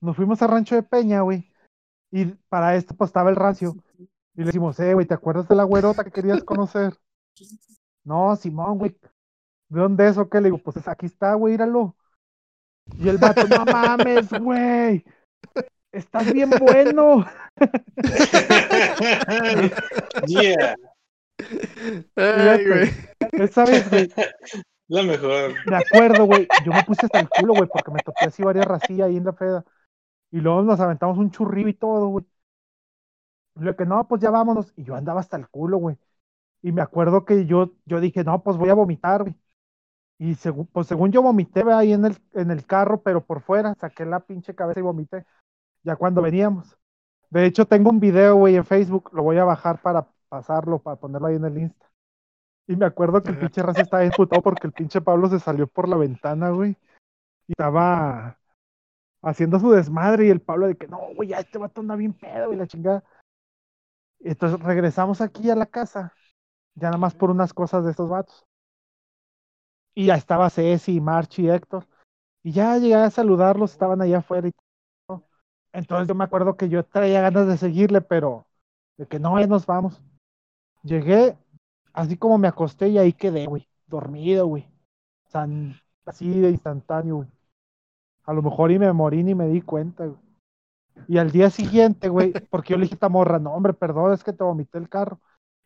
nos 0.00 0.16
fuimos 0.16 0.42
a 0.42 0.46
Rancho 0.46 0.74
de 0.74 0.82
Peña, 0.82 1.20
güey. 1.20 1.50
Y 2.10 2.26
para 2.48 2.76
esto, 2.76 2.94
pues 2.94 3.08
estaba 3.08 3.30
el 3.30 3.36
rancio. 3.36 3.74
Y 3.98 4.40
le 4.40 4.46
decimos, 4.46 4.78
eh, 4.80 4.94
güey, 4.94 5.06
¿te 5.06 5.14
acuerdas 5.14 5.48
de 5.48 5.54
la 5.54 5.64
güerota 5.64 6.04
que 6.04 6.10
querías 6.10 6.42
conocer? 6.44 6.94
No, 8.04 8.34
Simón, 8.36 8.78
güey. 8.78 8.96
¿De 9.68 9.80
dónde 9.80 10.08
es 10.08 10.18
o 10.18 10.28
qué? 10.28 10.40
Le 10.40 10.46
digo, 10.46 10.58
pues 10.58 10.76
aquí 10.88 11.06
está, 11.06 11.34
güey, 11.34 11.54
íralo. 11.54 11.96
Y 12.98 13.08
el 13.08 13.18
vato, 13.18 13.46
no 13.46 13.64
mames, 13.64 14.28
güey. 14.30 15.04
Estás 15.92 16.32
bien 16.32 16.50
bueno. 16.50 17.24
yeah, 20.26 20.74
Ay, 22.16 22.66
güey. 22.66 22.90
Esa 23.32 23.64
vez, 23.64 23.88
güey, 23.90 24.10
la 24.88 25.02
mejor. 25.02 25.54
me 25.66 25.76
acuerdo, 25.76 26.24
güey. 26.26 26.48
Yo 26.64 26.72
me 26.72 26.84
puse 26.84 27.06
hasta 27.06 27.20
el 27.20 27.28
culo, 27.28 27.54
güey, 27.54 27.68
porque 27.68 27.90
me 27.90 28.00
topé 28.00 28.26
así 28.26 28.42
varias 28.42 28.66
racillas 28.66 29.08
ahí 29.08 29.16
en 29.16 29.24
la 29.24 29.32
peda. 29.32 29.64
Y 30.30 30.40
luego 30.40 30.62
nos 30.62 30.80
aventamos 30.80 31.18
un 31.18 31.30
churrillo 31.30 31.68
y 31.68 31.74
todo, 31.74 32.08
güey. 32.08 32.26
Lo 33.54 33.76
que 33.76 33.84
no, 33.86 34.06
pues 34.08 34.20
ya 34.22 34.30
vámonos. 34.30 34.72
Y 34.76 34.84
yo 34.84 34.94
andaba 34.94 35.20
hasta 35.20 35.36
el 35.36 35.48
culo, 35.48 35.78
güey. 35.78 35.96
Y 36.62 36.72
me 36.72 36.82
acuerdo 36.82 37.24
que 37.24 37.46
yo, 37.46 37.72
yo 37.86 38.00
dije, 38.00 38.24
no, 38.24 38.42
pues 38.42 38.56
voy 38.56 38.70
a 38.70 38.74
vomitar, 38.74 39.22
güey. 39.22 39.34
Y 40.18 40.36
según, 40.36 40.66
pues 40.68 40.86
según 40.86 41.12
yo 41.12 41.22
vomité 41.22 41.62
güey, 41.64 41.74
ahí 41.76 41.92
en 41.92 42.04
el, 42.06 42.16
en 42.34 42.50
el 42.52 42.64
carro, 42.66 43.02
pero 43.02 43.24
por 43.26 43.42
fuera, 43.42 43.74
saqué 43.76 44.06
la 44.06 44.20
pinche 44.20 44.54
cabeza 44.54 44.80
y 44.80 44.82
vomité. 44.84 45.26
Ya 45.84 45.96
cuando 45.96 46.22
veníamos. 46.22 46.76
De 47.30 47.46
hecho, 47.46 47.66
tengo 47.66 47.90
un 47.90 48.00
video, 48.00 48.36
güey, 48.36 48.56
en 48.56 48.64
Facebook. 48.64 49.10
Lo 49.14 49.22
voy 49.24 49.38
a 49.38 49.44
bajar 49.44 49.82
para 49.82 50.08
pasarlo, 50.28 50.80
para 50.80 50.96
ponerlo 51.00 51.28
ahí 51.28 51.36
en 51.36 51.44
el 51.46 51.58
Insta. 51.58 51.91
Y 52.72 52.76
me 52.76 52.86
acuerdo 52.86 53.22
que 53.22 53.30
el 53.30 53.38
pinche 53.38 53.62
raza 53.62 53.82
estaba 53.82 54.02
imputado 54.02 54.40
porque 54.40 54.66
el 54.66 54.72
pinche 54.72 55.02
Pablo 55.02 55.28
se 55.28 55.38
salió 55.38 55.66
por 55.66 55.90
la 55.90 55.96
ventana, 55.98 56.48
güey. 56.48 56.70
Y 57.46 57.52
estaba 57.52 58.38
haciendo 59.20 59.60
su 59.60 59.72
desmadre 59.72 60.26
y 60.26 60.30
el 60.30 60.40
Pablo 60.40 60.68
de 60.68 60.76
que 60.78 60.88
no, 60.88 60.98
güey, 61.14 61.28
ya 61.28 61.40
este 61.40 61.58
vato 61.58 61.82
anda 61.82 61.96
bien 61.96 62.14
pedo, 62.14 62.46
güey, 62.46 62.58
la 62.58 62.66
chingada. 62.66 63.04
Y 64.20 64.30
entonces 64.30 64.58
regresamos 64.60 65.20
aquí 65.20 65.50
a 65.50 65.54
la 65.54 65.66
casa, 65.66 66.14
ya 66.74 66.88
nada 66.88 66.96
más 66.96 67.14
por 67.14 67.30
unas 67.30 67.52
cosas 67.52 67.84
de 67.84 67.90
estos 67.90 68.08
vatos. 68.08 68.46
Y 69.94 70.06
ya 70.06 70.14
estaba 70.14 70.48
Ceci, 70.48 70.98
Marchi 70.98 71.42
y 71.42 71.50
Héctor. 71.50 71.86
Y 72.42 72.52
ya 72.52 72.78
llegué 72.78 72.94
a 72.94 73.10
saludarlos, 73.10 73.72
estaban 73.72 74.00
allá 74.00 74.18
afuera 74.18 74.48
y 74.48 74.52
todo. 75.06 75.26
Entonces 75.74 76.08
yo 76.08 76.14
me 76.14 76.24
acuerdo 76.24 76.56
que 76.56 76.70
yo 76.70 76.86
traía 76.86 77.20
ganas 77.20 77.46
de 77.46 77.58
seguirle, 77.58 78.00
pero 78.00 78.46
de 78.96 79.06
que 79.06 79.18
no, 79.18 79.38
ya 79.38 79.46
nos 79.46 79.66
vamos. 79.66 80.00
Llegué, 80.82 81.36
así 81.92 82.16
como 82.16 82.38
me 82.38 82.48
acosté 82.48 82.88
y 82.88 82.98
ahí 82.98 83.12
quedé, 83.12 83.46
güey, 83.46 83.68
dormido, 83.86 84.46
güey. 84.46 84.64
O 85.26 85.30
sea, 85.30 85.46
así 86.06 86.28
de 86.40 86.50
instantáneo, 86.50 87.16
güey. 87.16 87.28
A 88.24 88.32
lo 88.32 88.42
mejor 88.42 88.70
y 88.70 88.78
me 88.78 88.92
morí 88.92 89.22
ni 89.22 89.34
me 89.34 89.48
di 89.48 89.62
cuenta, 89.62 90.06
güey. 90.06 90.18
Y 91.08 91.18
al 91.18 91.30
día 91.30 91.50
siguiente, 91.50 92.08
güey, 92.08 92.32
porque 92.50 92.72
yo 92.72 92.78
le 92.78 92.84
dije 92.86 92.98
a 93.00 93.08
morra, 93.08 93.38
no, 93.38 93.52
hombre, 93.52 93.72
perdón, 93.72 94.12
es 94.12 94.24
que 94.24 94.32
te 94.32 94.44
vomité 94.44 94.78
el 94.78 94.88
carro. 94.88 95.20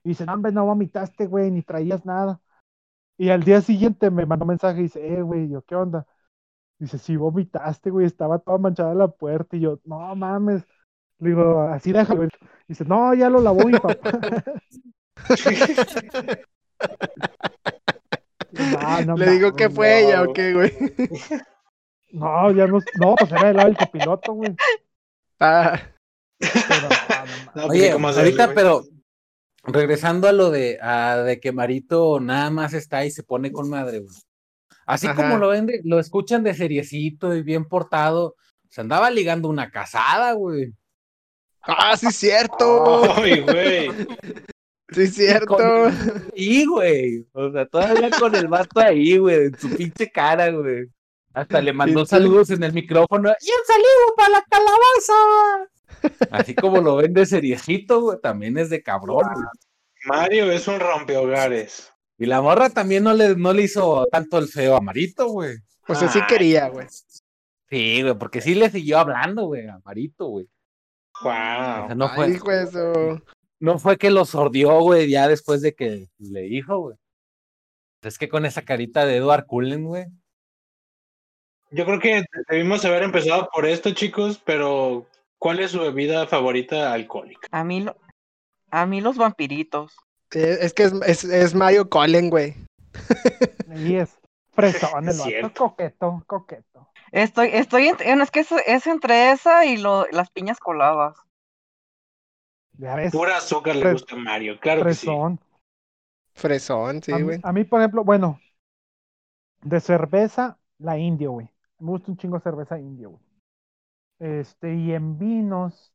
Y 0.05 0.11
dice, 0.11 0.25
no, 0.25 0.35
hombre, 0.35 0.53
no 0.53 0.65
vomitaste, 0.65 1.27
güey, 1.27 1.51
ni 1.51 1.63
traías 1.63 2.05
nada. 2.07 2.41
Y 3.19 3.31
al 3.31 3.43
día 3.43 3.61
siguiente 3.61 4.11
me 4.11 4.27
mandó 4.27 4.45
mensaje 4.47 4.81
y 4.81 4.83
dice, 4.85 5.15
eh, 5.15 5.23
güey, 5.23 5.49
yo, 5.49 5.63
¿qué 5.63 5.75
onda? 5.75 6.07
Dice, 6.79 6.99
sí, 6.99 7.17
vomitaste, 7.17 7.91
güey, 7.91 8.07
estaba 8.07 8.39
toda 8.39 8.59
manchada 8.59 8.95
la 8.95 9.09
puerta. 9.09 9.57
Y 9.57 9.61
yo, 9.61 9.81
no 9.85 10.15
mames. 10.15 10.65
Le 11.19 11.31
digo, 11.31 11.63
así 11.63 11.93
déjalo. 11.93 12.29
Dice, 12.69 12.85
no, 12.85 13.15
ya 13.15 13.31
lo 13.31 13.41
lavó 13.41 13.67
mi 13.67 13.79
papá. 13.79 13.97
No, 18.53 19.01
no 19.03 19.17
Le 19.17 19.31
digo 19.33 19.53
que 19.55 19.69
fue 19.71 20.05
ella 20.05 20.23
o 20.23 20.33
qué, 20.33 20.53
güey. 20.53 20.73
No, 22.13 22.51
ya 22.53 22.67
no, 22.67 22.79
no, 22.99 23.15
pues 23.17 23.31
era 23.33 23.51
el 23.51 23.57
lado 23.57 23.69
del 23.69 23.77
copiloto, 23.77 24.33
güey. 24.33 24.55
Ah, 25.39 25.79
Pero, 26.39 26.53
no, 26.71 26.89
no 26.89 26.97
mames. 27.11 27.49
No, 27.55 27.67
Oye, 27.67 27.93
¿cómo 27.93 28.09
hacerle, 28.09 28.31
ahorita, 28.31 28.55
pero 28.55 28.85
regresando 29.65 30.27
a 30.29 30.33
lo 30.33 30.51
de, 30.51 30.79
a 30.81 31.17
de 31.19 31.41
que 31.41 31.53
Marito 31.53 32.19
nada 32.21 32.49
más 32.49 32.73
está 32.73 33.05
y 33.05 33.11
se 33.11 33.23
pone 33.23 33.53
con 33.53 33.69
madre, 33.69 33.99
güey. 33.99 34.15
Así 34.87 35.09
Ajá. 35.09 35.17
como 35.17 35.37
lo 35.37 35.49
ven, 35.49 35.67
de- 35.67 35.81
lo 35.85 35.99
escuchan 35.99 36.43
de 36.43 36.55
seriecito 36.55 37.35
y 37.35 37.43
bien 37.43 37.67
portado, 37.67 38.37
se 38.71 38.81
andaba 38.81 39.11
ligando 39.11 39.49
una 39.51 39.71
casada, 39.71 40.33
güey. 40.33 40.73
ah, 41.63 41.97
sí, 41.99 42.11
cierto. 42.13 43.13
Ay, 43.15 43.41
güey. 43.41 43.91
Sí, 44.91 45.07
cierto. 45.09 45.57
Y, 46.35 46.65
güey, 46.67 47.27
o 47.33 47.51
sea, 47.53 47.67
todavía 47.67 48.11
con 48.11 48.35
el 48.35 48.49
vato 48.49 48.81
ahí, 48.81 49.17
güey, 49.19 49.47
en 49.47 49.59
su 49.59 49.69
pinche 49.77 50.11
cara, 50.11 50.51
güey. 50.51 50.87
Hasta 51.35 51.61
le 51.61 51.73
mandó 51.73 52.03
Y 52.03 52.07
saludos 52.07 52.51
en 52.51 52.63
el 52.63 52.73
micrófono. 52.73 53.29
¡Y 53.29 53.51
un 53.51 53.67
saludo 53.67 54.17
para 54.17 54.29
la 54.31 54.45
calabaza! 54.49 55.71
Así 56.31 56.55
como 56.55 56.81
lo 56.81 56.97
ven 56.97 57.13
de 57.13 57.27
seriecito, 57.27 58.01
güey, 58.01 58.19
también 58.23 58.57
es 58.59 58.71
de 58.71 58.83
cabrón. 58.83 59.25
güey. 59.35 59.47
Mario 60.07 60.51
es 60.51 60.67
un 60.69 60.81
rompehogares. 60.81 61.93
Y 62.19 62.27
la 62.27 62.41
morra 62.41 62.71
también 62.71 63.05
no 63.05 63.13
le, 63.13 63.37
no 63.37 63.53
le 63.53 63.63
hizo 63.65 64.07
tanto 64.11 64.39
el 64.39 64.49
feo 64.49 64.77
a 64.77 64.81
Marito, 64.81 65.29
güey. 65.29 65.57
Pues 65.87 66.03
así 66.03 66.19
Ay. 66.21 66.27
quería, 66.29 66.69
güey. 66.69 66.87
Sí, 67.69 68.03
güey, 68.03 68.15
porque 68.17 68.41
sí 68.41 68.55
le 68.55 68.71
siguió 68.71 68.99
hablando, 68.99 69.45
güey, 69.47 69.67
a 69.69 69.79
Marito, 69.85 70.27
güey. 70.29 70.49
O 71.21 71.25
Wow. 71.25 71.33
sea, 71.33 71.95
no 71.97 72.09
fue, 72.11 72.39
su- 72.39 73.21
no 73.61 73.79
fue 73.79 73.97
que 73.97 74.11
lo 74.11 74.25
sordió, 74.25 74.81
güey, 74.81 75.09
ya 75.11 75.29
después 75.29 75.63
de 75.63 75.75
que 75.75 76.09
le 76.19 76.41
dijo, 76.43 76.79
güey. 76.79 76.97
Es 78.03 78.19
que 78.19 78.29
con 78.29 78.45
esa 78.47 78.63
carita 78.63 79.05
de 79.07 79.17
Edward 79.17 79.47
Cullen, 79.47 79.85
güey. 79.85 80.07
Yo 81.71 81.85
creo 81.85 81.99
que 81.99 82.25
debimos 82.49 82.85
haber 82.85 83.03
empezado 83.03 83.49
por 83.53 83.67
esto, 83.67 83.91
chicos, 83.93 84.41
pero 84.45 85.07
¿cuál 85.39 85.59
es 85.61 85.73
su 85.73 85.81
bebida 85.81 86.27
favorita 86.27 86.93
alcohólica? 86.93 87.49
A 87.51 87.65
mí, 87.65 87.81
lo- 87.81 87.97
a 88.71 88.87
mí 88.87 89.01
los 89.01 89.17
vampiritos. 89.17 89.97
Es, 90.31 90.59
es 90.61 90.73
que 90.75 90.85
es, 90.85 90.93
es, 91.07 91.25
es 91.25 91.55
Mario 91.55 91.89
Cullen, 91.89 92.31
güey. 92.31 92.55
Y 93.77 93.97
es 93.97 94.17
fresón 94.53 95.05
el 95.05 95.11
Es 95.11 95.19
vato, 95.43 95.55
coqueto, 95.55 96.23
coqueto. 96.27 96.89
Estoy, 97.13 97.49
estoy, 97.53 97.89
en- 97.89 97.97
en- 98.01 98.21
es 98.21 98.31
que 98.31 98.41
es, 98.41 98.49
es 98.67 98.87
entre 98.87 99.33
esa 99.33 99.65
y 99.67 99.77
lo, 99.77 100.07
las 100.13 100.31
piñas 100.31 100.59
coladas. 100.61 101.17
Ya 102.79 102.95
ves, 102.95 103.13
Pura 103.13 103.39
azúcar 103.39 103.77
le 103.77 103.93
gusta 103.93 104.15
a 104.15 104.19
Mario, 104.19 104.59
claro 104.61 104.85
que 104.85 104.95
sí. 104.95 105.07
fresón. 105.07 105.41
Fresón, 106.35 107.03
sí, 107.03 107.13
a, 107.13 107.17
mí, 107.19 107.25
güey. 107.25 107.41
a 107.43 107.53
mí, 107.53 107.65
por 107.65 107.81
ejemplo, 107.81 108.05
bueno, 108.05 108.39
de 109.63 109.81
cerveza, 109.81 110.59
la 110.79 110.99
indio, 110.99 111.33
güey. 111.33 111.49
Me 111.79 111.91
gusta 111.91 112.11
un 112.11 112.17
chingo 112.17 112.39
cerveza 112.41 112.79
indio, 112.79 113.11
güey. 113.11 113.23
Este, 114.19 114.75
y 114.75 114.93
en 114.93 115.19
vinos, 115.19 115.93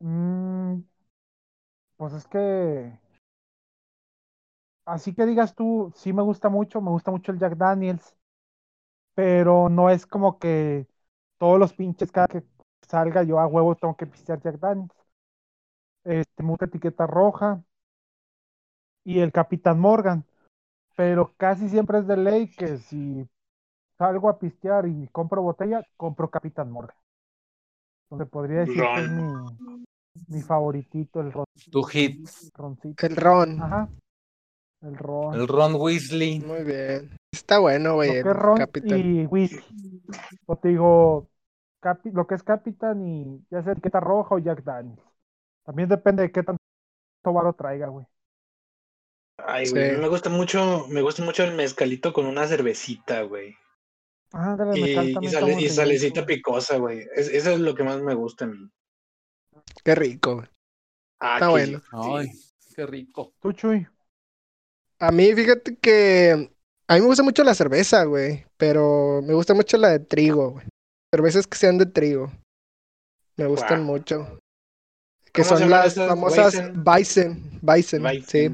mm, 0.00 0.80
pues 1.96 2.12
es 2.14 2.26
que, 2.26 2.98
así 4.84 5.14
que 5.14 5.26
digas 5.26 5.54
tú, 5.54 5.92
sí 5.94 6.12
me 6.12 6.22
gusta 6.22 6.48
mucho, 6.48 6.80
me 6.80 6.90
gusta 6.90 7.10
mucho 7.10 7.32
el 7.32 7.38
Jack 7.38 7.56
Daniels, 7.56 8.16
pero 9.14 9.68
no 9.68 9.90
es 9.90 10.06
como 10.06 10.38
que 10.38 10.86
todos 11.38 11.58
los 11.58 11.72
pinches, 11.72 12.12
cada 12.12 12.28
que 12.28 12.42
salga 12.82 13.22
yo 13.22 13.38
a 13.40 13.46
huevo 13.46 13.74
tengo 13.74 13.96
que 13.96 14.06
pistear 14.06 14.40
Jack 14.40 14.58
Daniels. 14.58 14.95
Este, 16.06 16.42
gusta 16.44 16.66
etiqueta 16.66 17.06
roja 17.06 17.62
y 19.04 19.18
el 19.18 19.32
Capitán 19.32 19.80
Morgan, 19.80 20.24
pero 20.96 21.34
casi 21.36 21.68
siempre 21.68 21.98
es 21.98 22.06
de 22.06 22.16
ley 22.16 22.48
que 22.48 22.78
si 22.78 23.28
salgo 23.98 24.28
a 24.28 24.38
pistear 24.38 24.86
y 24.86 25.08
compro 25.08 25.42
botella, 25.42 25.82
compro 25.96 26.30
Capitán 26.30 26.70
Morgan. 26.70 26.96
Entonces 28.04 28.30
podría 28.30 28.60
decir 28.60 28.82
que 28.82 29.00
es 29.02 29.10
mi, 29.10 29.32
mi 30.28 30.42
favoritito, 30.42 31.20
el 31.20 31.32
ron, 31.32 31.44
Tu 31.72 31.82
hit, 31.82 32.28
roncito. 32.54 33.04
El 33.06 33.16
ron. 33.16 33.60
Ajá. 33.60 33.88
El 34.82 34.96
ron. 34.96 35.34
el 35.34 35.48
Ron 35.48 35.74
Weasley. 35.74 36.38
Muy 36.38 36.62
bien. 36.62 37.16
Está 37.32 37.58
bueno, 37.58 37.88
lo 37.90 37.94
güey. 37.96 38.12
que 38.12 38.20
el 38.20 38.26
es 38.28 38.36
ron 38.36 38.58
Capitán. 38.58 38.98
y 39.00 39.26
whisky. 39.26 40.02
O 40.46 40.56
te 40.56 40.68
digo, 40.68 41.26
capi- 41.82 42.12
lo 42.12 42.28
que 42.28 42.36
es 42.36 42.44
Capitán 42.44 43.04
y 43.04 43.44
ya 43.50 43.62
sea 43.64 43.72
etiqueta 43.72 43.98
roja 43.98 44.36
o 44.36 44.38
Jack 44.38 44.62
Daniels. 44.62 45.02
También 45.66 45.88
depende 45.88 46.22
de 46.22 46.32
qué 46.32 46.42
tanto 46.42 46.60
varo 47.24 47.52
traiga, 47.52 47.88
güey. 47.88 48.06
Ay, 49.38 49.68
güey, 49.70 49.94
Sí. 49.94 50.00
me 50.00 50.08
gusta 50.08 50.30
mucho, 50.30 50.86
me 50.88 51.02
gusta 51.02 51.22
mucho 51.24 51.42
el 51.44 51.54
mezcalito 51.54 52.12
con 52.12 52.26
una 52.26 52.46
cervecita, 52.46 53.22
güey. 53.22 53.54
Ah, 54.32 54.56
mezcal 54.56 55.08
Y, 55.08 55.26
y, 55.26 55.28
sale- 55.28 55.60
y 55.60 55.68
salecita 55.68 56.24
picosa, 56.26 56.78
güey. 56.78 57.06
Es- 57.14 57.28
eso 57.28 57.50
es 57.50 57.60
lo 57.60 57.74
que 57.74 57.84
más 57.84 58.00
me 58.00 58.14
gusta 58.14 58.44
a 58.44 58.48
mí. 58.48 58.70
Qué 59.84 59.94
rico, 59.94 60.36
güey. 60.36 60.48
Ah, 61.20 61.34
Está 61.34 61.46
qué- 61.46 61.50
bueno. 61.50 61.82
Ay, 61.92 62.28
qué 62.74 62.86
rico. 62.86 63.32
Tú, 63.40 63.52
Chuy. 63.52 63.86
A 64.98 65.10
mí, 65.12 65.34
fíjate 65.34 65.76
que 65.76 66.50
a 66.88 66.94
mí 66.94 67.00
me 67.00 67.06
gusta 67.06 67.22
mucho 67.22 67.44
la 67.44 67.54
cerveza, 67.54 68.04
güey, 68.04 68.46
pero 68.56 69.20
me 69.22 69.34
gusta 69.34 69.52
mucho 69.54 69.76
la 69.76 69.90
de 69.90 70.00
trigo, 70.00 70.52
güey. 70.52 70.66
Cervezas 71.12 71.46
que 71.46 71.58
sean 71.58 71.78
de 71.78 71.86
trigo. 71.86 72.30
Me 73.36 73.46
gustan 73.46 73.84
mucho. 73.84 74.38
Que 75.36 75.42
¿Cómo 75.42 75.56
se 75.56 75.62
son 75.62 75.70
las 75.70 75.94
famosas. 75.94 76.54
Bison. 76.74 77.60
Bison, 77.62 78.02
sí. 78.26 78.50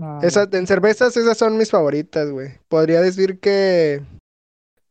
Ah, 0.00 0.20
Esas, 0.22 0.48
en 0.52 0.66
cervezas 0.66 1.16
esas 1.16 1.36
son 1.36 1.56
mis 1.56 1.70
favoritas, 1.70 2.30
güey. 2.30 2.50
Podría 2.68 3.00
decir 3.00 3.40
que 3.40 4.02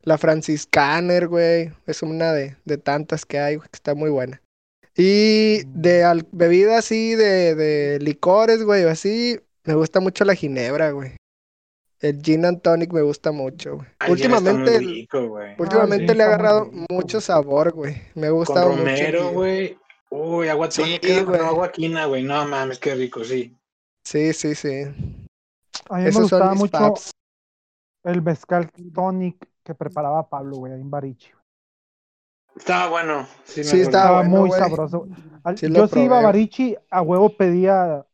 la 0.02 0.18
Franciscaner, 0.18 1.28
güey, 1.28 1.72
es 1.86 2.02
una 2.02 2.32
de, 2.32 2.56
de 2.64 2.78
tantas 2.78 3.24
que 3.24 3.38
hay, 3.38 3.56
güey, 3.56 3.68
que 3.70 3.76
está 3.76 3.94
muy 3.94 4.10
buena. 4.10 4.42
Y 4.96 5.62
de 5.66 6.02
al- 6.04 6.26
bebidas 6.32 6.78
así, 6.80 7.14
de, 7.14 7.54
de 7.54 7.98
licores, 8.00 8.62
güey, 8.64 8.84
o 8.84 8.90
así, 8.90 9.38
me 9.64 9.74
gusta 9.74 10.00
mucho 10.00 10.24
la 10.24 10.34
ginebra, 10.34 10.90
güey. 10.90 11.12
El 12.00 12.20
gin 12.22 12.44
and 12.44 12.60
tonic 12.62 12.92
me 12.92 13.02
gusta 13.02 13.32
mucho, 13.32 13.76
güey. 13.76 13.88
Ay, 14.00 14.12
Últimamente, 14.12 14.78
rico, 14.78 15.28
güey. 15.28 15.54
últimamente 15.58 16.06
Ah, 16.06 16.08
sí, 16.12 16.16
le 16.16 16.22
ha 16.22 16.26
agarrado 16.26 16.70
mucho 16.90 17.20
sabor, 17.20 17.72
güey. 17.72 17.96
Me 18.14 18.26
ha 18.26 18.30
Con 18.30 18.38
mucho. 18.70 18.76
romero, 18.78 19.30
güey. 19.32 19.78
Uy, 20.10 20.48
agua 20.48 20.70
Sí, 20.70 20.98
con 21.24 21.40
agua 21.40 21.70
quina, 21.70 22.06
güey. 22.06 22.22
No 22.22 22.44
mames, 22.46 22.78
qué 22.78 22.94
rico, 22.94 23.24
sí. 23.24 23.54
Sí, 24.04 24.32
sí, 24.32 24.54
sí. 24.54 24.68
A 25.90 25.96
mí 25.96 26.02
me 26.02 26.08
Esos 26.08 26.22
gustaba 26.22 26.54
mucho 26.54 26.72
paps. 26.72 27.10
el 28.04 28.22
mezcal 28.22 28.70
tonic 28.94 29.48
que 29.62 29.74
preparaba 29.74 30.28
Pablo, 30.28 30.56
güey, 30.56 30.72
ahí 30.72 30.80
en 30.80 30.90
Barichi. 30.90 31.30
Estaba 32.56 32.88
bueno. 32.90 33.26
Sí, 33.44 33.62
Sí, 33.62 33.80
estaba 33.80 33.82
Estaba 33.82 34.22
bueno, 34.22 34.30
muy 34.40 34.48
güey. 34.48 34.60
sabroso. 34.60 35.06
Al- 35.44 35.56
Sí 35.56 35.68
lo 35.68 35.74
yo 35.74 35.86
sí 35.88 36.00
iba 36.00 36.18
a. 36.18 36.22
Barichi, 36.22 36.76
a 36.90 37.02
huevo 37.02 37.36
pedía, 37.36 38.06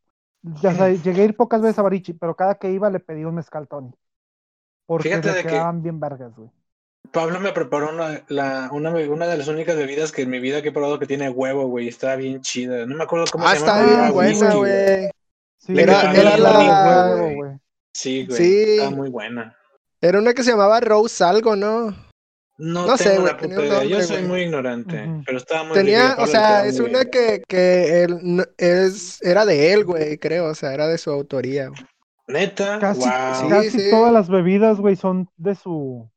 ya 0.43 0.75
sabes, 0.75 1.03
llegué 1.05 1.23
a 1.23 1.25
ir 1.27 1.37
pocas 1.37 1.63
veces 1.63 1.79
a 1.79 1.83
Barichi, 1.83 2.13
pero 2.13 2.35
cada 2.37 2.57
que 2.57 2.71
iba 2.71 2.91
le 2.91 3.01
pedía 3.01 3.29
un 3.29 3.37
mezcal 3.37 3.69
tonic. 3.69 3.95
Porque 4.87 5.09
Fíjate 5.09 5.29
le 5.29 5.35
de 5.37 5.43
que- 5.43 5.49
quedaban 5.51 5.83
bien 5.83 6.01
vergas, 6.01 6.35
güey. 6.37 6.51
Pablo 7.13 7.39
me 7.41 7.53
preparó 7.53 7.91
una, 7.91 8.23
la, 8.29 8.69
una, 8.73 8.91
una 8.91 9.27
de 9.27 9.37
las 9.39 9.47
únicas 9.49 9.77
bebidas 9.77 10.11
que 10.11 10.23
en 10.23 10.31
mi 10.31 10.41
vida 10.41 10.63
que 10.63 10.69
he 10.69 10.73
probado 10.73 10.99
que 10.99 11.07
tiene 11.07 11.29
huevo, 11.31 11.67
güey. 11.67 11.87
Está 11.89 12.17
bien 12.17 12.41
chida. 12.41 12.87
No 12.87 12.97
me 12.97 13.05
acuerdo 13.05 13.27
cómo 13.31 13.47
Ah, 13.47 13.55
se 13.55 13.61
llama. 13.61 13.73
está 13.73 13.85
bien 13.87 13.99
era 14.01 14.11
buena, 14.11 14.55
güey. 14.55 15.11
Sí, 15.59 15.79
Era- 15.79 16.13
era 16.15 16.37
la- 16.37 17.15
huevo, 17.17 17.35
güey. 17.37 17.51
Sí, 17.93 18.27
güey. 18.27 18.39
Sí. 18.39 18.63
Está 18.79 18.91
muy 18.91 19.11
buena. 19.11 19.57
Era 20.01 20.19
una 20.19 20.35
que 20.35 20.43
se 20.43 20.51
llamaba 20.51 20.81
Rose 20.81 21.23
algo, 21.23 21.55
¿no? 21.57 21.91
No, 22.57 22.87
No 22.87 22.97
sé, 22.97 23.11
tengo 23.11 23.35
tenía 23.37 23.57
puta 23.57 23.85
idea. 23.85 23.85
Yo 23.85 24.03
soy 24.03 24.23
muy 24.23 24.43
ignorante, 24.43 25.09
pero 25.27 25.39
estaba 25.39 25.65
muy 25.65 25.75
Tenía, 25.75 26.17
o 26.19 26.27
sea, 26.27 26.65
es 26.67 26.79
una 26.79 27.01
bien. 27.01 27.11
que, 27.11 27.43
que 27.49 28.03
él 28.05 28.19
no- 28.23 28.45
es, 28.59 29.21
era 29.23 29.45
de 29.45 29.73
él, 29.73 29.85
güey, 29.85 30.19
creo, 30.19 30.47
o 30.47 30.55
sea, 30.55 30.73
era 30.73 30.87
de 30.87 30.99
su 30.99 31.11
autoría. 31.11 31.71
Neta, 32.29 32.79
Casi, 32.79 33.01
wow. 33.01 33.09
Sí, 33.41 33.49
casi 33.49 33.71
sí. 33.71 33.91
todas 33.91 34.13
las 34.13 34.29
bebidas, 34.29 34.79
güey, 34.79 34.95
son 34.97 35.29
de 35.37 35.55
su. 35.57 36.09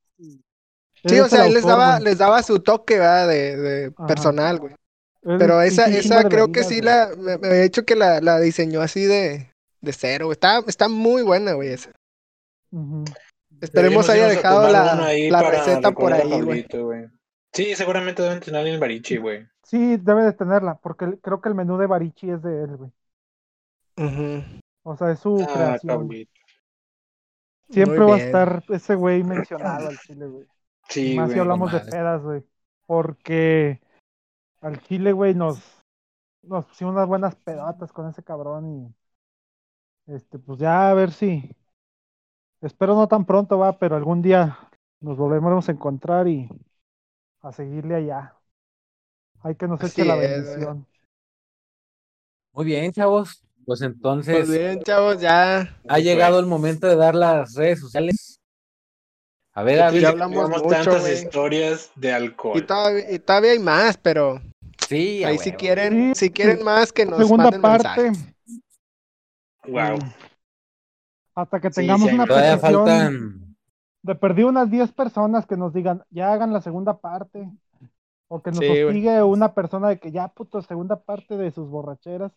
Sí, 1.05 1.19
o 1.19 1.27
sea, 1.29 1.43
el 1.43 1.49
él 1.49 1.53
les 1.55 1.65
daba, 1.65 1.99
les 1.99 2.17
daba 2.17 2.43
su 2.43 2.59
toque, 2.59 2.97
¿verdad? 2.99 3.27
De, 3.27 3.55
de 3.57 3.91
personal, 3.91 4.59
güey. 4.59 4.75
Pero 5.21 5.61
esa, 5.61 5.85
esa 5.87 6.27
creo 6.29 6.51
que 6.51 6.63
sí 6.63 6.81
la, 6.81 7.09
me, 7.17 7.37
me 7.37 7.47
había 7.47 7.61
dicho 7.63 7.83
que 7.85 7.95
la, 7.95 8.21
la 8.21 8.39
diseñó 8.39 8.81
así 8.81 9.03
de, 9.03 9.51
de 9.81 9.93
cero, 9.93 10.25
güey. 10.27 10.33
Está, 10.33 10.59
está 10.67 10.87
muy 10.87 11.21
buena, 11.21 11.53
güey, 11.53 11.69
esa. 11.69 11.91
Ujú. 12.71 13.03
Esperemos 13.59 14.09
haya 14.09 14.27
dejado 14.27 14.69
la, 14.69 14.95
la 14.95 15.41
receta 15.49 15.91
por 15.91 16.13
ahí, 16.13 16.41
güey. 16.41 16.65
Sí, 17.53 17.75
seguramente 17.75 18.21
deben 18.21 18.39
tener 18.39 18.67
en 18.67 18.79
Barichi, 18.79 19.17
güey. 19.17 19.47
Sí, 19.63 19.97
debe 19.97 20.23
de 20.23 20.33
tenerla, 20.33 20.75
porque 20.75 21.05
el- 21.05 21.19
creo 21.19 21.41
que 21.41 21.49
el 21.49 21.55
menú 21.55 21.77
de 21.77 21.87
Barichi 21.87 22.29
es 22.29 22.41
de 22.41 22.63
él, 22.63 22.77
güey. 22.77 22.91
Ujú. 23.97 24.43
O 24.83 24.95
sea, 24.95 25.11
es 25.11 25.19
su 25.19 25.41
Ah, 25.41 25.53
creación. 25.53 26.09
Siempre 27.69 27.99
va 27.99 28.15
a 28.15 28.19
estar 28.19 28.63
ese 28.69 28.95
güey 28.95 29.23
mencionado 29.23 29.89
al 29.89 29.97
chile, 29.99 30.27
güey. 30.27 30.45
Sí, 30.89 31.15
Más 31.15 31.31
si 31.31 31.39
hablamos 31.39 31.71
de 31.71 31.79
pedas, 31.81 32.21
güey. 32.23 32.43
Porque 32.85 33.81
al 34.61 34.81
chile, 34.83 35.11
güey, 35.11 35.33
nos, 35.35 35.59
nos 36.43 36.65
pusimos 36.65 36.93
unas 36.93 37.07
buenas 37.07 37.35
pedotas 37.35 37.91
con 37.91 38.07
ese 38.09 38.23
cabrón 38.23 38.93
y 40.07 40.13
este, 40.13 40.39
pues 40.39 40.59
ya 40.59 40.89
a 40.89 40.93
ver 40.93 41.11
si. 41.11 41.55
Espero 42.61 42.95
no 42.95 43.07
tan 43.07 43.25
pronto, 43.25 43.57
va, 43.59 43.77
pero 43.77 43.95
algún 43.95 44.21
día 44.21 44.57
nos 44.99 45.17
volveremos 45.17 45.69
a 45.69 45.71
encontrar 45.71 46.27
y 46.27 46.49
a 47.41 47.51
seguirle 47.51 47.95
allá. 47.95 48.35
Hay 49.43 49.55
que 49.55 49.67
nos 49.67 49.81
Así 49.81 50.01
eche 50.01 50.05
la 50.05 50.15
es, 50.15 50.45
bendición. 50.45 50.87
Muy 52.53 52.65
bien, 52.65 52.91
chavos. 52.91 53.43
Pues 53.65 53.81
entonces 53.81 54.35
Pues 54.37 54.49
bien, 54.49 54.81
chavos, 54.81 55.19
ya. 55.19 55.77
ha 55.87 55.99
llegado 55.99 56.39
el 56.39 56.45
momento 56.45 56.87
de 56.87 56.95
dar 56.95 57.15
las 57.15 57.53
redes 57.53 57.79
sociales. 57.81 58.39
A 59.57 59.63
ver, 59.63 59.79
Ya 59.79 59.87
Avi. 59.87 60.05
hablamos 60.05 60.49
mucho, 60.51 60.69
tantas 60.69 61.09
historias 61.09 61.91
de 61.95 62.13
Y 62.13 62.13
alcohol. 62.13 62.63
todavía, 62.67 63.11
y 63.11 63.17
todavía 63.17 63.51
hay 63.53 63.59
más, 63.59 63.97
pero 63.97 64.39
Sí, 64.87 65.23
a 65.23 65.29
ahí 65.29 65.39
si 65.39 65.51
quieren, 65.51 66.13
Sí, 66.13 66.13
si 66.15 66.29
quieren 66.29 66.59
sí. 66.59 66.63
más 66.63 66.93
que 66.93 67.07
nos 67.07 67.17
Segunda 67.17 67.45
manden 67.45 67.61
parte. 67.61 68.01
mensajes. 68.01 68.35
Wow. 69.67 69.97
Hasta 71.33 71.59
que 71.59 71.71
Sí, 71.71 71.73
tengamos 71.73 72.09
sí, 72.09 72.13
una 72.13 72.27
Todavía 72.27 72.57
petición 72.57 72.85
faltan. 72.85 73.55
de 74.03 74.13
perdí 74.15 74.43
unas 74.43 74.69
10 74.69 74.91
personas 74.91 75.47
que 75.47 75.57
nos 75.57 75.73
digan, 75.73 76.03
ya 76.11 76.31
hagan 76.33 76.53
la 76.53 76.61
segunda 76.61 76.99
parte. 76.99 77.49
O 78.29 78.43
que 78.43 78.51
nos 78.51 78.63
Sí, 78.63 79.21
una 79.23 79.53
persona 79.55 79.89
de 79.89 79.99
que 79.99 80.11
ya, 80.11 80.27
puto, 80.27 80.61
segunda 80.61 80.97
parte 81.01 81.35
de 81.35 81.49
sus 81.49 81.67
borracheras 81.67 82.31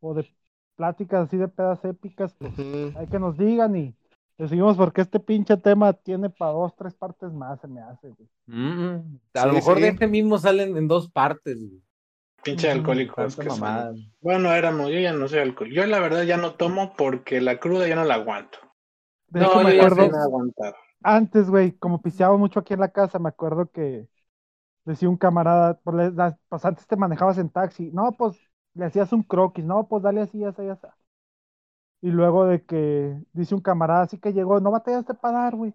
o 0.00 0.14
de 0.14 0.28
pláticas 0.76 1.26
así 1.26 1.36
de 1.36 1.48
pedas 1.48 1.84
épicas, 1.84 2.34
pues 2.38 2.52
hay 2.96 3.06
que 3.08 3.18
nos 3.18 3.36
digan 3.38 3.74
y 3.74 3.94
decidimos 4.38 4.76
porque 4.76 5.02
este 5.02 5.20
pinche 5.20 5.56
tema 5.56 5.92
tiene 5.92 6.30
para 6.30 6.52
dos, 6.52 6.74
tres 6.76 6.94
partes 6.94 7.32
más, 7.32 7.60
se 7.60 7.68
me 7.68 7.80
hace, 7.82 8.08
güey. 8.10 8.28
Mm, 8.46 9.16
a 9.34 9.46
Sí, 9.46 9.46
lo 9.46 9.54
mejor 9.54 9.80
de 9.80 9.88
este 9.88 10.06
mismo 10.06 10.38
salen 10.38 10.76
en 10.76 10.88
dos 10.88 11.10
partes. 11.10 11.56
güey. 11.58 11.82
Pinche 12.42 12.70
que 13.38 13.50
son. 13.50 13.88
mamada. 13.88 13.94
Bueno, 14.20 14.52
éramos, 14.52 14.90
yo 14.90 14.98
ya 14.98 15.12
no 15.12 15.28
soy 15.28 15.40
alcohólico. 15.40 15.76
Yo 15.76 15.86
la 15.86 16.00
verdad 16.00 16.22
ya 16.24 16.36
no 16.36 16.54
tomo 16.54 16.94
porque 16.96 17.40
la 17.40 17.58
cruda 17.58 17.88
ya 17.88 17.96
no 17.96 18.04
la 18.04 18.14
aguanto. 18.14 18.58
De 19.28 19.40
No, 19.40 19.44
hecho, 19.44 19.58
yo 19.62 19.64
me 19.64 19.70
acuerdo, 19.70 20.18
antes, 21.02 21.50
güey, 21.50 21.72
como 21.78 22.02
pisteaba 22.02 22.36
mucho 22.36 22.60
aquí 22.60 22.74
en 22.74 22.80
la 22.80 22.92
casa, 22.92 23.18
me 23.18 23.28
acuerdo 23.30 23.70
que 23.70 24.08
decía 24.84 25.08
un 25.10 25.16
camarada, 25.18 25.80
pues, 25.82 25.96
le- 25.96 26.12
las- 26.12 26.36
pues, 26.48 26.64
antes 26.64 26.86
te 26.86 26.96
manejabas 26.96 27.38
en 27.38 27.50
taxi, 27.50 27.90
no, 27.92 28.12
pues 28.16 28.38
le 28.74 28.86
hacías 28.86 29.12
un 29.12 29.22
croquis, 29.24 29.64
no, 29.64 29.88
pues 29.88 30.02
dale 30.04 30.22
así, 30.22 30.44
así, 30.44 30.62
así. 30.68 30.86
Y 32.04 32.10
luego 32.10 32.44
de 32.44 32.62
que 32.62 33.16
dice 33.32 33.54
un 33.54 33.62
camarada 33.62 34.02
así 34.02 34.18
que 34.18 34.34
llegó, 34.34 34.60
no 34.60 34.70
batallaste 34.70 35.14
para 35.14 35.38
dar, 35.38 35.56
güey. 35.56 35.72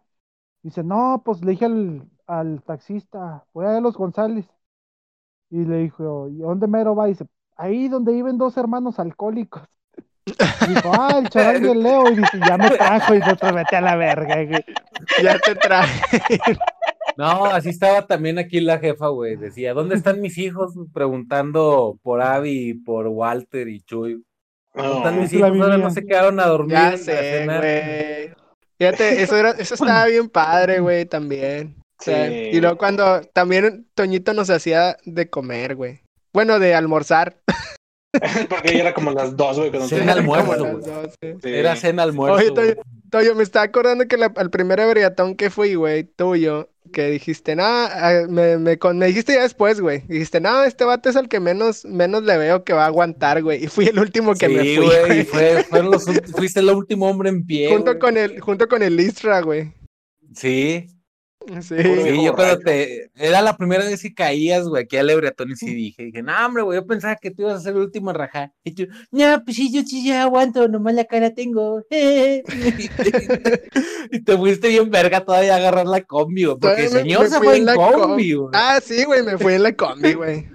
Dice, 0.61 0.83
no, 0.83 1.23
pues 1.25 1.43
le 1.43 1.53
dije 1.53 1.65
al, 1.65 2.07
al 2.27 2.61
taxista, 2.61 3.47
voy 3.51 3.65
a 3.65 3.71
ver 3.71 3.81
los 3.81 3.95
González. 3.97 4.45
Y 5.49 5.65
le 5.65 5.77
dijo, 5.77 6.29
¿y 6.29 6.37
dónde 6.37 6.67
mero 6.67 6.95
va? 6.95 7.07
dice, 7.07 7.25
ahí 7.57 7.87
donde 7.87 8.13
viven 8.13 8.37
dos 8.37 8.57
hermanos 8.57 8.99
alcohólicos. 8.99 9.63
Y 10.27 10.33
dijo, 10.75 10.91
ah, 10.93 11.17
el 11.17 11.29
charal 11.29 11.63
de 11.63 11.73
Leo. 11.73 12.11
Y 12.11 12.17
dice, 12.17 12.39
ya 12.47 12.59
me 12.59 12.69
trajo 12.69 13.15
y 13.15 13.19
nosotros 13.21 13.55
vete 13.55 13.77
a 13.77 13.81
la 13.81 13.95
verga, 13.95 14.35
güey. 14.45 14.65
Ya 15.23 15.39
te 15.39 15.55
traje. 15.55 16.21
No, 17.17 17.45
así 17.45 17.69
estaba 17.69 18.05
también 18.05 18.37
aquí 18.37 18.61
la 18.61 18.77
jefa, 18.77 19.07
güey. 19.07 19.35
Decía, 19.35 19.73
¿dónde 19.73 19.95
están 19.95 20.21
mis 20.21 20.37
hijos? 20.37 20.75
Preguntando 20.93 21.97
por 22.03 22.21
Abby, 22.21 22.75
por 22.75 23.07
Walter 23.07 23.67
y 23.67 23.81
Chuy. 23.81 24.23
¿Dónde 24.73 24.97
están 24.97 25.15
No, 25.15 25.21
mis 25.21 25.33
hijos? 25.33 25.49
Ahora 25.61 25.77
no 25.77 25.89
se 25.89 26.05
quedaron 26.05 26.39
a 26.39 26.45
dormir. 26.47 26.73
Ya 26.73 26.87
a 26.89 26.97
sé, 26.97 27.39
cenar. 27.39 27.59
güey. 27.61 28.31
Fíjate, 28.77 29.21
eso, 29.23 29.35
era, 29.37 29.51
eso 29.51 29.73
estaba 29.73 30.05
bien 30.05 30.29
padre, 30.29 30.79
güey, 30.79 31.05
también. 31.05 31.75
O 31.99 32.03
sea, 32.03 32.27
Sí. 32.27 32.33
Y 32.53 32.61
luego 32.61 32.77
cuando 32.77 33.21
también 33.33 33.87
Toñito 33.93 34.33
nos 34.33 34.49
hacía 34.49 34.95
de 35.03 35.29
comer, 35.29 35.75
güey. 35.75 36.01
Bueno, 36.33 36.59
de 36.59 36.75
almorzar. 36.75 37.37
porque 38.49 38.73
ya 38.73 38.79
era 38.81 38.93
como 38.93 39.11
las 39.11 39.35
dos, 39.35 39.57
güey. 39.59 39.71
Cena 39.87 40.13
almuerzo. 40.13 40.79
Sí. 41.21 41.35
Era 41.43 41.75
cena 41.75 42.03
almuerzo. 42.03 42.37
Oye. 42.37 42.51
Toño, 42.51 42.73
Toño, 43.09 43.35
me 43.35 43.43
estaba 43.43 43.65
acordando 43.65 44.07
que 44.07 44.17
la- 44.17 44.31
al 44.35 44.49
primer 44.49 44.79
ebriatón 44.79 45.35
que 45.35 45.49
fui, 45.49 45.75
güey, 45.75 46.03
tuyo, 46.03 46.69
que 46.91 47.09
dijiste, 47.09 47.55
no, 47.55 47.63
ah, 47.65 48.25
me, 48.29 48.57
me, 48.57 48.77
dijiste 49.07 49.33
ya 49.33 49.43
después, 49.43 49.79
güey. 49.79 50.01
Dijiste, 50.07 50.39
no, 50.39 50.63
este 50.63 50.85
vato 50.85 51.09
es 51.09 51.15
el 51.15 51.29
que 51.29 51.39
menos, 51.39 51.85
menos 51.85 52.23
le 52.23 52.37
veo 52.37 52.63
que 52.63 52.73
va 52.73 52.83
a 52.83 52.87
aguantar, 52.87 53.41
güey. 53.41 53.63
Y 53.63 53.67
fui 53.67 53.85
el 53.85 53.99
último 53.99 54.33
que 54.33 54.47
sí, 54.47 54.53
me 54.53 54.59
fui, 54.59 54.75
güey. 54.77 55.25
güey. 55.25 55.63
Fue, 55.63 55.83
los 55.83 56.05
fuiste 56.35 56.59
el 56.59 56.69
último 56.69 57.09
hombre 57.09 57.29
en 57.29 57.45
pie. 57.45 57.69
Junto 57.69 57.91
güey. 57.91 57.99
con 57.99 58.17
el, 58.17 58.39
junto 58.39 58.67
con 58.67 58.83
el 58.83 58.99
Isra, 58.99 59.41
güey. 59.41 59.73
Sí, 60.33 60.87
Sí. 61.61 61.75
Sí, 61.81 62.23
yo 62.23 62.35
cuando 62.35 62.59
te. 62.59 63.09
Era 63.15 63.41
la 63.41 63.57
primera 63.57 63.83
vez 63.83 64.01
que 64.01 64.13
caías, 64.13 64.67
güey, 64.67 64.83
aquí 64.83 64.97
al 64.97 65.09
Ebreatón 65.09 65.51
y 65.51 65.55
sí 65.55 65.65
dije, 65.75 66.03
dije, 66.03 66.21
no, 66.21 66.45
hombre, 66.45 66.61
güey, 66.63 66.79
yo 66.79 66.85
pensaba 66.85 67.15
que 67.15 67.31
tú 67.31 67.41
ibas 67.43 67.55
a 67.55 67.61
ser 67.61 67.73
el 67.75 67.79
último 67.81 68.11
en 68.11 68.17
rajar. 68.17 68.53
Y 68.63 68.71
tú, 68.75 68.85
no, 69.11 69.43
pues 69.43 69.55
sí, 69.57 69.73
yo 69.73 69.81
sí 69.81 70.05
ya 70.05 70.21
aguanto, 70.23 70.67
nomás 70.67 70.93
la 70.93 71.05
cara 71.05 71.33
tengo. 71.33 71.81
y 74.11 74.23
te 74.23 74.37
fuiste 74.37 74.67
bien 74.69 74.89
verga 74.91 75.25
todavía 75.25 75.53
a 75.55 75.57
agarrar 75.57 75.85
la 75.87 76.01
combi, 76.03 76.45
güey, 76.45 76.57
porque 76.59 76.85
el 76.85 76.91
me- 76.93 76.99
señor 77.01 77.23
me 77.23 77.29
se 77.29 77.37
fue 77.39 77.57
en 77.57 77.65
la 77.65 77.75
combi, 77.75 78.33
com- 78.33 78.41
güey. 78.43 78.51
Ah, 78.53 78.79
sí, 78.83 79.03
güey, 79.05 79.23
me 79.23 79.37
fui 79.37 79.53
en 79.53 79.63
la 79.63 79.73
combi, 79.75 80.13
güey. 80.13 80.47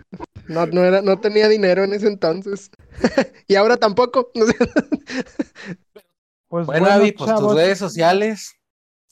No, 0.47 0.67
no, 0.67 0.85
era, 0.85 1.01
no 1.03 1.19
tenía 1.19 1.49
dinero 1.49 1.85
en 1.85 1.93
ese 1.95 2.07
entonces. 2.07 2.71
y 3.49 3.55
ahora 3.57 3.77
tampoco. 3.79 4.31
Pues 6.49 6.67
Bueno, 6.67 6.67
bueno, 6.67 6.87
Avi, 6.87 7.13
pues 7.13 7.35
tus 7.35 7.55
redes 7.55 7.79
sociales, 7.79 8.53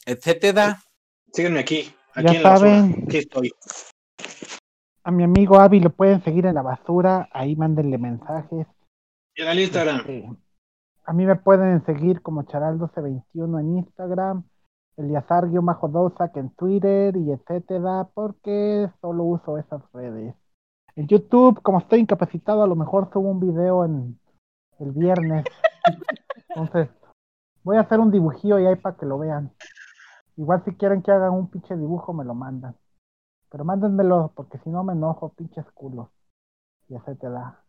etcétera. 0.06 0.80
Síguenme 1.32 1.60
aquí. 1.60 1.94
Aquí 2.14 2.26
Ya 2.26 2.32
en 2.34 2.42
la 2.42 2.50
basura. 2.50 2.70
saben. 2.70 3.04
Aquí 3.04 3.16
estoy. 3.18 3.52
a 5.04 5.10
mi 5.10 5.24
amigo 5.24 5.58
Avi 5.58 5.80
lo 5.80 5.90
pueden 5.90 6.22
seguir 6.22 6.46
en 6.46 6.54
la 6.54 6.62
basura, 6.62 7.28
ahí 7.32 7.56
mándenle 7.56 7.98
mensajes. 7.98 8.66
Y 9.34 9.42
en 9.42 9.48
el 9.48 9.60
Instagram. 9.60 10.00
Eh, 10.06 10.30
a 11.04 11.12
mí 11.12 11.26
me 11.26 11.36
pueden 11.36 11.84
seguir 11.84 12.22
como 12.22 12.44
Charal1221 12.44 13.60
en 13.60 13.78
Instagram, 13.78 14.44
Eliazar-Dosak 14.96 16.36
en 16.36 16.50
Twitter 16.50 17.16
y 17.16 17.32
etcétera, 17.32 18.08
porque 18.14 18.88
solo 19.00 19.24
uso 19.24 19.58
esas 19.58 19.80
redes. 19.92 20.34
En 20.94 21.08
YouTube, 21.08 21.60
como 21.62 21.78
estoy 21.78 22.00
incapacitado, 22.00 22.62
a 22.62 22.66
lo 22.66 22.76
mejor 22.76 23.10
subo 23.12 23.30
un 23.30 23.40
video 23.40 23.84
en 23.86 24.18
el 24.78 24.92
viernes. 24.92 25.44
Entonces, 26.50 26.88
voy 27.64 27.78
a 27.78 27.80
hacer 27.80 27.98
un 27.98 28.10
dibujillo 28.10 28.58
y 28.58 28.66
ahí 28.66 28.76
para 28.76 28.96
que 28.96 29.06
lo 29.06 29.18
vean. 29.18 29.50
Igual 30.36 30.64
si 30.64 30.72
quieren 30.72 31.02
que 31.02 31.10
hagan 31.10 31.32
un 31.32 31.50
pinche 31.50 31.76
dibujo, 31.76 32.12
me 32.12 32.24
lo 32.24 32.34
mandan. 32.34 32.76
Pero 33.50 33.64
mándenmelo, 33.64 34.32
porque 34.34 34.58
si 34.58 34.70
no 34.70 34.82
me 34.82 34.94
enojo, 34.94 35.34
pinches 35.34 35.66
culos. 35.74 36.08
Y 36.88 36.94
etcétera. 36.94 37.62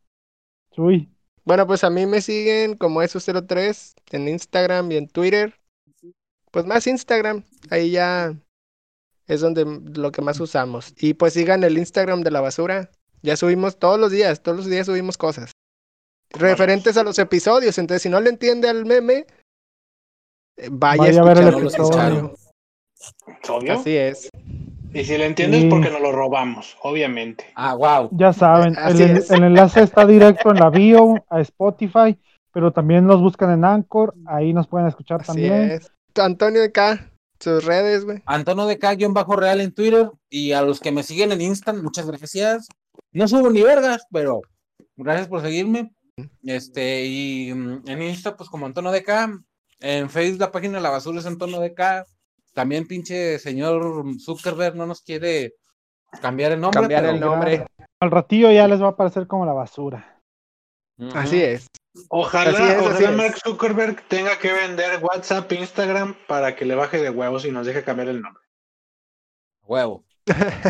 Chuy. 0.72 1.14
Bueno, 1.45 1.68
pues 1.68 1.84
a 1.84 1.90
mí 1.90 2.06
me 2.06 2.22
siguen 2.22 2.77
como 2.77 3.02
eso03 3.02 3.95
en 4.11 4.27
Instagram 4.30 4.91
y 4.91 4.98
en 4.98 5.07
Twitter. 5.07 5.53
Pues 6.52 6.65
más 6.65 6.88
Instagram, 6.88 7.44
ahí 7.69 7.91
ya 7.91 8.34
es 9.27 9.41
donde 9.41 9.65
lo 9.65 10.11
que 10.11 10.22
más 10.22 10.40
usamos. 10.40 10.94
Y 10.98 11.15
pues 11.15 11.34
sigan 11.34 11.64
el 11.64 11.77
Instagram 11.77 12.22
de 12.22 12.31
la 12.31 12.41
basura. 12.41 12.90
Ya 13.22 13.35
subimos 13.35 13.77
todos 13.77 13.99
los 13.99 14.11
días, 14.11 14.41
todos 14.41 14.57
los 14.57 14.68
días 14.68 14.85
subimos 14.85 15.18
cosas. 15.18 15.52
Referentes 16.30 16.98
a 16.98 17.03
los 17.03 17.19
episodios, 17.19 17.77
entonces 17.77 18.03
si 18.03 18.10
no 18.10 18.19
le 18.19 18.30
entiende 18.30 18.69
al 18.69 18.85
meme, 18.85 19.26
eh, 20.57 20.69
vaya, 20.72 21.03
Vaya 21.03 21.22
a 21.22 21.26
ver 21.26 21.38
el 21.38 21.48
escuchar 21.48 22.14
no 22.14 22.18
episodio. 22.18 22.43
Obvio. 23.50 23.74
Así 23.74 23.96
es. 23.96 24.30
Y 24.94 25.04
si 25.04 25.18
le 25.18 25.26
entiendes, 25.26 25.62
Sí. 25.62 25.70
porque 25.70 25.90
nos 25.90 26.02
lo 26.02 26.12
robamos, 26.12 26.78
obviamente. 26.84 27.46
Ah, 27.56 27.74
wow. 27.74 28.10
Ya 28.12 28.32
saben, 28.32 28.76
el, 28.78 29.44
enlace 29.44 29.82
está 29.82 30.06
directo 30.06 30.52
en 30.52 30.58
la 30.58 30.70
bio 30.70 31.16
a 31.30 31.42
Spotify, 31.42 32.18
pero 32.52 32.72
también 32.72 33.08
nos 33.08 33.20
buscan 33.20 33.52
en 33.52 33.66
Anchor, 33.66 34.14
ahí 34.28 34.54
nos 34.54 34.68
pueden 34.68 34.88
escuchar 34.88 35.22
Así 35.22 35.28
también. 35.28 35.72
es. 35.72 35.92
Antonio 36.16 36.62
de 36.62 36.68
acá, 36.68 37.12
sus 37.40 37.66
redes, 37.66 38.06
güey. 38.06 38.22
Antonio 38.28 38.68
de 38.68 38.78
bajo 39.10 39.36
real 39.36 39.62
en 39.62 39.74
Twitter 39.74 40.12
y 40.30 40.52
a 40.52 40.62
los 40.62 40.80
que 40.80 40.92
me 40.92 41.02
siguen 41.02 41.32
en 41.32 41.42
Insta, 41.42 41.74
muchas 41.74 42.06
gracias. 42.06 42.68
No 43.12 43.28
subo 43.28 43.50
ni 43.50 43.64
vergas, 43.64 44.06
pero 44.12 44.42
gracias 44.96 45.28
por 45.28 45.42
seguirme. 45.42 45.92
Este, 46.44 47.06
y 47.06 47.52
mm, 47.52 47.84
en 47.88 48.02
Insta, 48.04 48.38
pues 48.38 48.48
como 48.48 48.68
Antonio 48.68 48.92
de 48.92 49.04
En 49.80 50.10
Facebook, 50.12 50.40
la 50.40 50.52
página 50.52 50.78
de 50.78 50.84
la 50.84 50.92
basura 50.92 51.20
es 51.20 51.26
Antonio 51.26 51.60
de 51.60 51.74
También, 52.54 52.88
pinche 52.88 53.40
señor 53.40 54.06
Zuckerberg 54.20 54.76
no 54.76 54.86
nos 54.86 55.02
quiere 55.02 55.56
cambiar 56.22 56.52
el 56.52 56.62
nombre. 56.62 56.82
Cambiar 56.82 57.06
el 57.06 57.20
nombre. 57.20 57.66
Al 58.00 58.12
ratillo 58.12 58.52
ya 58.52 58.68
les 58.68 58.82
va 58.82 58.88
a 58.88 58.92
aparecer 58.92 59.28
como 59.28 59.46
la 59.46 59.54
basura. 59.54 60.22
Así 61.16 61.42
es. 61.42 61.68
Ojalá, 62.10 62.52
Así 62.52 62.64
es, 62.64 62.82
ojalá. 62.82 63.12
Mark 63.12 63.36
Zuckerberg 63.44 64.08
tenga 64.08 64.38
que 64.40 64.52
vender 64.52 65.04
WhatsApp, 65.04 65.52
Instagram 65.52 66.16
para 66.28 66.56
que 66.56 66.66
le 66.66 66.76
baje 66.76 67.00
de 67.02 67.10
huevos 67.10 67.46
y 67.46 67.52
nos 67.52 67.66
deje 67.66 67.84
cambiar 67.84 68.10
el 68.10 68.22
nombre. 68.22 68.44
Huevo. 69.64 70.04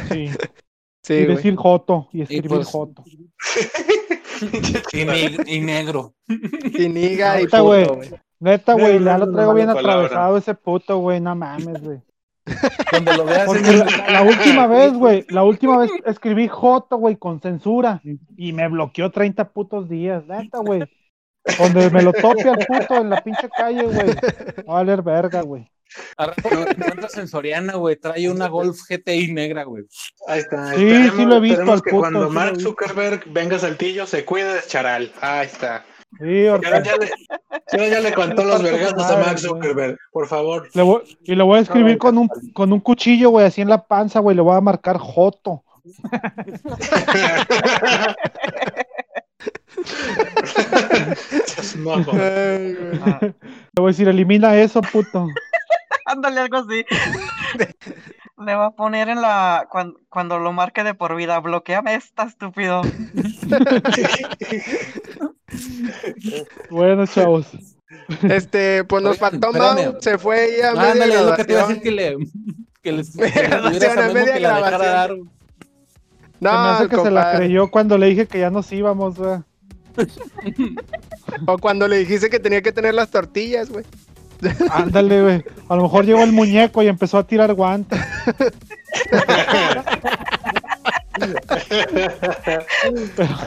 Sí. 0.09 0.29
Sí, 1.05 1.15
y 1.15 1.25
güey. 1.25 1.35
decir 1.35 1.57
Joto 1.57 2.07
y 2.13 2.21
escribir 2.21 2.47
pues, 2.49 2.67
Joto. 2.69 3.03
Y, 4.93 5.03
ne- 5.05 5.37
y 5.45 5.59
negro. 5.59 6.15
Y 6.27 6.87
niga 6.87 7.41
y 7.41 7.45
puto, 7.45 7.63
güey. 7.65 7.85
Neta, 8.43 8.73
güey, 8.73 8.99
No, 8.99 9.05
ya 9.05 9.17
lo 9.19 9.31
traigo 9.31 9.53
bien 9.53 9.69
atravesado 9.69 10.37
ese 10.37 10.53
puto, 10.53 10.97
güey, 10.97 11.21
no 11.21 11.33
mames, 11.33 11.81
güey. 11.81 11.99
Cuando 12.89 13.13
lo 13.13 13.23
veas 13.25 13.45
Porque 13.45 13.71
la, 13.71 13.85
la 14.11 14.21
última 14.23 14.67
vez, 14.67 14.93
güey, 14.93 15.25
la 15.29 15.43
última 15.43 15.77
vez 15.77 15.91
escribí 16.05 16.49
Joto, 16.49 16.97
güey, 16.97 17.15
con 17.15 17.39
censura 17.39 18.01
y 18.35 18.51
me 18.51 18.67
bloqueó 18.67 19.11
30 19.11 19.49
putos 19.49 19.87
días, 19.87 20.25
neta, 20.27 20.57
güey. 20.59 20.83
Donde 21.57 21.89
me 21.89 22.01
lo 22.01 22.11
tope 22.11 22.49
al 22.49 22.65
puto 22.65 22.95
en 22.95 23.09
la 23.09 23.21
pinche 23.21 23.49
calle, 23.49 23.83
güey. 23.83 24.07
Va 24.67 24.73
a 24.73 24.73
valer 24.73 25.01
verga, 25.01 25.41
güey. 25.41 25.69
A 26.17 26.25
rato 26.27 26.41
te 26.49 26.71
encuentras 26.71 27.17
en 27.17 27.27
Soriana, 27.27 27.75
güey. 27.75 27.95
Trae 27.97 28.29
una 28.29 28.47
Golf 28.47 28.77
GTI 28.89 29.31
negra, 29.33 29.63
güey. 29.63 29.83
Ahí 30.27 30.39
está. 30.39 30.73
Sí, 30.73 30.83
Esperemos- 30.83 31.15
sí 31.17 31.25
lo 31.25 31.35
he 31.35 31.39
visto 31.39 31.71
al 31.71 31.81
que 31.81 31.91
puto, 31.91 31.99
cuando 32.01 32.27
sí 32.29 32.33
Mark. 32.33 32.59
Zuckerberg 32.59 33.23
venga 33.31 33.55
a 33.57 33.59
Saltillo, 33.59 34.05
se 34.05 34.25
cuide 34.25 34.53
de 34.53 34.61
Charal. 34.67 35.11
Ahí 35.21 35.45
está. 35.47 35.85
Sí, 36.19 36.43
ya 36.43 36.57
le, 36.57 37.11
ahora 37.73 37.87
ya 37.89 37.99
le 37.99 38.13
contó 38.15 38.43
los 38.43 38.61
vergazos 38.63 39.03
a 39.03 39.21
güey. 39.23 39.37
Zuckerberg. 39.37 39.97
Por 40.11 40.27
favor. 40.27 40.69
le 40.73 40.81
voy- 40.81 41.01
y 41.23 41.35
le 41.35 41.43
voy 41.43 41.57
a 41.57 41.61
escribir 41.61 41.97
con 41.97 42.17
un, 42.17 42.29
con 42.53 42.71
un 42.73 42.79
cuchillo, 42.79 43.29
güey, 43.31 43.45
así 43.45 43.61
en 43.61 43.69
la 43.69 43.83
panza, 43.85 44.19
güey, 44.19 44.35
le 44.35 44.41
voy 44.41 44.55
a 44.55 44.61
marcar 44.61 44.97
Joto. 44.97 45.63
Ay. 52.13 52.73
Le 53.75 53.81
voy 53.81 53.85
a 53.85 53.91
decir, 53.91 54.07
elimina 54.07 54.55
eso, 54.55 54.81
puto. 54.81 55.27
Ándale, 56.05 56.41
algo 56.41 56.57
así. 56.57 56.85
Le 58.37 58.55
va 58.55 58.67
a 58.67 58.71
poner 58.71 59.09
en 59.09 59.21
la. 59.21 59.67
Cuando, 59.69 59.99
cuando 60.09 60.37
lo 60.39 60.51
marque 60.53 60.83
de 60.83 60.93
por 60.93 61.15
vida, 61.15 61.39
bloqueame 61.39 61.95
esta, 61.95 62.23
estúpido. 62.23 62.81
Bueno, 66.69 67.05
chavos. 67.05 67.47
Este, 68.23 68.83
pues 68.83 69.03
nos 69.03 69.17
faltó. 69.17 69.51
Mau, 69.51 69.95
se 69.99 70.17
fue 70.17 70.55
ya 70.59 70.69
a 70.69 70.71
Ah, 70.71 70.75
media 70.75 70.91
ándale, 70.91 71.23
lo 71.23 71.35
que 71.35 71.45
te 71.45 71.53
iba 71.53 71.63
a 71.63 71.67
decir 71.67 71.83
que 71.83 71.91
le. 71.91 72.17
Que 72.81 72.91
les, 72.91 73.11
que 73.15 73.21
Media 73.21 74.33
que 74.33 74.39
la. 74.39 75.07
Se 75.07 75.13
me 75.13 75.29
No, 76.39 76.49
hace 76.51 76.89
que 76.89 76.97
se 76.97 77.11
la 77.11 77.35
creyó 77.37 77.69
cuando 77.71 77.97
le 77.97 78.07
dije 78.07 78.27
que 78.27 78.39
ya 78.39 78.49
nos 78.49 78.71
íbamos, 78.71 79.17
güey. 79.17 79.39
O 81.45 81.57
cuando 81.57 81.87
le 81.87 81.97
dijiste 81.97 82.29
que 82.29 82.39
tenía 82.39 82.61
que 82.61 82.71
tener 82.71 82.93
las 82.93 83.09
tortillas, 83.09 83.69
güey. 83.69 83.85
Ándale, 84.71 85.21
güey. 85.21 85.43
A 85.69 85.75
lo 85.75 85.83
mejor 85.83 86.05
llegó 86.05 86.23
el 86.23 86.31
muñeco 86.33 86.83
y 86.83 86.87
empezó 86.87 87.17
a 87.19 87.27
tirar 87.27 87.53
guantes. 87.53 87.99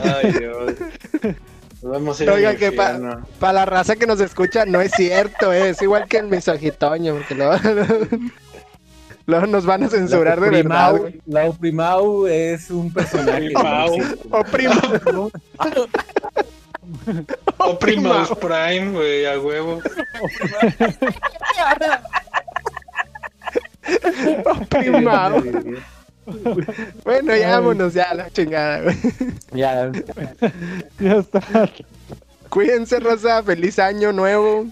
Ay, 0.02 0.32
Dios. 0.32 0.72
Vamos 1.90 2.20
a 2.20 2.24
ir 2.24 2.30
Oiga, 2.30 2.56
que 2.56 2.72
pa-. 2.72 3.20
Para 3.38 3.52
la 3.52 3.64
raza 3.66 3.96
que 3.96 4.06
nos 4.06 4.20
escucha, 4.20 4.64
no 4.66 4.80
es 4.80 4.92
cierto, 4.92 5.52
eh, 5.52 5.70
es 5.70 5.82
igual 5.82 6.06
que 6.08 6.18
el 6.18 6.26
misogitoño, 6.26 7.14
porque 7.14 7.34
luego, 7.34 7.54
luego 9.26 9.46
nos 9.46 9.64
van 9.66 9.84
a 9.84 9.88
censurar 9.88 10.40
de 10.40 10.50
verdad, 10.50 10.92
Oprimau- 10.92 10.98
güey. 11.00 11.20
La 11.26 11.44
Oprimau 11.46 12.26
es 12.26 12.70
un 12.70 12.92
personaje. 12.92 13.52
Oprimau. 13.54 13.88
güey, 13.88 14.02
sí. 14.02 14.20
O 14.30 14.44
primo, 14.44 15.30
O 17.58 17.78
Primus 17.78 18.28
Prime, 18.38 18.92
güey, 18.92 19.26
a 19.26 19.38
huevo. 19.40 19.80
Bueno, 27.04 27.36
ya 27.36 27.52
vámonos 27.60 27.94
ya 27.94 28.04
a 28.10 28.14
la 28.14 28.30
chingada, 28.30 28.82
güey. 28.82 28.96
Ya, 29.52 29.90
Ya 31.00 31.16
está. 31.16 31.70
Cuídense, 32.50 33.00
Rosa, 33.00 33.42
feliz 33.42 33.78
año 33.78 34.12
nuevo. 34.12 34.66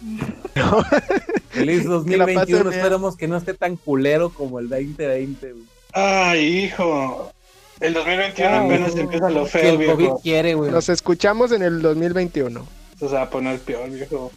feliz 1.50 1.82
Que 1.82 2.16
la 2.16 2.26
pasen 2.26 2.34
2021. 2.36 2.64
bien. 2.64 2.72
Esperemos 2.74 3.16
que 3.16 3.28
no 3.28 3.36
esté 3.36 3.54
tan 3.54 3.76
culero 3.76 4.30
como 4.30 4.58
el 4.58 4.68
2020. 4.68 5.52
güey. 5.52 5.64
Ay, 5.92 6.64
hijo. 6.64 7.32
El 7.80 7.92
2021 7.94 8.50
Ay, 8.50 8.66
apenas 8.66 8.96
empieza 8.96 9.30
lo 9.30 9.44
Que 9.44 9.50
feo, 9.50 9.70
el 9.70 9.76
COVID 9.86 9.96
viejo. 9.98 10.20
quiere, 10.22 10.54
güey. 10.54 10.70
Nos 10.70 10.88
escuchamos 10.88 11.52
en 11.52 11.62
el 11.62 11.82
2021. 11.82 12.66
Esto 12.92 13.08
se 13.08 13.14
va 13.14 13.22
a 13.22 13.30
poner 13.30 13.58
peor, 13.60 13.90
viejo. 13.90 14.30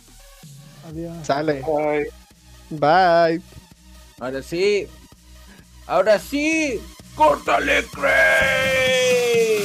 Adiós. 0.89 1.15
Sale. 1.25 1.61
Ay. 1.79 2.03
Bye. 2.69 3.41
Ahora 4.19 4.41
sí. 4.41 4.87
Ahora 5.85 6.19
sí. 6.19 6.81
¡Córtale, 7.17 7.83
Craig! 7.87 9.56